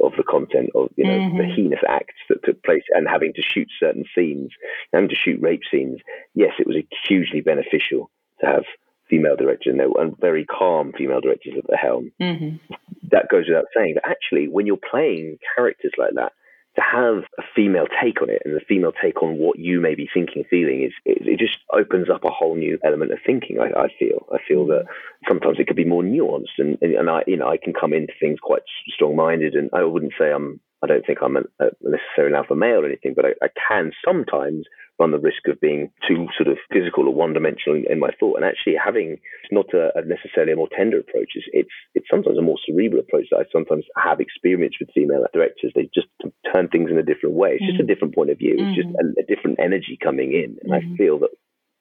of 0.00 0.12
the 0.16 0.24
content 0.24 0.70
of 0.74 0.88
you 0.96 1.04
know 1.04 1.18
mm-hmm. 1.18 1.38
the 1.38 1.44
heinous 1.44 1.80
acts 1.88 2.16
that 2.28 2.42
took 2.44 2.60
place 2.64 2.82
and 2.94 3.06
having 3.08 3.32
to 3.34 3.42
shoot 3.42 3.68
certain 3.78 4.04
scenes, 4.12 4.50
having 4.92 5.08
to 5.08 5.14
shoot 5.14 5.40
rape 5.40 5.62
scenes. 5.70 6.00
Yes, 6.34 6.54
it 6.58 6.66
was 6.66 6.76
hugely 7.06 7.42
beneficial 7.42 8.10
to 8.40 8.46
have 8.46 8.64
female 9.08 9.36
directors 9.36 9.76
and, 9.78 9.80
and 9.80 10.18
very 10.18 10.46
calm 10.46 10.92
female 10.96 11.20
directors 11.20 11.54
at 11.58 11.66
the 11.68 11.76
helm. 11.76 12.10
Mm-hmm. 12.20 12.74
That 13.10 13.28
goes 13.28 13.44
without 13.48 13.66
saying. 13.76 13.94
But 13.94 14.10
actually, 14.10 14.48
when 14.48 14.66
you're 14.66 14.78
playing 14.90 15.38
characters 15.54 15.92
like 15.98 16.14
that, 16.14 16.32
to 16.76 16.82
have 16.82 17.24
a 17.38 17.42
female 17.54 17.86
take 18.00 18.22
on 18.22 18.30
it 18.30 18.42
and 18.44 18.54
the 18.54 18.60
female 18.60 18.92
take 18.92 19.22
on 19.22 19.38
what 19.38 19.58
you 19.58 19.80
may 19.80 19.94
be 19.94 20.08
thinking, 20.12 20.44
feeling 20.48 20.82
is 20.84 20.92
it, 21.04 21.26
it 21.26 21.38
just 21.38 21.58
opens 21.72 22.08
up 22.08 22.24
a 22.24 22.30
whole 22.30 22.54
new 22.54 22.78
element 22.84 23.12
of 23.12 23.18
thinking. 23.24 23.58
I, 23.58 23.78
I, 23.78 23.88
feel 23.98 24.26
I 24.32 24.38
feel 24.46 24.66
that 24.66 24.84
sometimes 25.28 25.58
it 25.58 25.66
could 25.66 25.76
be 25.76 25.84
more 25.84 26.02
nuanced, 26.02 26.58
and, 26.58 26.78
and 26.80 27.10
I 27.10 27.22
you 27.26 27.36
know 27.36 27.48
I 27.48 27.56
can 27.56 27.72
come 27.72 27.92
into 27.92 28.12
things 28.20 28.38
quite 28.40 28.62
strong 28.88 29.16
minded, 29.16 29.54
and 29.54 29.68
I 29.72 29.82
wouldn't 29.82 30.12
say 30.18 30.30
I'm 30.32 30.60
I 30.82 30.86
don't 30.86 31.04
think 31.04 31.18
I'm 31.22 31.36
a, 31.36 31.40
a 31.60 31.70
necessarily 31.82 32.32
an 32.32 32.36
alpha 32.36 32.54
male 32.54 32.80
or 32.80 32.86
anything, 32.86 33.12
but 33.14 33.24
I, 33.24 33.32
I 33.42 33.48
can 33.68 33.92
sometimes 34.04 34.66
run 34.98 35.12
the 35.12 35.18
risk 35.18 35.48
of 35.48 35.60
being 35.60 35.90
too 36.06 36.28
sort 36.36 36.48
of 36.48 36.58
physical 36.72 37.08
or 37.08 37.14
one 37.14 37.32
dimensional 37.32 37.76
in, 37.76 37.84
in, 37.90 37.98
my 37.98 38.10
thought. 38.20 38.36
And 38.36 38.44
actually, 38.44 38.76
having 38.76 39.12
it's 39.42 39.52
not 39.52 39.72
a, 39.72 39.90
a, 39.96 40.04
necessarily 40.04 40.52
a 40.52 40.56
more 40.56 40.68
tender 40.76 41.00
approach, 41.00 41.32
is 41.34 41.44
it's 41.52 41.72
it's 41.94 42.06
sometimes 42.10 42.38
a 42.38 42.42
more 42.42 42.58
cerebral 42.64 43.00
approach 43.00 43.26
that 43.30 43.40
I 43.40 43.44
sometimes 43.52 43.84
have 43.96 44.20
experience 44.20 44.76
with 44.80 44.90
female 44.94 45.24
directors. 45.32 45.72
They 45.74 45.88
just 45.94 46.08
turn 46.52 46.68
things 46.68 46.90
in 46.90 46.98
a 46.98 47.02
different 47.02 47.34
way. 47.34 47.56
It's 47.56 47.62
mm-hmm. 47.62 47.70
just 47.72 47.80
a 47.80 47.82
mm-hmm. 47.82 47.92
different 47.92 48.14
point 48.14 48.30
of 48.30 48.38
view. 48.38 48.54
It's 48.56 48.62
mm-hmm. 48.62 48.80
just 48.80 48.94
a, 48.96 49.20
a, 49.20 49.24
different 49.24 49.58
energy 49.60 49.98
coming 50.02 50.32
in, 50.32 50.56
and 50.62 50.72
mm-hmm. 50.72 50.94
I 50.94 50.96
feel 50.96 51.18
that. 51.20 51.30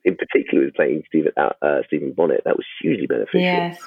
In 0.05 0.15
particular, 0.15 0.63
with 0.63 0.75
playing 0.75 1.03
Stephen 1.07 1.33
uh, 1.35 1.49
uh, 1.61 1.81
Stephen 1.87 2.13
Bonnet, 2.13 2.43
that 2.45 2.55
was 2.55 2.65
hugely 2.81 3.05
beneficial. 3.05 3.41
Yes 3.41 3.83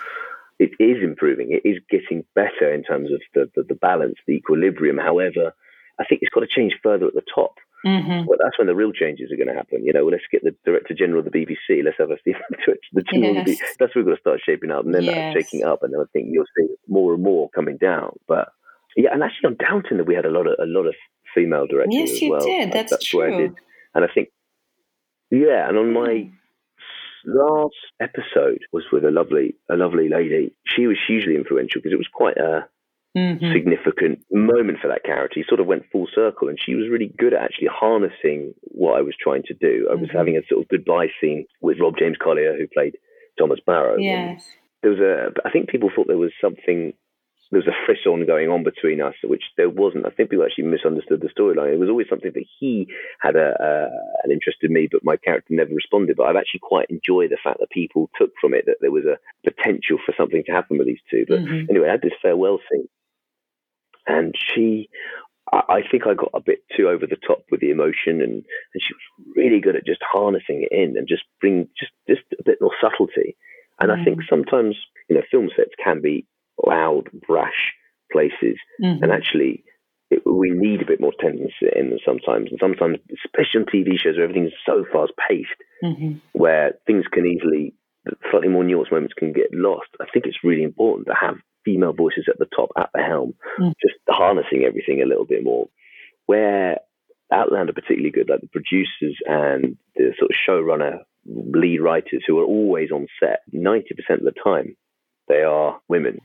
it 0.62 0.70
is 0.78 1.02
improving. 1.02 1.48
It 1.50 1.68
is 1.68 1.78
getting 1.90 2.24
better 2.36 2.72
in 2.72 2.84
terms 2.84 3.10
of 3.10 3.20
the, 3.34 3.50
the, 3.56 3.64
the, 3.68 3.74
balance, 3.74 4.14
the 4.26 4.34
equilibrium. 4.34 4.96
However, 4.96 5.54
I 5.98 6.04
think 6.04 6.22
it's 6.22 6.32
got 6.32 6.40
to 6.40 6.46
change 6.46 6.74
further 6.82 7.06
at 7.06 7.14
the 7.14 7.24
top. 7.34 7.56
Mm-hmm. 7.84 8.26
Well, 8.26 8.38
that's 8.40 8.56
when 8.58 8.68
the 8.68 8.76
real 8.76 8.92
changes 8.92 9.32
are 9.32 9.36
going 9.36 9.48
to 9.48 9.54
happen. 9.54 9.84
You 9.84 9.92
know, 9.92 10.06
let's 10.06 10.22
get 10.30 10.44
the 10.44 10.54
director 10.64 10.94
general 10.94 11.18
of 11.18 11.24
the 11.24 11.36
BBC. 11.36 11.82
Let's 11.84 11.98
have 11.98 12.10
a 12.10 12.16
the 12.92 13.02
general. 13.02 13.34
Yes. 13.34 13.46
The, 13.46 13.58
that's 13.80 13.94
where 13.94 14.04
we're 14.04 14.10
going 14.10 14.16
to 14.16 14.20
start 14.20 14.40
shaping 14.46 14.70
up, 14.70 14.84
and 14.84 14.94
then 14.94 15.02
yes. 15.02 15.34
shaking 15.34 15.64
up, 15.64 15.82
and 15.82 15.92
then 15.92 16.00
I 16.00 16.04
think 16.12 16.28
you'll 16.30 16.44
see 16.56 16.68
more 16.86 17.12
and 17.12 17.22
more 17.24 17.50
coming 17.50 17.78
down. 17.78 18.12
But 18.28 18.50
yeah, 18.96 19.10
and 19.12 19.24
actually 19.24 19.48
on 19.48 19.56
Downton 19.56 19.96
that 19.96 20.06
we 20.06 20.14
had 20.14 20.26
a 20.26 20.30
lot 20.30 20.46
of 20.46 20.54
a 20.62 20.66
lot 20.66 20.86
of 20.86 20.94
female 21.34 21.66
directors. 21.66 21.92
Yes, 21.92 22.22
you 22.22 22.30
well. 22.30 22.44
did. 22.44 22.72
That's, 22.72 22.90
that's 22.90 23.04
true. 23.04 23.18
Where 23.18 23.34
I 23.34 23.36
did, 23.36 23.54
and 23.96 24.04
I 24.04 24.08
think 24.14 24.28
yeah, 25.32 25.68
and 25.68 25.76
on 25.76 25.92
my 25.92 26.30
last 27.24 27.74
episode 28.00 28.60
was 28.72 28.84
with 28.92 29.04
a 29.04 29.10
lovely 29.10 29.54
a 29.70 29.76
lovely 29.76 30.08
lady. 30.08 30.54
She 30.66 30.86
was 30.86 30.98
hugely 31.06 31.36
influential 31.36 31.80
because 31.80 31.92
it 31.92 31.98
was 31.98 32.08
quite 32.12 32.36
a 32.36 32.66
mm-hmm. 33.16 33.52
significant 33.52 34.20
moment 34.30 34.78
for 34.80 34.88
that 34.88 35.04
character. 35.04 35.40
He 35.40 35.44
sort 35.48 35.60
of 35.60 35.66
went 35.66 35.84
full 35.90 36.08
circle, 36.14 36.48
and 36.48 36.58
she 36.60 36.74
was 36.74 36.88
really 36.90 37.12
good 37.18 37.34
at 37.34 37.42
actually 37.42 37.68
harnessing 37.72 38.54
what 38.62 38.98
I 38.98 39.02
was 39.02 39.14
trying 39.20 39.42
to 39.44 39.54
do. 39.54 39.88
I 39.90 39.94
was 39.94 40.08
mm-hmm. 40.08 40.18
having 40.18 40.36
a 40.36 40.46
sort 40.48 40.62
of 40.62 40.68
goodbye 40.68 41.08
scene 41.20 41.46
with 41.60 41.80
Rob 41.80 41.94
James 41.98 42.16
Collier, 42.22 42.56
who 42.56 42.66
played 42.72 42.96
Thomas 43.38 43.60
Barrow. 43.64 43.96
Yes. 43.98 44.44
There 44.82 44.90
was 44.90 45.00
a. 45.00 45.30
I 45.46 45.50
think 45.50 45.68
people 45.68 45.90
thought 45.94 46.08
there 46.08 46.16
was 46.16 46.32
something. 46.40 46.92
There 47.52 47.60
was 47.60 47.68
a 47.68 47.86
frisson 47.86 48.26
going 48.26 48.48
on 48.48 48.64
between 48.64 49.00
us, 49.00 49.14
which 49.22 49.44
there 49.56 49.70
wasn't. 49.70 50.06
I 50.06 50.10
think 50.10 50.30
people 50.30 50.44
actually 50.44 50.64
misunderstood 50.64 51.20
the 51.20 51.28
storyline. 51.28 51.72
It 51.72 51.78
was 51.78 51.90
always 51.90 52.08
something 52.08 52.32
that 52.34 52.46
he 52.58 52.88
had 53.20 53.36
a, 53.36 53.54
a, 53.60 54.24
an 54.24 54.32
interest 54.32 54.58
in 54.62 54.72
me, 54.72 54.88
but 54.90 55.04
my 55.04 55.16
character 55.16 55.54
never 55.54 55.74
responded. 55.74 56.16
But 56.16 56.24
I've 56.24 56.40
actually 56.40 56.60
quite 56.64 56.90
enjoyed 56.90 57.30
the 57.30 57.38
fact 57.44 57.60
that 57.60 57.70
people 57.70 58.10
took 58.18 58.30
from 58.40 58.54
it 58.54 58.64
that 58.66 58.78
there 58.80 58.90
was 58.90 59.04
a 59.04 59.20
potential 59.44 59.98
for 60.04 60.14
something 60.16 60.42
to 60.46 60.52
happen 60.52 60.78
with 60.78 60.88
these 60.88 61.04
two. 61.10 61.26
But 61.28 61.40
mm-hmm. 61.40 61.70
anyway, 61.70 61.88
I 61.88 61.92
had 61.92 62.02
this 62.02 62.18
farewell 62.22 62.58
scene 62.70 62.88
and 64.06 64.34
she 64.34 64.88
I 65.52 65.82
think 65.90 66.06
I 66.06 66.14
got 66.14 66.30
a 66.32 66.40
bit 66.40 66.60
too 66.74 66.88
over 66.88 67.06
the 67.06 67.16
top 67.26 67.44
with 67.50 67.60
the 67.60 67.70
emotion, 67.70 68.22
and, 68.22 68.40
and 68.42 68.80
she 68.80 68.94
was 68.94 69.34
really 69.36 69.60
good 69.60 69.76
at 69.76 69.84
just 69.84 70.00
harnessing 70.00 70.62
it 70.62 70.72
in 70.72 70.96
and 70.96 71.06
just 71.06 71.24
bring 71.40 71.68
just 71.78 71.92
just 72.08 72.22
a 72.38 72.42
bit 72.42 72.58
more 72.60 72.72
subtlety. 72.80 73.36
And 73.78 73.90
mm. 73.90 74.00
I 74.00 74.04
think 74.04 74.20
mm. 74.20 74.28
sometimes 74.30 74.76
you 75.10 75.16
know 75.16 75.22
film 75.30 75.50
sets 75.54 75.74
can 75.82 76.00
be 76.00 76.26
loud, 76.66 77.08
brash 77.26 77.74
places, 78.10 78.58
mm-hmm. 78.82 79.02
and 79.02 79.12
actually 79.12 79.64
it, 80.10 80.22
we 80.26 80.50
need 80.50 80.82
a 80.82 80.86
bit 80.86 81.00
more 81.00 81.12
tendency 81.18 81.68
in 81.74 81.90
them 81.90 81.98
sometimes. 82.04 82.50
And 82.50 82.60
sometimes, 82.60 82.98
especially 83.24 83.60
on 83.60 83.66
TV 83.66 83.98
shows 83.98 84.16
where 84.16 84.24
everything's 84.24 84.52
so 84.66 84.84
fast 84.92 85.12
paced, 85.28 85.50
mm-hmm. 85.82 86.18
where 86.32 86.74
things 86.86 87.04
can 87.10 87.26
easily 87.26 87.74
slightly 88.30 88.48
more 88.48 88.64
nuanced 88.64 88.90
moments 88.90 89.14
can 89.14 89.32
get 89.32 89.52
lost. 89.52 89.88
I 90.00 90.06
think 90.12 90.26
it's 90.26 90.44
really 90.44 90.62
important 90.62 91.06
to 91.06 91.14
have 91.18 91.36
female 91.64 91.92
voices 91.92 92.26
at 92.28 92.38
the 92.38 92.46
top, 92.54 92.70
at 92.76 92.90
the 92.92 93.02
helm, 93.02 93.34
mm. 93.60 93.72
just 93.80 93.98
harnessing 94.08 94.64
everything 94.66 95.00
a 95.00 95.06
little 95.06 95.24
bit 95.24 95.44
more. 95.44 95.68
Where 96.26 96.78
Outlander 97.32 97.72
particularly 97.72 98.10
good, 98.10 98.28
like 98.28 98.40
the 98.40 98.48
producers 98.48 99.16
and 99.26 99.76
the 99.96 100.12
sort 100.18 100.30
of 100.30 100.36
showrunner, 100.36 100.98
lead 101.24 101.80
writers 101.80 102.24
who 102.26 102.38
are 102.40 102.44
always 102.44 102.90
on 102.90 103.06
set, 103.20 103.40
90% 103.54 103.82
of 104.10 104.24
the 104.24 104.32
time, 104.44 104.76
they 105.28 105.42
are 105.42 105.80
women. 105.88 106.18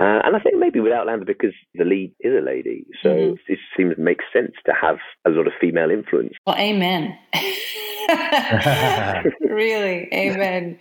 Uh, 0.00 0.22
and 0.24 0.34
I 0.34 0.38
think 0.38 0.56
maybe 0.56 0.80
with 0.80 0.94
Outlander 0.94 1.26
because 1.26 1.52
the 1.74 1.84
lead 1.84 2.14
is 2.20 2.32
a 2.32 2.42
lady, 2.42 2.86
so 3.02 3.10
mm-hmm. 3.10 3.52
it 3.52 3.58
seems 3.76 3.96
to 3.96 4.00
make 4.00 4.20
sense 4.32 4.52
to 4.64 4.72
have 4.72 4.96
a 5.26 5.30
lot 5.30 5.46
of 5.46 5.52
female 5.60 5.90
influence. 5.90 6.32
Well, 6.46 6.56
amen. 6.56 7.18
really, 9.40 10.08
amen. 10.14 10.78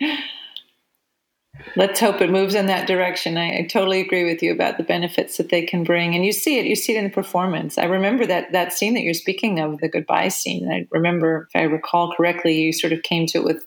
Let's 1.76 2.00
hope 2.00 2.22
it 2.22 2.32
moves 2.32 2.56
in 2.56 2.68
that 2.68 2.88
direction. 2.88 3.38
I, 3.38 3.60
I, 3.60 3.68
totally 3.70 4.00
agree 4.00 4.24
with 4.24 4.42
you 4.42 4.54
about 4.54 4.78
the 4.78 4.84
benefits 4.84 5.36
that 5.36 5.50
they 5.50 5.64
can 5.64 5.84
bring, 5.84 6.16
and 6.16 6.26
you 6.26 6.32
see 6.32 6.58
it. 6.58 6.66
You 6.66 6.78
see 6.78 6.96
it 6.96 7.00
in 7.00 7.04
the 7.04 7.10
performance. 7.10 7.78
I 7.78 7.86
remember 7.86 8.26
that 8.26 8.54
that 8.54 8.72
scene 8.72 8.94
that 8.94 9.02
you're 9.02 9.14
speaking 9.14 9.60
of, 9.60 9.80
the 9.80 9.90
goodbye 9.90 10.30
scene. 10.30 10.72
I 10.72 10.88
remember, 10.92 11.50
if 11.54 11.60
I 11.60 11.66
recall 11.66 12.14
correctly, 12.16 12.62
you 12.62 12.72
sort 12.72 12.94
of 12.94 13.04
came 13.04 13.28
to 13.28 13.40
it 13.40 13.44
with 13.44 13.66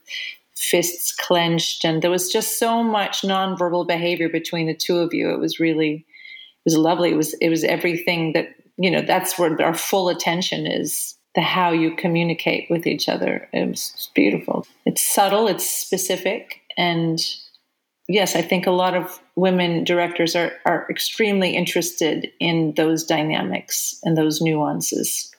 fists 0.56 1.12
clenched, 1.14 1.84
and 1.84 2.02
there 2.02 2.10
was 2.10 2.30
just 2.30 2.58
so 2.58 2.82
much 2.82 3.22
nonverbal 3.22 3.86
behavior 3.86 4.28
between 4.28 4.66
the 4.66 4.74
two 4.74 4.98
of 4.98 5.14
you. 5.14 5.30
It 5.30 5.38
was 5.38 5.58
really, 5.58 5.94
it 5.94 6.64
was 6.64 6.76
lovely. 6.76 7.10
It 7.10 7.16
was 7.16 7.34
it 7.34 7.48
was 7.48 7.64
everything 7.64 8.32
that 8.32 8.48
you 8.76 8.90
know. 8.90 9.02
That's 9.02 9.38
where 9.38 9.60
our 9.62 9.74
full 9.74 10.08
attention 10.08 10.66
is. 10.66 11.16
The 11.34 11.40
how 11.40 11.72
you 11.72 11.96
communicate 11.96 12.70
with 12.70 12.86
each 12.86 13.08
other. 13.08 13.48
It 13.54 13.66
was 13.66 14.10
beautiful. 14.14 14.66
It's 14.84 15.00
subtle. 15.00 15.48
It's 15.48 15.68
specific, 15.68 16.60
and 16.76 17.18
yes, 18.08 18.36
I 18.36 18.42
think 18.42 18.66
a 18.66 18.70
lot 18.70 18.94
of 18.94 19.20
women 19.36 19.84
directors 19.84 20.36
are 20.36 20.52
are 20.66 20.86
extremely 20.90 21.56
interested 21.56 22.30
in 22.38 22.74
those 22.76 23.04
dynamics 23.04 23.98
and 24.02 24.16
those 24.16 24.40
nuances. 24.40 25.30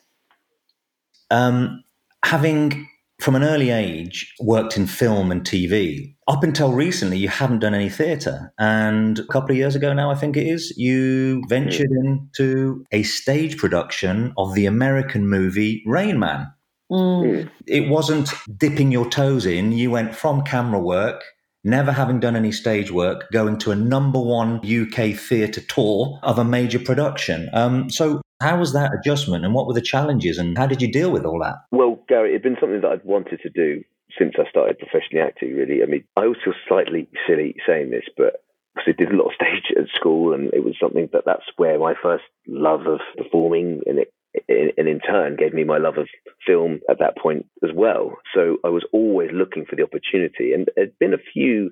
Um, 1.30 1.84
having 2.24 2.88
from 3.20 3.36
an 3.36 3.44
early 3.44 3.70
age 3.70 4.34
worked 4.40 4.78
in 4.78 4.88
film 4.88 5.32
and 5.32 5.44
TV. 5.44 6.16
Up 6.28 6.44
until 6.44 6.74
recently, 6.74 7.18
you 7.18 7.30
haven't 7.30 7.60
done 7.60 7.74
any 7.74 7.90
theatre. 7.90 8.54
And 8.58 9.20
a 9.20 9.26
couple 9.28 9.52
of 9.52 9.58
years 9.58 9.76
ago 9.76 9.94
now, 9.94 10.12
I 10.12 10.16
think 10.16 10.36
it 10.36 10.48
is, 10.48 10.74
you 10.78 11.44
ventured 11.48 11.92
into 11.92 12.84
a 12.92 13.04
stage 13.04 13.58
production 13.58 14.34
of 14.38 14.54
the 14.56 14.66
American 14.66 15.28
movie 15.28 15.84
Rain 15.86 16.20
Man. 16.20 16.52
Mm. 16.92 17.50
It 17.68 17.90
wasn't 17.90 18.30
dipping 18.58 18.92
your 18.92 19.10
toes 19.10 19.46
in. 19.46 19.72
You 19.72 19.92
went 19.92 20.16
from 20.16 20.44
camera 20.44 20.80
work 20.80 21.24
never 21.64 21.92
having 21.92 22.20
done 22.20 22.36
any 22.36 22.52
stage 22.52 22.92
work, 22.92 23.32
going 23.32 23.58
to 23.58 23.72
a 23.72 23.76
number 23.76 24.20
one 24.20 24.58
UK 24.58 25.16
theatre 25.16 25.62
tour 25.62 26.20
of 26.24 26.38
a 26.38 26.44
major 26.44 26.80
production. 26.80 27.50
Um, 27.54 27.90
so, 27.90 28.22
how 28.44 28.60
was 28.60 28.74
that 28.74 28.92
adjustment 28.94 29.46
and 29.46 29.54
what 29.54 29.68
were 29.68 29.74
the 29.74 29.82
challenges 29.82 30.38
and 30.38 30.58
how 30.58 30.68
did 30.68 30.82
you 30.82 30.92
deal 30.92 31.12
with 31.12 31.26
all 31.26 31.40
that? 31.40 31.56
Well, 31.72 32.00
Gary, 32.08 32.32
it'd 32.32 32.44
been 32.44 32.58
something 32.60 32.82
that 32.82 32.92
I'd 32.92 33.06
wanted 33.06 33.40
to 33.42 33.50
do 33.50 33.84
since 34.18 34.34
I 34.38 34.48
started 34.50 34.78
professionally 34.78 35.26
acting, 35.26 35.56
really. 35.56 35.82
I 35.82 35.86
mean, 35.86 36.04
I 36.18 36.22
always 36.22 36.38
feel 36.44 36.54
slightly 36.68 37.08
silly 37.28 37.56
saying 37.66 37.90
this, 37.90 38.06
but 38.16 38.44
because 38.76 38.94
I 38.94 39.04
did 39.04 39.12
a 39.12 39.16
lot 39.16 39.28
of 39.28 39.34
stage 39.42 39.72
at 39.78 39.88
school 39.96 40.34
and 40.34 40.54
it 40.54 40.64
was 40.64 40.76
something 40.80 41.10
that 41.14 41.24
that's 41.26 41.46
where 41.58 41.80
my 41.80 41.94
first 42.02 42.26
love 42.48 42.86
of 42.86 43.00
performing 43.18 43.82
and 43.86 44.00
it 44.00 44.14
and 44.48 44.88
in 44.88 45.00
turn 45.00 45.36
gave 45.36 45.54
me 45.54 45.64
my 45.64 45.78
love 45.78 45.98
of 45.98 46.08
film 46.46 46.80
at 46.90 47.00
that 47.00 47.18
point 47.18 47.46
as 47.64 47.70
well. 47.74 48.18
So 48.34 48.58
I 48.66 48.70
was 48.70 48.86
always 48.92 49.30
looking 49.32 49.66
for 49.66 49.76
the 49.76 49.84
opportunity, 49.84 50.54
and 50.54 50.68
there'd 50.76 50.98
been 51.00 51.14
a 51.14 51.32
few 51.34 51.72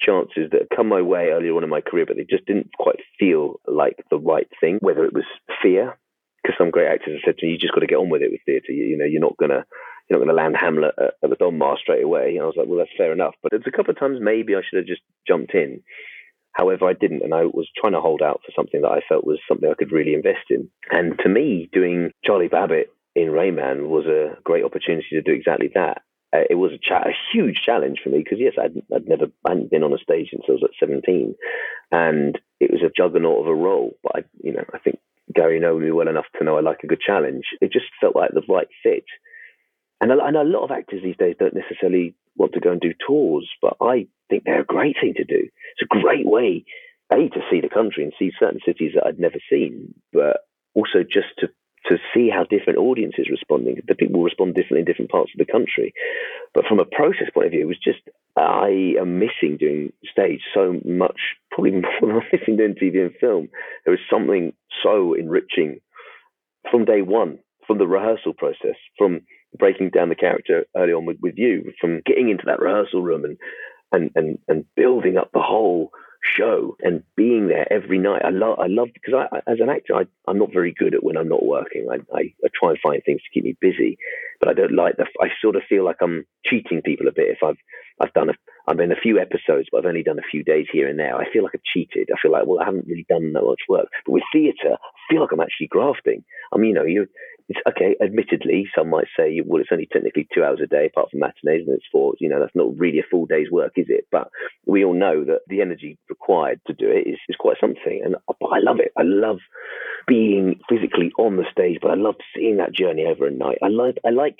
chances 0.00 0.50
that 0.50 0.62
had 0.62 0.76
come 0.76 0.88
my 0.88 1.02
way 1.02 1.28
earlier 1.28 1.54
on 1.56 1.64
in 1.64 1.70
my 1.70 1.80
career, 1.80 2.06
but 2.06 2.16
they 2.16 2.26
just 2.28 2.46
didn't 2.46 2.70
quite 2.78 3.00
feel 3.18 3.60
like 3.66 3.96
the 4.10 4.18
right 4.18 4.48
thing. 4.60 4.78
Whether 4.80 5.04
it 5.04 5.14
was 5.14 5.24
fear, 5.62 5.98
because 6.42 6.56
some 6.58 6.70
great 6.70 6.88
actors 6.88 7.14
have 7.14 7.22
said 7.24 7.38
to 7.38 7.46
me, 7.46 7.52
"You 7.52 7.58
just 7.58 7.74
got 7.74 7.80
to 7.80 7.86
get 7.86 7.98
on 7.98 8.10
with 8.10 8.22
it 8.22 8.30
with 8.30 8.40
theatre. 8.46 8.72
You, 8.72 8.84
you 8.84 8.98
know, 8.98 9.04
you're 9.06 9.20
not 9.20 9.36
gonna." 9.36 9.64
You're 10.08 10.20
not 10.20 10.24
going 10.26 10.36
to 10.36 10.40
land 10.40 10.56
Hamlet 10.56 10.94
at, 10.98 11.14
at 11.24 11.30
the 11.30 11.34
Donmar 11.34 11.76
straight 11.78 12.04
away. 12.04 12.36
And 12.36 12.42
I 12.42 12.46
was 12.46 12.54
like, 12.56 12.68
well, 12.68 12.78
that's 12.78 12.96
fair 12.96 13.12
enough. 13.12 13.34
But 13.42 13.50
there's 13.50 13.66
a 13.66 13.76
couple 13.76 13.90
of 13.90 13.98
times 13.98 14.20
maybe 14.20 14.54
I 14.54 14.60
should 14.62 14.76
have 14.76 14.86
just 14.86 15.02
jumped 15.26 15.52
in. 15.52 15.82
However, 16.56 16.88
I 16.88 16.94
didn't, 16.94 17.22
and 17.22 17.34
I 17.34 17.44
was 17.44 17.68
trying 17.76 17.92
to 17.92 18.00
hold 18.00 18.22
out 18.22 18.40
for 18.46 18.52
something 18.56 18.80
that 18.80 18.90
I 18.90 19.00
felt 19.06 19.26
was 19.26 19.38
something 19.46 19.68
I 19.68 19.74
could 19.74 19.92
really 19.92 20.14
invest 20.14 20.46
in. 20.48 20.70
And 20.90 21.18
to 21.24 21.28
me, 21.28 21.68
doing 21.70 22.12
Charlie 22.24 22.48
Babbitt 22.48 22.88
in 23.14 23.30
Rain 23.30 23.56
Man 23.56 23.90
was 23.90 24.06
a 24.06 24.40
great 24.42 24.64
opportunity 24.64 25.06
to 25.10 25.22
do 25.22 25.32
exactly 25.32 25.70
that. 25.74 26.02
Uh, 26.32 26.42
it 26.50 26.56
was 26.56 26.72
a, 26.72 26.78
cha- 26.78 27.08
a, 27.08 27.14
huge 27.32 27.60
challenge 27.64 28.00
for 28.02 28.10
me 28.10 28.18
because 28.18 28.38
yes, 28.40 28.54
I'd, 28.60 28.82
I'd 28.94 29.06
never 29.06 29.26
I 29.44 29.50
hadn't 29.50 29.70
been 29.70 29.84
on 29.84 29.92
a 29.92 29.98
stage 29.98 30.28
since 30.30 30.42
I 30.48 30.52
was 30.52 30.64
at 30.64 30.70
17, 30.80 31.34
and 31.92 32.38
it 32.60 32.70
was 32.70 32.82
a 32.82 32.90
juggernaut 32.94 33.40
of 33.40 33.46
a 33.46 33.54
role. 33.54 33.96
But 34.02 34.16
I, 34.16 34.24
you 34.42 34.52
know, 34.52 34.64
I 34.74 34.78
think 34.78 34.98
Gary 35.34 35.60
knows 35.60 35.82
me 35.82 35.92
well 35.92 36.08
enough 36.08 36.26
to 36.38 36.44
know 36.44 36.56
I 36.56 36.60
like 36.60 36.80
a 36.82 36.88
good 36.88 37.00
challenge. 37.00 37.44
It 37.60 37.72
just 37.72 37.86
felt 38.00 38.16
like 38.16 38.32
the 38.32 38.42
right 38.48 38.68
fit. 38.82 39.04
And 40.00 40.12
a, 40.12 40.22
and 40.22 40.36
a 40.36 40.42
lot 40.42 40.64
of 40.64 40.70
actors 40.70 41.02
these 41.02 41.16
days 41.16 41.36
don't 41.38 41.54
necessarily 41.54 42.14
want 42.36 42.52
to 42.52 42.60
go 42.60 42.70
and 42.72 42.80
do 42.80 42.92
tours, 43.06 43.48
but 43.62 43.76
I 43.80 44.08
think 44.28 44.44
they're 44.44 44.60
a 44.60 44.64
great 44.64 44.96
thing 45.00 45.14
to 45.16 45.24
do. 45.24 45.38
It's 45.38 45.82
a 45.82 46.00
great 46.00 46.26
way, 46.26 46.64
A, 47.12 47.28
to 47.28 47.40
see 47.50 47.60
the 47.60 47.68
country 47.68 48.04
and 48.04 48.12
see 48.18 48.30
certain 48.38 48.60
cities 48.64 48.92
that 48.94 49.06
I'd 49.06 49.18
never 49.18 49.38
seen, 49.50 49.94
but 50.12 50.40
also 50.74 51.02
just 51.02 51.28
to 51.38 51.48
to 51.88 51.98
see 52.12 52.28
how 52.28 52.44
different 52.44 52.78
audiences 52.78 53.28
responding. 53.30 53.76
The 53.86 53.94
people 53.94 54.22
respond 54.22 54.54
differently 54.54 54.80
in 54.80 54.84
different 54.84 55.10
parts 55.10 55.30
of 55.34 55.38
the 55.38 55.50
country. 55.50 55.92
But 56.54 56.64
from 56.66 56.80
a 56.80 56.84
process 56.84 57.28
point 57.32 57.46
of 57.46 57.52
view, 57.52 57.62
it 57.62 57.68
was 57.68 57.78
just 57.82 58.00
I 58.36 58.94
am 59.00 59.18
missing 59.18 59.56
doing 59.58 59.92
stage 60.10 60.40
so 60.54 60.80
much, 60.84 61.18
probably 61.50 61.70
more 61.80 61.92
than 62.00 62.10
I'm 62.10 62.22
missing 62.32 62.56
doing 62.56 62.74
TV 62.74 63.00
and 63.00 63.14
film. 63.20 63.48
There 63.84 63.92
was 63.92 64.00
something 64.10 64.52
so 64.82 65.14
enriching 65.14 65.80
from 66.70 66.84
day 66.84 67.02
one, 67.02 67.38
from 67.66 67.78
the 67.78 67.86
rehearsal 67.86 68.34
process, 68.34 68.76
from 68.98 69.20
breaking 69.58 69.90
down 69.90 70.08
the 70.08 70.14
character 70.14 70.64
early 70.76 70.92
on 70.92 71.06
with, 71.06 71.18
with 71.22 71.34
you, 71.36 71.72
from 71.80 72.02
getting 72.04 72.28
into 72.28 72.44
that 72.46 72.60
rehearsal 72.60 73.02
room 73.02 73.24
and 73.24 73.38
and 73.92 74.10
and 74.16 74.38
and 74.48 74.64
building 74.74 75.16
up 75.16 75.30
the 75.32 75.40
whole 75.40 75.90
show 76.26 76.76
and 76.80 77.02
being 77.16 77.48
there 77.48 77.70
every 77.72 77.98
night. 77.98 78.22
I 78.24 78.30
love 78.30 78.58
I 78.58 78.66
love 78.66 78.88
because 78.92 79.14
I, 79.14 79.50
as 79.50 79.60
an 79.60 79.68
actor 79.70 79.94
I, 79.94 80.06
I'm 80.28 80.38
not 80.38 80.52
very 80.52 80.72
good 80.72 80.94
at 80.94 81.04
when 81.04 81.16
I'm 81.16 81.28
not 81.28 81.44
working. 81.44 81.88
I, 81.90 81.96
I, 82.16 82.20
I 82.44 82.48
try 82.54 82.70
and 82.70 82.78
find 82.80 83.02
things 83.04 83.22
to 83.22 83.30
keep 83.32 83.44
me 83.44 83.56
busy, 83.60 83.98
but 84.40 84.48
I 84.48 84.54
don't 84.54 84.74
like 84.74 84.96
the. 84.96 85.06
I 85.20 85.28
sort 85.40 85.56
of 85.56 85.62
feel 85.68 85.84
like 85.84 85.96
I'm 86.00 86.26
cheating 86.44 86.82
people 86.82 87.08
a 87.08 87.12
bit 87.12 87.28
if 87.28 87.42
I've 87.42 87.58
I've 88.00 88.12
done 88.12 88.30
a 88.30 88.34
I'm 88.68 88.80
in 88.80 88.90
a 88.90 88.96
few 88.96 89.18
episodes, 89.18 89.68
but 89.70 89.78
I've 89.78 89.86
only 89.86 90.02
done 90.02 90.18
a 90.18 90.30
few 90.30 90.42
days 90.42 90.66
here 90.72 90.88
and 90.88 90.98
there. 90.98 91.16
I 91.16 91.30
feel 91.32 91.44
like 91.44 91.52
I've 91.54 91.62
cheated. 91.62 92.08
I 92.12 92.20
feel 92.20 92.32
like 92.32 92.46
well 92.46 92.60
I 92.60 92.64
haven't 92.64 92.86
really 92.86 93.06
done 93.08 93.32
that 93.32 93.44
much 93.44 93.62
work. 93.68 93.88
But 94.04 94.12
with 94.12 94.24
theatre, 94.32 94.74
I 94.74 95.12
feel 95.12 95.20
like 95.20 95.32
I'm 95.32 95.40
actually 95.40 95.68
grafting. 95.68 96.24
I 96.52 96.58
mean, 96.58 96.70
you 96.70 96.74
know, 96.74 96.84
you 96.84 97.06
it's 97.48 97.60
okay. 97.68 97.94
Admittedly, 98.02 98.66
some 98.76 98.90
might 98.90 99.06
say, 99.16 99.40
well, 99.44 99.60
it's 99.60 99.70
only 99.70 99.88
technically 99.92 100.26
two 100.34 100.42
hours 100.42 100.60
a 100.62 100.66
day, 100.66 100.86
apart 100.86 101.10
from 101.10 101.20
matinees, 101.20 101.66
and 101.66 101.76
it's 101.76 101.86
four. 101.92 102.14
You 102.18 102.28
know, 102.28 102.40
that's 102.40 102.54
not 102.56 102.76
really 102.76 102.98
a 102.98 103.06
full 103.08 103.26
day's 103.26 103.50
work, 103.50 103.72
is 103.76 103.86
it? 103.88 104.06
But 104.10 104.30
we 104.66 104.84
all 104.84 104.94
know 104.94 105.24
that 105.24 105.42
the 105.46 105.60
energy 105.60 105.98
required 106.08 106.60
to 106.66 106.74
do 106.74 106.90
it 106.90 107.08
is, 107.08 107.18
is 107.28 107.36
quite 107.38 107.58
something, 107.60 108.02
and 108.04 108.16
but 108.40 108.48
I 108.48 108.58
love 108.58 108.80
it. 108.80 108.92
I 108.98 109.02
love 109.04 109.38
being 110.08 110.58
physically 110.68 111.12
on 111.18 111.36
the 111.36 111.44
stage, 111.50 111.78
but 111.80 111.92
I 111.92 111.94
love 111.94 112.16
seeing 112.34 112.56
that 112.56 112.74
journey 112.74 113.06
over 113.06 113.26
a 113.26 113.30
night. 113.30 113.58
I 113.62 113.68
like, 113.68 113.98
I 114.04 114.10
like. 114.10 114.38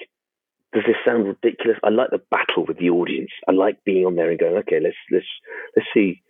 Does 0.72 0.84
this 0.86 0.96
sound 1.04 1.26
ridiculous? 1.26 1.78
I 1.82 1.90
like 1.90 2.10
the 2.10 2.22
battle 2.30 2.66
with 2.66 2.78
the 2.78 2.90
audience. 2.90 3.30
I 3.48 3.52
like 3.52 3.84
being 3.84 4.04
on 4.04 4.16
there 4.16 4.30
and 4.30 4.38
going, 4.38 4.56
okay, 4.58 4.80
let's 4.80 4.96
let's 5.10 5.26
let's 5.76 5.88
see 5.94 6.22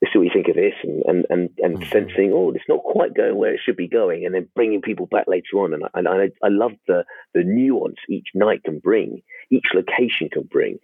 let's 0.00 0.12
see 0.12 0.18
what 0.18 0.24
you 0.24 0.30
think 0.32 0.48
of 0.48 0.56
this, 0.56 0.74
and 0.82 1.02
and 1.06 1.26
and, 1.28 1.50
and 1.58 1.78
mm-hmm. 1.78 1.90
sensing, 1.90 2.32
oh, 2.32 2.52
it's 2.54 2.64
not 2.68 2.82
quite 2.82 3.14
going 3.14 3.36
where 3.36 3.54
it 3.54 3.60
should 3.64 3.76
be 3.76 3.88
going, 3.88 4.24
and 4.24 4.34
then 4.34 4.48
bringing 4.54 4.80
people 4.80 5.06
back 5.06 5.26
later 5.26 5.56
on. 5.56 5.74
And 5.74 5.84
I, 5.84 5.88
and 5.94 6.08
I, 6.08 6.46
I 6.46 6.48
love 6.48 6.72
the 6.86 7.04
the 7.34 7.42
nuance 7.44 7.98
each 8.08 8.28
night 8.34 8.64
can 8.64 8.78
bring, 8.78 9.22
each 9.50 9.66
location 9.74 10.28
can 10.32 10.48
bring. 10.50 10.78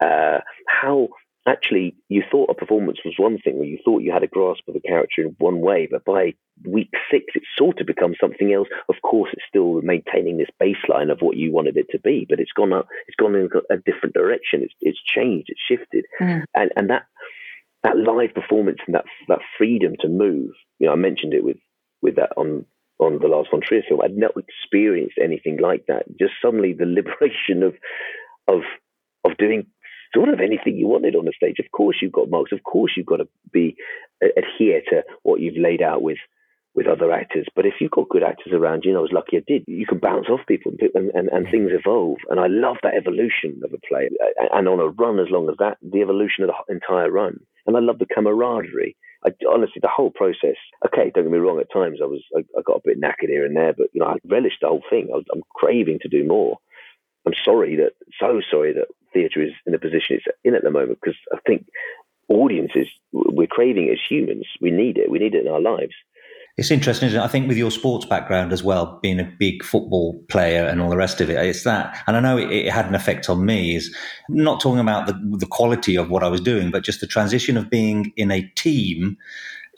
Uh, 0.00 0.38
how 0.68 1.08
actually 1.48 1.96
you 2.08 2.22
thought 2.30 2.50
a 2.50 2.54
performance 2.54 2.98
was 3.04 3.14
one 3.16 3.38
thing, 3.38 3.58
where 3.58 3.68
you 3.68 3.78
thought 3.84 4.02
you 4.02 4.12
had 4.12 4.22
a 4.22 4.28
grasp 4.28 4.62
of 4.68 4.74
the 4.74 4.80
character 4.80 5.22
in 5.22 5.36
one 5.38 5.60
way, 5.60 5.88
but 5.90 6.04
by 6.04 6.34
week 6.64 6.90
six, 7.10 7.24
it 7.34 7.42
sort 7.56 7.80
of 7.80 7.86
becomes 7.86 8.16
something 8.20 8.52
else. 8.52 8.68
Of 8.88 8.96
course, 9.02 9.30
it's 9.32 9.44
still 9.48 9.80
maintaining 9.82 10.38
this 10.38 10.48
baseline 10.60 11.10
of 11.10 11.20
what 11.20 11.36
you 11.36 11.52
wanted 11.52 11.76
it 11.76 11.86
to 11.90 11.98
be, 11.98 12.26
but 12.28 12.40
it's 12.40 12.52
gone 12.52 12.72
up, 12.72 12.88
it's 13.06 13.16
gone 13.16 13.34
in 13.34 13.48
a 13.70 13.76
different 13.78 14.14
direction. 14.14 14.62
It's 14.62 14.74
it's 14.80 15.02
changed, 15.04 15.48
it's 15.48 15.60
shifted, 15.68 16.04
mm. 16.20 16.44
and 16.54 16.70
and 16.76 16.90
that 16.90 17.06
that 17.82 17.96
live 17.96 18.34
performance 18.34 18.78
and 18.86 18.94
that 18.94 19.04
that 19.28 19.40
freedom 19.56 19.94
to 20.00 20.08
move. 20.08 20.50
You 20.78 20.86
know, 20.86 20.92
I 20.92 20.96
mentioned 20.96 21.34
it 21.34 21.44
with 21.44 21.58
with 22.02 22.16
that 22.16 22.32
on 22.36 22.64
on 22.98 23.18
the 23.20 23.28
last 23.28 23.50
von 23.50 23.60
Trier 23.60 23.82
film. 23.88 24.00
I'd 24.02 24.16
not 24.16 24.32
experienced 24.36 25.18
anything 25.22 25.58
like 25.60 25.86
that. 25.86 26.04
Just 26.18 26.34
suddenly 26.42 26.72
the 26.72 26.86
liberation 26.86 27.62
of 27.62 27.74
of 28.48 28.62
of 29.24 29.36
doing 29.36 29.66
sort 30.14 30.28
of 30.28 30.40
anything 30.40 30.76
you 30.76 30.86
wanted 30.86 31.16
on 31.16 31.24
the 31.24 31.32
stage. 31.36 31.58
Of 31.58 31.70
course, 31.72 31.96
you've 32.00 32.12
got 32.12 32.30
marks. 32.30 32.52
Of 32.52 32.62
course, 32.62 32.92
you've 32.96 33.06
got 33.06 33.16
to 33.16 33.28
be 33.52 33.76
uh, 34.22 34.28
adhere 34.36 34.82
to 34.90 35.02
what 35.22 35.40
you've 35.40 35.56
laid 35.56 35.82
out 35.82 36.02
with 36.02 36.18
with 36.74 36.86
other 36.86 37.10
actors. 37.10 37.46
But 37.56 37.66
if 37.66 37.74
you've 37.80 37.90
got 37.90 38.08
good 38.08 38.22
actors 38.22 38.52
around 38.52 38.84
you, 38.84 38.92
and 38.92 38.98
I 38.98 39.00
was 39.00 39.10
lucky 39.12 39.36
I 39.36 39.42
did, 39.44 39.64
you 39.66 39.84
can 39.84 39.98
bounce 39.98 40.28
off 40.28 40.46
people 40.46 40.72
and, 40.94 41.10
and, 41.10 41.28
and 41.28 41.50
things 41.50 41.72
evolve. 41.72 42.18
And 42.30 42.38
I 42.38 42.46
love 42.46 42.76
that 42.84 42.94
evolution 42.94 43.60
of 43.64 43.72
a 43.72 43.78
play. 43.88 44.08
Uh, 44.22 44.46
and 44.52 44.68
on 44.68 44.78
a 44.78 44.86
run 44.86 45.18
as 45.18 45.26
long 45.28 45.48
as 45.48 45.56
that, 45.58 45.78
the 45.82 46.02
evolution 46.02 46.44
of 46.44 46.50
the 46.50 46.72
entire 46.72 47.10
run. 47.10 47.40
And 47.66 47.76
I 47.76 47.80
love 47.80 47.98
the 47.98 48.06
camaraderie. 48.06 48.96
I, 49.26 49.30
honestly, 49.52 49.80
the 49.82 49.90
whole 49.92 50.12
process. 50.12 50.54
Okay, 50.86 51.10
don't 51.12 51.24
get 51.24 51.32
me 51.32 51.38
wrong. 51.38 51.58
At 51.58 51.72
times, 51.72 51.98
I 52.00 52.06
was 52.06 52.22
I, 52.36 52.40
I 52.56 52.62
got 52.64 52.76
a 52.76 52.82
bit 52.84 53.00
knackered 53.00 53.28
here 53.28 53.44
and 53.44 53.56
there, 53.56 53.72
but 53.76 53.88
you 53.92 54.00
know, 54.00 54.06
I 54.06 54.16
relished 54.24 54.58
the 54.60 54.68
whole 54.68 54.84
thing. 54.88 55.08
I 55.12 55.16
was, 55.16 55.24
I'm 55.34 55.42
craving 55.54 55.98
to 56.02 56.08
do 56.08 56.24
more. 56.24 56.58
I'm 57.26 57.34
sorry 57.44 57.76
that, 57.76 57.92
so 58.20 58.40
sorry 58.48 58.72
that 58.74 58.86
theatre 59.18 59.42
is 59.42 59.52
in 59.66 59.72
the 59.72 59.78
position 59.78 60.16
it's 60.16 60.26
in 60.44 60.54
at 60.54 60.62
the 60.62 60.70
moment 60.70 60.98
because 61.02 61.18
I 61.32 61.38
think 61.46 61.66
audiences 62.28 62.86
we're 63.12 63.46
craving 63.46 63.88
as 63.90 63.98
humans. 64.08 64.46
We 64.60 64.70
need 64.70 64.98
it. 64.98 65.10
We 65.10 65.18
need 65.18 65.34
it 65.34 65.46
in 65.46 65.52
our 65.52 65.60
lives. 65.60 65.94
It's 66.58 66.72
interesting, 66.72 67.10
it? 67.10 67.16
I 67.16 67.28
think, 67.28 67.46
with 67.46 67.56
your 67.56 67.70
sports 67.70 68.04
background 68.04 68.52
as 68.52 68.64
well, 68.64 68.98
being 69.00 69.20
a 69.20 69.32
big 69.38 69.62
football 69.62 70.20
player 70.28 70.66
and 70.66 70.80
all 70.80 70.90
the 70.90 70.96
rest 70.96 71.20
of 71.20 71.30
it. 71.30 71.36
It's 71.36 71.62
that, 71.62 71.96
and 72.08 72.16
I 72.16 72.20
know 72.20 72.36
it, 72.36 72.50
it 72.50 72.72
had 72.72 72.86
an 72.86 72.96
effect 72.96 73.30
on 73.30 73.46
me. 73.46 73.76
Is 73.76 73.94
not 74.28 74.60
talking 74.60 74.80
about 74.80 75.06
the 75.06 75.12
the 75.38 75.46
quality 75.46 75.96
of 75.96 76.10
what 76.10 76.24
I 76.24 76.28
was 76.28 76.40
doing, 76.40 76.72
but 76.72 76.82
just 76.82 77.00
the 77.00 77.06
transition 77.06 77.56
of 77.56 77.70
being 77.70 78.12
in 78.16 78.32
a 78.32 78.42
team 78.56 79.16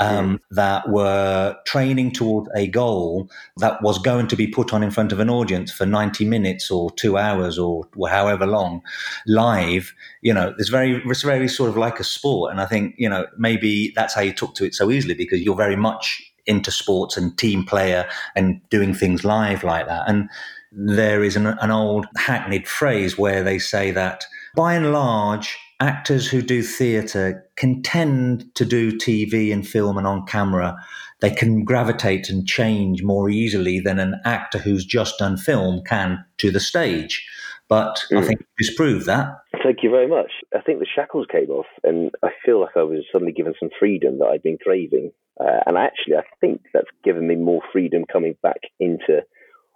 um, 0.00 0.40
that 0.50 0.88
were 0.88 1.56
training 1.66 2.10
towards 2.10 2.48
a 2.56 2.66
goal 2.66 3.30
that 3.58 3.80
was 3.82 3.98
going 3.98 4.26
to 4.28 4.36
be 4.36 4.46
put 4.46 4.72
on 4.72 4.82
in 4.82 4.90
front 4.90 5.12
of 5.12 5.20
an 5.20 5.28
audience 5.28 5.70
for 5.70 5.84
90 5.84 6.24
minutes 6.24 6.70
or 6.70 6.90
two 6.92 7.18
hours 7.18 7.58
or 7.58 7.86
however 8.08 8.46
long 8.46 8.82
live, 9.26 9.92
you 10.22 10.32
know, 10.32 10.54
it's 10.58 10.70
very, 10.70 11.02
it's 11.04 11.22
very 11.22 11.46
sort 11.46 11.68
of 11.68 11.76
like 11.76 12.00
a 12.00 12.04
sport. 12.04 12.50
And 12.50 12.62
I 12.62 12.66
think, 12.66 12.94
you 12.96 13.08
know, 13.08 13.26
maybe 13.36 13.92
that's 13.94 14.14
how 14.14 14.22
you 14.22 14.32
took 14.32 14.54
to 14.54 14.64
it 14.64 14.74
so 14.74 14.90
easily 14.90 15.14
because 15.14 15.42
you're 15.42 15.54
very 15.54 15.76
much 15.76 16.22
into 16.46 16.70
sports 16.70 17.18
and 17.18 17.36
team 17.36 17.64
player 17.64 18.08
and 18.34 18.60
doing 18.70 18.94
things 18.94 19.22
live 19.22 19.62
like 19.62 19.86
that. 19.86 20.08
And 20.08 20.30
there 20.72 21.22
is 21.22 21.36
an, 21.36 21.46
an 21.46 21.70
old 21.70 22.06
hackneyed 22.16 22.66
phrase 22.66 23.18
where 23.18 23.42
they 23.44 23.58
say 23.58 23.90
that 23.90 24.24
by 24.56 24.74
and 24.74 24.92
large, 24.92 25.58
actors 25.80 26.28
who 26.28 26.42
do 26.42 26.62
theatre 26.62 27.49
can 27.60 27.82
tend 27.82 28.54
to 28.54 28.64
do 28.64 28.90
TV 28.90 29.52
and 29.52 29.68
film 29.68 29.98
and 29.98 30.06
on 30.06 30.24
camera. 30.24 30.74
They 31.20 31.30
can 31.30 31.62
gravitate 31.62 32.30
and 32.30 32.48
change 32.48 33.02
more 33.02 33.28
easily 33.28 33.80
than 33.80 33.98
an 33.98 34.18
actor 34.24 34.56
who's 34.56 34.82
just 34.82 35.18
done 35.18 35.36
film 35.36 35.82
can 35.84 36.24
to 36.38 36.50
the 36.50 36.58
stage. 36.58 37.22
But 37.68 38.02
mm. 38.10 38.16
I 38.16 38.26
think 38.26 38.40
you 38.40 38.46
disproved 38.66 39.04
that. 39.04 39.28
Thank 39.62 39.82
you 39.82 39.90
very 39.90 40.08
much. 40.08 40.32
I 40.56 40.62
think 40.62 40.78
the 40.78 40.86
shackles 40.86 41.26
came 41.30 41.50
off, 41.50 41.66
and 41.84 42.10
I 42.22 42.30
feel 42.46 42.62
like 42.62 42.78
I 42.78 42.82
was 42.82 43.04
suddenly 43.12 43.34
given 43.34 43.52
some 43.60 43.68
freedom 43.78 44.18
that 44.20 44.28
I'd 44.28 44.42
been 44.42 44.56
craving. 44.56 45.12
Uh, 45.38 45.60
and 45.66 45.76
actually, 45.76 46.16
I 46.16 46.22
think 46.40 46.62
that's 46.72 46.88
given 47.04 47.28
me 47.28 47.34
more 47.34 47.60
freedom 47.70 48.04
coming 48.10 48.36
back 48.42 48.60
into 48.80 49.20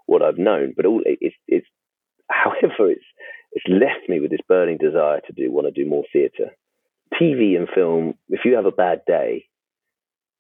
what 0.07 0.23
I've 0.23 0.39
known. 0.39 0.73
But 0.75 0.87
all 0.87 1.03
it's, 1.05 1.37
it's 1.49 1.67
however, 2.31 2.91
it's 2.91 3.05
it's 3.53 3.67
left 3.69 4.09
me 4.09 4.21
with 4.21 4.31
this 4.31 4.41
burning 4.49 4.79
desire 4.79 5.21
to 5.27 5.33
do 5.35 5.53
want 5.53 5.67
to 5.67 5.83
do 5.83 5.89
more 5.89 6.05
theatre. 6.11 6.51
TV 7.21 7.57
and 7.57 7.69
film, 7.69 8.15
if 8.29 8.41
you 8.45 8.55
have 8.57 8.67
a 8.67 8.73
bad 8.73 9.03
day, 9.07 9.47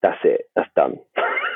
that's 0.03 0.21
it. 0.25 0.43
That's 0.55 0.71
done. 0.77 0.97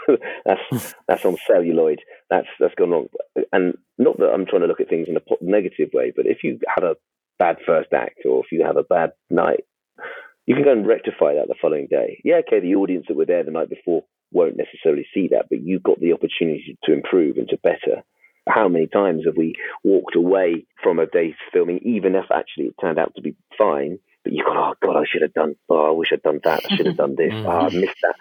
that's 0.45 0.95
that's 1.07 1.25
on 1.25 1.37
celluloid. 1.47 2.01
That's 2.31 2.49
that's 2.59 2.75
gone 2.75 2.91
wrong. 2.91 3.09
And 3.53 3.77
not 3.99 4.19
that 4.19 4.31
I'm 4.33 4.47
trying 4.47 4.63
to 4.63 4.67
look 4.67 4.81
at 4.81 4.89
things 4.89 5.09
in 5.09 5.17
a 5.17 5.21
negative 5.41 5.91
way, 5.93 6.13
but 6.15 6.27
if 6.27 6.39
you 6.43 6.59
have 6.75 6.85
a 6.85 6.97
bad 7.39 7.59
first 7.67 7.93
act 7.93 8.21
or 8.25 8.43
if 8.45 8.51
you 8.51 8.65
have 8.65 8.77
a 8.77 8.83
bad 8.83 9.13
night, 9.31 9.65
you 10.47 10.55
can 10.55 10.65
go 10.65 10.73
and 10.73 10.87
rectify 10.87 11.35
that 11.35 11.49
the 11.49 11.55
following 11.61 11.89
day. 11.91 12.21
Yeah, 12.25 12.37
okay, 12.47 12.61
the 12.61 12.75
audience 12.77 13.07
that 13.09 13.17
were 13.17 13.27
there 13.27 13.45
the 13.45 13.51
night 13.51 13.69
before 13.69 14.05
won't 14.33 14.57
necessarily 14.57 15.07
see 15.13 15.29
that, 15.29 15.47
but 15.51 15.61
you've 15.63 15.83
got 15.83 16.01
the 16.01 16.13
opportunity 16.13 16.79
to 16.85 16.93
improve 16.93 17.37
and 17.37 17.49
to 17.49 17.59
better 17.59 18.03
how 18.49 18.69
many 18.69 18.87
times 18.87 19.25
have 19.27 19.37
we 19.37 19.55
walked 19.85 20.17
away 20.17 20.67
from 20.83 20.99
a 20.99 21.07
day's 21.07 21.35
filming, 21.53 21.81
even 21.85 22.15
if 22.15 22.25
actually 22.35 22.65
it 22.65 22.75
turned 22.81 22.99
out 22.99 23.13
to 23.15 23.23
be 23.23 23.37
fine, 23.59 23.99
but 24.25 24.33
you 24.33 24.45
go, 24.45 24.53
oh 24.53 24.75
God, 24.83 24.97
I 24.97 25.05
should 25.07 25.23
have 25.23 25.35
done, 25.35 25.57
oh, 25.69 25.89
I 25.89 25.91
wish 25.91 26.11
I'd 26.13 26.23
done 26.23 26.41
that, 26.45 26.63
I 26.71 26.77
should 26.77 26.87
have 26.87 26.97
done 26.97 27.15
this, 27.17 27.33
oh, 27.33 27.49
I 27.49 27.71
missed 27.71 27.97
that. 28.03 28.15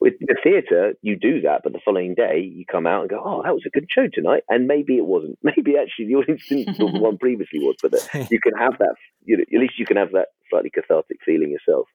With 0.00 0.14
the 0.20 0.36
theatre, 0.42 0.94
you 1.02 1.16
do 1.16 1.40
that, 1.42 1.62
but 1.62 1.72
the 1.72 1.80
following 1.84 2.14
day 2.14 2.40
you 2.40 2.66
come 2.70 2.86
out 2.86 3.02
and 3.02 3.10
go, 3.10 3.22
oh, 3.24 3.42
that 3.42 3.54
was 3.54 3.62
a 3.66 3.70
good 3.70 3.86
show 3.88 4.06
tonight, 4.12 4.42
and 4.48 4.66
maybe 4.66 4.98
it 4.98 5.06
wasn't. 5.06 5.38
Maybe 5.42 5.78
actually 5.78 6.08
the 6.08 6.16
audience 6.16 6.42
didn't 6.46 6.76
the 6.76 6.86
one 6.86 7.16
previously 7.16 7.60
was, 7.60 7.76
but 7.80 7.92
that 7.92 8.14
uh, 8.14 8.26
you 8.30 8.40
can 8.40 8.52
have 8.54 8.76
that. 8.78 8.96
You 9.24 9.38
know, 9.38 9.44
at 9.50 9.60
least 9.60 9.78
you 9.78 9.86
can 9.86 9.96
have 9.96 10.12
that 10.12 10.28
slightly 10.50 10.70
cathartic 10.70 11.18
feeling 11.24 11.50
yourself. 11.50 11.86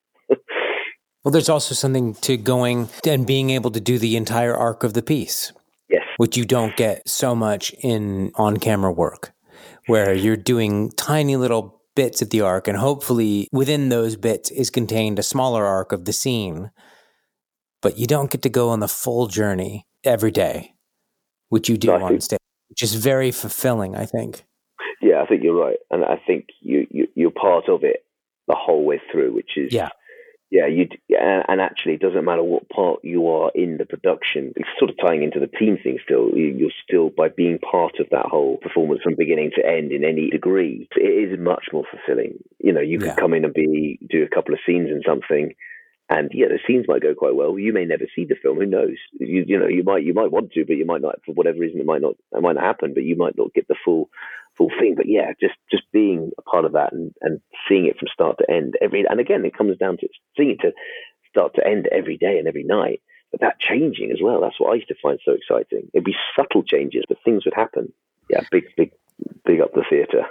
well, 1.24 1.32
there's 1.32 1.50
also 1.50 1.76
something 1.76 2.16
to 2.16 2.38
going 2.38 2.90
and 3.06 3.28
being 3.28 3.52
able 3.52 3.70
to 3.72 3.80
do 3.80 4.00
the 4.00 4.16
entire 4.16 4.56
arc 4.56 4.84
of 4.84 4.94
the 4.94 5.04
piece 5.04 5.52
Yes, 5.90 6.04
which 6.18 6.36
you 6.38 6.46
don't 6.46 6.76
get 6.76 7.08
so 7.08 7.36
much 7.36 7.74
in 7.82 8.32
on 8.36 8.58
camera 8.58 8.92
work, 8.92 9.34
where 9.86 10.14
you're 10.14 10.38
doing 10.38 10.92
tiny 10.92 11.36
little 11.36 11.79
bits 12.00 12.22
of 12.22 12.30
the 12.30 12.40
arc, 12.40 12.66
and 12.70 12.78
hopefully 12.78 13.50
within 13.52 13.90
those 13.90 14.16
bits 14.16 14.50
is 14.52 14.70
contained 14.70 15.20
a 15.20 15.24
smaller 15.24 15.66
arc 15.66 15.92
of 15.92 16.06
the 16.06 16.14
scene. 16.14 16.72
But 17.82 17.98
you 17.98 18.08
don't 18.08 18.32
get 18.32 18.42
to 18.44 18.50
go 18.50 18.70
on 18.70 18.80
the 18.80 18.88
full 18.88 19.28
journey 19.28 19.86
every 20.06 20.32
day, 20.32 20.76
which 21.50 21.68
you 21.68 21.78
do 21.78 21.88
no, 21.88 22.06
on 22.06 22.22
stage, 22.22 22.40
which 22.70 22.84
is 22.84 22.96
very 22.96 23.32
fulfilling, 23.32 23.98
I 23.98 24.06
think. 24.06 24.46
Yeah, 25.02 25.22
I 25.22 25.26
think 25.26 25.44
you're 25.44 25.62
right, 25.62 25.76
and 25.92 26.06
I 26.06 26.16
think 26.26 26.46
you, 26.62 26.88
you 26.90 27.08
you're 27.16 27.32
part 27.32 27.68
of 27.68 27.84
it 27.84 28.06
the 28.48 28.56
whole 28.56 28.86
way 28.86 29.02
through, 29.12 29.34
which 29.34 29.58
is 29.58 29.74
yeah 29.74 29.90
yeah, 30.52 30.66
you 30.66 30.88
and 31.10 31.62
actually, 31.62 31.94
it 31.94 32.02
doesn't 32.02 32.26
matter 32.26 32.42
what 32.42 32.68
part 32.70 33.02
you 33.04 33.28
are 33.28 33.52
in 33.54 33.78
the 33.78 33.86
production. 33.86 34.52
It's 34.56 34.68
sort 34.80 34.90
of 34.90 34.98
tying 34.98 35.22
into 35.22 35.40
the 35.40 35.46
team 35.46 35.78
thing. 35.82 36.00
Still, 36.04 36.32
you're 36.36 36.72
still 36.84 37.12
by 37.12 37.30
being 37.30 37.60
part 37.60 38.00
of 38.00 38.08
that 38.10 38.26
whole 38.26 38.58
performance 38.58 39.02
from 39.04 39.14
beginning 39.16 39.52
to 39.56 39.66
end 39.66 39.92
in 39.92 40.04
any 40.04 40.32
degree. 40.32 40.88
It 40.96 41.32
is 41.32 41.40
much 41.40 41.66
more 41.72 41.84
fulfilling. 41.92 42.44
You 42.58 42.74
know, 42.74 42.82
you 42.82 42.98
could 42.98 43.10
yeah. 43.10 43.16
come 43.16 43.36
in 43.36 43.46
and 43.46 43.54
be 43.54 44.00
do 44.10 44.24
a 44.24 44.36
couple 44.36 44.56
of 44.56 44.60
scenes 44.66 44.90
in 44.90 45.04
something, 45.08 45.54
and 46.10 46.32
yeah, 46.34 46.48
the 46.48 46.58
scenes 46.66 46.86
might 46.88 47.04
go 47.04 47.14
quite 47.14 47.36
well. 47.36 47.60
You 47.60 47.72
may 47.72 47.86
never 47.86 48.06
see 48.16 48.26
the 48.26 48.36
film. 48.42 48.58
Who 48.58 48.66
knows? 48.66 48.98
You, 49.20 49.46
you 49.48 49.60
know, 49.60 49.68
you 49.68 49.84
might 49.84 50.04
you 50.04 50.16
might 50.16 50.32
want 50.32 50.52
to, 50.54 50.66
but 50.66 50.78
you 50.78 50.86
might 50.86 51.04
not 51.04 51.20
for 51.28 51.34
whatever 51.34 51.60
reason. 51.60 51.80
It 51.80 51.86
might 51.86 52.02
not 52.02 52.16
it 52.32 52.42
might 52.42 52.56
not 52.56 52.64
happen. 52.64 52.96
But 52.96 53.04
you 53.04 53.16
might 53.16 53.38
not 53.38 53.54
get 53.54 53.68
the 53.68 53.76
full 53.86 54.10
full 54.60 54.70
thing. 54.80 54.94
But 54.96 55.08
yeah, 55.08 55.32
just 55.40 55.56
just 55.72 55.84
being 55.92 56.32
a 56.38 56.42
part 56.44 56.66
of 56.66 56.74
that 56.74 56.94
and, 56.94 57.12
and 57.22 57.40
seeing 57.68 57.88
it 57.88 57.98
from 57.98 58.10
start 58.14 58.38
to 58.40 58.52
end 58.52 58.76
every 58.82 59.06
and 59.10 59.20
again 59.20 59.46
it 59.46 59.58
comes 59.58 59.78
down 59.78 59.98
to 59.98 60.08
seeing 60.38 60.52
it 60.52 60.60
to 60.62 60.72
start 61.30 61.56
to 61.56 61.66
end 61.66 61.88
every 61.92 62.18
day 62.18 62.38
and 62.38 62.48
every 62.48 62.64
night. 62.64 63.02
But 63.32 63.42
that 63.42 63.60
changing 63.60 64.12
as 64.12 64.20
well, 64.22 64.42
that's 64.42 64.60
what 64.60 64.72
I 64.72 64.76
used 64.76 64.88
to 64.90 64.96
find 65.02 65.20
so 65.24 65.34
exciting. 65.34 65.90
It'd 65.94 66.04
be 66.04 66.16
subtle 66.36 66.64
changes, 66.64 67.04
but 67.08 67.18
things 67.24 67.46
would 67.46 67.54
happen. 67.54 67.94
Yeah, 68.30 68.42
big, 68.52 68.64
big, 68.76 68.92
big 69.46 69.62
up 69.62 69.72
the 69.74 69.84
theatre. 69.88 70.26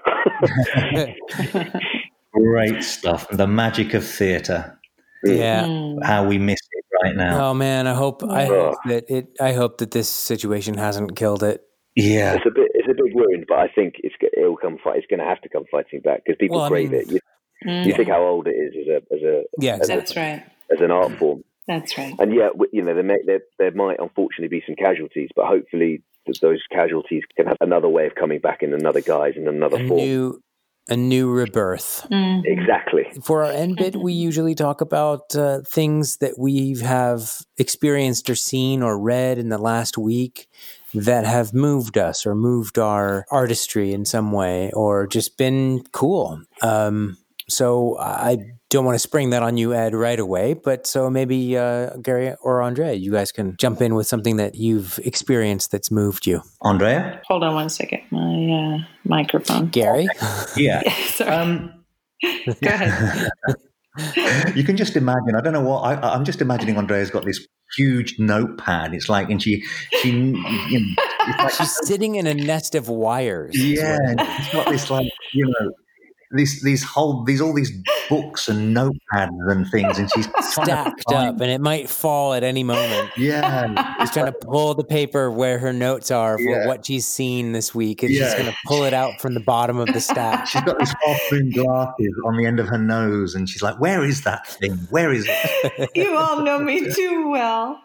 Great 2.32 2.82
stuff. 2.82 3.28
The 3.30 3.46
magic 3.46 3.94
of 3.94 4.04
theatre. 4.04 4.78
Yeah. 5.24 5.64
Mm. 5.64 6.04
How 6.04 6.26
we 6.26 6.38
miss 6.38 6.58
it 6.72 6.84
right 7.04 7.16
now. 7.16 7.50
Oh 7.50 7.54
man, 7.54 7.86
I 7.86 7.94
hope 7.94 8.22
I 8.24 8.46
hope 8.46 8.76
that 8.86 9.04
it 9.08 9.28
I 9.40 9.52
hope 9.52 9.78
that 9.78 9.92
this 9.92 10.08
situation 10.08 10.74
hasn't 10.74 11.16
killed 11.16 11.42
it. 11.42 11.62
Yeah. 11.96 12.34
It's 12.34 12.46
a 12.46 12.50
bit 12.50 12.70
it's 12.88 12.98
a 12.98 13.02
big 13.02 13.14
wound, 13.14 13.46
but 13.48 13.58
I 13.58 13.68
think 13.68 13.94
it's 13.98 14.14
it'll 14.36 14.56
come. 14.56 14.78
Fight, 14.82 14.96
it's 14.98 15.06
going 15.06 15.20
to 15.20 15.26
have 15.26 15.40
to 15.42 15.48
come 15.48 15.64
fighting 15.70 16.00
back 16.00 16.22
because 16.24 16.38
people 16.38 16.58
well, 16.58 16.68
crave 16.68 16.90
I 16.90 16.92
mean, 16.92 17.00
it. 17.00 17.10
You, 17.10 17.20
mm, 17.66 17.86
you, 17.86 17.94
think 17.94 18.08
how 18.08 18.22
old 18.22 18.46
it 18.46 18.56
is 18.56 18.74
as 18.80 18.88
a 18.88 19.14
as 19.14 19.22
a 19.22 19.42
yeah, 19.58 19.78
as 19.80 19.88
that's 19.88 20.16
a, 20.16 20.20
right 20.20 20.44
as 20.72 20.80
an 20.80 20.90
art 20.90 21.18
form. 21.18 21.44
That's 21.66 21.98
right. 21.98 22.14
And 22.18 22.34
yeah, 22.34 22.48
you 22.72 22.82
know 22.82 22.94
there 22.94 23.02
may, 23.02 23.18
there 23.26 23.40
there 23.58 23.72
might 23.72 23.98
unfortunately 24.00 24.48
be 24.48 24.64
some 24.66 24.76
casualties, 24.76 25.28
but 25.36 25.46
hopefully 25.46 26.02
those 26.40 26.60
casualties 26.70 27.22
can 27.36 27.46
have 27.46 27.56
another 27.60 27.88
way 27.88 28.06
of 28.06 28.14
coming 28.14 28.38
back 28.38 28.62
in 28.62 28.74
another 28.74 29.00
guise 29.00 29.34
in 29.36 29.48
another 29.48 29.82
a 29.82 29.88
form. 29.88 30.00
New, 30.00 30.42
a 30.88 30.96
new 30.96 31.30
rebirth. 31.30 32.06
Mm-hmm. 32.10 32.44
Exactly. 32.44 33.04
For 33.22 33.44
our 33.44 33.50
end 33.50 33.76
bit, 33.76 33.96
we 33.96 34.12
usually 34.12 34.54
talk 34.54 34.80
about 34.80 35.34
uh, 35.34 35.60
things 35.66 36.18
that 36.18 36.38
we 36.38 36.78
have 36.80 37.38
experienced 37.56 38.28
or 38.28 38.34
seen 38.34 38.82
or 38.82 38.98
read 38.98 39.38
in 39.38 39.48
the 39.48 39.58
last 39.58 39.96
week 39.96 40.48
that 40.94 41.24
have 41.24 41.52
moved 41.52 41.98
us 41.98 42.26
or 42.26 42.34
moved 42.34 42.78
our 42.78 43.24
artistry 43.30 43.92
in 43.92 44.04
some 44.04 44.32
way 44.32 44.70
or 44.72 45.06
just 45.06 45.36
been 45.36 45.84
cool. 45.92 46.42
Um, 46.62 47.18
so 47.48 47.98
I 47.98 48.38
don't 48.68 48.84
want 48.84 48.94
to 48.94 48.98
spring 48.98 49.30
that 49.30 49.42
on 49.42 49.56
you, 49.56 49.72
Ed, 49.72 49.94
right 49.94 50.18
away. 50.18 50.54
But 50.54 50.86
so 50.86 51.08
maybe 51.08 51.56
uh, 51.56 51.96
Gary 51.96 52.34
or 52.42 52.62
Andrea, 52.62 52.92
you 52.92 53.10
guys 53.10 53.32
can 53.32 53.56
jump 53.56 53.80
in 53.80 53.94
with 53.94 54.06
something 54.06 54.36
that 54.36 54.54
you've 54.54 54.98
experienced 55.04 55.70
that's 55.72 55.90
moved 55.90 56.26
you. 56.26 56.42
Andrea, 56.62 57.22
hold 57.26 57.42
on 57.42 57.54
one 57.54 57.70
second. 57.70 58.02
My 58.10 58.78
uh, 58.80 58.84
microphone. 59.04 59.68
Gary, 59.68 60.08
yeah. 60.56 60.82
yeah 61.16 61.24
um, 61.24 61.78
Go 62.22 62.54
ahead. 62.62 63.30
you 64.54 64.64
can 64.64 64.76
just 64.76 64.96
imagine. 64.96 65.34
I 65.36 65.40
don't 65.40 65.52
know 65.52 65.62
what 65.62 65.80
I, 65.80 66.14
am 66.14 66.24
just 66.24 66.40
imagining. 66.40 66.76
Andrea's 66.76 67.10
got 67.10 67.24
this 67.24 67.46
huge 67.76 68.18
notepad. 68.18 68.94
It's 68.94 69.08
like, 69.08 69.30
and 69.30 69.42
she, 69.42 69.62
she, 70.00 70.10
you 70.10 70.32
know, 70.32 70.94
like, 71.38 71.52
she's 71.52 71.76
sitting 71.86 72.14
in 72.14 72.26
a 72.26 72.34
nest 72.34 72.74
of 72.74 72.88
wires. 72.88 73.56
Yeah, 73.56 73.96
she's 74.36 74.52
got 74.52 74.70
this 74.70 74.90
like, 74.90 75.10
you 75.32 75.46
know, 75.46 75.72
these 76.30 76.62
these 76.62 76.84
whole 76.84 77.24
these 77.24 77.40
all 77.40 77.54
these 77.54 77.72
books 78.08 78.48
and 78.48 78.76
notepads 78.76 79.50
and 79.50 79.66
things, 79.70 79.98
and 79.98 80.10
she's 80.12 80.28
stacked 80.40 81.10
up, 81.10 81.40
and 81.40 81.50
it 81.50 81.60
might 81.60 81.88
fall 81.88 82.34
at 82.34 82.44
any 82.44 82.62
moment. 82.62 83.10
Yeah, 83.16 83.98
she's 84.00 84.10
trying 84.10 84.26
to 84.26 84.32
pull 84.32 84.74
the 84.74 84.84
paper 84.84 85.30
where 85.30 85.58
her 85.58 85.72
notes 85.72 86.10
are 86.10 86.36
for 86.36 86.42
yeah. 86.42 86.66
what 86.66 86.84
she's 86.84 87.06
seen 87.06 87.52
this 87.52 87.74
week, 87.74 88.02
and 88.02 88.12
yeah. 88.12 88.24
she's 88.24 88.34
going 88.34 88.52
to 88.52 88.56
pull 88.66 88.84
it 88.84 88.92
out 88.92 89.20
from 89.20 89.34
the 89.34 89.40
bottom 89.40 89.78
of 89.78 89.86
the 89.86 90.00
stack. 90.00 90.46
She's 90.46 90.62
got 90.62 90.78
these 90.78 90.94
half-moon 91.02 91.50
glasses 91.50 92.14
on 92.26 92.36
the 92.36 92.44
end 92.44 92.60
of 92.60 92.68
her 92.68 92.78
nose, 92.78 93.34
and 93.34 93.48
she's 93.48 93.62
like, 93.62 93.80
"Where 93.80 94.04
is 94.04 94.24
that 94.24 94.46
thing? 94.46 94.72
Where 94.90 95.12
is 95.12 95.26
it?" 95.28 95.90
you 95.94 96.14
all 96.14 96.42
know 96.42 96.58
me 96.58 96.92
too 96.92 97.30
well. 97.30 97.80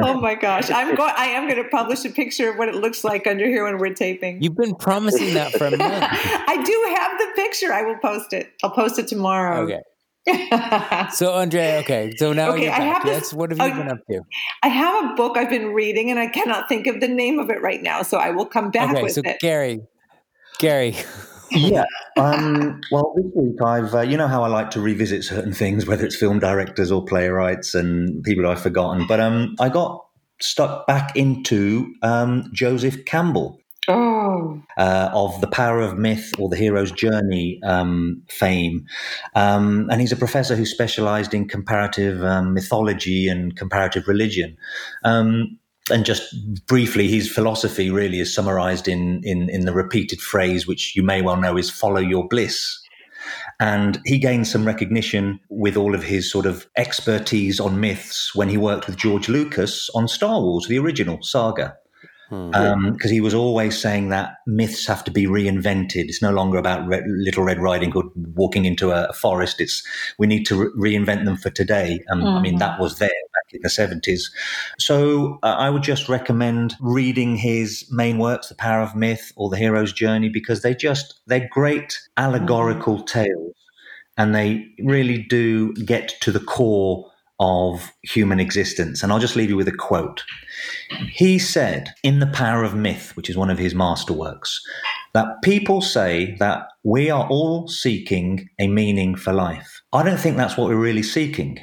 Oh 0.00 0.20
my 0.20 0.34
gosh, 0.34 0.70
I'm 0.70 0.96
going. 0.96 1.14
I 1.16 1.26
am 1.26 1.48
going 1.48 1.62
to 1.62 1.68
publish 1.68 2.04
a 2.04 2.10
picture 2.10 2.50
of 2.50 2.58
what 2.58 2.68
it 2.68 2.74
looks 2.74 3.04
like 3.04 3.28
under 3.28 3.46
here 3.46 3.64
when 3.64 3.78
we're 3.78 3.94
taping. 3.94 4.42
You've 4.42 4.56
been 4.56 4.74
promising 4.74 5.34
that 5.34 5.52
for 5.52 5.66
a 5.66 5.70
month. 5.70 5.80
I 5.82 6.62
do 6.64 6.94
have 6.96 7.18
the 7.18 7.26
picture. 7.26 7.43
I 7.72 7.82
will 7.82 7.98
post 7.98 8.32
it. 8.32 8.48
I'll 8.62 8.70
post 8.70 8.98
it 8.98 9.08
tomorrow. 9.08 9.62
Okay. 9.62 9.80
so 11.12 11.34
Andrea, 11.34 11.80
okay. 11.80 12.12
So 12.16 12.32
now 12.32 12.52
Okay, 12.52 12.64
you're 12.64 12.72
I 12.72 12.78
back. 12.78 13.02
have 13.02 13.04
this- 13.04 13.32
what 13.34 13.50
have 13.50 13.58
you 13.58 13.64
uh, 13.64 13.76
been 13.76 13.88
up 13.90 13.98
to? 14.10 14.20
I 14.62 14.68
have 14.68 15.10
a 15.12 15.14
book 15.14 15.36
I've 15.36 15.50
been 15.50 15.68
reading 15.74 16.10
and 16.10 16.18
I 16.18 16.26
cannot 16.28 16.68
think 16.68 16.86
of 16.86 17.00
the 17.00 17.08
name 17.08 17.38
of 17.38 17.50
it 17.50 17.60
right 17.60 17.82
now, 17.82 18.02
so 18.02 18.16
I 18.18 18.30
will 18.30 18.46
come 18.46 18.70
back 18.70 18.90
Okay, 18.92 19.02
with 19.02 19.12
so 19.12 19.22
it. 19.24 19.38
Gary, 19.40 19.80
Gary, 20.58 20.96
yeah. 21.50 21.84
Um, 22.16 22.80
well, 22.92 23.12
this 23.16 23.26
week 23.34 23.60
I've, 23.60 23.92
uh, 23.92 24.00
you 24.02 24.16
know 24.16 24.28
how 24.28 24.44
I 24.44 24.48
like 24.48 24.70
to 24.72 24.80
revisit 24.80 25.24
certain 25.24 25.52
things, 25.52 25.84
whether 25.84 26.06
it's 26.06 26.14
film 26.16 26.38
directors 26.38 26.92
or 26.92 27.04
playwrights 27.04 27.74
and 27.74 28.22
people 28.22 28.46
I've 28.46 28.62
forgotten. 28.62 29.04
But 29.08 29.18
um, 29.20 29.56
I 29.58 29.68
got 29.68 30.06
stuck 30.40 30.86
back 30.86 31.16
into 31.16 31.92
um, 32.02 32.48
Joseph 32.52 33.04
Campbell. 33.04 33.58
Oh, 33.88 34.62
uh, 34.76 35.10
of 35.12 35.40
the 35.40 35.46
power 35.46 35.80
of 35.80 35.98
myth 35.98 36.32
or 36.38 36.48
the 36.48 36.56
hero's 36.56 36.90
journey 36.90 37.60
um, 37.64 38.22
fame. 38.28 38.86
Um, 39.34 39.88
and 39.90 40.00
he's 40.00 40.12
a 40.12 40.16
professor 40.16 40.56
who 40.56 40.64
specialized 40.64 41.34
in 41.34 41.48
comparative 41.48 42.22
um, 42.22 42.54
mythology 42.54 43.28
and 43.28 43.56
comparative 43.56 44.08
religion. 44.08 44.56
Um, 45.04 45.58
and 45.90 46.06
just 46.06 46.34
briefly, 46.66 47.08
his 47.08 47.30
philosophy 47.30 47.90
really 47.90 48.20
is 48.20 48.34
summarized 48.34 48.88
in, 48.88 49.20
in, 49.22 49.50
in 49.50 49.66
the 49.66 49.74
repeated 49.74 50.20
phrase, 50.20 50.66
which 50.66 50.96
you 50.96 51.02
may 51.02 51.20
well 51.20 51.36
know 51.36 51.58
is 51.58 51.70
follow 51.70 52.00
your 52.00 52.26
bliss. 52.26 52.80
And 53.60 54.00
he 54.06 54.18
gained 54.18 54.46
some 54.46 54.64
recognition 54.64 55.40
with 55.50 55.76
all 55.76 55.94
of 55.94 56.02
his 56.02 56.30
sort 56.30 56.46
of 56.46 56.66
expertise 56.76 57.60
on 57.60 57.80
myths 57.80 58.34
when 58.34 58.48
he 58.48 58.56
worked 58.56 58.86
with 58.86 58.96
George 58.96 59.28
Lucas 59.28 59.90
on 59.94 60.08
Star 60.08 60.40
Wars, 60.40 60.66
the 60.68 60.78
original 60.78 61.22
saga 61.22 61.76
because 62.30 63.10
he 63.10 63.20
was 63.20 63.34
always 63.34 63.78
saying 63.78 64.08
that 64.08 64.36
myths 64.46 64.86
have 64.86 65.04
to 65.04 65.10
be 65.10 65.26
reinvented. 65.26 66.06
It's 66.08 66.22
no 66.22 66.32
longer 66.32 66.58
about 66.58 66.86
Red, 66.86 67.04
Little 67.06 67.44
Red 67.44 67.60
Riding 67.60 67.90
Hood 67.90 68.06
walking 68.34 68.64
into 68.64 68.90
a, 68.90 69.12
forest. 69.12 69.60
It's 69.60 69.82
we 70.18 70.26
need 70.26 70.44
to 70.46 70.56
re- 70.56 70.96
reinvent 70.96 71.24
them 71.24 71.36
for 71.36 71.50
today. 71.50 72.00
Um, 72.10 72.24
I 72.24 72.40
mean, 72.40 72.58
that 72.58 72.80
was 72.80 72.98
there 72.98 73.08
back 73.08 73.52
in 73.52 73.60
the 73.62 73.70
seventies. 73.70 74.30
So 74.78 75.38
uh, 75.42 75.56
I 75.58 75.70
would 75.70 75.82
just 75.82 76.08
recommend 76.08 76.74
reading 76.80 77.36
his 77.36 77.86
main 77.90 78.18
works, 78.18 78.48
The 78.48 78.54
Power 78.54 78.82
of 78.82 78.96
Myth 78.96 79.32
or 79.36 79.50
The 79.50 79.56
Hero's 79.56 79.92
Journey, 79.92 80.28
because 80.28 80.62
they 80.62 80.74
just 80.74 81.20
they're 81.26 81.48
great 81.50 81.98
allegorical 82.16 83.02
tales, 83.02 83.54
and 84.16 84.34
they 84.34 84.66
really 84.80 85.18
do 85.18 85.72
get 85.74 86.14
to 86.20 86.32
the 86.32 86.40
core 86.40 87.10
of 87.40 87.92
human 88.02 88.40
existence. 88.40 89.02
And 89.02 89.12
I'll 89.12 89.18
just 89.18 89.36
leave 89.36 89.50
you 89.50 89.56
with 89.56 89.68
a 89.68 89.76
quote. 89.76 90.24
He 91.12 91.38
said 91.38 91.94
in 92.02 92.20
The 92.20 92.26
Power 92.26 92.64
of 92.64 92.74
Myth, 92.74 93.16
which 93.16 93.30
is 93.30 93.36
one 93.36 93.50
of 93.50 93.58
his 93.58 93.74
masterworks, 93.74 94.56
that 95.12 95.42
people 95.42 95.80
say 95.80 96.36
that 96.38 96.68
we 96.82 97.10
are 97.10 97.26
all 97.28 97.68
seeking 97.68 98.48
a 98.58 98.66
meaning 98.66 99.14
for 99.16 99.32
life. 99.32 99.82
I 99.92 100.02
don't 100.02 100.18
think 100.18 100.36
that's 100.36 100.56
what 100.56 100.68
we're 100.68 100.76
really 100.76 101.02
seeking. 101.02 101.58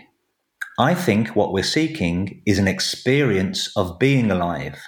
I 0.79 0.95
think 0.95 1.35
what 1.35 1.53
we're 1.53 1.63
seeking 1.63 2.41
is 2.45 2.57
an 2.57 2.67
experience 2.67 3.75
of 3.75 3.99
being 3.99 4.31
alive, 4.31 4.79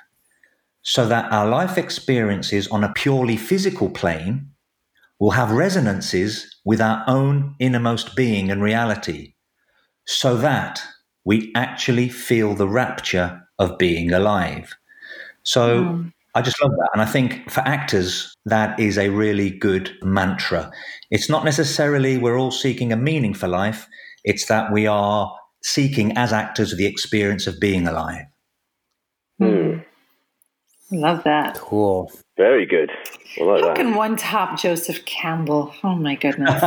so 0.81 1.05
that 1.07 1.31
our 1.31 1.47
life 1.47 1.77
experiences 1.77 2.67
on 2.69 2.83
a 2.83 2.93
purely 2.93 3.37
physical 3.37 3.89
plane 3.89 4.49
will 5.19 5.31
have 5.31 5.51
resonances 5.51 6.59
with 6.65 6.81
our 6.81 7.03
own 7.07 7.55
innermost 7.59 8.15
being 8.15 8.49
and 8.49 8.61
reality 8.61 9.33
so 10.05 10.35
that 10.37 10.81
we 11.23 11.51
actually 11.55 12.09
feel 12.09 12.55
the 12.55 12.67
rapture 12.67 13.42
of 13.59 13.77
being 13.77 14.11
alive. 14.11 14.73
So 15.43 16.05
I 16.35 16.41
just 16.41 16.61
love 16.61 16.71
that. 16.71 16.89
And 16.93 17.01
I 17.01 17.05
think 17.05 17.49
for 17.51 17.61
actors, 17.61 18.33
that 18.45 18.79
is 18.79 18.97
a 18.97 19.09
really 19.09 19.51
good 19.51 19.91
mantra. 20.01 20.71
It's 21.11 21.29
not 21.29 21.45
necessarily 21.45 22.17
we're 22.17 22.39
all 22.39 22.51
seeking 22.51 22.91
a 22.91 22.97
meaning 22.97 23.33
for 23.33 23.47
life, 23.47 23.87
it's 24.23 24.47
that 24.47 24.71
we 24.71 24.87
are 24.87 25.35
seeking 25.61 26.17
as 26.17 26.33
actors 26.33 26.75
the 26.75 26.85
experience 26.85 27.47
of 27.47 27.59
being 27.59 27.87
alive. 27.87 28.25
Hmm. 29.39 29.77
love 30.91 31.23
that. 31.23 31.55
cool. 31.55 32.11
Very 32.37 32.65
good. 32.65 32.91
I 33.39 33.43
like 33.43 33.61
How 33.61 33.67
that. 33.67 33.75
can 33.75 33.95
one 33.95 34.15
top 34.15 34.59
Joseph 34.59 35.05
Campbell? 35.05 35.73
Oh 35.83 35.95
my 35.95 36.15
goodness. 36.15 36.63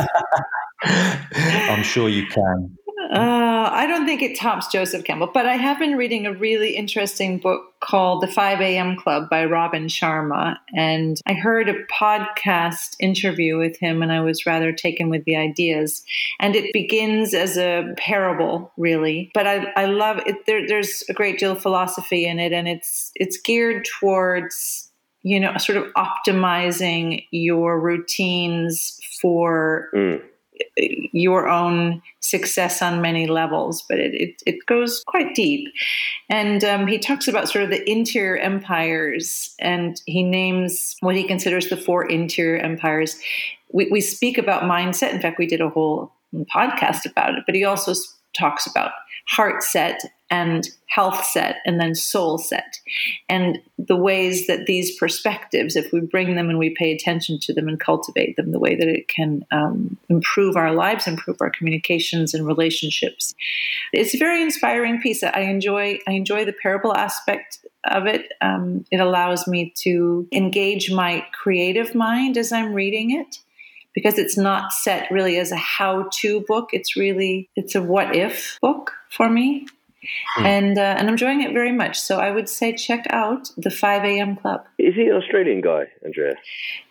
I'm 0.83 1.83
sure 1.83 2.09
you 2.09 2.25
can. 2.27 2.77
Uh, 3.09 3.69
I 3.71 3.87
don't 3.87 4.05
think 4.05 4.21
it 4.21 4.37
tops 4.37 4.67
Joseph 4.67 5.05
Campbell, 5.05 5.29
but 5.33 5.45
I 5.45 5.55
have 5.55 5.79
been 5.79 5.95
reading 5.95 6.25
a 6.25 6.33
really 6.33 6.75
interesting 6.75 7.37
book 7.37 7.61
called 7.79 8.21
The 8.21 8.27
5 8.27 8.59
a.m. 8.59 8.97
Club 8.97 9.29
by 9.29 9.45
Robin 9.45 9.87
Sharma. 9.87 10.57
And 10.75 11.17
I 11.25 11.33
heard 11.33 11.69
a 11.69 11.85
podcast 11.85 12.95
interview 12.99 13.57
with 13.57 13.77
him, 13.77 14.03
and 14.03 14.11
I 14.11 14.19
was 14.19 14.45
rather 14.45 14.73
taken 14.73 15.09
with 15.09 15.23
the 15.23 15.37
ideas. 15.37 16.03
And 16.41 16.55
it 16.55 16.73
begins 16.73 17.33
as 17.33 17.57
a 17.57 17.93
parable, 17.97 18.73
really. 18.75 19.31
But 19.33 19.47
I, 19.47 19.71
I 19.77 19.85
love 19.85 20.21
it. 20.25 20.45
There, 20.45 20.67
there's 20.67 21.03
a 21.07 21.13
great 21.13 21.39
deal 21.39 21.53
of 21.53 21.61
philosophy 21.61 22.25
in 22.25 22.39
it, 22.39 22.51
and 22.51 22.67
it's 22.67 23.11
it's 23.15 23.39
geared 23.39 23.85
towards 23.99 24.91
you 25.23 25.39
know 25.39 25.57
sort 25.57 25.77
of 25.77 25.85
optimizing 25.93 27.25
your 27.31 27.79
routines 27.79 28.99
for 29.21 29.89
Mm. 29.95 30.21
Your 30.77 31.47
own 31.47 32.01
success 32.19 32.81
on 32.81 33.01
many 33.01 33.27
levels, 33.27 33.83
but 33.87 33.99
it, 33.99 34.13
it, 34.13 34.43
it 34.45 34.65
goes 34.65 35.03
quite 35.07 35.33
deep. 35.35 35.67
And 36.29 36.63
um, 36.63 36.87
he 36.87 36.99
talks 36.99 37.27
about 37.27 37.49
sort 37.49 37.63
of 37.63 37.69
the 37.69 37.89
interior 37.89 38.37
empires, 38.37 39.55
and 39.59 40.01
he 40.05 40.23
names 40.23 40.95
what 40.99 41.15
he 41.15 41.23
considers 41.23 41.69
the 41.69 41.77
four 41.77 42.05
interior 42.05 42.57
empires. 42.57 43.19
We, 43.71 43.89
we 43.89 44.01
speak 44.01 44.37
about 44.37 44.63
mindset. 44.63 45.13
In 45.13 45.21
fact, 45.21 45.39
we 45.39 45.47
did 45.47 45.61
a 45.61 45.69
whole 45.69 46.11
podcast 46.53 47.05
about 47.05 47.35
it, 47.35 47.43
but 47.45 47.55
he 47.55 47.63
also 47.63 47.93
talks 48.37 48.67
about 48.67 48.91
heart 49.27 49.63
set 49.63 50.01
and 50.29 50.67
health 50.87 51.23
set 51.25 51.57
and 51.65 51.79
then 51.79 51.93
soul 51.93 52.37
set. 52.37 52.79
And 53.29 53.59
the 53.77 53.95
ways 53.95 54.47
that 54.47 54.65
these 54.65 54.97
perspectives 54.97 55.75
if 55.75 55.91
we 55.91 55.99
bring 55.99 56.35
them 56.35 56.49
and 56.49 56.57
we 56.57 56.71
pay 56.71 56.93
attention 56.93 57.39
to 57.39 57.53
them 57.53 57.67
and 57.67 57.79
cultivate 57.79 58.35
them 58.35 58.51
the 58.51 58.59
way 58.59 58.75
that 58.75 58.87
it 58.87 59.07
can 59.07 59.45
um, 59.51 59.97
improve 60.09 60.55
our 60.55 60.73
lives 60.73 61.07
improve 61.07 61.37
our 61.41 61.49
communications 61.49 62.33
and 62.33 62.45
relationships. 62.45 63.35
It's 63.93 64.15
a 64.15 64.17
very 64.17 64.41
inspiring 64.41 65.01
piece. 65.01 65.23
I 65.23 65.41
enjoy 65.41 65.99
i 66.07 66.11
enjoy 66.11 66.45
the 66.45 66.53
parable 66.53 66.95
aspect 66.95 67.59
of 67.85 68.05
it. 68.05 68.33
Um, 68.41 68.85
it 68.91 68.99
allows 68.99 69.47
me 69.47 69.73
to 69.83 70.27
engage 70.31 70.91
my 70.91 71.25
creative 71.31 71.95
mind 71.95 72.37
as 72.37 72.51
i'm 72.51 72.73
reading 72.73 73.11
it 73.11 73.39
because 73.93 74.19
it's 74.19 74.37
not 74.37 74.73
set 74.73 75.09
really 75.09 75.39
as 75.39 75.51
a 75.51 75.55
how-to 75.55 76.41
book. 76.41 76.69
It's 76.71 76.95
really 76.95 77.49
it's 77.55 77.73
a 77.73 77.81
what 77.81 78.15
if 78.15 78.59
book 78.61 78.91
for 79.09 79.27
me 79.29 79.65
and 80.37 80.77
uh, 80.77 80.95
and 80.97 81.07
i'm 81.07 81.13
enjoying 81.15 81.41
it 81.41 81.51
very 81.53 81.71
much 81.71 81.99
so 81.99 82.19
i 82.19 82.29
would 82.31 82.47
say 82.49 82.73
check 82.75 83.05
out 83.09 83.49
the 83.57 83.69
5 83.71 84.03
a.m 84.03 84.35
club 84.35 84.65
Is 84.77 84.95
he 84.95 85.07
an 85.07 85.15
Australian 85.15 85.61
guy, 85.61 85.85
Andrea? 86.05 86.35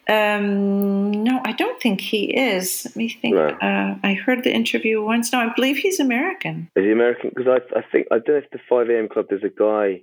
um 0.08 1.10
no 1.10 1.40
i 1.44 1.52
don't 1.52 1.80
think 1.80 2.00
he 2.00 2.24
is 2.36 2.82
let 2.84 2.96
me 2.96 3.08
think 3.08 3.34
No. 3.34 3.48
uh, 3.48 3.96
i 4.02 4.14
heard 4.14 4.44
the 4.44 4.52
interview 4.54 5.02
once 5.02 5.32
no 5.32 5.38
i 5.40 5.52
believe 5.54 5.76
he's 5.78 5.98
american 6.00 6.70
Is 6.76 6.84
he 6.84 6.92
American? 6.92 7.30
Because 7.34 7.48
I, 7.56 7.78
I 7.78 7.82
think 7.90 8.06
I 8.10 8.16
don't 8.18 8.28
know 8.28 8.42
if 8.44 8.50
the 8.50 8.60
5 8.68 8.88
a.m. 8.90 9.08
club. 9.08 9.26
There's 9.28 9.42
a 9.44 9.48
guy 9.66 10.02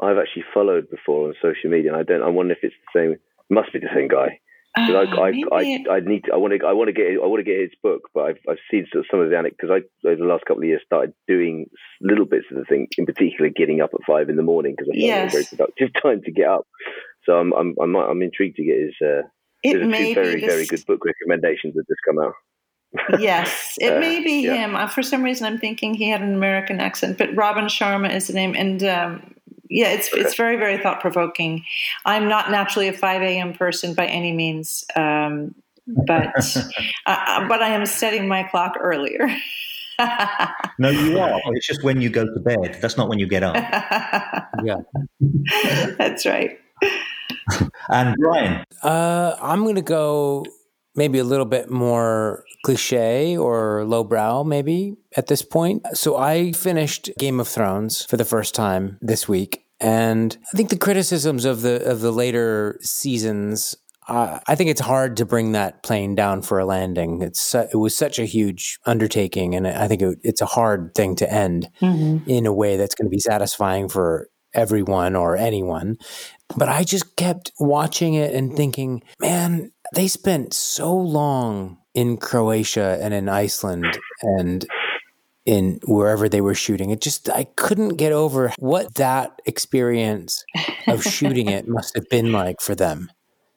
I've 0.00 0.18
actually 0.18 0.44
followed 0.54 0.88
before 0.90 1.28
on 1.28 1.34
social 1.42 1.68
media. 1.70 1.90
And 1.92 2.00
I 2.00 2.04
don't. 2.04 2.22
I 2.22 2.28
wonder 2.28 2.52
if 2.54 2.62
it's 2.62 2.74
the 2.84 2.90
same. 2.98 3.10
Must 3.50 3.72
be 3.72 3.78
the 3.78 3.92
same 3.94 4.08
guy. 4.08 4.40
Uh, 4.76 4.80
I, 4.90 5.02
I, 5.04 5.28
I, 5.52 5.84
I 5.96 6.00
need. 6.00 6.24
To, 6.24 6.32
I 6.32 6.36
want 6.36 6.58
to. 6.58 6.66
I 6.66 6.72
want 6.72 6.88
to 6.88 6.92
get. 6.94 7.06
I 7.22 7.26
want 7.26 7.40
to 7.40 7.50
get 7.50 7.60
his 7.60 7.70
book, 7.82 8.08
but 8.14 8.22
I've, 8.24 8.38
I've 8.48 8.58
seen 8.70 8.86
sort 8.90 9.04
of 9.04 9.06
some 9.10 9.20
of 9.20 9.28
the 9.28 9.36
anecdotes 9.36 9.56
because 9.60 9.82
I 10.04 10.08
over 10.08 10.16
the 10.16 10.24
last 10.24 10.44
couple 10.46 10.62
of 10.62 10.68
years 10.68 10.80
started 10.86 11.12
doing 11.28 11.66
little 12.00 12.24
bits 12.24 12.46
of 12.50 12.56
the 12.56 12.64
thing. 12.64 12.88
In 12.96 13.04
particular, 13.04 13.50
getting 13.50 13.80
up 13.82 13.90
at 13.92 14.00
five 14.06 14.30
in 14.30 14.36
the 14.36 14.42
morning 14.42 14.74
because 14.76 14.88
I 14.90 14.94
felt 14.96 15.04
Yes. 15.04 15.20
it 15.20 15.24
was 15.24 15.34
a 15.52 15.56
very 15.56 15.56
productive 15.68 15.90
time 16.02 16.22
to 16.22 16.32
get 16.32 16.48
up. 16.48 16.66
So 17.24 17.34
I'm. 17.34 17.52
I'm. 17.52 17.74
I'm, 17.82 17.94
I'm 17.96 18.22
intrigued 18.22 18.56
to 18.56 18.64
get 18.64 18.78
his. 18.80 18.94
Uh, 19.02 19.22
it 19.62 19.74
there's 19.74 19.94
few 19.94 20.14
very, 20.14 20.40
very 20.40 20.66
good 20.66 20.84
book 20.86 21.04
recommendations 21.04 21.74
that 21.74 21.84
just 21.86 22.00
come 22.08 22.18
out. 22.18 22.34
yes, 23.20 23.76
it 23.80 23.96
Uh, 23.96 24.00
may 24.00 24.22
be 24.24 24.40
yeah. 24.42 24.54
him. 24.54 24.88
For 24.88 25.02
some 25.02 25.22
reason, 25.22 25.46
I'm 25.46 25.58
thinking 25.58 25.94
he 25.94 26.08
had 26.08 26.22
an 26.22 26.34
American 26.34 26.80
accent, 26.80 27.18
but 27.18 27.34
Robin 27.36 27.64
Sharma 27.66 28.12
is 28.14 28.26
the 28.26 28.32
name, 28.32 28.54
and 28.56 28.82
um, 28.84 29.34
yeah, 29.68 29.88
it's 29.88 30.12
it's 30.12 30.34
very 30.34 30.56
very 30.56 30.78
thought 30.78 31.00
provoking. 31.00 31.64
I'm 32.04 32.28
not 32.28 32.50
naturally 32.50 32.88
a 32.88 32.92
5 32.92 33.22
a.m. 33.22 33.52
person 33.54 33.94
by 33.94 34.06
any 34.06 34.32
means, 34.32 34.84
um, 34.96 35.54
but 35.86 36.34
uh, 37.06 37.48
but 37.48 37.62
I 37.62 37.68
am 37.68 37.86
setting 37.86 38.28
my 38.28 38.42
clock 38.44 38.76
earlier. 38.80 39.28
No, 40.78 40.88
you 40.90 41.20
are. 41.20 41.38
It's 41.52 41.66
just 41.66 41.84
when 41.84 42.00
you 42.00 42.08
go 42.10 42.24
to 42.24 42.40
bed. 42.40 42.78
That's 42.80 42.96
not 42.96 43.08
when 43.08 43.20
you 43.20 43.26
get 43.28 43.44
up. 43.44 43.54
Yeah. 44.64 44.78
That's 45.96 46.26
right. 46.26 46.58
And 47.88 48.16
Brian, 48.18 48.64
Uh, 48.82 49.36
I'm 49.40 49.62
going 49.62 49.76
to 49.76 49.82
go 49.82 50.44
maybe 50.94 51.18
a 51.18 51.24
little 51.24 51.46
bit 51.46 51.70
more 51.70 52.44
cliche 52.64 53.36
or 53.36 53.84
lowbrow, 53.84 54.44
maybe 54.44 54.96
at 55.16 55.26
this 55.26 55.42
point. 55.42 55.86
So 55.94 56.16
I 56.16 56.52
finished 56.52 57.10
Game 57.18 57.40
of 57.40 57.48
Thrones 57.48 58.04
for 58.04 58.16
the 58.16 58.24
first 58.24 58.54
time 58.54 58.98
this 59.00 59.28
week, 59.28 59.64
and 59.80 60.36
I 60.52 60.56
think 60.56 60.70
the 60.70 60.76
criticisms 60.78 61.44
of 61.44 61.62
the 61.62 61.82
of 61.90 62.00
the 62.00 62.12
later 62.12 62.78
seasons 62.82 63.76
uh, 64.08 64.40
I 64.48 64.56
think 64.56 64.68
it's 64.68 64.80
hard 64.80 65.16
to 65.18 65.24
bring 65.24 65.52
that 65.52 65.84
plane 65.84 66.16
down 66.16 66.42
for 66.42 66.58
a 66.58 66.64
landing. 66.64 67.22
It's 67.22 67.40
su- 67.40 67.68
it 67.72 67.76
was 67.76 67.96
such 67.96 68.18
a 68.18 68.24
huge 68.24 68.80
undertaking, 68.84 69.54
and 69.54 69.64
I 69.66 69.86
think 69.86 70.02
it, 70.02 70.18
it's 70.24 70.40
a 70.40 70.46
hard 70.46 70.90
thing 70.96 71.14
to 71.16 71.32
end 71.32 71.68
Mm-hmm. 71.80 72.28
in 72.28 72.46
a 72.46 72.52
way 72.52 72.76
that's 72.76 72.96
going 72.96 73.06
to 73.06 73.14
be 73.14 73.20
satisfying 73.20 73.88
for 73.88 74.28
everyone 74.54 75.14
or 75.14 75.36
anyone. 75.36 75.98
But 76.56 76.68
I 76.68 76.82
just 76.82 77.14
kept 77.16 77.52
watching 77.60 78.14
it 78.14 78.34
and 78.34 78.56
thinking, 78.56 79.02
man, 79.20 79.70
they 79.92 80.08
spent 80.08 80.54
so 80.54 80.94
long 80.94 81.78
in 81.94 82.16
Croatia 82.16 82.98
and 83.00 83.12
in 83.12 83.28
Iceland 83.28 83.98
and 84.22 84.66
in 85.44 85.80
wherever 85.86 86.28
they 86.28 86.40
were 86.40 86.54
shooting. 86.54 86.90
It 86.90 87.00
just, 87.00 87.28
I 87.28 87.44
couldn't 87.44 87.96
get 87.96 88.12
over 88.12 88.52
what 88.58 88.94
that 88.94 89.40
experience 89.44 90.44
of 90.86 91.02
shooting 91.14 91.48
it 91.48 91.68
must 91.68 91.94
have 91.94 92.08
been 92.08 92.32
like 92.32 92.60
for 92.60 92.74
them. 92.74 93.10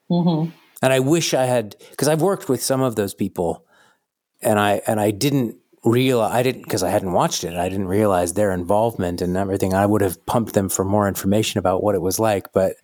Mm-hmm. 0.10 0.52
And 0.82 0.94
I 0.94 1.00
wish 1.00 1.34
I 1.34 1.46
had, 1.46 1.76
because 1.92 2.08
I've 2.08 2.22
worked 2.22 2.50
with 2.50 2.62
some 2.62 2.82
of 2.82 2.96
those 2.96 3.14
people 3.14 3.66
and 4.42 4.60
I, 4.60 4.82
and 4.88 5.00
I 5.00 5.12
didn't 5.12 5.58
realize, 5.84 6.34
I 6.34 6.44
didn't, 6.44 6.64
because 6.64 6.84
I 6.84 6.90
hadn't 6.90 7.14
watched 7.14 7.44
it, 7.44 7.56
I 7.56 7.70
didn't 7.70 7.88
realize 7.88 8.34
their 8.34 8.52
involvement 8.52 9.22
and 9.22 9.38
everything. 9.38 9.74
I 9.74 9.86
would 9.86 10.02
have 10.02 10.24
pumped 10.26 10.54
them 10.54 10.70
for 10.70 10.84
more 10.84 11.08
information 11.08 11.60
about 11.60 11.84
what 11.84 11.96
it 11.96 12.02
was 12.02 12.20
like. 12.20 12.52
But 12.52 12.76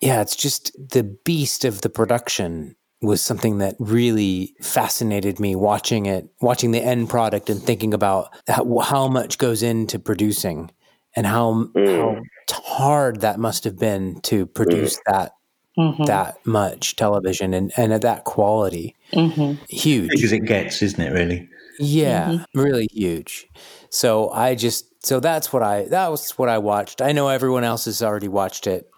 yeah, 0.00 0.22
it's 0.22 0.36
just 0.36 0.72
the 0.78 1.02
beast 1.02 1.64
of 1.64 1.82
the 1.82 1.90
production 1.90 2.76
was 3.04 3.22
something 3.22 3.58
that 3.58 3.76
really 3.78 4.54
fascinated 4.60 5.38
me 5.38 5.54
watching 5.54 6.06
it, 6.06 6.28
watching 6.40 6.70
the 6.70 6.82
end 6.82 7.08
product 7.08 7.50
and 7.50 7.62
thinking 7.62 7.94
about 7.94 8.34
how, 8.48 8.78
how 8.78 9.08
much 9.08 9.38
goes 9.38 9.62
into 9.62 9.98
producing 9.98 10.70
and 11.16 11.26
how, 11.26 11.68
how 11.76 12.20
hard 12.50 13.20
that 13.20 13.38
must 13.38 13.64
have 13.64 13.78
been 13.78 14.20
to 14.22 14.46
produce 14.46 14.98
that 15.06 15.32
Mm-hmm. 15.76 16.04
that 16.04 16.36
much 16.46 16.94
television 16.94 17.52
and, 17.52 17.72
and 17.76 17.92
at 17.92 18.02
that 18.02 18.22
quality. 18.22 18.94
Mm-hmm. 19.12 19.60
Huge. 19.68 20.08
Big 20.08 20.22
as 20.22 20.30
it 20.30 20.44
gets, 20.44 20.82
isn't 20.82 21.00
it? 21.00 21.10
Really. 21.10 21.48
Yeah, 21.80 22.44
really 22.54 22.86
huge. 22.92 23.48
So 23.90 24.30
I 24.30 24.54
just 24.54 25.04
so 25.04 25.18
that's 25.18 25.52
what 25.52 25.64
I 25.64 25.86
that 25.86 26.12
was 26.12 26.30
what 26.38 26.48
I 26.48 26.58
watched. 26.58 27.02
I 27.02 27.10
know 27.10 27.26
everyone 27.26 27.64
else 27.64 27.86
has 27.86 28.04
already 28.04 28.28
watched 28.28 28.68
it. 28.68 28.88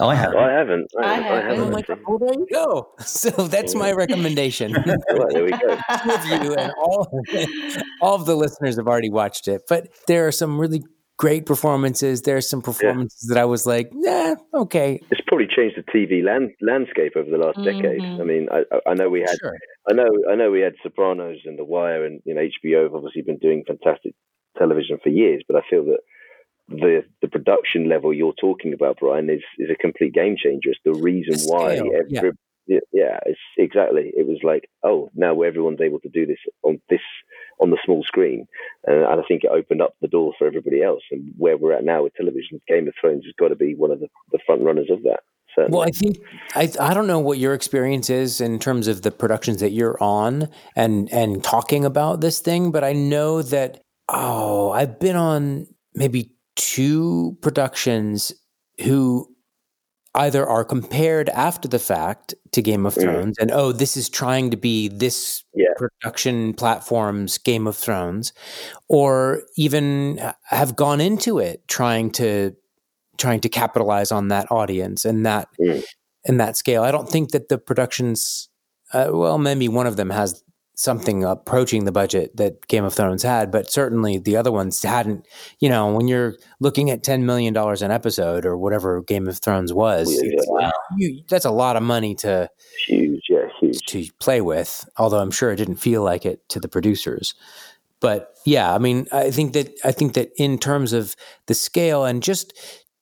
I 0.00 0.14
have. 0.14 0.34
I 0.34 0.50
haven't. 0.52 0.88
I, 0.98 1.04
I 1.04 1.14
haven't. 1.14 1.26
I 1.32 1.36
haven't. 1.36 1.50
Oh 1.50 1.54
haven't. 1.56 1.72
my 1.72 1.82
God, 1.82 1.98
well, 2.08 2.18
there 2.18 2.34
you 2.34 2.46
go. 2.52 2.92
So 3.00 3.30
that's 3.30 3.74
my 3.74 3.92
recommendation. 3.92 4.72
Well, 5.10 5.28
there 5.30 5.44
we 5.44 5.50
go. 5.50 5.76
Two 6.04 6.44
you 6.44 6.54
and 6.54 6.72
all 6.82 7.08
all 8.00 8.14
of 8.14 8.26
the 8.26 8.34
listeners 8.36 8.76
have 8.76 8.86
already 8.88 9.10
watched 9.10 9.48
it. 9.48 9.62
But 9.68 9.88
there 10.08 10.26
are 10.26 10.32
some 10.32 10.58
really 10.60 10.82
great 11.18 11.46
performances. 11.46 12.22
There 12.22 12.36
are 12.36 12.40
some 12.40 12.62
performances 12.62 13.28
that 13.28 13.38
I 13.38 13.44
was 13.44 13.66
like, 13.66 13.90
nah, 13.92 14.34
okay. 14.54 15.00
It's 15.10 15.20
probably 15.28 15.46
changed 15.46 15.76
the 15.76 15.82
TV 15.92 16.24
land, 16.24 16.50
landscape 16.60 17.12
over 17.14 17.30
the 17.30 17.36
last 17.38 17.58
decade. 17.62 18.00
Mhm. 18.00 18.20
I 18.20 18.24
mean, 18.24 18.48
I, 18.50 18.60
I- 18.74 18.90
I 18.90 18.94
know 18.94 19.08
we 19.08 19.20
had, 19.20 19.36
Sure. 19.40 19.56
I 19.88 19.92
know, 19.92 20.08
I 20.30 20.34
know 20.34 20.50
we 20.50 20.60
had 20.60 20.72
Sopranos 20.82 21.38
and 21.44 21.58
The 21.58 21.64
Wire, 21.64 22.04
and 22.06 22.20
you 22.24 22.34
know 22.34 22.40
HBO 22.40 22.84
have 22.84 22.94
obviously 22.94 23.22
been 23.22 23.38
doing 23.38 23.62
fantastic 23.66 24.14
television 24.58 24.98
for 25.02 25.10
years. 25.10 25.42
But 25.46 25.56
I 25.58 25.60
feel 25.70 25.84
that 25.84 26.00
the 26.72 27.04
the 27.20 27.28
production 27.28 27.88
level 27.88 28.12
you're 28.12 28.34
talking 28.40 28.72
about, 28.72 28.98
Brian, 29.00 29.30
is 29.30 29.42
is 29.58 29.70
a 29.70 29.74
complete 29.74 30.14
game 30.14 30.36
changer. 30.42 30.70
It's 30.70 30.80
the 30.84 30.94
reason 30.94 31.38
why 31.46 31.74
every 31.74 32.06
yeah. 32.08 32.30
yeah, 32.66 32.80
yeah, 32.92 33.18
it's 33.26 33.40
exactly. 33.56 34.12
It 34.14 34.26
was 34.26 34.38
like, 34.42 34.68
oh, 34.82 35.10
now 35.14 35.42
everyone's 35.42 35.80
able 35.80 36.00
to 36.00 36.08
do 36.08 36.26
this 36.26 36.38
on 36.62 36.80
this 36.88 37.00
on 37.60 37.70
the 37.70 37.78
small 37.84 38.02
screen, 38.04 38.46
and, 38.86 39.04
and 39.04 39.20
I 39.20 39.22
think 39.26 39.44
it 39.44 39.50
opened 39.50 39.82
up 39.82 39.94
the 40.00 40.08
door 40.08 40.32
for 40.38 40.46
everybody 40.46 40.82
else. 40.82 41.02
And 41.10 41.32
where 41.36 41.56
we're 41.56 41.72
at 41.72 41.84
now 41.84 42.04
with 42.04 42.14
television, 42.14 42.60
Game 42.68 42.88
of 42.88 42.94
Thrones 43.00 43.24
has 43.24 43.34
got 43.38 43.48
to 43.48 43.56
be 43.56 43.74
one 43.74 43.90
of 43.90 44.00
the, 44.00 44.08
the 44.30 44.38
front 44.46 44.62
runners 44.62 44.88
of 44.90 45.02
that. 45.04 45.20
Certainly. 45.54 45.76
Well, 45.76 45.86
I 45.86 45.90
think 45.90 46.18
I 46.54 46.70
I 46.80 46.94
don't 46.94 47.06
know 47.06 47.18
what 47.18 47.38
your 47.38 47.54
experience 47.54 48.08
is 48.08 48.40
in 48.40 48.58
terms 48.58 48.88
of 48.88 49.02
the 49.02 49.10
productions 49.10 49.60
that 49.60 49.70
you're 49.70 50.02
on 50.02 50.48
and 50.74 51.12
and 51.12 51.44
talking 51.44 51.84
about 51.84 52.20
this 52.20 52.40
thing, 52.40 52.70
but 52.70 52.84
I 52.84 52.94
know 52.94 53.42
that 53.42 53.82
oh, 54.08 54.70
I've 54.70 54.98
been 54.98 55.16
on 55.16 55.66
maybe 55.94 56.32
two 56.56 57.36
productions 57.40 58.32
who 58.82 59.28
either 60.14 60.46
are 60.46 60.64
compared 60.64 61.30
after 61.30 61.66
the 61.68 61.78
fact 61.78 62.34
to 62.52 62.60
Game 62.60 62.84
of 62.84 62.94
Mm. 62.94 63.02
Thrones 63.02 63.36
and 63.40 63.50
oh, 63.50 63.72
this 63.72 63.96
is 63.96 64.10
trying 64.10 64.50
to 64.50 64.56
be 64.58 64.88
this 64.88 65.42
Yeah. 65.54 65.68
production 65.76 66.52
platform's 66.52 67.38
Game 67.38 67.66
of 67.66 67.76
Thrones 67.76 68.32
or 68.88 69.42
even 69.56 70.20
have 70.44 70.76
gone 70.76 71.00
into 71.00 71.38
it 71.38 71.66
trying 71.66 72.10
to 72.12 72.54
trying 73.16 73.40
to 73.40 73.48
capitalize 73.48 74.10
on 74.12 74.28
that 74.28 74.50
audience 74.50 75.04
and 75.06 75.24
that 75.24 75.48
Mm. 75.58 75.82
and 76.26 76.38
that 76.40 76.56
scale. 76.58 76.82
I 76.82 76.90
don't 76.90 77.08
think 77.08 77.30
that 77.30 77.48
the 77.48 77.56
productions 77.58 78.48
uh, 78.92 79.08
well 79.12 79.38
maybe 79.38 79.66
one 79.68 79.86
of 79.86 79.96
them 79.96 80.10
has 80.10 80.42
something 80.74 81.24
approaching 81.24 81.84
the 81.84 81.92
budget 81.92 82.36
that 82.36 82.66
Game 82.66 82.84
of 82.84 82.94
Thrones 82.94 83.22
had, 83.22 83.50
but 83.50 83.70
certainly 83.70 84.18
the 84.18 84.36
other 84.36 84.50
ones 84.50 84.82
hadn't. 84.82 85.26
You 85.60 85.68
know, 85.68 85.92
when 85.92 86.08
you're 86.08 86.36
looking 86.60 86.90
at 86.90 87.02
ten 87.02 87.26
million 87.26 87.52
dollars 87.52 87.82
an 87.82 87.90
episode 87.90 88.46
or 88.46 88.56
whatever 88.56 89.02
Game 89.02 89.28
of 89.28 89.38
Thrones 89.38 89.72
was, 89.72 90.12
Yeah, 90.22 90.70
you, 90.96 91.22
that's 91.28 91.44
a 91.44 91.50
lot 91.50 91.76
of 91.76 91.82
money 91.82 92.14
to 92.16 92.48
huge, 92.86 93.22
yeah, 93.28 93.48
huge. 93.60 93.80
to 93.86 94.04
play 94.20 94.40
with. 94.40 94.88
Although 94.96 95.20
I'm 95.20 95.30
sure 95.30 95.52
it 95.52 95.56
didn't 95.56 95.76
feel 95.76 96.02
like 96.02 96.24
it 96.24 96.48
to 96.50 96.60
the 96.60 96.68
producers. 96.68 97.34
But 98.00 98.36
yeah, 98.44 98.74
I 98.74 98.78
mean, 98.78 99.06
I 99.12 99.30
think 99.30 99.52
that 99.52 99.78
I 99.84 99.92
think 99.92 100.14
that 100.14 100.32
in 100.36 100.58
terms 100.58 100.92
of 100.92 101.14
the 101.46 101.54
scale 101.54 102.04
and 102.04 102.20
just 102.20 102.52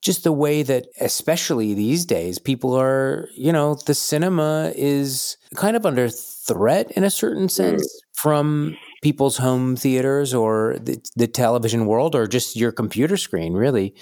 just 0.03 0.25
the 0.25 0.33
way 0.33 0.63
that 0.63 0.87
especially 1.01 1.75
these 1.75 2.07
days 2.07 2.39
people 2.39 2.75
are, 2.75 3.29
you 3.37 3.53
know, 3.53 3.75
the 3.87 3.95
cinema 3.95 4.73
is 4.75 5.37
kind 5.57 5.77
of 5.77 5.85
under 5.85 6.09
threat 6.09 6.91
in 6.93 7.05
a 7.05 7.11
certain 7.11 7.49
sense 7.49 7.87
from 8.15 8.77
people's 9.03 9.37
home 9.39 9.77
theaters 9.77 10.33
or 10.35 10.77
the, 10.81 10.99
the 11.17 11.27
television 11.27 11.87
world 11.87 12.15
or 12.15 12.27
just 12.27 12.57
your 12.57 12.73
computer 12.73 13.17
screen 13.17 13.55
really. 13.55 13.95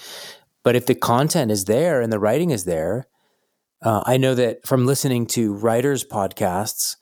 But 0.63 0.75
if 0.75 0.85
the 0.85 0.95
content 0.95 1.51
is 1.51 1.65
there 1.65 2.01
and 2.01 2.11
the 2.11 2.19
writing 2.19 2.51
is 2.51 2.65
there, 2.65 3.07
uh, 3.81 4.03
I 4.05 4.17
know 4.17 4.35
that 4.35 4.65
from 4.67 4.85
listening 4.85 5.25
to 5.27 5.53
writers' 5.53 6.03
podcasts, 6.03 6.97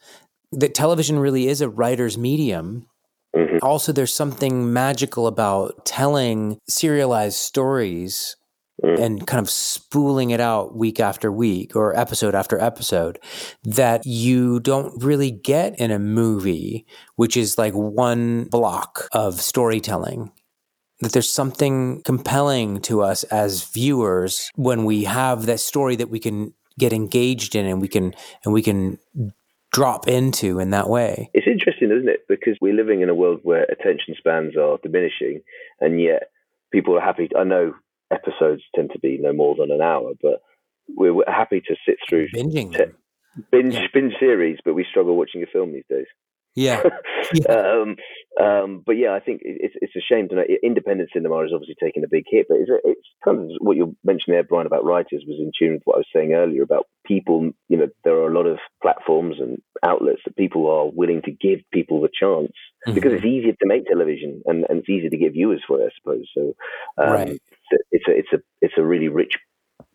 that 0.52 0.76
television 0.76 1.19
really 1.19 1.48
is 1.48 1.61
a 1.61 1.69
writer's 1.69 2.18
medium. 2.18 2.88
Mhm. 3.36 3.60
Also, 3.61 3.91
there's 3.91 4.14
something 4.14 4.72
magical 4.72 5.28
about 5.28 5.86
telling 5.86 6.60
serialized 6.69 7.38
stories 7.38 8.36
Mm. 8.83 8.99
and 8.99 9.25
kind 9.25 9.41
of 9.41 9.49
spooling 9.49 10.29
it 10.29 10.39
out 10.39 10.75
week 10.75 10.99
after 10.99 11.31
week 11.31 11.75
or 11.75 11.97
episode 11.97 12.35
after 12.35 12.61
episode 12.61 13.17
that 13.63 14.05
you 14.05 14.59
don't 14.59 15.03
really 15.03 15.31
get 15.31 15.79
in 15.79 15.89
a 15.89 15.97
movie, 15.97 16.85
which 17.15 17.35
is 17.35 17.57
like 17.57 17.73
one 17.73 18.43
block 18.43 19.07
of 19.13 19.41
storytelling 19.41 20.31
that 20.99 21.11
there's 21.11 21.29
something 21.29 22.01
compelling 22.03 22.81
to 22.81 23.01
us 23.01 23.23
as 23.25 23.69
viewers 23.69 24.51
when 24.55 24.85
we 24.85 25.03
have 25.03 25.45
that 25.45 25.59
story 25.59 25.95
that 25.95 26.09
we 26.09 26.19
can 26.19 26.53
get 26.79 26.93
engaged 26.93 27.55
in 27.55 27.65
and 27.65 27.81
we 27.81 27.87
can 27.87 28.13
and 28.43 28.53
we 28.53 28.61
can 28.61 28.97
drop 29.71 30.07
into 30.07 30.59
in 30.59 30.71
that 30.71 30.89
way. 30.89 31.29
It's 31.33 31.47
interesting, 31.47 31.91
isn't 31.91 32.09
it? 32.09 32.25
Because 32.27 32.57
we're 32.61 32.73
living 32.73 33.01
in 33.01 33.09
a 33.09 33.15
world 33.15 33.39
where 33.43 33.63
attention 33.63 34.15
spans 34.17 34.55
are 34.57 34.77
diminishing, 34.81 35.41
and 35.79 36.01
yet 36.01 36.31
people 36.71 36.97
are 36.97 37.01
happy. 37.01 37.29
I 37.37 37.43
know 37.43 37.73
episodes 38.11 38.63
tend 38.75 38.91
to 38.93 38.99
be 38.99 39.17
no 39.19 39.34
more 39.34 39.55
than 39.57 39.71
an 39.71 39.81
hour, 39.81 40.13
but 40.21 40.41
we're, 40.95 41.13
we're 41.13 41.23
happy 41.27 41.61
to 41.67 41.75
sit 41.85 41.97
through 42.07 42.27
Binging 42.34 42.73
Te- 42.75 42.93
binge 43.51 43.73
Yeah. 43.75 43.88
binge 43.93 44.13
series, 44.19 44.57
but 44.63 44.73
we 44.73 44.85
struggle 44.89 45.15
watching 45.17 45.43
a 45.43 45.47
film 45.47 45.73
these 45.73 45.84
days. 45.89 46.07
Yeah. 46.55 46.81
Yeah. 47.34 47.55
um, 47.81 47.95
um, 48.41 48.84
but 48.85 48.93
yeah, 48.93 49.11
I 49.11 49.19
think 49.19 49.41
it's 49.43 49.75
it's 49.81 49.95
a 49.97 49.99
shame 49.99 50.29
to 50.29 50.35
know. 50.35 50.43
Independent 50.63 51.09
cinema 51.11 51.39
is 51.43 51.51
obviously 51.53 51.75
taking 51.84 52.05
a 52.05 52.07
big 52.09 52.23
hit, 52.29 52.45
but 52.47 52.59
it's, 52.59 52.69
it's 52.85 53.07
kind 53.25 53.39
of 53.39 53.49
what 53.59 53.75
you 53.75 53.97
mentioned 54.05 54.34
there, 54.34 54.43
Brian, 54.43 54.65
about 54.65 54.85
writers 54.85 55.25
was 55.27 55.38
in 55.39 55.51
tune 55.59 55.73
with 55.73 55.81
what 55.84 55.95
I 55.95 55.97
was 55.99 56.07
saying 56.15 56.31
earlier 56.34 56.63
about 56.63 56.85
people. 57.05 57.49
You 57.67 57.77
know, 57.77 57.88
there 58.05 58.15
are 58.15 58.31
a 58.31 58.34
lot 58.34 58.45
of 58.45 58.59
platforms 58.81 59.38
and 59.41 59.57
outlets 59.84 60.21
that 60.25 60.38
people 60.38 60.69
are 60.71 60.89
willing 60.89 61.21
to 61.25 61.31
give 61.31 61.59
people 61.73 61.99
the 61.99 62.09
chance 62.17 62.53
because 62.93 63.11
Mhm. 63.11 63.15
it's 63.17 63.25
easier 63.25 63.51
to 63.53 63.65
make 63.67 63.85
television 63.85 64.41
and, 64.45 64.65
and 64.69 64.79
it's 64.79 64.89
easier 64.89 65.09
to 65.09 65.17
get 65.17 65.34
viewers 65.34 65.61
for 65.67 65.81
it, 65.81 65.91
I 65.91 65.95
suppose. 65.99 66.29
So 66.34 66.53
um, 66.97 67.11
Right. 67.11 67.41
It's 67.91 68.07
a 68.07 68.11
it's 68.11 68.34
a 68.34 68.38
it's 68.61 68.73
a 68.77 68.84
really 68.84 69.07
rich 69.07 69.38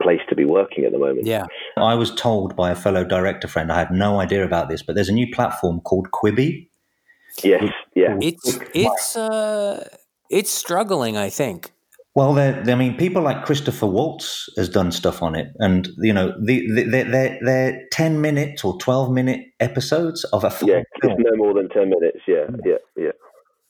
place 0.03 0.21
to 0.29 0.35
be 0.35 0.45
working 0.45 0.85
at 0.85 0.93
the 0.93 0.99
moment. 0.99 1.27
Yeah. 1.27 1.47
I 1.77 1.95
was 1.95 2.15
told 2.15 2.57
by 2.57 2.71
a 2.71 2.75
fellow 2.75 3.05
director 3.05 3.49
friend, 3.49 3.71
I 3.71 3.79
had 3.79 3.91
no 3.91 4.21
idea 4.21 4.45
about 4.45 4.69
this, 4.69 4.83
but 4.83 4.95
there's 4.95 5.09
a 5.09 5.13
new 5.13 5.31
platform 5.33 5.81
called 5.81 6.09
Quibi. 6.13 6.69
Yes. 7.43 7.65
Yeah. 7.95 8.17
It's 8.21 8.59
it's 8.75 9.17
uh 9.17 9.89
it's 10.31 10.51
struggling, 10.51 11.17
I 11.17 11.31
think. 11.31 11.73
Well, 12.15 12.35
they're, 12.35 12.63
I 12.67 12.75
mean, 12.75 12.99
people 12.99 13.23
like 13.23 13.47
Christopher 13.47 13.87
Waltz 13.87 14.47
has 14.59 14.69
done 14.69 14.93
stuff 14.93 15.23
on 15.23 15.35
it, 15.35 15.47
and 15.61 15.89
you 15.99 16.13
know, 16.13 16.35
the, 16.45 16.71
the, 16.75 16.83
they're, 16.83 17.11
they're, 17.11 17.39
they're 17.43 17.83
ten 17.91 18.21
minute 18.21 18.67
or 18.67 18.79
twelve 18.79 19.11
minute 19.11 19.41
episodes 19.61 20.23
of 20.25 20.45
a 20.45 20.51
full 20.51 20.69
Yeah. 20.69 20.83
film. 21.01 21.15
It's 21.19 21.31
no 21.31 21.37
more 21.37 21.55
than 21.55 21.71
ten 21.71 21.89
minutes. 21.89 22.19
Yeah. 22.29 22.49
Yeah. 22.67 22.77
Yeah. 22.97 23.13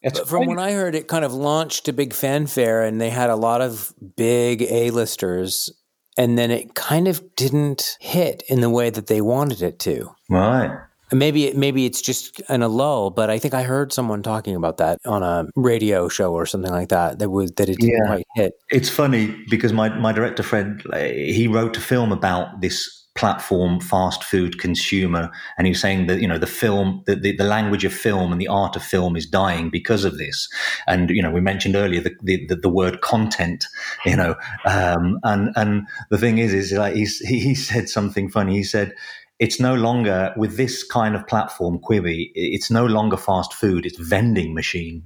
It's 0.02 0.18
But 0.18 0.28
from 0.28 0.46
what 0.46 0.58
I 0.58 0.72
heard, 0.72 0.94
it 0.94 1.08
kind 1.08 1.24
of 1.24 1.32
launched 1.32 1.86
to 1.86 1.92
big 1.92 2.12
fanfare, 2.12 2.82
and 2.82 3.00
they 3.00 3.10
had 3.10 3.30
a 3.30 3.36
lot 3.36 3.60
of 3.60 3.92
big 4.16 4.62
A-listers 4.62 5.70
and 6.16 6.36
then 6.36 6.50
it 6.50 6.74
kind 6.74 7.08
of 7.08 7.34
didn't 7.36 7.96
hit 8.00 8.42
in 8.48 8.60
the 8.60 8.70
way 8.70 8.90
that 8.90 9.06
they 9.06 9.20
wanted 9.20 9.62
it 9.62 9.78
to. 9.80 10.10
Right. 10.28 10.70
Maybe 11.10 11.46
it, 11.46 11.56
maybe 11.56 11.84
it's 11.84 12.00
just 12.00 12.40
in 12.48 12.62
a 12.62 12.68
lull, 12.68 13.10
but 13.10 13.28
I 13.28 13.38
think 13.38 13.52
I 13.52 13.62
heard 13.64 13.92
someone 13.92 14.22
talking 14.22 14.56
about 14.56 14.78
that 14.78 14.98
on 15.04 15.22
a 15.22 15.44
radio 15.56 16.08
show 16.08 16.32
or 16.32 16.46
something 16.46 16.70
like 16.70 16.88
that. 16.88 17.18
That 17.18 17.28
was 17.28 17.52
that 17.52 17.68
it 17.68 17.76
didn't 17.78 17.96
Yeah. 17.98 18.06
quite 18.06 18.26
hit. 18.34 18.54
It's 18.70 18.88
funny 18.88 19.36
because 19.50 19.74
my, 19.74 19.90
my 19.90 20.12
director 20.12 20.42
friend 20.42 20.82
he 20.94 21.48
wrote 21.48 21.76
a 21.76 21.80
film 21.80 22.12
about 22.12 22.62
this 22.62 23.01
platform 23.14 23.78
fast 23.78 24.24
food 24.24 24.58
consumer 24.58 25.30
and 25.58 25.66
he 25.66 25.72
was 25.72 25.80
saying 25.80 26.06
that 26.06 26.20
you 26.20 26.26
know 26.26 26.38
the 26.38 26.46
film 26.46 27.02
the, 27.06 27.14
the, 27.14 27.36
the 27.36 27.44
language 27.44 27.84
of 27.84 27.92
film 27.92 28.32
and 28.32 28.40
the 28.40 28.48
art 28.48 28.74
of 28.74 28.82
film 28.82 29.16
is 29.16 29.26
dying 29.26 29.68
because 29.68 30.04
of 30.04 30.16
this. 30.16 30.48
And 30.86 31.10
you 31.10 31.22
know 31.22 31.30
we 31.30 31.40
mentioned 31.40 31.76
earlier 31.76 32.00
the 32.00 32.14
the, 32.22 32.46
the, 32.46 32.56
the 32.56 32.68
word 32.70 33.02
content 33.02 33.66
you 34.06 34.16
know 34.16 34.34
um, 34.64 35.18
and 35.24 35.50
and 35.56 35.86
the 36.10 36.18
thing 36.18 36.38
is 36.38 36.54
is 36.54 36.72
like 36.72 36.94
he's, 36.94 37.18
he 37.18 37.38
he 37.40 37.54
said 37.54 37.88
something 37.88 38.30
funny. 38.30 38.56
He 38.56 38.64
said 38.64 38.94
it's 39.38 39.60
no 39.60 39.74
longer 39.74 40.32
with 40.36 40.56
this 40.56 40.82
kind 40.82 41.14
of 41.14 41.26
platform 41.26 41.78
quibi 41.78 42.30
it's 42.34 42.70
no 42.70 42.86
longer 42.86 43.16
fast 43.16 43.52
food 43.52 43.84
it's 43.84 43.98
vending 43.98 44.54
machine 44.54 45.02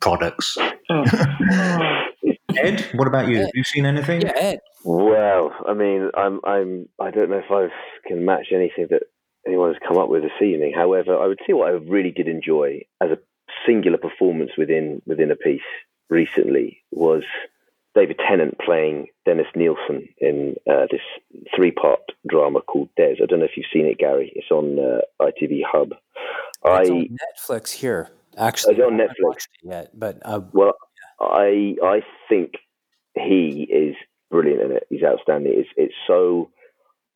products. 0.00 0.56
Ed 2.56 2.86
what 2.94 3.08
about 3.08 3.28
you? 3.28 3.38
Have 3.38 3.50
you 3.54 3.64
seen 3.64 3.86
anything? 3.86 4.22
Yeah, 4.22 4.32
Ed. 4.36 4.60
Well, 4.84 5.54
I 5.66 5.74
mean, 5.74 6.10
I'm, 6.14 6.40
I'm, 6.44 6.88
I 6.98 7.10
don't 7.10 7.30
know 7.30 7.42
if 7.44 7.50
I 7.50 7.68
can 8.08 8.24
match 8.24 8.46
anything 8.52 8.88
that 8.90 9.02
anyone 9.46 9.72
has 9.72 9.82
come 9.86 9.98
up 9.98 10.08
with 10.08 10.22
this 10.22 10.42
evening. 10.42 10.72
However, 10.74 11.16
I 11.16 11.26
would 11.26 11.40
say 11.46 11.52
what 11.52 11.68
I 11.68 11.72
really 11.72 12.10
did 12.10 12.28
enjoy 12.28 12.82
as 13.00 13.10
a 13.10 13.18
singular 13.66 13.98
performance 13.98 14.52
within 14.56 15.02
within 15.06 15.30
a 15.30 15.36
piece 15.36 15.60
recently 16.08 16.78
was 16.90 17.22
David 17.94 18.18
Tennant 18.26 18.58
playing 18.58 19.08
Dennis 19.26 19.46
Nilsen 19.54 20.08
in 20.18 20.56
uh, 20.70 20.86
this 20.90 21.00
three 21.54 21.70
part 21.70 22.00
drama 22.28 22.60
called 22.62 22.88
Des. 22.96 23.16
I 23.22 23.26
don't 23.26 23.40
know 23.40 23.44
if 23.44 23.56
you've 23.56 23.66
seen 23.72 23.86
it, 23.86 23.98
Gary. 23.98 24.32
It's 24.34 24.50
on 24.50 24.78
uh, 24.78 25.00
ITV 25.20 25.62
Hub. 25.66 25.92
It's 26.64 26.90
I 26.90 26.92
on 26.92 27.08
Netflix 27.08 27.70
here. 27.70 28.10
Actually, 28.38 28.76
It's 28.76 28.82
on 28.82 28.98
Netflix. 28.98 29.46
yet, 29.62 29.90
but 29.98 30.18
uh, 30.24 30.40
Well, 30.52 30.72
I 31.20 31.76
I 31.84 32.02
think 32.28 32.52
he 33.14 33.68
is 33.70 33.94
brilliant 34.32 34.62
in 34.62 34.72
it. 34.72 34.86
He's 34.90 35.04
outstanding. 35.04 35.52
It's 35.54 35.68
it's 35.76 35.94
so 36.06 36.50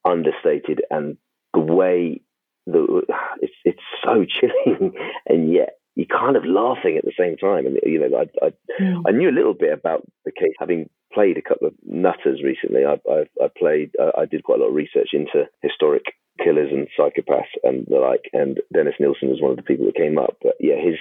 understated, 0.04 0.82
and 0.90 1.16
the 1.52 1.60
way 1.60 2.20
the 2.66 3.02
it's 3.40 3.54
it's 3.64 3.82
so 4.04 4.24
chilling, 4.28 4.92
and 5.26 5.52
yet 5.52 5.78
you're 5.96 6.06
kind 6.06 6.36
of 6.36 6.44
laughing 6.44 6.98
at 6.98 7.04
the 7.04 7.18
same 7.18 7.36
time. 7.36 7.66
And 7.66 7.78
you 7.82 7.98
know, 7.98 8.18
I 8.18 8.46
I, 8.46 8.50
mm. 8.80 9.02
I 9.08 9.10
knew 9.10 9.30
a 9.30 9.38
little 9.38 9.54
bit 9.54 9.72
about 9.72 10.02
the 10.24 10.32
case, 10.32 10.54
having 10.60 10.88
played 11.12 11.38
a 11.38 11.42
couple 11.42 11.66
of 11.66 11.74
nutters 11.84 12.42
recently. 12.44 12.84
I 12.84 13.00
I, 13.10 13.24
I 13.42 13.48
played 13.58 13.92
I, 13.98 14.22
I 14.22 14.26
did 14.26 14.44
quite 14.44 14.60
a 14.60 14.62
lot 14.62 14.68
of 14.68 14.74
research 14.74 15.10
into 15.12 15.46
historic 15.62 16.04
killers 16.42 16.70
and 16.70 16.88
psychopaths 16.98 17.56
and 17.62 17.86
the 17.88 17.96
like. 17.96 18.28
And 18.32 18.60
Dennis 18.72 18.94
Nilsen 19.00 19.30
was 19.30 19.40
one 19.40 19.52
of 19.52 19.56
the 19.56 19.62
people 19.62 19.86
that 19.86 19.96
came 19.96 20.18
up. 20.18 20.36
But 20.42 20.56
yeah, 20.60 20.76
his 20.76 20.98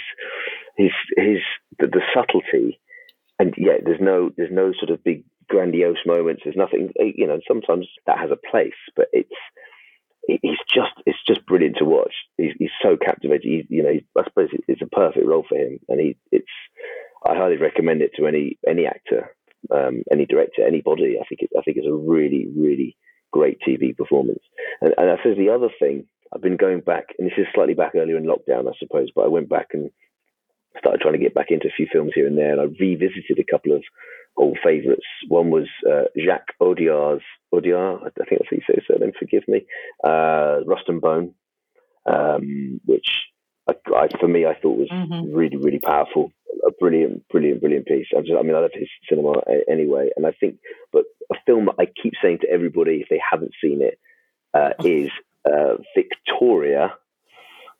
his 0.78 0.92
his 1.18 1.40
the, 1.80 1.88
the 1.88 2.02
subtlety, 2.14 2.80
and 3.40 3.54
yet 3.58 3.82
there's 3.84 4.02
no 4.02 4.32
there's 4.38 4.52
no 4.52 4.72
sort 4.80 4.92
of 4.92 5.04
big 5.04 5.24
grandiose 5.48 6.06
moments. 6.06 6.42
There's 6.44 6.56
nothing 6.56 6.92
you 6.98 7.28
know. 7.28 7.40
Sometimes 7.48 7.88
that 8.06 8.20
has 8.20 8.32
a 8.32 8.50
place, 8.52 8.74
but 8.96 9.08
it's 9.14 9.30
he's 10.28 10.60
just 10.74 10.94
it's 11.06 11.20
just 11.28 11.46
brilliant 11.46 11.78
to 11.78 11.86
watch. 11.86 12.14
He's, 12.38 12.54
he's 12.58 12.70
so 12.82 12.98
captivating. 12.98 13.52
He's, 13.52 13.66
you 13.70 13.84
know, 13.84 13.94
he's, 13.94 14.04
I 14.18 14.24
suppose 14.26 14.50
it's 14.68 14.82
a 14.82 14.88
perfect 14.88 15.26
role 15.26 15.46
for 15.48 15.58
him, 15.58 15.80
and 15.88 16.00
he 16.00 16.18
it's. 16.32 16.46
I 17.26 17.36
highly 17.36 17.58
recommend 17.58 18.02
it 18.02 18.12
to 18.18 18.28
any 18.28 18.60
any 18.68 18.86
actor, 18.86 19.36
um, 19.74 20.04
any 20.12 20.26
director, 20.26 20.66
anybody. 20.66 21.18
I 21.20 21.26
think 21.28 21.42
it, 21.42 21.50
I 21.58 21.62
think 21.62 21.78
it's 21.78 21.88
a 21.88 21.94
really 21.94 22.48
really 22.56 22.98
great 23.32 23.60
TV 23.68 23.96
performance. 23.96 24.44
And, 24.82 24.94
and 24.98 25.10
I 25.10 25.18
suppose 25.18 25.38
the 25.38 25.50
other 25.50 25.70
thing 25.80 26.06
I've 26.34 26.42
been 26.42 26.58
going 26.58 26.82
back, 26.82 27.06
and 27.18 27.28
this 27.28 27.38
is 27.38 27.48
slightly 27.54 27.74
back 27.74 27.94
earlier 27.96 28.18
in 28.18 28.26
lockdown, 28.26 28.70
I 28.70 28.78
suppose, 28.80 29.10
but 29.16 29.26
I 29.26 29.28
went 29.28 29.50
back 29.50 29.70
and 29.74 29.90
started 30.78 31.02
trying 31.02 31.14
to 31.14 31.20
get 31.20 31.34
back 31.34 31.48
into 31.50 31.68
a 31.68 31.76
few 31.76 31.88
films 31.92 32.12
here 32.14 32.28
and 32.28 32.38
there, 32.38 32.52
and 32.52 32.62
I 32.62 32.66
revisited 32.80 33.40
a 33.40 33.52
couple 33.52 33.74
of 33.74 33.84
old 34.38 34.58
favourites. 34.64 35.06
One 35.28 35.50
was 35.50 35.68
uh, 35.90 36.04
Jacques 36.18 36.54
Audiard's 36.60 37.24
Audiard, 37.54 38.00
I 38.02 38.10
think 38.26 38.40
that's 38.42 38.50
how 38.50 38.56
you 38.58 38.62
say 38.68 38.76
his 38.76 38.84
surname. 38.88 39.14
Forgive 39.18 39.48
me. 39.48 39.66
Uh, 40.04 40.60
Rust 40.66 40.84
and 40.88 41.02
Bone, 41.02 41.34
um, 42.06 42.82
which 42.86 43.08
I, 43.68 43.74
I, 43.96 44.08
for 44.20 44.28
me 44.28 44.46
I 44.46 44.54
thought 44.56 44.78
was 44.78 44.90
Mhm. 44.90 45.30
really 45.34 45.58
really 45.58 45.80
powerful. 45.80 46.32
A 46.68 46.72
brilliant, 46.72 47.28
brilliant, 47.30 47.60
brilliant 47.62 47.86
piece. 47.86 48.08
I, 48.16 48.22
just, 48.22 48.34
I 48.34 48.42
mean, 48.42 48.56
I 48.56 48.60
love 48.60 48.72
his 48.74 48.88
cinema 49.08 49.34
anyway, 49.70 50.10
and 50.16 50.26
I 50.26 50.32
think, 50.32 50.58
but 50.92 51.06
a 51.32 51.36
film 51.46 51.66
that 51.66 51.76
I 51.80 51.86
keep 51.86 52.14
saying 52.22 52.40
to 52.42 52.50
everybody 52.50 53.02
if 53.02 53.10
they 53.10 53.20
haven't 53.32 53.52
seen 53.62 53.82
it 53.82 54.00
uh, 54.54 54.72
is 54.84 55.10
uh, 55.46 55.76
Victoria. 55.96 56.94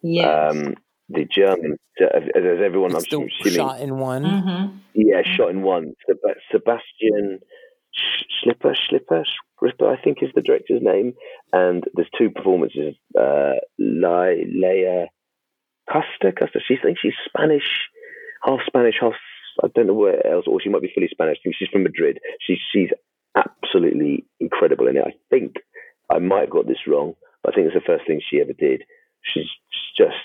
Yes. 0.02 0.56
Um, 0.56 0.76
the 1.10 1.26
German, 1.26 1.78
uh, 2.02 2.06
as 2.36 2.60
everyone, 2.64 2.92
it's 2.96 3.06
I'm 3.14 3.20
the 3.22 3.28
assuming, 3.42 3.56
shot 3.58 3.80
in 3.82 3.98
one. 4.00 4.24
Mhm. 4.24 4.80
yeah, 4.96 5.22
shot 5.24 5.50
in 5.52 5.62
one. 5.62 5.94
Sebastian 6.52 7.40
Sch- 7.94 8.26
Schlipper, 8.44 8.76
Schlipper, 8.76 9.24
Schlipper, 9.62 9.88
I 9.98 10.02
think 10.02 10.22
is 10.22 10.32
the 10.36 10.42
director's 10.42 10.82
name. 10.82 11.14
And 11.54 11.84
there's 11.94 12.10
two 12.18 12.30
performances. 12.30 12.96
Uh, 13.18 13.54
Le- 13.80 14.46
Laia 14.62 15.08
Costa, 15.92 16.32
Costa. 16.38 16.60
She 16.68 16.76
thinks 16.82 17.02
she's 17.02 17.14
Spanish, 17.26 17.88
half 18.44 18.60
Spanish, 18.66 18.96
half. 19.00 19.14
I 19.64 19.68
don't 19.74 19.88
know 19.88 19.94
where 19.94 20.26
else, 20.28 20.46
or 20.48 20.60
she 20.60 20.68
might 20.70 20.82
be 20.82 20.92
fully 20.94 21.08
Spanish. 21.10 21.38
She's 21.58 21.70
from 21.70 21.84
Madrid. 21.84 22.20
She's 22.42 22.58
she's 22.74 22.90
absolutely 23.38 24.26
incredible 24.40 24.88
in 24.88 24.98
it. 24.98 25.04
I 25.08 25.14
think 25.30 25.56
I 26.12 26.20
might 26.20 26.42
have 26.42 26.50
got 26.50 26.68
this 26.68 26.88
wrong, 26.88 27.16
but 27.44 27.54
I 27.54 27.56
think 27.56 27.68
it's 27.68 27.76
the 27.76 27.82
first 27.86 28.06
thing 28.08 28.20
she 28.28 28.42
ever 28.42 28.54
did. 28.54 28.84
She's 29.22 29.48
just 29.98 30.16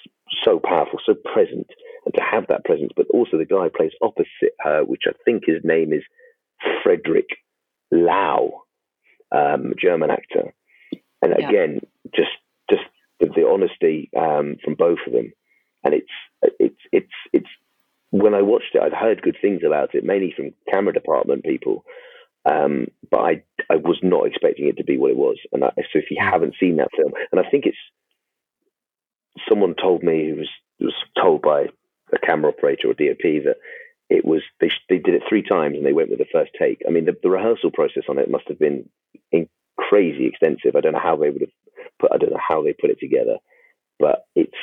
so 0.44 0.58
powerful, 0.58 0.98
so 1.04 1.14
present, 1.14 1.66
and 2.04 2.14
to 2.14 2.22
have 2.22 2.46
that 2.48 2.64
presence, 2.64 2.92
but 2.96 3.06
also 3.12 3.36
the 3.38 3.44
guy 3.44 3.68
plays 3.74 3.92
opposite 4.02 4.54
her, 4.60 4.84
which 4.84 5.02
I 5.06 5.12
think 5.24 5.44
his 5.46 5.62
name 5.64 5.92
is 5.92 6.02
Frederick 6.82 7.28
Lau, 7.90 8.62
um, 9.32 9.74
German 9.80 10.10
actor, 10.10 10.52
and 11.22 11.34
Yeah. 11.38 11.48
again, 11.48 11.80
just 12.14 12.30
just 12.70 12.82
the, 13.18 13.26
the 13.26 13.46
honesty 13.46 14.10
um, 14.16 14.56
from 14.64 14.74
both 14.74 14.98
of 15.06 15.12
them, 15.12 15.32
and 15.84 15.94
it's 15.94 16.12
it's 16.58 16.80
it's 16.92 17.12
it's 17.32 17.48
when 18.10 18.34
I 18.34 18.42
watched 18.42 18.74
it, 18.74 18.82
I'd 18.82 18.92
heard 18.92 19.22
good 19.22 19.36
things 19.40 19.62
about 19.64 19.94
it, 19.94 20.04
mainly 20.04 20.32
from 20.36 20.50
camera 20.70 20.92
department 20.92 21.44
people, 21.44 21.84
um, 22.44 22.86
but 23.10 23.20
I 23.20 23.42
I 23.70 23.76
was 23.76 23.98
not 24.02 24.26
expecting 24.26 24.68
it 24.68 24.76
to 24.78 24.84
be 24.84 24.98
what 24.98 25.10
it 25.10 25.16
was, 25.16 25.36
and 25.52 25.64
I, 25.64 25.70
so 25.76 25.98
if 25.98 26.10
you 26.10 26.18
haven't 26.20 26.54
seen 26.58 26.76
that 26.76 26.90
film, 26.96 27.12
and 27.32 27.40
I 27.40 27.48
think 27.50 27.66
it's 27.66 27.76
someone 29.48 29.74
told 29.74 30.02
me 30.02 30.28
who 30.28 30.36
was 30.36 30.48
was 30.80 30.94
told 31.20 31.42
by 31.42 31.66
a 32.12 32.18
camera 32.26 32.50
operator 32.50 32.88
or 32.88 32.94
DOP 32.94 33.44
that 33.44 33.56
it 34.08 34.24
was 34.24 34.42
they 34.60 34.70
they 34.88 34.98
did 34.98 35.14
it 35.14 35.22
three 35.28 35.42
times 35.42 35.76
and 35.76 35.86
they 35.86 35.92
went 35.92 36.10
with 36.10 36.18
the 36.18 36.26
first 36.32 36.50
take. 36.58 36.82
I 36.86 36.90
mean, 36.90 37.04
the, 37.04 37.16
the 37.22 37.30
rehearsal 37.30 37.70
process 37.70 38.04
on 38.08 38.18
it 38.18 38.30
must 38.30 38.48
have 38.48 38.58
been 38.58 38.88
crazy 39.90 40.26
extensive. 40.26 40.76
I 40.76 40.80
don't 40.80 40.92
know 40.92 41.00
how 41.02 41.16
they 41.16 41.30
would 41.30 41.40
have 41.40 41.50
put. 41.98 42.12
I 42.12 42.18
don't 42.18 42.30
know 42.30 42.46
how 42.46 42.62
they 42.62 42.72
put 42.72 42.90
it 42.90 43.00
together, 43.00 43.38
but 43.98 44.24
it's 44.34 44.56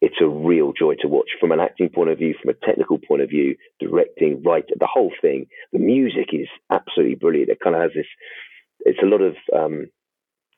it's 0.00 0.20
a 0.20 0.28
real 0.28 0.72
joy 0.78 0.94
to 1.00 1.08
watch 1.08 1.30
from 1.40 1.52
an 1.52 1.60
acting 1.60 1.88
point 1.88 2.10
of 2.10 2.18
view, 2.18 2.34
from 2.40 2.50
a 2.50 2.66
technical 2.66 2.98
point 2.98 3.22
of 3.22 3.30
view, 3.30 3.56
directing, 3.80 4.42
right, 4.42 4.64
the 4.68 4.86
whole 4.86 5.12
thing. 5.22 5.46
The 5.72 5.78
music 5.78 6.28
is 6.32 6.48
absolutely 6.70 7.14
brilliant. 7.14 7.48
It 7.48 7.60
kind 7.62 7.74
of 7.74 7.82
has 7.82 7.92
this. 7.94 8.06
It's 8.80 9.02
a 9.02 9.06
lot 9.06 9.22
of. 9.22 9.36
Um, 9.54 9.86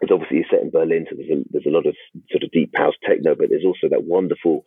it's 0.00 0.12
obviously 0.12 0.44
set 0.50 0.62
in 0.62 0.70
Berlin, 0.70 1.06
so 1.08 1.16
there's 1.16 1.30
a, 1.30 1.42
there's 1.50 1.66
a 1.66 1.74
lot 1.74 1.86
of 1.86 1.96
sort 2.30 2.44
of 2.44 2.50
deep 2.52 2.72
house 2.76 2.94
techno, 3.06 3.34
but 3.34 3.48
there's 3.50 3.64
also 3.64 3.88
that 3.90 4.04
wonderful 4.04 4.64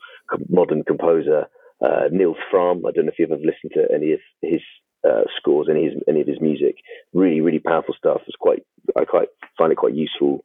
modern 0.50 0.84
composer 0.84 1.48
uh, 1.82 2.10
Nils 2.12 2.38
Frahm. 2.52 2.82
I 2.88 2.92
don't 2.92 3.06
know 3.06 3.12
if 3.12 3.20
you've 3.20 3.32
ever 3.32 3.42
listened 3.42 3.72
to 3.74 3.88
any 3.94 4.14
of 4.14 4.20
his 4.42 4.62
uh, 5.08 5.24
scores, 5.38 5.68
any 5.70 5.88
of 5.88 5.94
his, 5.94 6.04
any 6.08 6.22
of 6.22 6.28
his 6.28 6.42
music. 6.42 6.76
Really, 7.14 7.42
really 7.42 7.60
powerful 7.60 7.96
stuff. 7.98 8.22
It's 8.28 8.36
quite 8.38 8.64
I 8.96 9.06
quite 9.06 9.30
find 9.58 9.72
it 9.72 9.78
quite 9.78 9.96
useful 9.96 10.44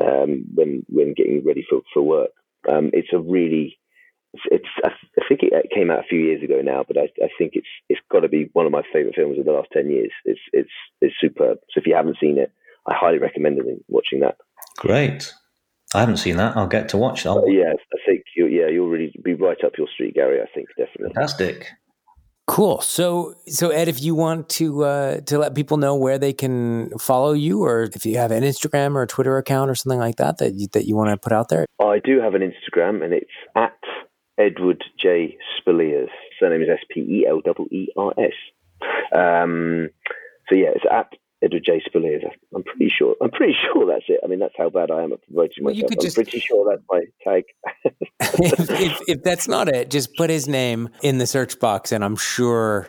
um, 0.00 0.44
when 0.54 0.84
when 0.88 1.14
getting 1.14 1.42
ready 1.44 1.64
for 1.68 1.80
for 1.92 2.02
work. 2.02 2.30
Um, 2.70 2.90
it's 2.92 3.12
a 3.12 3.18
really 3.18 3.78
it's, 4.32 4.68
I 4.84 4.90
think 5.28 5.40
it 5.42 5.52
came 5.74 5.90
out 5.90 6.00
a 6.00 6.08
few 6.08 6.20
years 6.20 6.42
ago 6.42 6.60
now, 6.62 6.84
but 6.86 6.96
I, 6.96 7.08
I 7.22 7.28
think 7.36 7.52
it's 7.54 7.66
it's 7.88 8.00
got 8.10 8.20
to 8.20 8.28
be 8.28 8.48
one 8.52 8.66
of 8.66 8.72
my 8.72 8.82
favorite 8.92 9.16
films 9.16 9.38
of 9.38 9.44
the 9.44 9.52
last 9.52 9.68
ten 9.72 9.90
years. 9.90 10.12
It's 10.24 10.40
it's 10.52 10.70
it's 11.00 11.14
superb. 11.20 11.58
So 11.70 11.80
if 11.80 11.86
you 11.86 11.94
haven't 11.94 12.18
seen 12.20 12.38
it, 12.38 12.52
I 12.86 12.94
highly 12.94 13.18
recommend 13.18 13.58
it, 13.58 13.66
watching 13.88 14.20
that. 14.20 14.36
Great. 14.78 15.32
I 15.94 16.00
haven't 16.00 16.18
seen 16.18 16.36
that. 16.36 16.56
I'll 16.56 16.68
get 16.68 16.88
to 16.90 16.96
watch 16.96 17.24
that. 17.24 17.34
But 17.34 17.50
yeah, 17.50 17.72
I 17.72 17.98
think 18.06 18.24
you 18.36 18.46
yeah 18.46 18.68
you'll 18.68 18.88
really 18.88 19.12
be 19.24 19.34
right 19.34 19.62
up 19.64 19.72
your 19.76 19.88
street, 19.88 20.14
Gary. 20.14 20.40
I 20.40 20.46
think 20.54 20.68
definitely. 20.76 21.14
Fantastic. 21.14 21.68
Cool. 22.46 22.80
So, 22.80 23.34
so 23.46 23.70
Ed, 23.70 23.86
if 23.86 24.02
you 24.02 24.16
want 24.16 24.48
to 24.50 24.82
uh, 24.82 25.20
to 25.20 25.38
let 25.38 25.54
people 25.54 25.76
know 25.76 25.94
where 25.94 26.18
they 26.18 26.32
can 26.32 26.90
follow 26.98 27.32
you, 27.32 27.62
or 27.62 27.84
if 27.94 28.04
you 28.04 28.18
have 28.18 28.32
an 28.32 28.42
Instagram 28.42 28.96
or 28.96 29.02
a 29.02 29.06
Twitter 29.06 29.36
account 29.38 29.70
or 29.70 29.76
something 29.76 30.00
like 30.00 30.16
that 30.16 30.38
that 30.38 30.54
you, 30.54 30.66
that 30.72 30.84
you 30.84 30.96
want 30.96 31.10
to 31.10 31.16
put 31.16 31.32
out 31.32 31.48
there, 31.48 31.64
I 31.80 32.00
do 32.02 32.20
have 32.20 32.34
an 32.34 32.42
Instagram, 32.42 33.04
and 33.04 33.12
it's 33.12 33.30
at 33.54 33.78
Edward 34.36 34.82
J 34.98 35.38
Speleers. 35.60 36.08
Surname 36.40 36.62
is 36.62 36.68
S 36.68 36.84
P 36.90 37.00
E 37.00 37.26
L 37.28 37.40
E 37.70 37.74
E 37.74 37.88
R 37.96 38.12
S. 38.18 38.32
Um, 39.14 39.90
so 40.48 40.56
yeah, 40.56 40.70
it's 40.74 40.84
at 40.90 41.12
Edward 41.42 41.62
J. 41.64 41.82
Speleers. 41.88 42.24
I'm 42.54 42.62
pretty 42.62 42.90
sure. 42.96 43.16
I'm 43.22 43.30
pretty 43.30 43.54
sure 43.72 43.86
that's 43.86 44.04
it. 44.08 44.20
I 44.22 44.26
mean, 44.26 44.38
that's 44.38 44.54
how 44.58 44.68
bad 44.70 44.90
I 44.90 45.02
am 45.02 45.12
at 45.12 45.22
promoting 45.26 45.52
you 45.56 45.64
myself. 45.64 45.88
could 45.90 45.98
I'm 45.98 46.04
just- 46.04 46.16
pretty 46.16 46.40
sure 46.40 46.66
that's 46.68 46.82
my 46.90 47.02
tag. 47.24 47.44
if, 48.20 48.70
if, 48.70 48.98
if 49.08 49.22
that's 49.22 49.48
not 49.48 49.68
it, 49.68 49.90
just 49.90 50.14
put 50.16 50.30
his 50.30 50.48
name 50.48 50.88
in 51.02 51.18
the 51.18 51.26
search 51.26 51.58
box, 51.58 51.92
and 51.92 52.04
I'm 52.04 52.16
sure, 52.16 52.88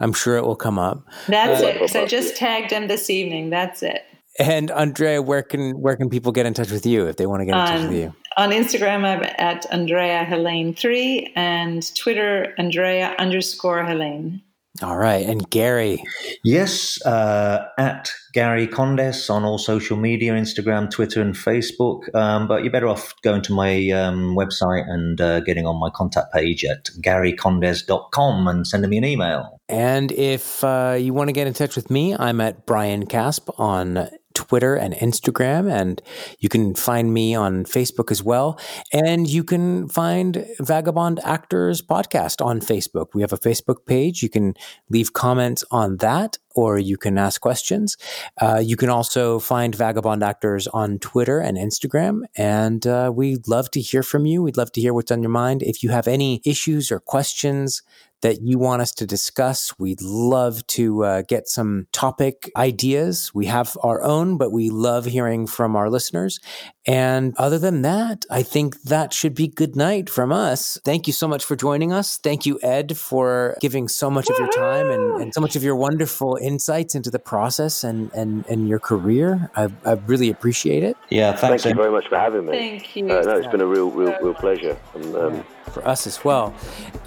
I'm 0.00 0.12
sure 0.12 0.36
it 0.36 0.44
will 0.44 0.56
come 0.56 0.78
up. 0.78 1.04
That's 1.28 1.62
Uh, 1.62 1.66
it. 1.66 1.78
'cause 1.78 1.94
I 1.96 2.06
just 2.06 2.36
tagged 2.36 2.70
him 2.72 2.88
this 2.88 3.10
evening. 3.10 3.50
That's 3.50 3.82
it. 3.82 4.02
And 4.40 4.72
Andrea, 4.72 5.22
where 5.22 5.44
can 5.44 5.80
where 5.80 5.94
can 5.96 6.10
people 6.10 6.32
get 6.32 6.44
in 6.44 6.54
touch 6.54 6.72
with 6.72 6.84
you 6.84 7.06
if 7.06 7.14
they 7.16 7.26
want 7.26 7.42
to 7.42 7.44
get 7.46 7.54
in 7.54 7.66
touch 7.66 7.80
Um, 7.82 7.88
with 7.88 7.96
you? 7.96 8.14
On 8.36 8.50
Instagram, 8.50 9.04
I'm 9.04 9.22
at 9.38 9.64
Andrea 9.72 10.24
Helene 10.24 10.74
three, 10.74 11.32
and 11.36 11.94
Twitter 11.94 12.52
Andrea 12.58 13.14
underscore 13.20 13.84
Helene. 13.84 14.42
All 14.82 14.96
right, 14.96 15.24
and 15.24 15.48
Gary. 15.50 16.02
Yes, 16.42 17.00
uh, 17.06 17.64
at 17.78 18.10
Gary 18.32 18.66
Condes 18.66 19.30
on 19.30 19.44
all 19.44 19.56
social 19.56 19.96
media 19.96 20.32
Instagram, 20.32 20.90
Twitter, 20.90 21.22
and 21.22 21.34
Facebook. 21.34 22.12
Um, 22.12 22.48
but 22.48 22.64
you're 22.64 22.72
better 22.72 22.88
off 22.88 23.14
going 23.22 23.42
to 23.42 23.52
my 23.52 23.90
um, 23.90 24.34
website 24.34 24.90
and 24.90 25.20
uh, 25.20 25.40
getting 25.40 25.64
on 25.64 25.78
my 25.78 25.90
contact 25.90 26.32
page 26.32 26.64
at 26.64 26.86
garycondes.com 27.00 28.48
and 28.48 28.66
sending 28.66 28.90
me 28.90 28.98
an 28.98 29.04
email. 29.04 29.60
And 29.68 30.10
if 30.10 30.64
uh, 30.64 30.96
you 30.98 31.14
want 31.14 31.28
to 31.28 31.32
get 31.32 31.46
in 31.46 31.54
touch 31.54 31.76
with 31.76 31.88
me, 31.88 32.16
I'm 32.18 32.40
at 32.40 32.66
Brian 32.66 33.06
Casp 33.06 33.50
on 33.60 34.08
Twitter 34.34 34.74
and 34.74 34.94
Instagram, 34.94 35.70
and 35.70 36.02
you 36.38 36.48
can 36.48 36.74
find 36.74 37.14
me 37.14 37.34
on 37.34 37.64
Facebook 37.64 38.10
as 38.10 38.22
well. 38.22 38.58
And 38.92 39.28
you 39.28 39.44
can 39.44 39.88
find 39.88 40.46
Vagabond 40.60 41.20
Actors 41.24 41.80
Podcast 41.80 42.44
on 42.44 42.60
Facebook. 42.60 43.08
We 43.14 43.22
have 43.22 43.32
a 43.32 43.38
Facebook 43.38 43.86
page. 43.86 44.22
You 44.22 44.28
can 44.28 44.54
leave 44.90 45.12
comments 45.12 45.64
on 45.70 45.98
that, 45.98 46.38
or 46.54 46.78
you 46.78 46.96
can 46.96 47.18
ask 47.18 47.40
questions. 47.40 47.96
Uh, 48.40 48.60
you 48.62 48.76
can 48.76 48.88
also 48.88 49.38
find 49.38 49.74
Vagabond 49.74 50.22
Actors 50.22 50.66
on 50.68 50.98
Twitter 50.98 51.38
and 51.40 51.56
Instagram. 51.56 52.22
And 52.36 52.86
uh, 52.86 53.12
we'd 53.14 53.48
love 53.48 53.70
to 53.72 53.80
hear 53.80 54.02
from 54.02 54.26
you. 54.26 54.42
We'd 54.42 54.56
love 54.56 54.72
to 54.72 54.80
hear 54.80 54.94
what's 54.94 55.10
on 55.10 55.22
your 55.22 55.30
mind. 55.30 55.62
If 55.62 55.82
you 55.82 55.90
have 55.90 56.08
any 56.08 56.40
issues 56.44 56.90
or 56.92 57.00
questions, 57.00 57.82
that 58.22 58.40
you 58.40 58.58
want 58.58 58.82
us 58.82 58.92
to 58.92 59.06
discuss. 59.06 59.78
We'd 59.78 60.00
love 60.00 60.66
to 60.68 61.04
uh, 61.04 61.22
get 61.28 61.46
some 61.48 61.88
topic 61.92 62.50
ideas. 62.56 63.32
We 63.34 63.46
have 63.46 63.76
our 63.82 64.02
own, 64.02 64.38
but 64.38 64.50
we 64.50 64.70
love 64.70 65.04
hearing 65.04 65.46
from 65.46 65.76
our 65.76 65.90
listeners. 65.90 66.40
And 66.86 67.34
other 67.38 67.58
than 67.58 67.82
that, 67.82 68.24
I 68.30 68.42
think 68.42 68.80
that 68.82 69.12
should 69.12 69.34
be 69.34 69.48
good 69.48 69.76
night 69.76 70.08
from 70.10 70.32
us. 70.32 70.78
Thank 70.84 71.06
you 71.06 71.12
so 71.12 71.28
much 71.28 71.44
for 71.44 71.56
joining 71.56 71.92
us. 71.92 72.18
Thank 72.18 72.46
you, 72.46 72.58
Ed, 72.62 72.96
for 72.96 73.56
giving 73.60 73.88
so 73.88 74.10
much 74.10 74.28
of 74.28 74.38
your 74.38 74.50
time 74.50 74.90
and, 74.90 75.22
and 75.22 75.34
so 75.34 75.40
much 75.40 75.56
of 75.56 75.62
your 75.62 75.76
wonderful 75.76 76.38
insights 76.40 76.94
into 76.94 77.10
the 77.10 77.18
process 77.18 77.84
and, 77.84 78.12
and, 78.12 78.46
and 78.46 78.68
your 78.68 78.78
career. 78.78 79.50
I, 79.56 79.68
I 79.84 79.92
really 79.92 80.30
appreciate 80.30 80.82
it. 80.82 80.96
Yeah, 81.10 81.34
Thank 81.36 81.64
you 81.64 81.74
very 81.74 81.90
much 81.90 82.08
for 82.08 82.18
having 82.18 82.46
me. 82.46 82.52
Thank 82.52 82.96
you. 82.96 83.06
Uh, 83.06 83.22
no, 83.22 83.36
it's 83.36 83.48
been 83.48 83.60
a 83.60 83.66
real, 83.66 83.90
real, 83.90 84.16
real 84.20 84.34
pleasure. 84.34 84.78
And, 84.94 85.14
um, 85.14 85.44
for 85.72 85.86
us 85.86 86.06
as 86.06 86.24
well. 86.24 86.54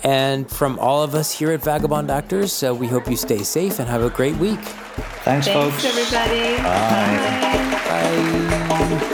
And 0.03 0.49
from 0.49 0.77
all 0.79 1.03
of 1.03 1.15
us 1.15 1.31
here 1.31 1.51
at 1.51 1.63
Vagabond 1.63 2.07
Doctors, 2.07 2.53
so 2.53 2.71
uh, 2.71 2.75
we 2.75 2.87
hope 2.87 3.09
you 3.09 3.17
stay 3.17 3.43
safe 3.43 3.79
and 3.79 3.87
have 3.87 4.03
a 4.03 4.09
great 4.09 4.35
week. 4.37 4.59
Thanks, 4.59 5.47
Thanks 5.47 5.81
folks. 5.81 5.85
everybody. 5.85 6.57
Bye. 6.63 7.47
Bye. 7.89 8.99
Bye. 8.99 9.13